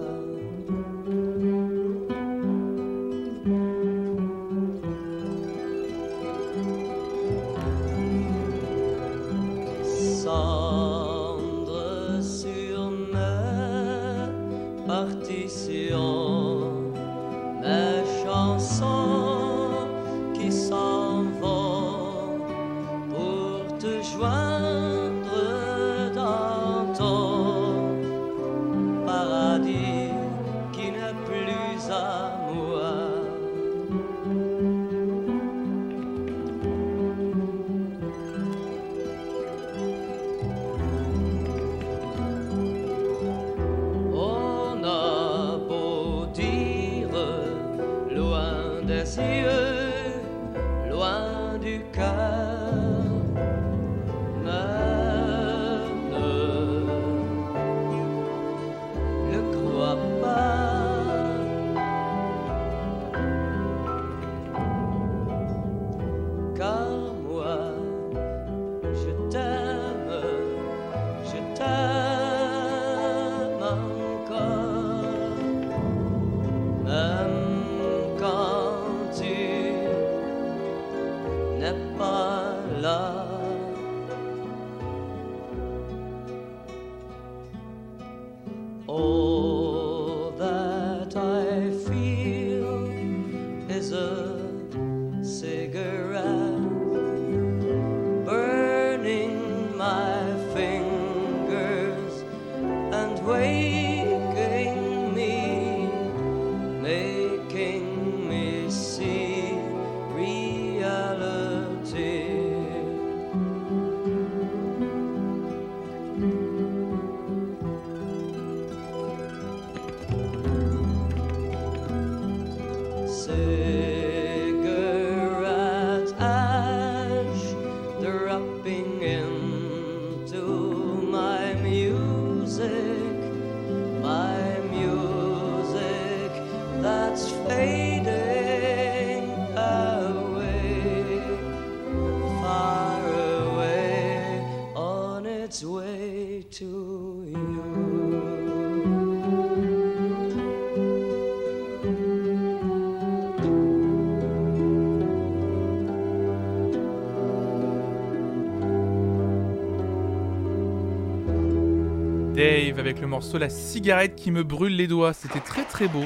le 163.01 163.07
morceau 163.07 163.39
La 163.39 163.51
cigarette 163.51 164.17
qui 164.17 164.31
me 164.31 164.43
brûle 164.43 164.75
les 164.75 164.87
doigts. 164.87 165.13
C'était 165.13 165.41
très 165.41 165.65
très 165.65 165.89
beau. 165.89 166.05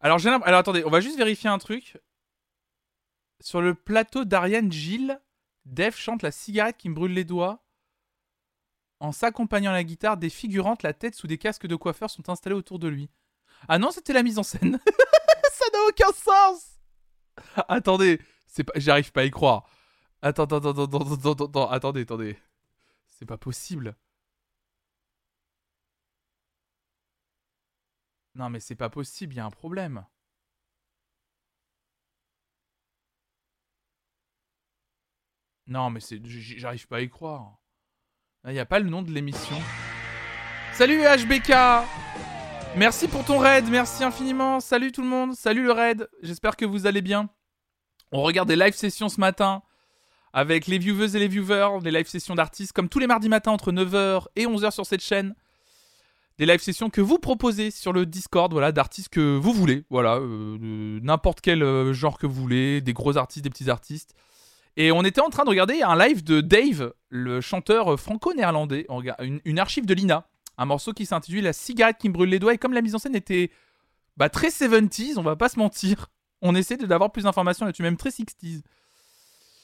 Alors, 0.00 0.18
j'ai 0.18 0.28
Alors 0.28 0.58
attendez, 0.60 0.84
on 0.84 0.90
va 0.90 1.00
juste 1.00 1.16
vérifier 1.16 1.48
un 1.48 1.58
truc. 1.58 1.98
Sur 3.40 3.60
le 3.60 3.74
plateau 3.74 4.24
d'Ariane 4.24 4.70
Gilles, 4.70 5.20
Dave 5.64 5.96
chante 5.96 6.22
La 6.22 6.30
cigarette 6.30 6.76
qui 6.76 6.88
me 6.88 6.94
brûle 6.94 7.12
les 7.12 7.24
doigts. 7.24 7.64
En 9.00 9.12
s'accompagnant 9.12 9.70
à 9.70 9.74
la 9.74 9.84
guitare, 9.84 10.16
des 10.16 10.30
figurantes, 10.30 10.82
la 10.82 10.92
tête 10.92 11.14
sous 11.14 11.26
des 11.26 11.38
casques 11.38 11.66
de 11.66 11.76
coiffeurs, 11.76 12.10
sont 12.10 12.28
installées 12.28 12.56
autour 12.56 12.78
de 12.78 12.88
lui. 12.88 13.10
Ah 13.68 13.78
non, 13.78 13.90
c'était 13.90 14.12
la 14.12 14.22
mise 14.22 14.38
en 14.38 14.42
scène. 14.42 14.78
Ça 15.52 15.64
n'a 15.72 15.78
aucun 15.88 16.12
sens. 16.12 16.78
Attendez, 17.68 18.20
c'est 18.46 18.64
pas... 18.64 18.72
j'arrive 18.76 19.12
pas 19.12 19.22
à 19.22 19.24
y 19.24 19.30
croire. 19.30 19.68
Attends, 20.22 20.44
attends, 20.44 20.56
attends, 20.56 20.84
attends, 20.84 21.14
attends, 21.14 21.44
attends, 21.44 21.70
attendez, 21.70 22.00
attendez. 22.02 22.38
C'est 23.06 23.26
pas 23.26 23.36
possible. 23.36 23.96
Non, 28.34 28.50
mais 28.50 28.60
c'est 28.60 28.74
pas 28.74 28.90
possible, 28.90 29.34
il 29.34 29.36
y 29.36 29.40
a 29.40 29.44
un 29.44 29.50
problème. 29.50 30.04
Non, 35.66 35.90
mais 35.90 36.00
c'est, 36.00 36.20
j'arrive 36.24 36.86
pas 36.86 36.98
à 36.98 37.00
y 37.00 37.08
croire. 37.08 37.56
Il 38.46 38.58
a 38.58 38.66
pas 38.66 38.78
le 38.78 38.90
nom 38.90 39.02
de 39.02 39.10
l'émission. 39.10 39.56
Salut 40.72 41.00
HBK 41.02 41.52
Merci 42.76 43.06
pour 43.06 43.24
ton 43.24 43.38
raid, 43.38 43.66
merci 43.70 44.02
infiniment. 44.02 44.58
Salut 44.58 44.90
tout 44.90 45.00
le 45.00 45.08
monde, 45.08 45.34
salut 45.34 45.62
le 45.62 45.72
raid. 45.72 46.08
J'espère 46.22 46.56
que 46.56 46.64
vous 46.64 46.86
allez 46.86 47.02
bien. 47.02 47.30
On 48.10 48.20
regarde 48.22 48.48
des 48.48 48.56
live 48.56 48.74
sessions 48.74 49.08
ce 49.08 49.20
matin 49.20 49.62
avec 50.32 50.66
les 50.66 50.78
viewers 50.78 51.16
et 51.16 51.20
les 51.20 51.28
viewers, 51.28 51.80
des 51.82 51.92
live 51.92 52.08
sessions 52.08 52.34
d'artistes 52.34 52.72
comme 52.72 52.88
tous 52.88 52.98
les 52.98 53.06
mardis 53.06 53.28
matins 53.28 53.52
entre 53.52 53.70
9h 53.70 54.26
et 54.34 54.46
11h 54.46 54.72
sur 54.72 54.84
cette 54.84 55.02
chaîne. 55.02 55.36
Des 56.38 56.46
live 56.46 56.60
sessions 56.60 56.90
que 56.90 57.00
vous 57.00 57.18
proposez 57.18 57.70
sur 57.70 57.92
le 57.92 58.06
Discord, 58.06 58.50
voilà, 58.52 58.72
d'artistes 58.72 59.08
que 59.08 59.36
vous 59.36 59.52
voulez, 59.52 59.84
voilà, 59.88 60.16
euh, 60.16 60.58
n'importe 61.00 61.40
quel 61.40 61.62
euh, 61.62 61.92
genre 61.92 62.18
que 62.18 62.26
vous 62.26 62.34
voulez, 62.34 62.80
des 62.80 62.92
gros 62.92 63.16
artistes, 63.16 63.44
des 63.44 63.50
petits 63.50 63.70
artistes. 63.70 64.14
Et 64.76 64.90
on 64.90 65.04
était 65.04 65.20
en 65.20 65.30
train 65.30 65.44
de 65.44 65.50
regarder 65.50 65.82
un 65.82 65.96
live 65.96 66.24
de 66.24 66.40
Dave, 66.40 66.92
le 67.08 67.40
chanteur 67.40 67.98
franco-néerlandais, 68.00 68.86
une, 69.20 69.40
une 69.44 69.58
archive 69.60 69.86
de 69.86 69.94
Lina, 69.94 70.26
un 70.58 70.64
morceau 70.64 70.92
qui 70.92 71.06
s'intitule 71.06 71.44
La 71.44 71.52
cigarette 71.52 71.98
qui 71.98 72.08
me 72.08 72.14
brûle 72.14 72.30
les 72.30 72.38
doigts. 72.38 72.54
Et 72.54 72.58
comme 72.58 72.72
la 72.72 72.82
mise 72.82 72.94
en 72.94 72.98
scène 72.98 73.14
était 73.14 73.50
bah, 74.16 74.28
très 74.28 74.48
70s, 74.48 75.14
on 75.18 75.22
va 75.22 75.36
pas 75.36 75.48
se 75.48 75.58
mentir, 75.58 76.08
on 76.42 76.54
essaie 76.54 76.76
d'avoir 76.76 77.12
plus 77.12 77.22
d'informations 77.24 77.66
là-dessus, 77.66 77.82
même 77.82 77.96
très 77.96 78.10
60s. 78.10 78.62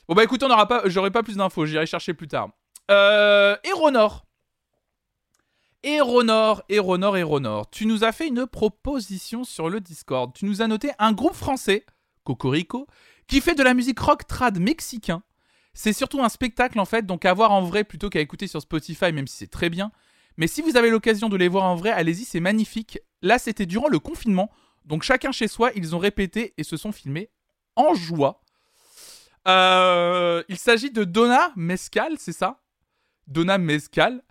Bon 0.09 0.15
bah 0.15 0.25
écoute, 0.25 0.43
on 0.43 0.51
aura 0.51 0.67
pas, 0.67 0.83
j'aurai 0.87 1.11
pas 1.11 1.23
plus 1.23 1.37
d'infos, 1.37 1.67
j'irai 1.67 1.87
chercher 1.87 2.15
plus 2.15 2.27
tard. 2.27 2.51
Euh, 2.91 3.57
Héronor. 3.63 4.27
Héronor, 5.83 6.63
Héronor, 6.69 7.17
Héronor. 7.17 7.71
Tu 7.71 7.87
nous 7.87 8.05
as 8.05 8.13
fait 8.13 8.29
une 8.29 8.47
proposition 8.47 9.45
sur 9.45 9.71
le 9.71 9.81
Discord. 9.81 10.33
Tu 10.35 10.45
nous 10.45 10.61
as 10.61 10.67
noté 10.67 10.91
un 10.99 11.13
groupe 11.13 11.35
français, 11.35 11.87
Cocorico, 12.25 12.87
qui 13.27 13.41
fait 13.41 13.55
de 13.55 13.63
la 13.63 13.73
musique 13.73 13.99
rock 13.99 14.27
trad 14.27 14.59
mexicain. 14.59 15.23
C'est 15.73 15.93
surtout 15.93 16.23
un 16.23 16.29
spectacle 16.29 16.79
en 16.81 16.85
fait, 16.85 17.07
donc 17.07 17.25
à 17.25 17.33
voir 17.33 17.53
en 17.53 17.63
vrai 17.63 17.85
plutôt 17.85 18.11
qu'à 18.11 18.21
écouter 18.21 18.47
sur 18.47 18.61
Spotify, 18.61 19.13
même 19.13 19.27
si 19.27 19.37
c'est 19.37 19.51
très 19.51 19.71
bien. 19.71 19.91
Mais 20.37 20.47
si 20.47 20.63
vous 20.63 20.77
avez 20.77 20.91
l'occasion 20.91 21.29
de 21.29 21.37
les 21.37 21.49
voir 21.49 21.65
en 21.65 21.77
vrai, 21.77 21.91
allez-y, 21.91 22.25
c'est 22.25 22.41
magnifique. 22.41 22.99
Là, 23.23 23.39
c'était 23.39 23.67
durant 23.67 23.89
le 23.89 23.99
confinement, 23.99 24.51
donc 24.85 25.03
chacun 25.03 25.33
chez 25.33 25.49
soi, 25.49 25.71
ils 25.75 25.95
ont 25.95 25.99
répété 25.99 26.55
et 26.59 26.65
se 26.65 26.77
sont 26.77 26.93
filmés 26.93 27.31
en 27.77 27.95
joie. 27.95 28.43
Euh, 29.49 30.43
il 30.49 30.59
s'agit 30.59 30.91
de 30.91 31.05
Donna 31.05 31.53
Mescal, 31.57 32.17
c'est 32.19 32.33
ça? 32.33 32.61
Donna 33.27 33.57
Mescal. 33.57 34.23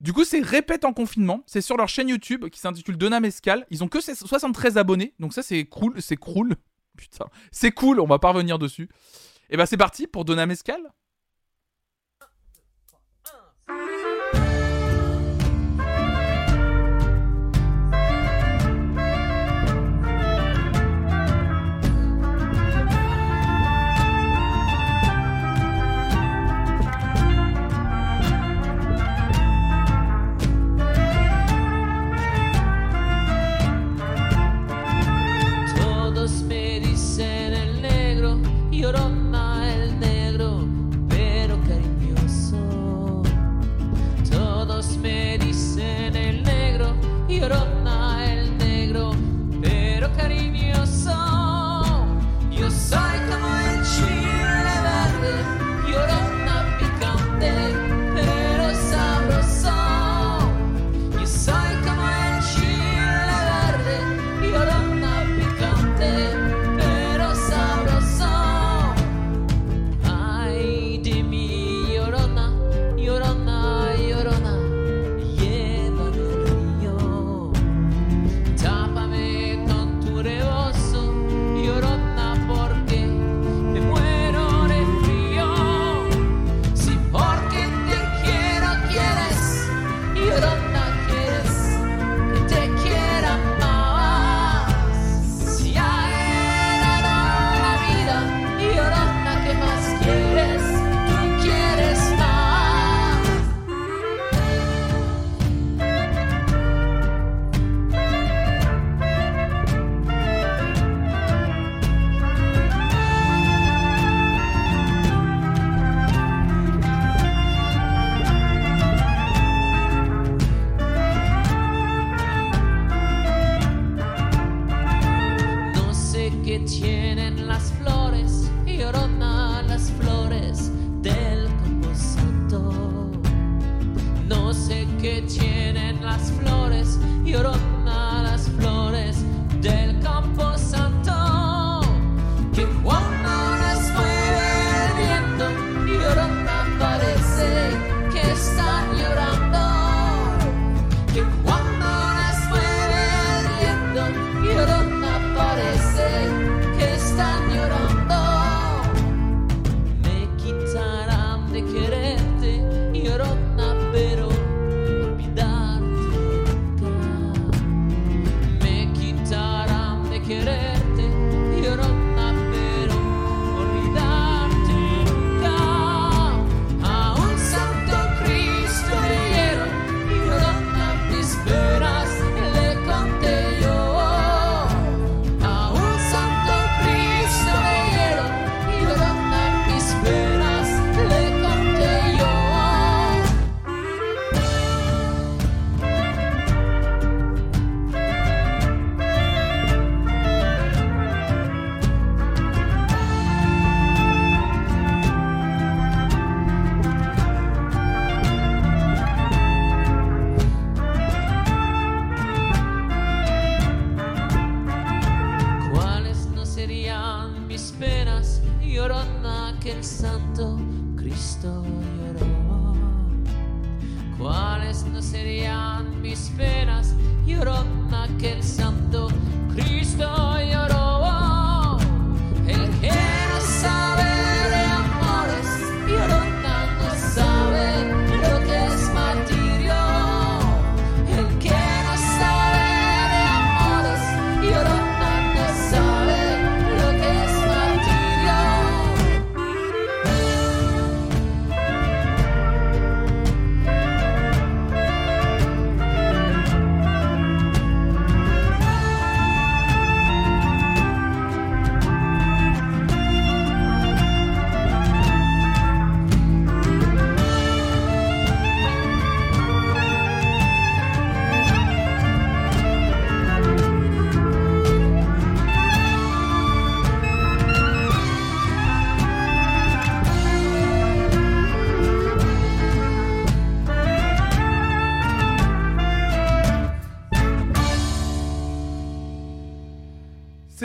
Du 0.00 0.12
coup, 0.12 0.24
c'est 0.24 0.40
répète 0.40 0.84
en 0.84 0.92
confinement. 0.92 1.42
C'est 1.46 1.60
sur 1.60 1.76
leur 1.76 1.88
chaîne 1.88 2.08
YouTube 2.08 2.48
qui 2.48 2.60
s'intitule 2.60 2.96
Donna 2.96 3.20
Mescal. 3.20 3.66
Ils 3.70 3.82
ont 3.82 3.88
que 3.88 4.00
73 4.00 4.78
abonnés, 4.78 5.14
donc 5.18 5.34
ça 5.34 5.42
c'est 5.42 5.64
cool, 5.64 6.00
c'est 6.00 6.16
cool. 6.16 6.54
Putain, 6.96 7.26
c'est 7.50 7.72
cool. 7.72 8.00
On 8.00 8.06
va 8.06 8.18
pas 8.18 8.30
revenir 8.30 8.58
dessus. 8.58 8.88
Et 9.50 9.56
bah 9.56 9.66
c'est 9.66 9.76
parti 9.76 10.06
pour 10.06 10.24
Donna 10.24 10.46
Mescal. 10.46 10.80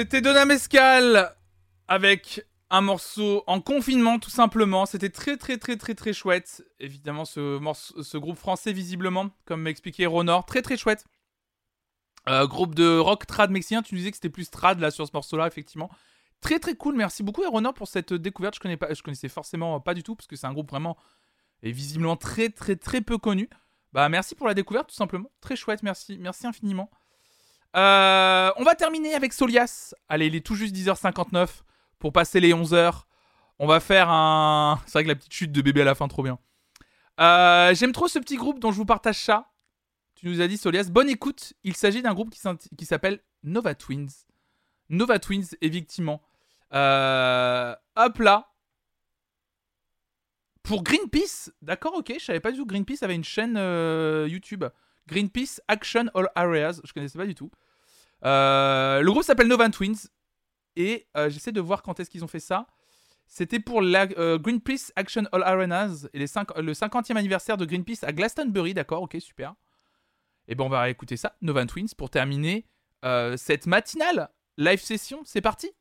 C'était 0.03 0.19
Donna 0.19 0.43
Mescal 0.43 1.33
avec 1.87 2.45
un 2.69 2.81
morceau 2.81 3.41
en 3.47 3.61
confinement 3.61 4.19
tout 4.19 4.29
simplement. 4.29 4.85
C'était 4.85 5.09
très 5.09 5.37
très 5.37 5.57
très 5.57 5.77
très 5.77 5.95
très 5.95 6.11
chouette. 6.11 6.61
Évidemment 6.81 7.23
ce, 7.23 7.57
morceau, 7.57 8.03
ce 8.03 8.17
groupe 8.17 8.37
français 8.37 8.73
visiblement, 8.73 9.29
comme 9.45 9.61
m'a 9.61 9.69
expliqué 9.69 10.05
Ronor, 10.05 10.45
très 10.45 10.61
très 10.61 10.75
chouette. 10.75 11.05
Euh, 12.27 12.45
groupe 12.47 12.75
de 12.75 12.97
rock 12.97 13.25
trad 13.25 13.49
mexicain, 13.49 13.81
tu 13.81 13.95
disais 13.95 14.11
que 14.11 14.17
c'était 14.17 14.27
plus 14.27 14.51
trad 14.51 14.77
là 14.81 14.91
sur 14.91 15.07
ce 15.07 15.11
morceau-là 15.13 15.47
effectivement. 15.47 15.89
Très 16.41 16.59
très 16.59 16.75
cool, 16.75 16.97
merci 16.97 17.23
beaucoup 17.23 17.49
Ronor 17.49 17.73
pour 17.73 17.87
cette 17.87 18.11
découverte. 18.13 18.55
Je 18.55 18.59
connais 18.59 18.75
pas, 18.75 18.93
je 18.93 19.01
connaissais 19.03 19.29
forcément 19.29 19.79
pas 19.79 19.93
du 19.93 20.03
tout 20.03 20.17
parce 20.17 20.27
que 20.27 20.35
c'est 20.35 20.47
un 20.47 20.53
groupe 20.53 20.69
vraiment 20.69 20.97
et 21.61 21.71
visiblement 21.71 22.17
très 22.17 22.49
très 22.49 22.75
très 22.75 22.99
peu 22.99 23.17
connu. 23.17 23.49
Bah 23.93 24.09
merci 24.09 24.35
pour 24.35 24.47
la 24.47 24.53
découverte 24.53 24.89
tout 24.89 24.95
simplement. 24.95 25.31
Très 25.39 25.55
chouette, 25.55 25.81
merci, 25.81 26.17
merci 26.17 26.45
infiniment. 26.45 26.91
Euh, 27.75 28.51
on 28.57 28.63
va 28.63 28.75
terminer 28.75 29.13
avec 29.15 29.33
Solias. 29.33 29.93
Allez, 30.09 30.27
il 30.27 30.35
est 30.35 30.45
tout 30.45 30.55
juste 30.55 30.75
10h59 30.75 31.47
pour 31.99 32.13
passer 32.13 32.39
les 32.39 32.53
11h. 32.53 33.03
On 33.59 33.67
va 33.67 33.79
faire 33.79 34.09
un. 34.09 34.79
C'est 34.85 34.93
vrai 34.93 35.03
que 35.03 35.09
la 35.09 35.15
petite 35.15 35.33
chute 35.33 35.51
de 35.51 35.61
bébé 35.61 35.81
à 35.81 35.85
la 35.85 35.95
fin, 35.95 36.07
trop 36.07 36.23
bien. 36.23 36.39
Euh, 37.19 37.73
J'aime 37.73 37.91
trop 37.91 38.07
ce 38.07 38.19
petit 38.19 38.35
groupe 38.35 38.59
dont 38.59 38.71
je 38.71 38.77
vous 38.77 38.85
partage 38.85 39.17
ça. 39.17 39.49
Tu 40.15 40.27
nous 40.27 40.41
as 40.41 40.47
dit, 40.47 40.57
Solias. 40.57 40.89
Bonne 40.91 41.09
écoute. 41.09 41.53
Il 41.63 41.75
s'agit 41.75 42.01
d'un 42.01 42.13
groupe 42.13 42.33
qui 42.77 42.85
s'appelle 42.85 43.19
Nova 43.43 43.75
Twins. 43.75 44.09
Nova 44.89 45.19
Twins, 45.19 45.47
effectivement. 45.61 46.21
Euh, 46.73 47.75
hop 47.95 48.19
là. 48.19 48.49
Pour 50.63 50.81
Greenpeace, 50.83 51.51
d'accord, 51.61 51.93
ok, 51.95 52.13
je 52.17 52.23
savais 52.23 52.39
pas 52.39 52.51
du 52.51 52.57
tout 52.57 52.65
que 52.65 52.69
Greenpeace 52.69 53.03
avait 53.03 53.15
une 53.15 53.23
chaîne 53.23 53.57
euh, 53.57 54.27
YouTube. 54.29 54.63
Greenpeace 55.07 55.61
Action 55.67 56.05
All 56.13 56.29
Areas, 56.35 56.79
je 56.83 56.93
connaissais 56.93 57.17
pas 57.17 57.25
du 57.25 57.35
tout. 57.35 57.51
Euh, 58.25 59.01
le 59.01 59.11
groupe 59.11 59.23
s'appelle 59.23 59.47
Nova 59.47 59.69
Twins 59.69 60.07
et 60.75 61.07
euh, 61.17 61.29
j'essaie 61.29 61.51
de 61.51 61.61
voir 61.61 61.83
quand 61.83 61.99
est-ce 61.99 62.09
qu'ils 62.09 62.23
ont 62.23 62.27
fait 62.27 62.39
ça. 62.39 62.67
C'était 63.25 63.59
pour 63.59 63.81
la, 63.81 64.07
euh, 64.17 64.37
Greenpeace 64.37 64.91
Action 64.95 65.23
All 65.31 65.43
Arenas 65.43 66.07
et 66.13 66.19
les 66.19 66.25
le 66.25 66.73
50e 66.73 67.15
anniversaire 67.15 67.57
de 67.57 67.65
Greenpeace 67.65 68.03
à 68.03 68.11
Glastonbury, 68.11 68.73
d'accord, 68.73 69.01
ok, 69.01 69.17
super. 69.19 69.55
Et 70.47 70.55
ben 70.55 70.65
on 70.65 70.69
va 70.69 70.89
écouter 70.89 71.17
ça, 71.17 71.35
Nova 71.41 71.65
Twins, 71.65 71.93
pour 71.97 72.09
terminer 72.09 72.65
cette 73.35 73.65
matinale 73.65 74.29
live 74.57 74.79
session. 74.81 75.21
C'est 75.25 75.41
parti. 75.41 75.71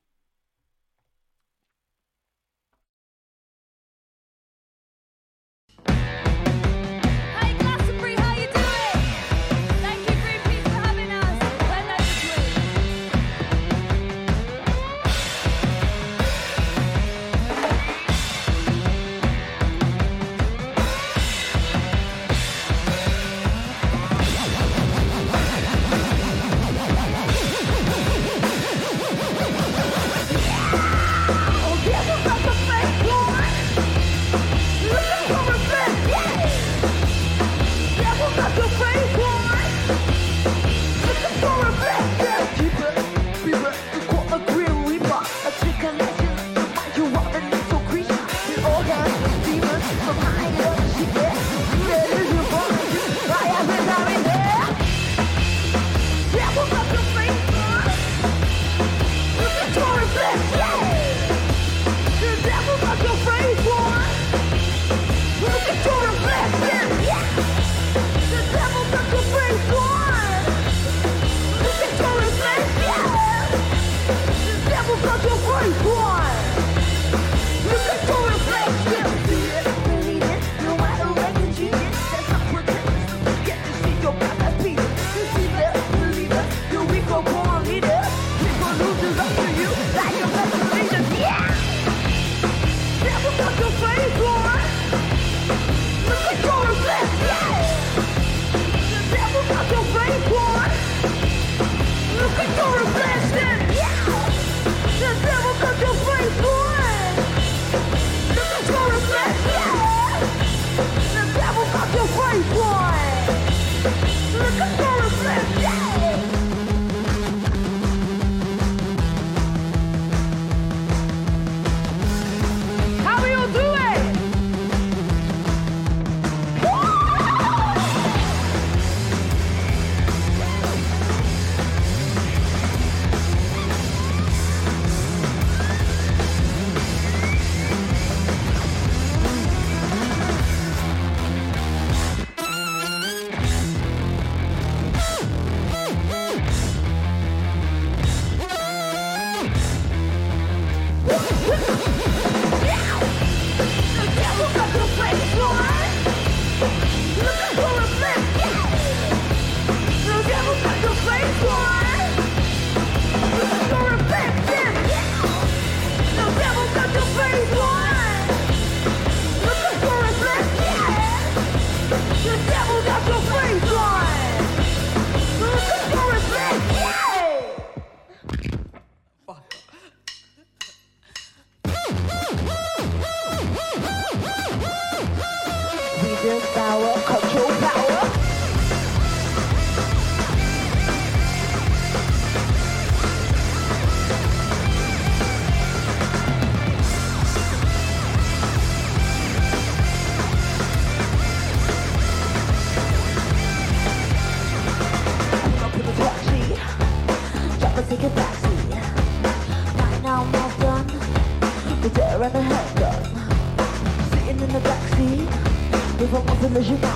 you 216.60 216.91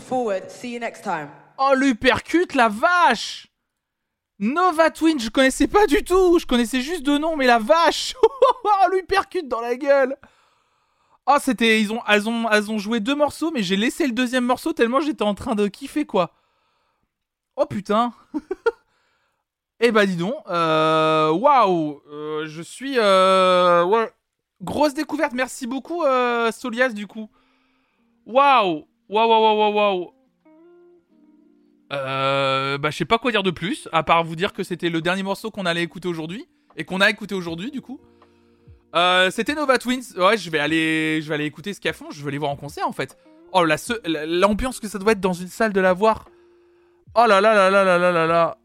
forward 0.00 0.42
in 0.42 0.82
every. 0.82 1.28
Oh, 1.58 1.72
l'uppercut, 1.74 2.54
la 2.54 2.68
vache 2.68 3.48
Nova 4.38 4.90
Twin, 4.90 5.18
je 5.18 5.30
connaissais 5.30 5.66
pas 5.66 5.86
du 5.86 6.02
tout. 6.04 6.38
Je 6.38 6.46
connaissais 6.46 6.82
juste 6.82 7.02
de 7.02 7.16
nom, 7.16 7.36
mais 7.36 7.46
la 7.46 7.58
vache 7.58 8.14
Oh, 8.64 8.90
l'uppercut 8.92 9.44
dans 9.44 9.60
la 9.60 9.76
gueule 9.76 10.16
Oh, 11.26 11.36
c'était... 11.40 11.80
Ils 11.80 11.92
ont, 11.92 12.02
elles, 12.06 12.28
ont, 12.28 12.48
elles 12.50 12.70
ont 12.70 12.78
joué 12.78 13.00
deux 13.00 13.14
morceaux, 13.14 13.50
mais 13.50 13.62
j'ai 13.62 13.76
laissé 13.76 14.06
le 14.06 14.12
deuxième 14.12 14.44
morceau 14.44 14.72
tellement 14.72 15.00
j'étais 15.00 15.22
en 15.22 15.34
train 15.34 15.54
de 15.54 15.66
kiffer, 15.66 16.04
quoi. 16.04 16.32
Oh, 17.56 17.66
putain 17.66 18.12
Eh 19.80 19.90
bah, 19.90 20.06
dis 20.06 20.16
donc. 20.16 20.34
euh, 20.48 21.30
Waouh 21.30 22.02
euh, 22.10 22.46
Je 22.46 22.62
suis... 22.62 22.98
euh. 22.98 24.06
Grosse 24.62 24.94
découverte. 24.94 25.32
Merci 25.34 25.66
beaucoup, 25.66 26.02
euh, 26.02 26.50
Solias, 26.52 26.90
du 26.90 27.06
coup. 27.06 27.28
Waouh 28.26 28.86
Waouh, 29.08 29.28
waouh, 29.28 29.58
waouh, 29.58 29.74
waouh, 29.74 30.12
euh, 31.92 32.78
bah, 32.78 32.90
je 32.90 32.96
sais 32.96 33.04
pas 33.04 33.18
quoi 33.18 33.30
dire 33.30 33.44
de 33.44 33.52
plus, 33.52 33.88
à 33.92 34.02
part 34.02 34.24
vous 34.24 34.34
dire 34.34 34.52
que 34.52 34.64
c'était 34.64 34.90
le 34.90 35.00
dernier 35.00 35.22
morceau 35.22 35.50
qu'on 35.50 35.66
allait 35.66 35.84
écouter 35.84 36.08
aujourd'hui, 36.08 36.48
et 36.76 36.84
qu'on 36.84 37.00
a 37.00 37.08
écouté 37.08 37.34
aujourd'hui, 37.34 37.70
du 37.70 37.80
coup. 37.80 38.00
Euh, 38.94 39.30
c'était 39.30 39.54
Nova 39.54 39.78
Twins. 39.78 40.02
Ouais, 40.16 40.36
je 40.36 40.50
vais 40.50 40.58
aller, 40.58 41.20
je 41.22 41.28
vais 41.28 41.34
aller 41.34 41.44
écouter 41.44 41.72
ce 41.74 41.80
qu'elles 41.80 41.94
font. 41.94 42.10
Je 42.10 42.24
vais 42.24 42.30
les 42.30 42.38
voir 42.38 42.50
en 42.50 42.56
concert, 42.56 42.88
en 42.88 42.92
fait. 42.92 43.16
Oh, 43.52 43.64
la 43.64 43.76
l'ambiance 44.26 44.80
que 44.80 44.88
ça 44.88 44.98
doit 44.98 45.12
être 45.12 45.20
dans 45.20 45.32
une 45.32 45.48
salle 45.48 45.72
de 45.72 45.80
la 45.80 45.92
voir. 45.92 46.28
Oh 47.14 47.24
là 47.26 47.40
là 47.40 47.54
là 47.54 47.70
là 47.70 47.84
là 47.84 47.98
là 47.98 48.12
là 48.12 48.26
là. 48.26 48.58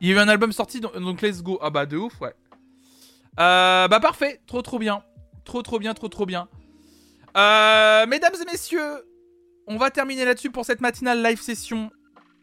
Il 0.00 0.08
y 0.08 0.12
a 0.12 0.16
eu 0.16 0.18
un 0.18 0.28
album 0.28 0.52
sorti, 0.52 0.80
donc 0.80 1.22
let's 1.22 1.42
go. 1.42 1.58
Ah 1.62 1.70
bah, 1.70 1.86
de 1.86 1.96
ouf, 1.96 2.20
ouais. 2.20 2.34
Euh, 3.38 3.88
bah, 3.88 4.00
parfait. 4.00 4.40
Trop, 4.46 4.62
trop 4.62 4.78
bien. 4.78 5.02
Trop, 5.44 5.62
trop 5.62 5.78
bien, 5.78 5.94
trop, 5.94 6.08
trop 6.08 6.26
bien. 6.26 6.48
Euh, 7.36 8.06
mesdames 8.06 8.34
et 8.40 8.50
messieurs, 8.50 9.04
on 9.66 9.76
va 9.76 9.90
terminer 9.90 10.24
là-dessus 10.24 10.50
pour 10.50 10.64
cette 10.64 10.80
matinale 10.80 11.22
live 11.22 11.40
session 11.40 11.90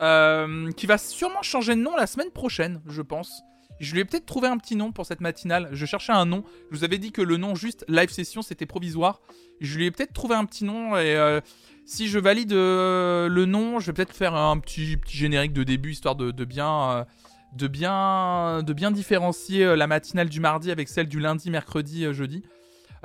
euh, 0.01 0.71
qui 0.71 0.85
va 0.85 0.97
sûrement 0.97 1.41
changer 1.41 1.75
de 1.75 1.81
nom 1.81 1.95
la 1.95 2.07
semaine 2.07 2.31
prochaine, 2.31 2.81
je 2.87 3.01
pense. 3.01 3.43
Je 3.79 3.93
lui 3.93 4.01
ai 4.01 4.05
peut-être 4.05 4.25
trouvé 4.25 4.47
un 4.47 4.57
petit 4.57 4.75
nom 4.75 4.91
pour 4.91 5.05
cette 5.05 5.21
matinale. 5.21 5.69
Je 5.71 5.85
cherchais 5.85 6.11
un 6.11 6.25
nom. 6.25 6.43
Je 6.69 6.77
vous 6.77 6.83
avais 6.83 6.97
dit 6.97 7.11
que 7.11 7.21
le 7.21 7.37
nom 7.37 7.55
juste 7.55 7.85
live 7.87 8.09
session 8.09 8.41
c'était 8.41 8.65
provisoire. 8.65 9.21
Je 9.61 9.77
lui 9.77 9.85
ai 9.85 9.91
peut-être 9.91 10.13
trouvé 10.13 10.35
un 10.35 10.45
petit 10.45 10.65
nom 10.65 10.97
et 10.97 11.15
euh, 11.15 11.39
si 11.85 12.07
je 12.07 12.19
valide 12.19 12.51
euh, 12.51 13.29
le 13.29 13.45
nom, 13.45 13.79
je 13.79 13.87
vais 13.87 13.93
peut-être 13.93 14.13
faire 14.13 14.35
un 14.35 14.59
petit, 14.59 14.97
petit 14.97 15.17
générique 15.17 15.53
de 15.53 15.63
début 15.63 15.91
histoire 15.91 16.15
de, 16.15 16.31
de 16.31 16.45
bien. 16.45 17.05
Euh, 17.51 17.57
de 17.57 17.67
bien, 17.67 18.63
de 18.63 18.73
bien 18.73 18.91
différencier 18.91 19.65
euh, 19.65 19.75
la 19.75 19.87
matinale 19.87 20.29
du 20.29 20.39
mardi 20.39 20.71
avec 20.71 20.87
celle 20.87 21.07
du 21.07 21.19
lundi, 21.19 21.49
mercredi, 21.49 22.05
euh, 22.05 22.13
jeudi. 22.13 22.43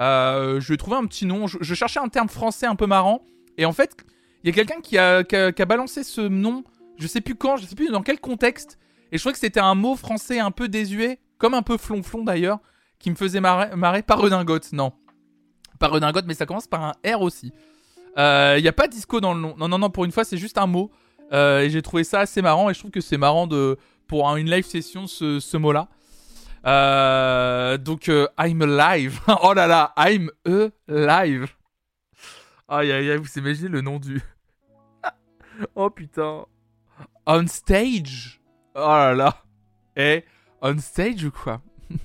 Euh, 0.01 0.61
je 0.61 0.73
vais 0.73 0.77
trouver 0.77 0.97
un 0.97 1.07
petit 1.07 1.27
nom. 1.27 1.47
Je, 1.47 1.75
cherchais 1.75 2.01
un 2.01 2.09
terme 2.09 2.29
français 2.29 2.66
un 2.66 2.77
peu 2.77 2.87
marrant. 2.87 3.23
Et 3.59 3.65
en 3.65 3.73
fait, 3.73 3.97
il 4.43 4.49
y 4.49 4.51
a 4.51 4.55
quelqu'un 4.55 4.81
qui 4.81 4.99
a, 4.99 5.23
qui, 5.25 5.37
a, 5.37 5.65
balancé 5.65 6.03
ce 6.03 6.21
nom, 6.21 6.65
je 6.99 7.07
sais 7.07 7.21
plus 7.21 7.37
quand, 7.37 7.57
je 7.57 7.66
sais 7.66 7.77
plus 7.77 7.91
dans 7.91 8.03
quel 8.03 8.21
contexte. 8.21 8.79
Et 9.12 9.19
je 9.19 9.23
trouvais 9.23 9.35
que 9.35 9.39
c'était 9.39 9.61
un 9.61 9.75
mot 9.75 9.95
français 9.95 10.41
un 10.41 10.51
peu 10.51 10.69
désuet, 10.69 11.21
comme 11.39 11.55
un 11.55 11.62
peu 11.62 11.77
flonflon 11.77 12.25
d'ailleurs, 12.25 12.59
qui 12.99 13.11
me 13.11 13.15
faisait 13.15 13.41
marrer, 13.41 14.03
pas 14.03 14.16
redingote, 14.16 14.73
non. 14.73 14.93
Pas 15.79 15.89
redingote, 15.89 16.25
mais 16.27 16.35
ça 16.35 16.47
commence 16.47 16.66
par 16.66 16.83
un 16.83 16.93
R 17.07 17.23
aussi. 17.23 17.53
Il 18.16 18.61
n'y 18.61 18.69
a 18.69 18.73
pas 18.73 18.89
disco 18.89 19.21
dans 19.21 19.35
le 19.35 19.41
nom. 19.41 19.55
Non, 19.57 19.69
non, 19.69 19.79
non, 19.79 19.91
pour 19.91 20.05
une 20.05 20.12
fois, 20.12 20.25
c'est 20.25 20.39
juste 20.39 20.59
un 20.59 20.66
mot. 20.66 20.91
Euh, 21.33 21.61
et 21.61 21.71
j'ai 21.71 21.83
trouvé 21.83 22.05
ça 22.05 22.21
assez 22.21 22.43
marrant, 22.43 22.71
et 22.71 22.75
je 22.75 22.79
trouve 22.79 22.91
que 22.91 23.01
c'est 23.01 23.16
marrant 23.16 23.47
de, 23.47 23.79
pour 24.06 24.28
un- 24.28 24.36
une 24.36 24.51
live 24.51 24.64
session, 24.66 25.06
ce, 25.06 25.40
ce 25.40 25.56
mot-là. 25.56 25.89
Euh, 26.66 27.76
donc, 27.78 28.09
euh, 28.09 28.26
I'm 28.39 28.62
alive. 28.62 29.20
oh 29.43 29.52
là 29.55 29.66
là, 29.66 29.93
I'm 29.98 30.31
alive. 30.89 31.48
Aïe 32.68 32.90
aïe 32.93 33.10
aïe, 33.10 33.16
vous 33.18 33.39
imaginez 33.39 33.68
le 33.68 33.81
nom 33.82 33.98
du. 33.98 34.22
oh 35.74 35.90
putain. 35.90 36.47
On 37.26 37.47
stage. 37.47 38.40
Oh 38.74 38.78
là 38.81 39.14
là. 39.14 39.36
Eh, 39.97 40.24
on 40.62 40.78
stage 40.78 41.24
ou 41.24 41.31
quoi? 41.31 41.60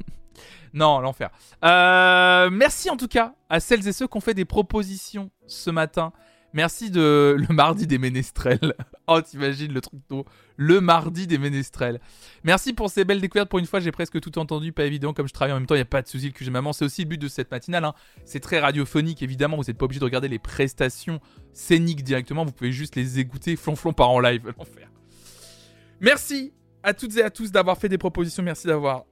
Non, 0.71 0.99
l'enfer. 0.99 1.31
Euh, 1.65 2.49
merci 2.51 2.91
en 2.91 2.97
tout 2.97 3.07
cas 3.07 3.34
à 3.49 3.59
celles 3.59 3.88
et 3.88 3.91
ceux 3.91 4.07
qui 4.07 4.15
ont 4.17 4.21
fait 4.21 4.35
des 4.35 4.45
propositions 4.45 5.31
ce 5.47 5.71
matin. 5.71 6.13
Merci 6.53 6.89
de 6.89 7.35
le 7.38 7.47
mardi 7.53 7.88
des 7.88 7.97
ménestrels. 7.97 8.73
Oh, 9.11 9.19
t'imagines 9.21 9.73
le 9.73 9.81
truc 9.81 9.99
d'eau. 10.07 10.23
Le 10.55 10.81
mardi 10.81 11.26
des 11.26 11.39
ménestrels. 11.39 11.99
Merci 12.43 12.73
pour 12.73 12.91
ces 12.91 13.05
belles 13.05 13.19
découvertes. 13.19 13.49
Pour 13.49 13.57
une 13.57 13.65
fois, 13.65 13.80
j'ai 13.80 13.91
presque 13.91 14.21
tout 14.21 14.38
entendu. 14.38 14.71
Pas 14.71 14.85
évident, 14.85 15.13
comme 15.13 15.27
je 15.27 15.34
travaille 15.34 15.51
en 15.51 15.55
même 15.55 15.65
temps, 15.65 15.73
il 15.73 15.80
n'y 15.80 15.81
a 15.81 15.85
pas 15.85 16.03
de 16.03 16.07
souci. 16.07 16.27
Le 16.27 16.31
QG 16.31 16.51
Maman, 16.51 16.73
c'est 16.73 16.85
aussi 16.85 17.01
le 17.01 17.07
but 17.07 17.17
de 17.17 17.27
cette 17.27 17.49
matinale. 17.49 17.85
hein. 17.85 17.95
C'est 18.23 18.39
très 18.39 18.59
radiophonique, 18.59 19.23
évidemment. 19.23 19.57
Vous 19.57 19.63
n'êtes 19.63 19.80
pas 19.80 19.85
obligé 19.85 19.99
de 19.99 20.05
regarder 20.05 20.27
les 20.27 20.38
prestations 20.38 21.19
scéniques 21.53 22.03
directement. 22.03 22.45
Vous 22.45 22.51
pouvez 22.51 22.71
juste 22.71 22.95
les 22.95 23.17
écouter 23.17 23.55
flonflon 23.55 23.93
par 23.93 24.11
en 24.11 24.19
live. 24.19 24.53
L'enfer. 24.59 24.91
Merci 26.01 26.53
à 26.84 26.93
toutes 26.93 27.17
et 27.17 27.23
à 27.23 27.31
tous 27.31 27.51
d'avoir 27.51 27.80
fait 27.80 27.89
des 27.89 27.97
propositions. 27.97 28.43
Merci 28.43 28.67
d'avoir 28.67 29.05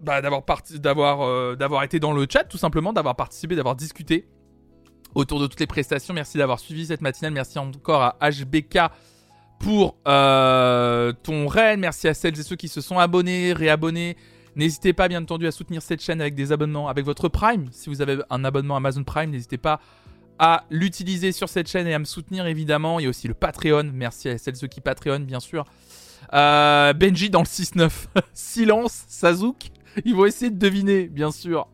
bah, 0.00 0.20
d'avoir 0.20 0.42
d'avoir 0.74 1.20
euh, 1.22 1.54
d'avoir 1.54 1.84
été 1.84 2.00
dans 2.00 2.12
le 2.12 2.26
chat, 2.28 2.42
tout 2.42 2.58
simplement, 2.58 2.92
d'avoir 2.92 3.14
participé, 3.14 3.54
d'avoir 3.54 3.76
discuté 3.76 4.26
autour 5.14 5.40
de 5.40 5.46
toutes 5.46 5.60
les 5.60 5.66
prestations. 5.66 6.14
Merci 6.14 6.38
d'avoir 6.38 6.60
suivi 6.60 6.86
cette 6.86 7.00
matinale. 7.00 7.32
Merci 7.32 7.58
encore 7.58 8.02
à 8.02 8.30
HBK 8.30 8.78
pour 9.58 9.96
euh, 10.06 11.12
ton 11.22 11.46
raid. 11.46 11.78
Merci 11.78 12.08
à 12.08 12.14
celles 12.14 12.38
et 12.38 12.42
ceux 12.42 12.56
qui 12.56 12.68
se 12.68 12.80
sont 12.80 12.98
abonnés, 12.98 13.52
réabonnés. 13.52 14.16
N'hésitez 14.56 14.92
pas, 14.92 15.08
bien 15.08 15.22
entendu, 15.22 15.46
à 15.46 15.52
soutenir 15.52 15.82
cette 15.82 16.02
chaîne 16.02 16.20
avec 16.20 16.34
des 16.34 16.52
abonnements, 16.52 16.88
avec 16.88 17.04
votre 17.04 17.28
Prime. 17.28 17.68
Si 17.70 17.88
vous 17.88 18.02
avez 18.02 18.18
un 18.30 18.44
abonnement 18.44 18.76
Amazon 18.76 19.04
Prime, 19.04 19.30
n'hésitez 19.30 19.58
pas 19.58 19.80
à 20.38 20.64
l'utiliser 20.70 21.32
sur 21.32 21.48
cette 21.48 21.68
chaîne 21.68 21.86
et 21.86 21.94
à 21.94 21.98
me 21.98 22.04
soutenir, 22.04 22.46
évidemment. 22.46 22.98
Il 23.00 23.04
y 23.04 23.06
a 23.06 23.08
aussi 23.08 23.28
le 23.28 23.34
Patreon. 23.34 23.90
Merci 23.92 24.28
à 24.28 24.38
celles 24.38 24.54
et 24.54 24.58
ceux 24.58 24.66
qui 24.66 24.80
Patreon, 24.80 25.20
bien 25.20 25.40
sûr. 25.40 25.64
Euh, 26.32 26.92
Benji 26.92 27.30
dans 27.30 27.40
le 27.40 27.46
6-9. 27.46 27.90
Silence, 28.32 29.04
Sazouk. 29.08 29.70
Ils 30.04 30.14
vont 30.14 30.26
essayer 30.26 30.50
de 30.50 30.58
deviner, 30.58 31.08
bien 31.08 31.30
sûr. 31.30 31.68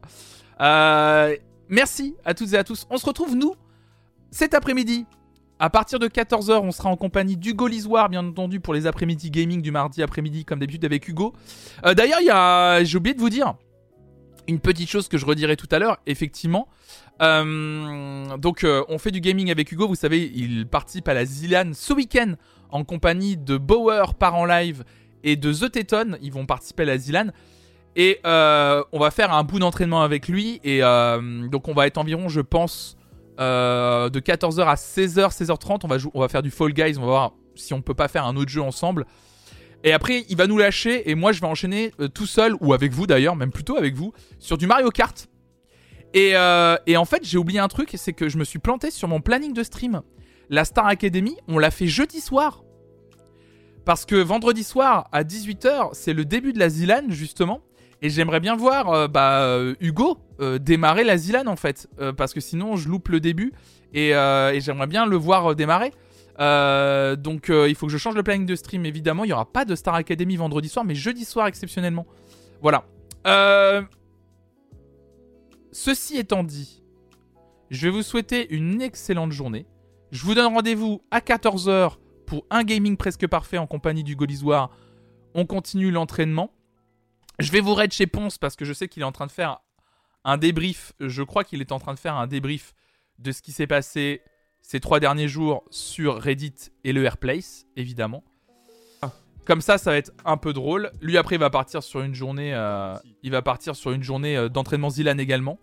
Euh, 0.60 1.36
merci 1.68 2.16
à 2.24 2.34
toutes 2.34 2.52
et 2.52 2.56
à 2.56 2.64
tous. 2.64 2.86
On 2.90 2.96
se 2.96 3.06
retrouve, 3.06 3.34
nous, 3.34 3.54
cet 4.30 4.54
après-midi. 4.54 5.06
À 5.60 5.70
partir 5.70 5.98
de 5.98 6.08
14h, 6.08 6.60
on 6.62 6.72
sera 6.72 6.90
en 6.90 6.96
compagnie 6.96 7.36
d'Hugo 7.36 7.68
Lisoire, 7.68 8.08
bien 8.08 8.26
entendu, 8.26 8.58
pour 8.58 8.74
les 8.74 8.86
après-midi 8.86 9.30
gaming 9.30 9.62
du 9.62 9.70
mardi 9.70 10.02
après-midi, 10.02 10.44
comme 10.44 10.58
d'habitude 10.58 10.84
avec 10.84 11.06
Hugo. 11.06 11.32
Euh, 11.86 11.94
D'ailleurs, 11.94 12.84
j'ai 12.84 12.98
oublié 12.98 13.14
de 13.14 13.20
vous 13.20 13.30
dire 13.30 13.54
une 14.48 14.60
petite 14.60 14.90
chose 14.90 15.08
que 15.08 15.16
je 15.16 15.24
redirai 15.24 15.56
tout 15.56 15.68
à 15.70 15.78
l'heure, 15.78 15.98
effectivement. 16.06 16.68
Euh, 17.22 18.36
donc, 18.36 18.64
euh, 18.64 18.84
on 18.88 18.98
fait 18.98 19.10
du 19.10 19.20
gaming 19.20 19.50
avec 19.50 19.70
Hugo. 19.70 19.86
Vous 19.86 19.94
savez, 19.94 20.30
il 20.34 20.66
participe 20.66 21.08
à 21.08 21.14
la 21.14 21.24
Zilan 21.24 21.70
ce 21.72 21.92
week-end 21.92 22.34
en 22.70 22.84
compagnie 22.84 23.36
de 23.36 23.56
Bauer 23.56 24.14
par 24.14 24.34
en 24.34 24.44
live 24.44 24.84
et 25.22 25.36
de 25.36 25.52
The 25.52 25.70
Teton. 25.70 26.16
Ils 26.20 26.32
vont 26.32 26.46
participer 26.46 26.82
à 26.82 26.86
la 26.86 26.98
Zilan. 26.98 27.26
Et 27.96 28.20
euh, 28.26 28.82
on 28.92 28.98
va 28.98 29.10
faire 29.10 29.32
un 29.32 29.44
bout 29.44 29.58
d'entraînement 29.58 30.02
avec 30.02 30.28
lui. 30.28 30.60
Et 30.64 30.82
euh, 30.82 31.46
donc, 31.48 31.68
on 31.68 31.74
va 31.74 31.86
être 31.86 31.98
environ, 31.98 32.28
je 32.28 32.40
pense, 32.40 32.96
euh, 33.40 34.08
de 34.10 34.20
14h 34.20 34.64
à 34.64 34.74
16h, 34.74 35.30
16h30. 35.36 35.80
On 35.84 35.88
va, 35.88 35.96
on 36.14 36.20
va 36.20 36.28
faire 36.28 36.42
du 36.42 36.50
Fall 36.50 36.72
Guys. 36.72 36.96
On 36.98 37.02
va 37.02 37.06
voir 37.06 37.32
si 37.54 37.72
on 37.72 37.82
peut 37.82 37.94
pas 37.94 38.08
faire 38.08 38.24
un 38.24 38.36
autre 38.36 38.50
jeu 38.50 38.62
ensemble. 38.62 39.06
Et 39.84 39.92
après, 39.92 40.24
il 40.28 40.36
va 40.36 40.46
nous 40.46 40.58
lâcher. 40.58 41.08
Et 41.10 41.14
moi, 41.14 41.32
je 41.32 41.40
vais 41.40 41.46
enchaîner 41.46 41.92
tout 42.14 42.26
seul, 42.26 42.54
ou 42.60 42.72
avec 42.72 42.92
vous 42.92 43.06
d'ailleurs, 43.06 43.36
même 43.36 43.52
plutôt 43.52 43.76
avec 43.76 43.94
vous, 43.94 44.12
sur 44.38 44.58
du 44.58 44.66
Mario 44.66 44.90
Kart. 44.90 45.28
Et, 46.14 46.34
et 46.86 46.96
en 46.96 47.04
fait, 47.04 47.20
j'ai 47.22 47.38
oublié 47.38 47.60
un 47.60 47.68
truc 47.68 47.90
c'est 47.96 48.14
que 48.14 48.28
je 48.28 48.38
me 48.38 48.44
suis 48.44 48.58
planté 48.58 48.90
sur 48.90 49.08
mon 49.08 49.20
planning 49.20 49.52
de 49.52 49.62
stream. 49.62 50.00
La 50.48 50.64
Star 50.64 50.86
Academy, 50.86 51.36
on 51.48 51.58
l'a 51.58 51.70
fait 51.70 51.86
jeudi 51.86 52.20
soir. 52.20 52.64
Parce 53.84 54.06
que 54.06 54.16
vendredi 54.16 54.64
soir 54.64 55.08
à 55.12 55.22
18h, 55.22 55.90
c'est 55.92 56.14
le 56.14 56.24
début 56.24 56.54
de 56.54 56.58
la 56.58 56.70
Zilan, 56.70 57.04
justement. 57.10 57.60
Et 58.04 58.10
j'aimerais 58.10 58.38
bien 58.38 58.54
voir 58.54 58.90
euh, 58.90 59.08
bah, 59.08 59.40
euh, 59.44 59.74
Hugo 59.80 60.18
euh, 60.38 60.58
démarrer 60.58 61.04
la 61.04 61.16
Zilan, 61.16 61.46
en 61.46 61.56
fait. 61.56 61.88
Parce 62.18 62.34
que 62.34 62.40
sinon, 62.40 62.76
je 62.76 62.90
loupe 62.90 63.08
le 63.08 63.18
début. 63.18 63.54
Et, 63.94 64.10
j'aimerais 64.60 64.86
bien 64.86 65.06
le 65.06 65.16
voir 65.16 65.56
démarrer. 65.56 65.90
Donc, 66.38 67.46
il 67.48 67.74
faut 67.74 67.86
que 67.86 67.92
je 67.92 67.96
change 67.96 68.14
le 68.14 68.22
planning 68.22 68.44
de 68.44 68.56
stream, 68.56 68.84
évidemment. 68.84 69.24
Il 69.24 69.28
n'y 69.28 69.32
aura 69.32 69.50
pas 69.50 69.64
de 69.64 69.74
Star 69.74 69.94
Academy 69.94 70.36
vendredi 70.36 70.68
soir, 70.68 70.84
mais 70.84 70.94
jeudi 70.94 71.24
soir, 71.24 71.46
exceptionnellement. 71.46 72.04
Voilà. 72.60 72.84
Ceci 75.72 76.18
étant 76.18 76.44
dit, 76.44 76.82
je 77.70 77.86
vais 77.86 77.90
vous 77.90 78.02
souhaiter 78.02 78.54
une 78.54 78.82
excellente 78.82 79.32
journée. 79.32 79.66
Je 80.10 80.24
vous 80.26 80.34
donne 80.34 80.52
rendez-vous 80.52 81.00
à 81.10 81.20
14h 81.20 81.96
pour 82.26 82.44
un 82.50 82.64
gaming 82.64 82.98
presque 82.98 83.26
parfait 83.26 83.56
en 83.56 83.66
compagnie 83.66 84.04
du 84.04 84.14
Golisoir. 84.14 84.70
On 85.34 85.46
continue 85.46 85.90
l'entraînement. 85.90 86.50
Je 87.38 87.50
vais 87.50 87.60
vous 87.60 87.74
raid 87.74 87.92
chez 87.92 88.06
Ponce 88.06 88.38
parce 88.38 88.56
que 88.56 88.64
je 88.64 88.72
sais 88.72 88.88
qu'il 88.88 89.02
est 89.02 89.06
en 89.06 89.12
train 89.12 89.26
de 89.26 89.32
faire 89.32 89.60
un 90.24 90.38
débrief. 90.38 90.92
Je 91.00 91.22
crois 91.22 91.44
qu'il 91.44 91.60
est 91.60 91.72
en 91.72 91.78
train 91.78 91.94
de 91.94 91.98
faire 91.98 92.14
un 92.14 92.26
débrief 92.26 92.74
de 93.18 93.32
ce 93.32 93.42
qui 93.42 93.52
s'est 93.52 93.66
passé 93.66 94.22
ces 94.62 94.80
trois 94.80 94.98
derniers 94.98 95.28
jours 95.28 95.64
sur 95.70 96.20
Reddit 96.20 96.70
et 96.84 96.92
le 96.92 97.04
Airplace, 97.04 97.66
évidemment. 97.76 98.24
Comme 99.44 99.60
ça, 99.60 99.76
ça 99.76 99.90
va 99.90 99.98
être 99.98 100.12
un 100.24 100.38
peu 100.38 100.54
drôle. 100.54 100.90
Lui 101.02 101.18
après, 101.18 101.36
il 101.36 101.38
va 101.38 101.50
partir 101.50 101.82
sur 101.82 102.00
une 102.00 102.14
journée, 102.14 102.54
euh, 102.54 102.94
il 103.22 103.30
va 103.30 103.42
partir 103.42 103.76
sur 103.76 103.92
une 103.92 104.02
journée 104.02 104.36
euh, 104.36 104.48
d'entraînement 104.48 104.88
Zilan 104.88 105.18
également. 105.18 105.58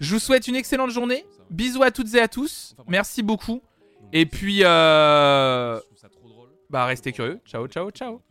Je 0.00 0.14
vous 0.14 0.18
souhaite 0.18 0.48
une 0.48 0.56
excellente 0.56 0.90
journée. 0.90 1.26
Bisous 1.50 1.82
à 1.82 1.90
toutes 1.90 2.14
et 2.14 2.20
à 2.20 2.28
tous. 2.28 2.74
Merci 2.88 3.22
beaucoup. 3.22 3.60
Et 4.14 4.24
puis, 4.24 4.60
euh... 4.62 5.78
bah 6.70 6.86
restez 6.86 7.12
curieux. 7.12 7.40
Ciao, 7.44 7.66
ciao, 7.66 7.90
ciao. 7.90 8.22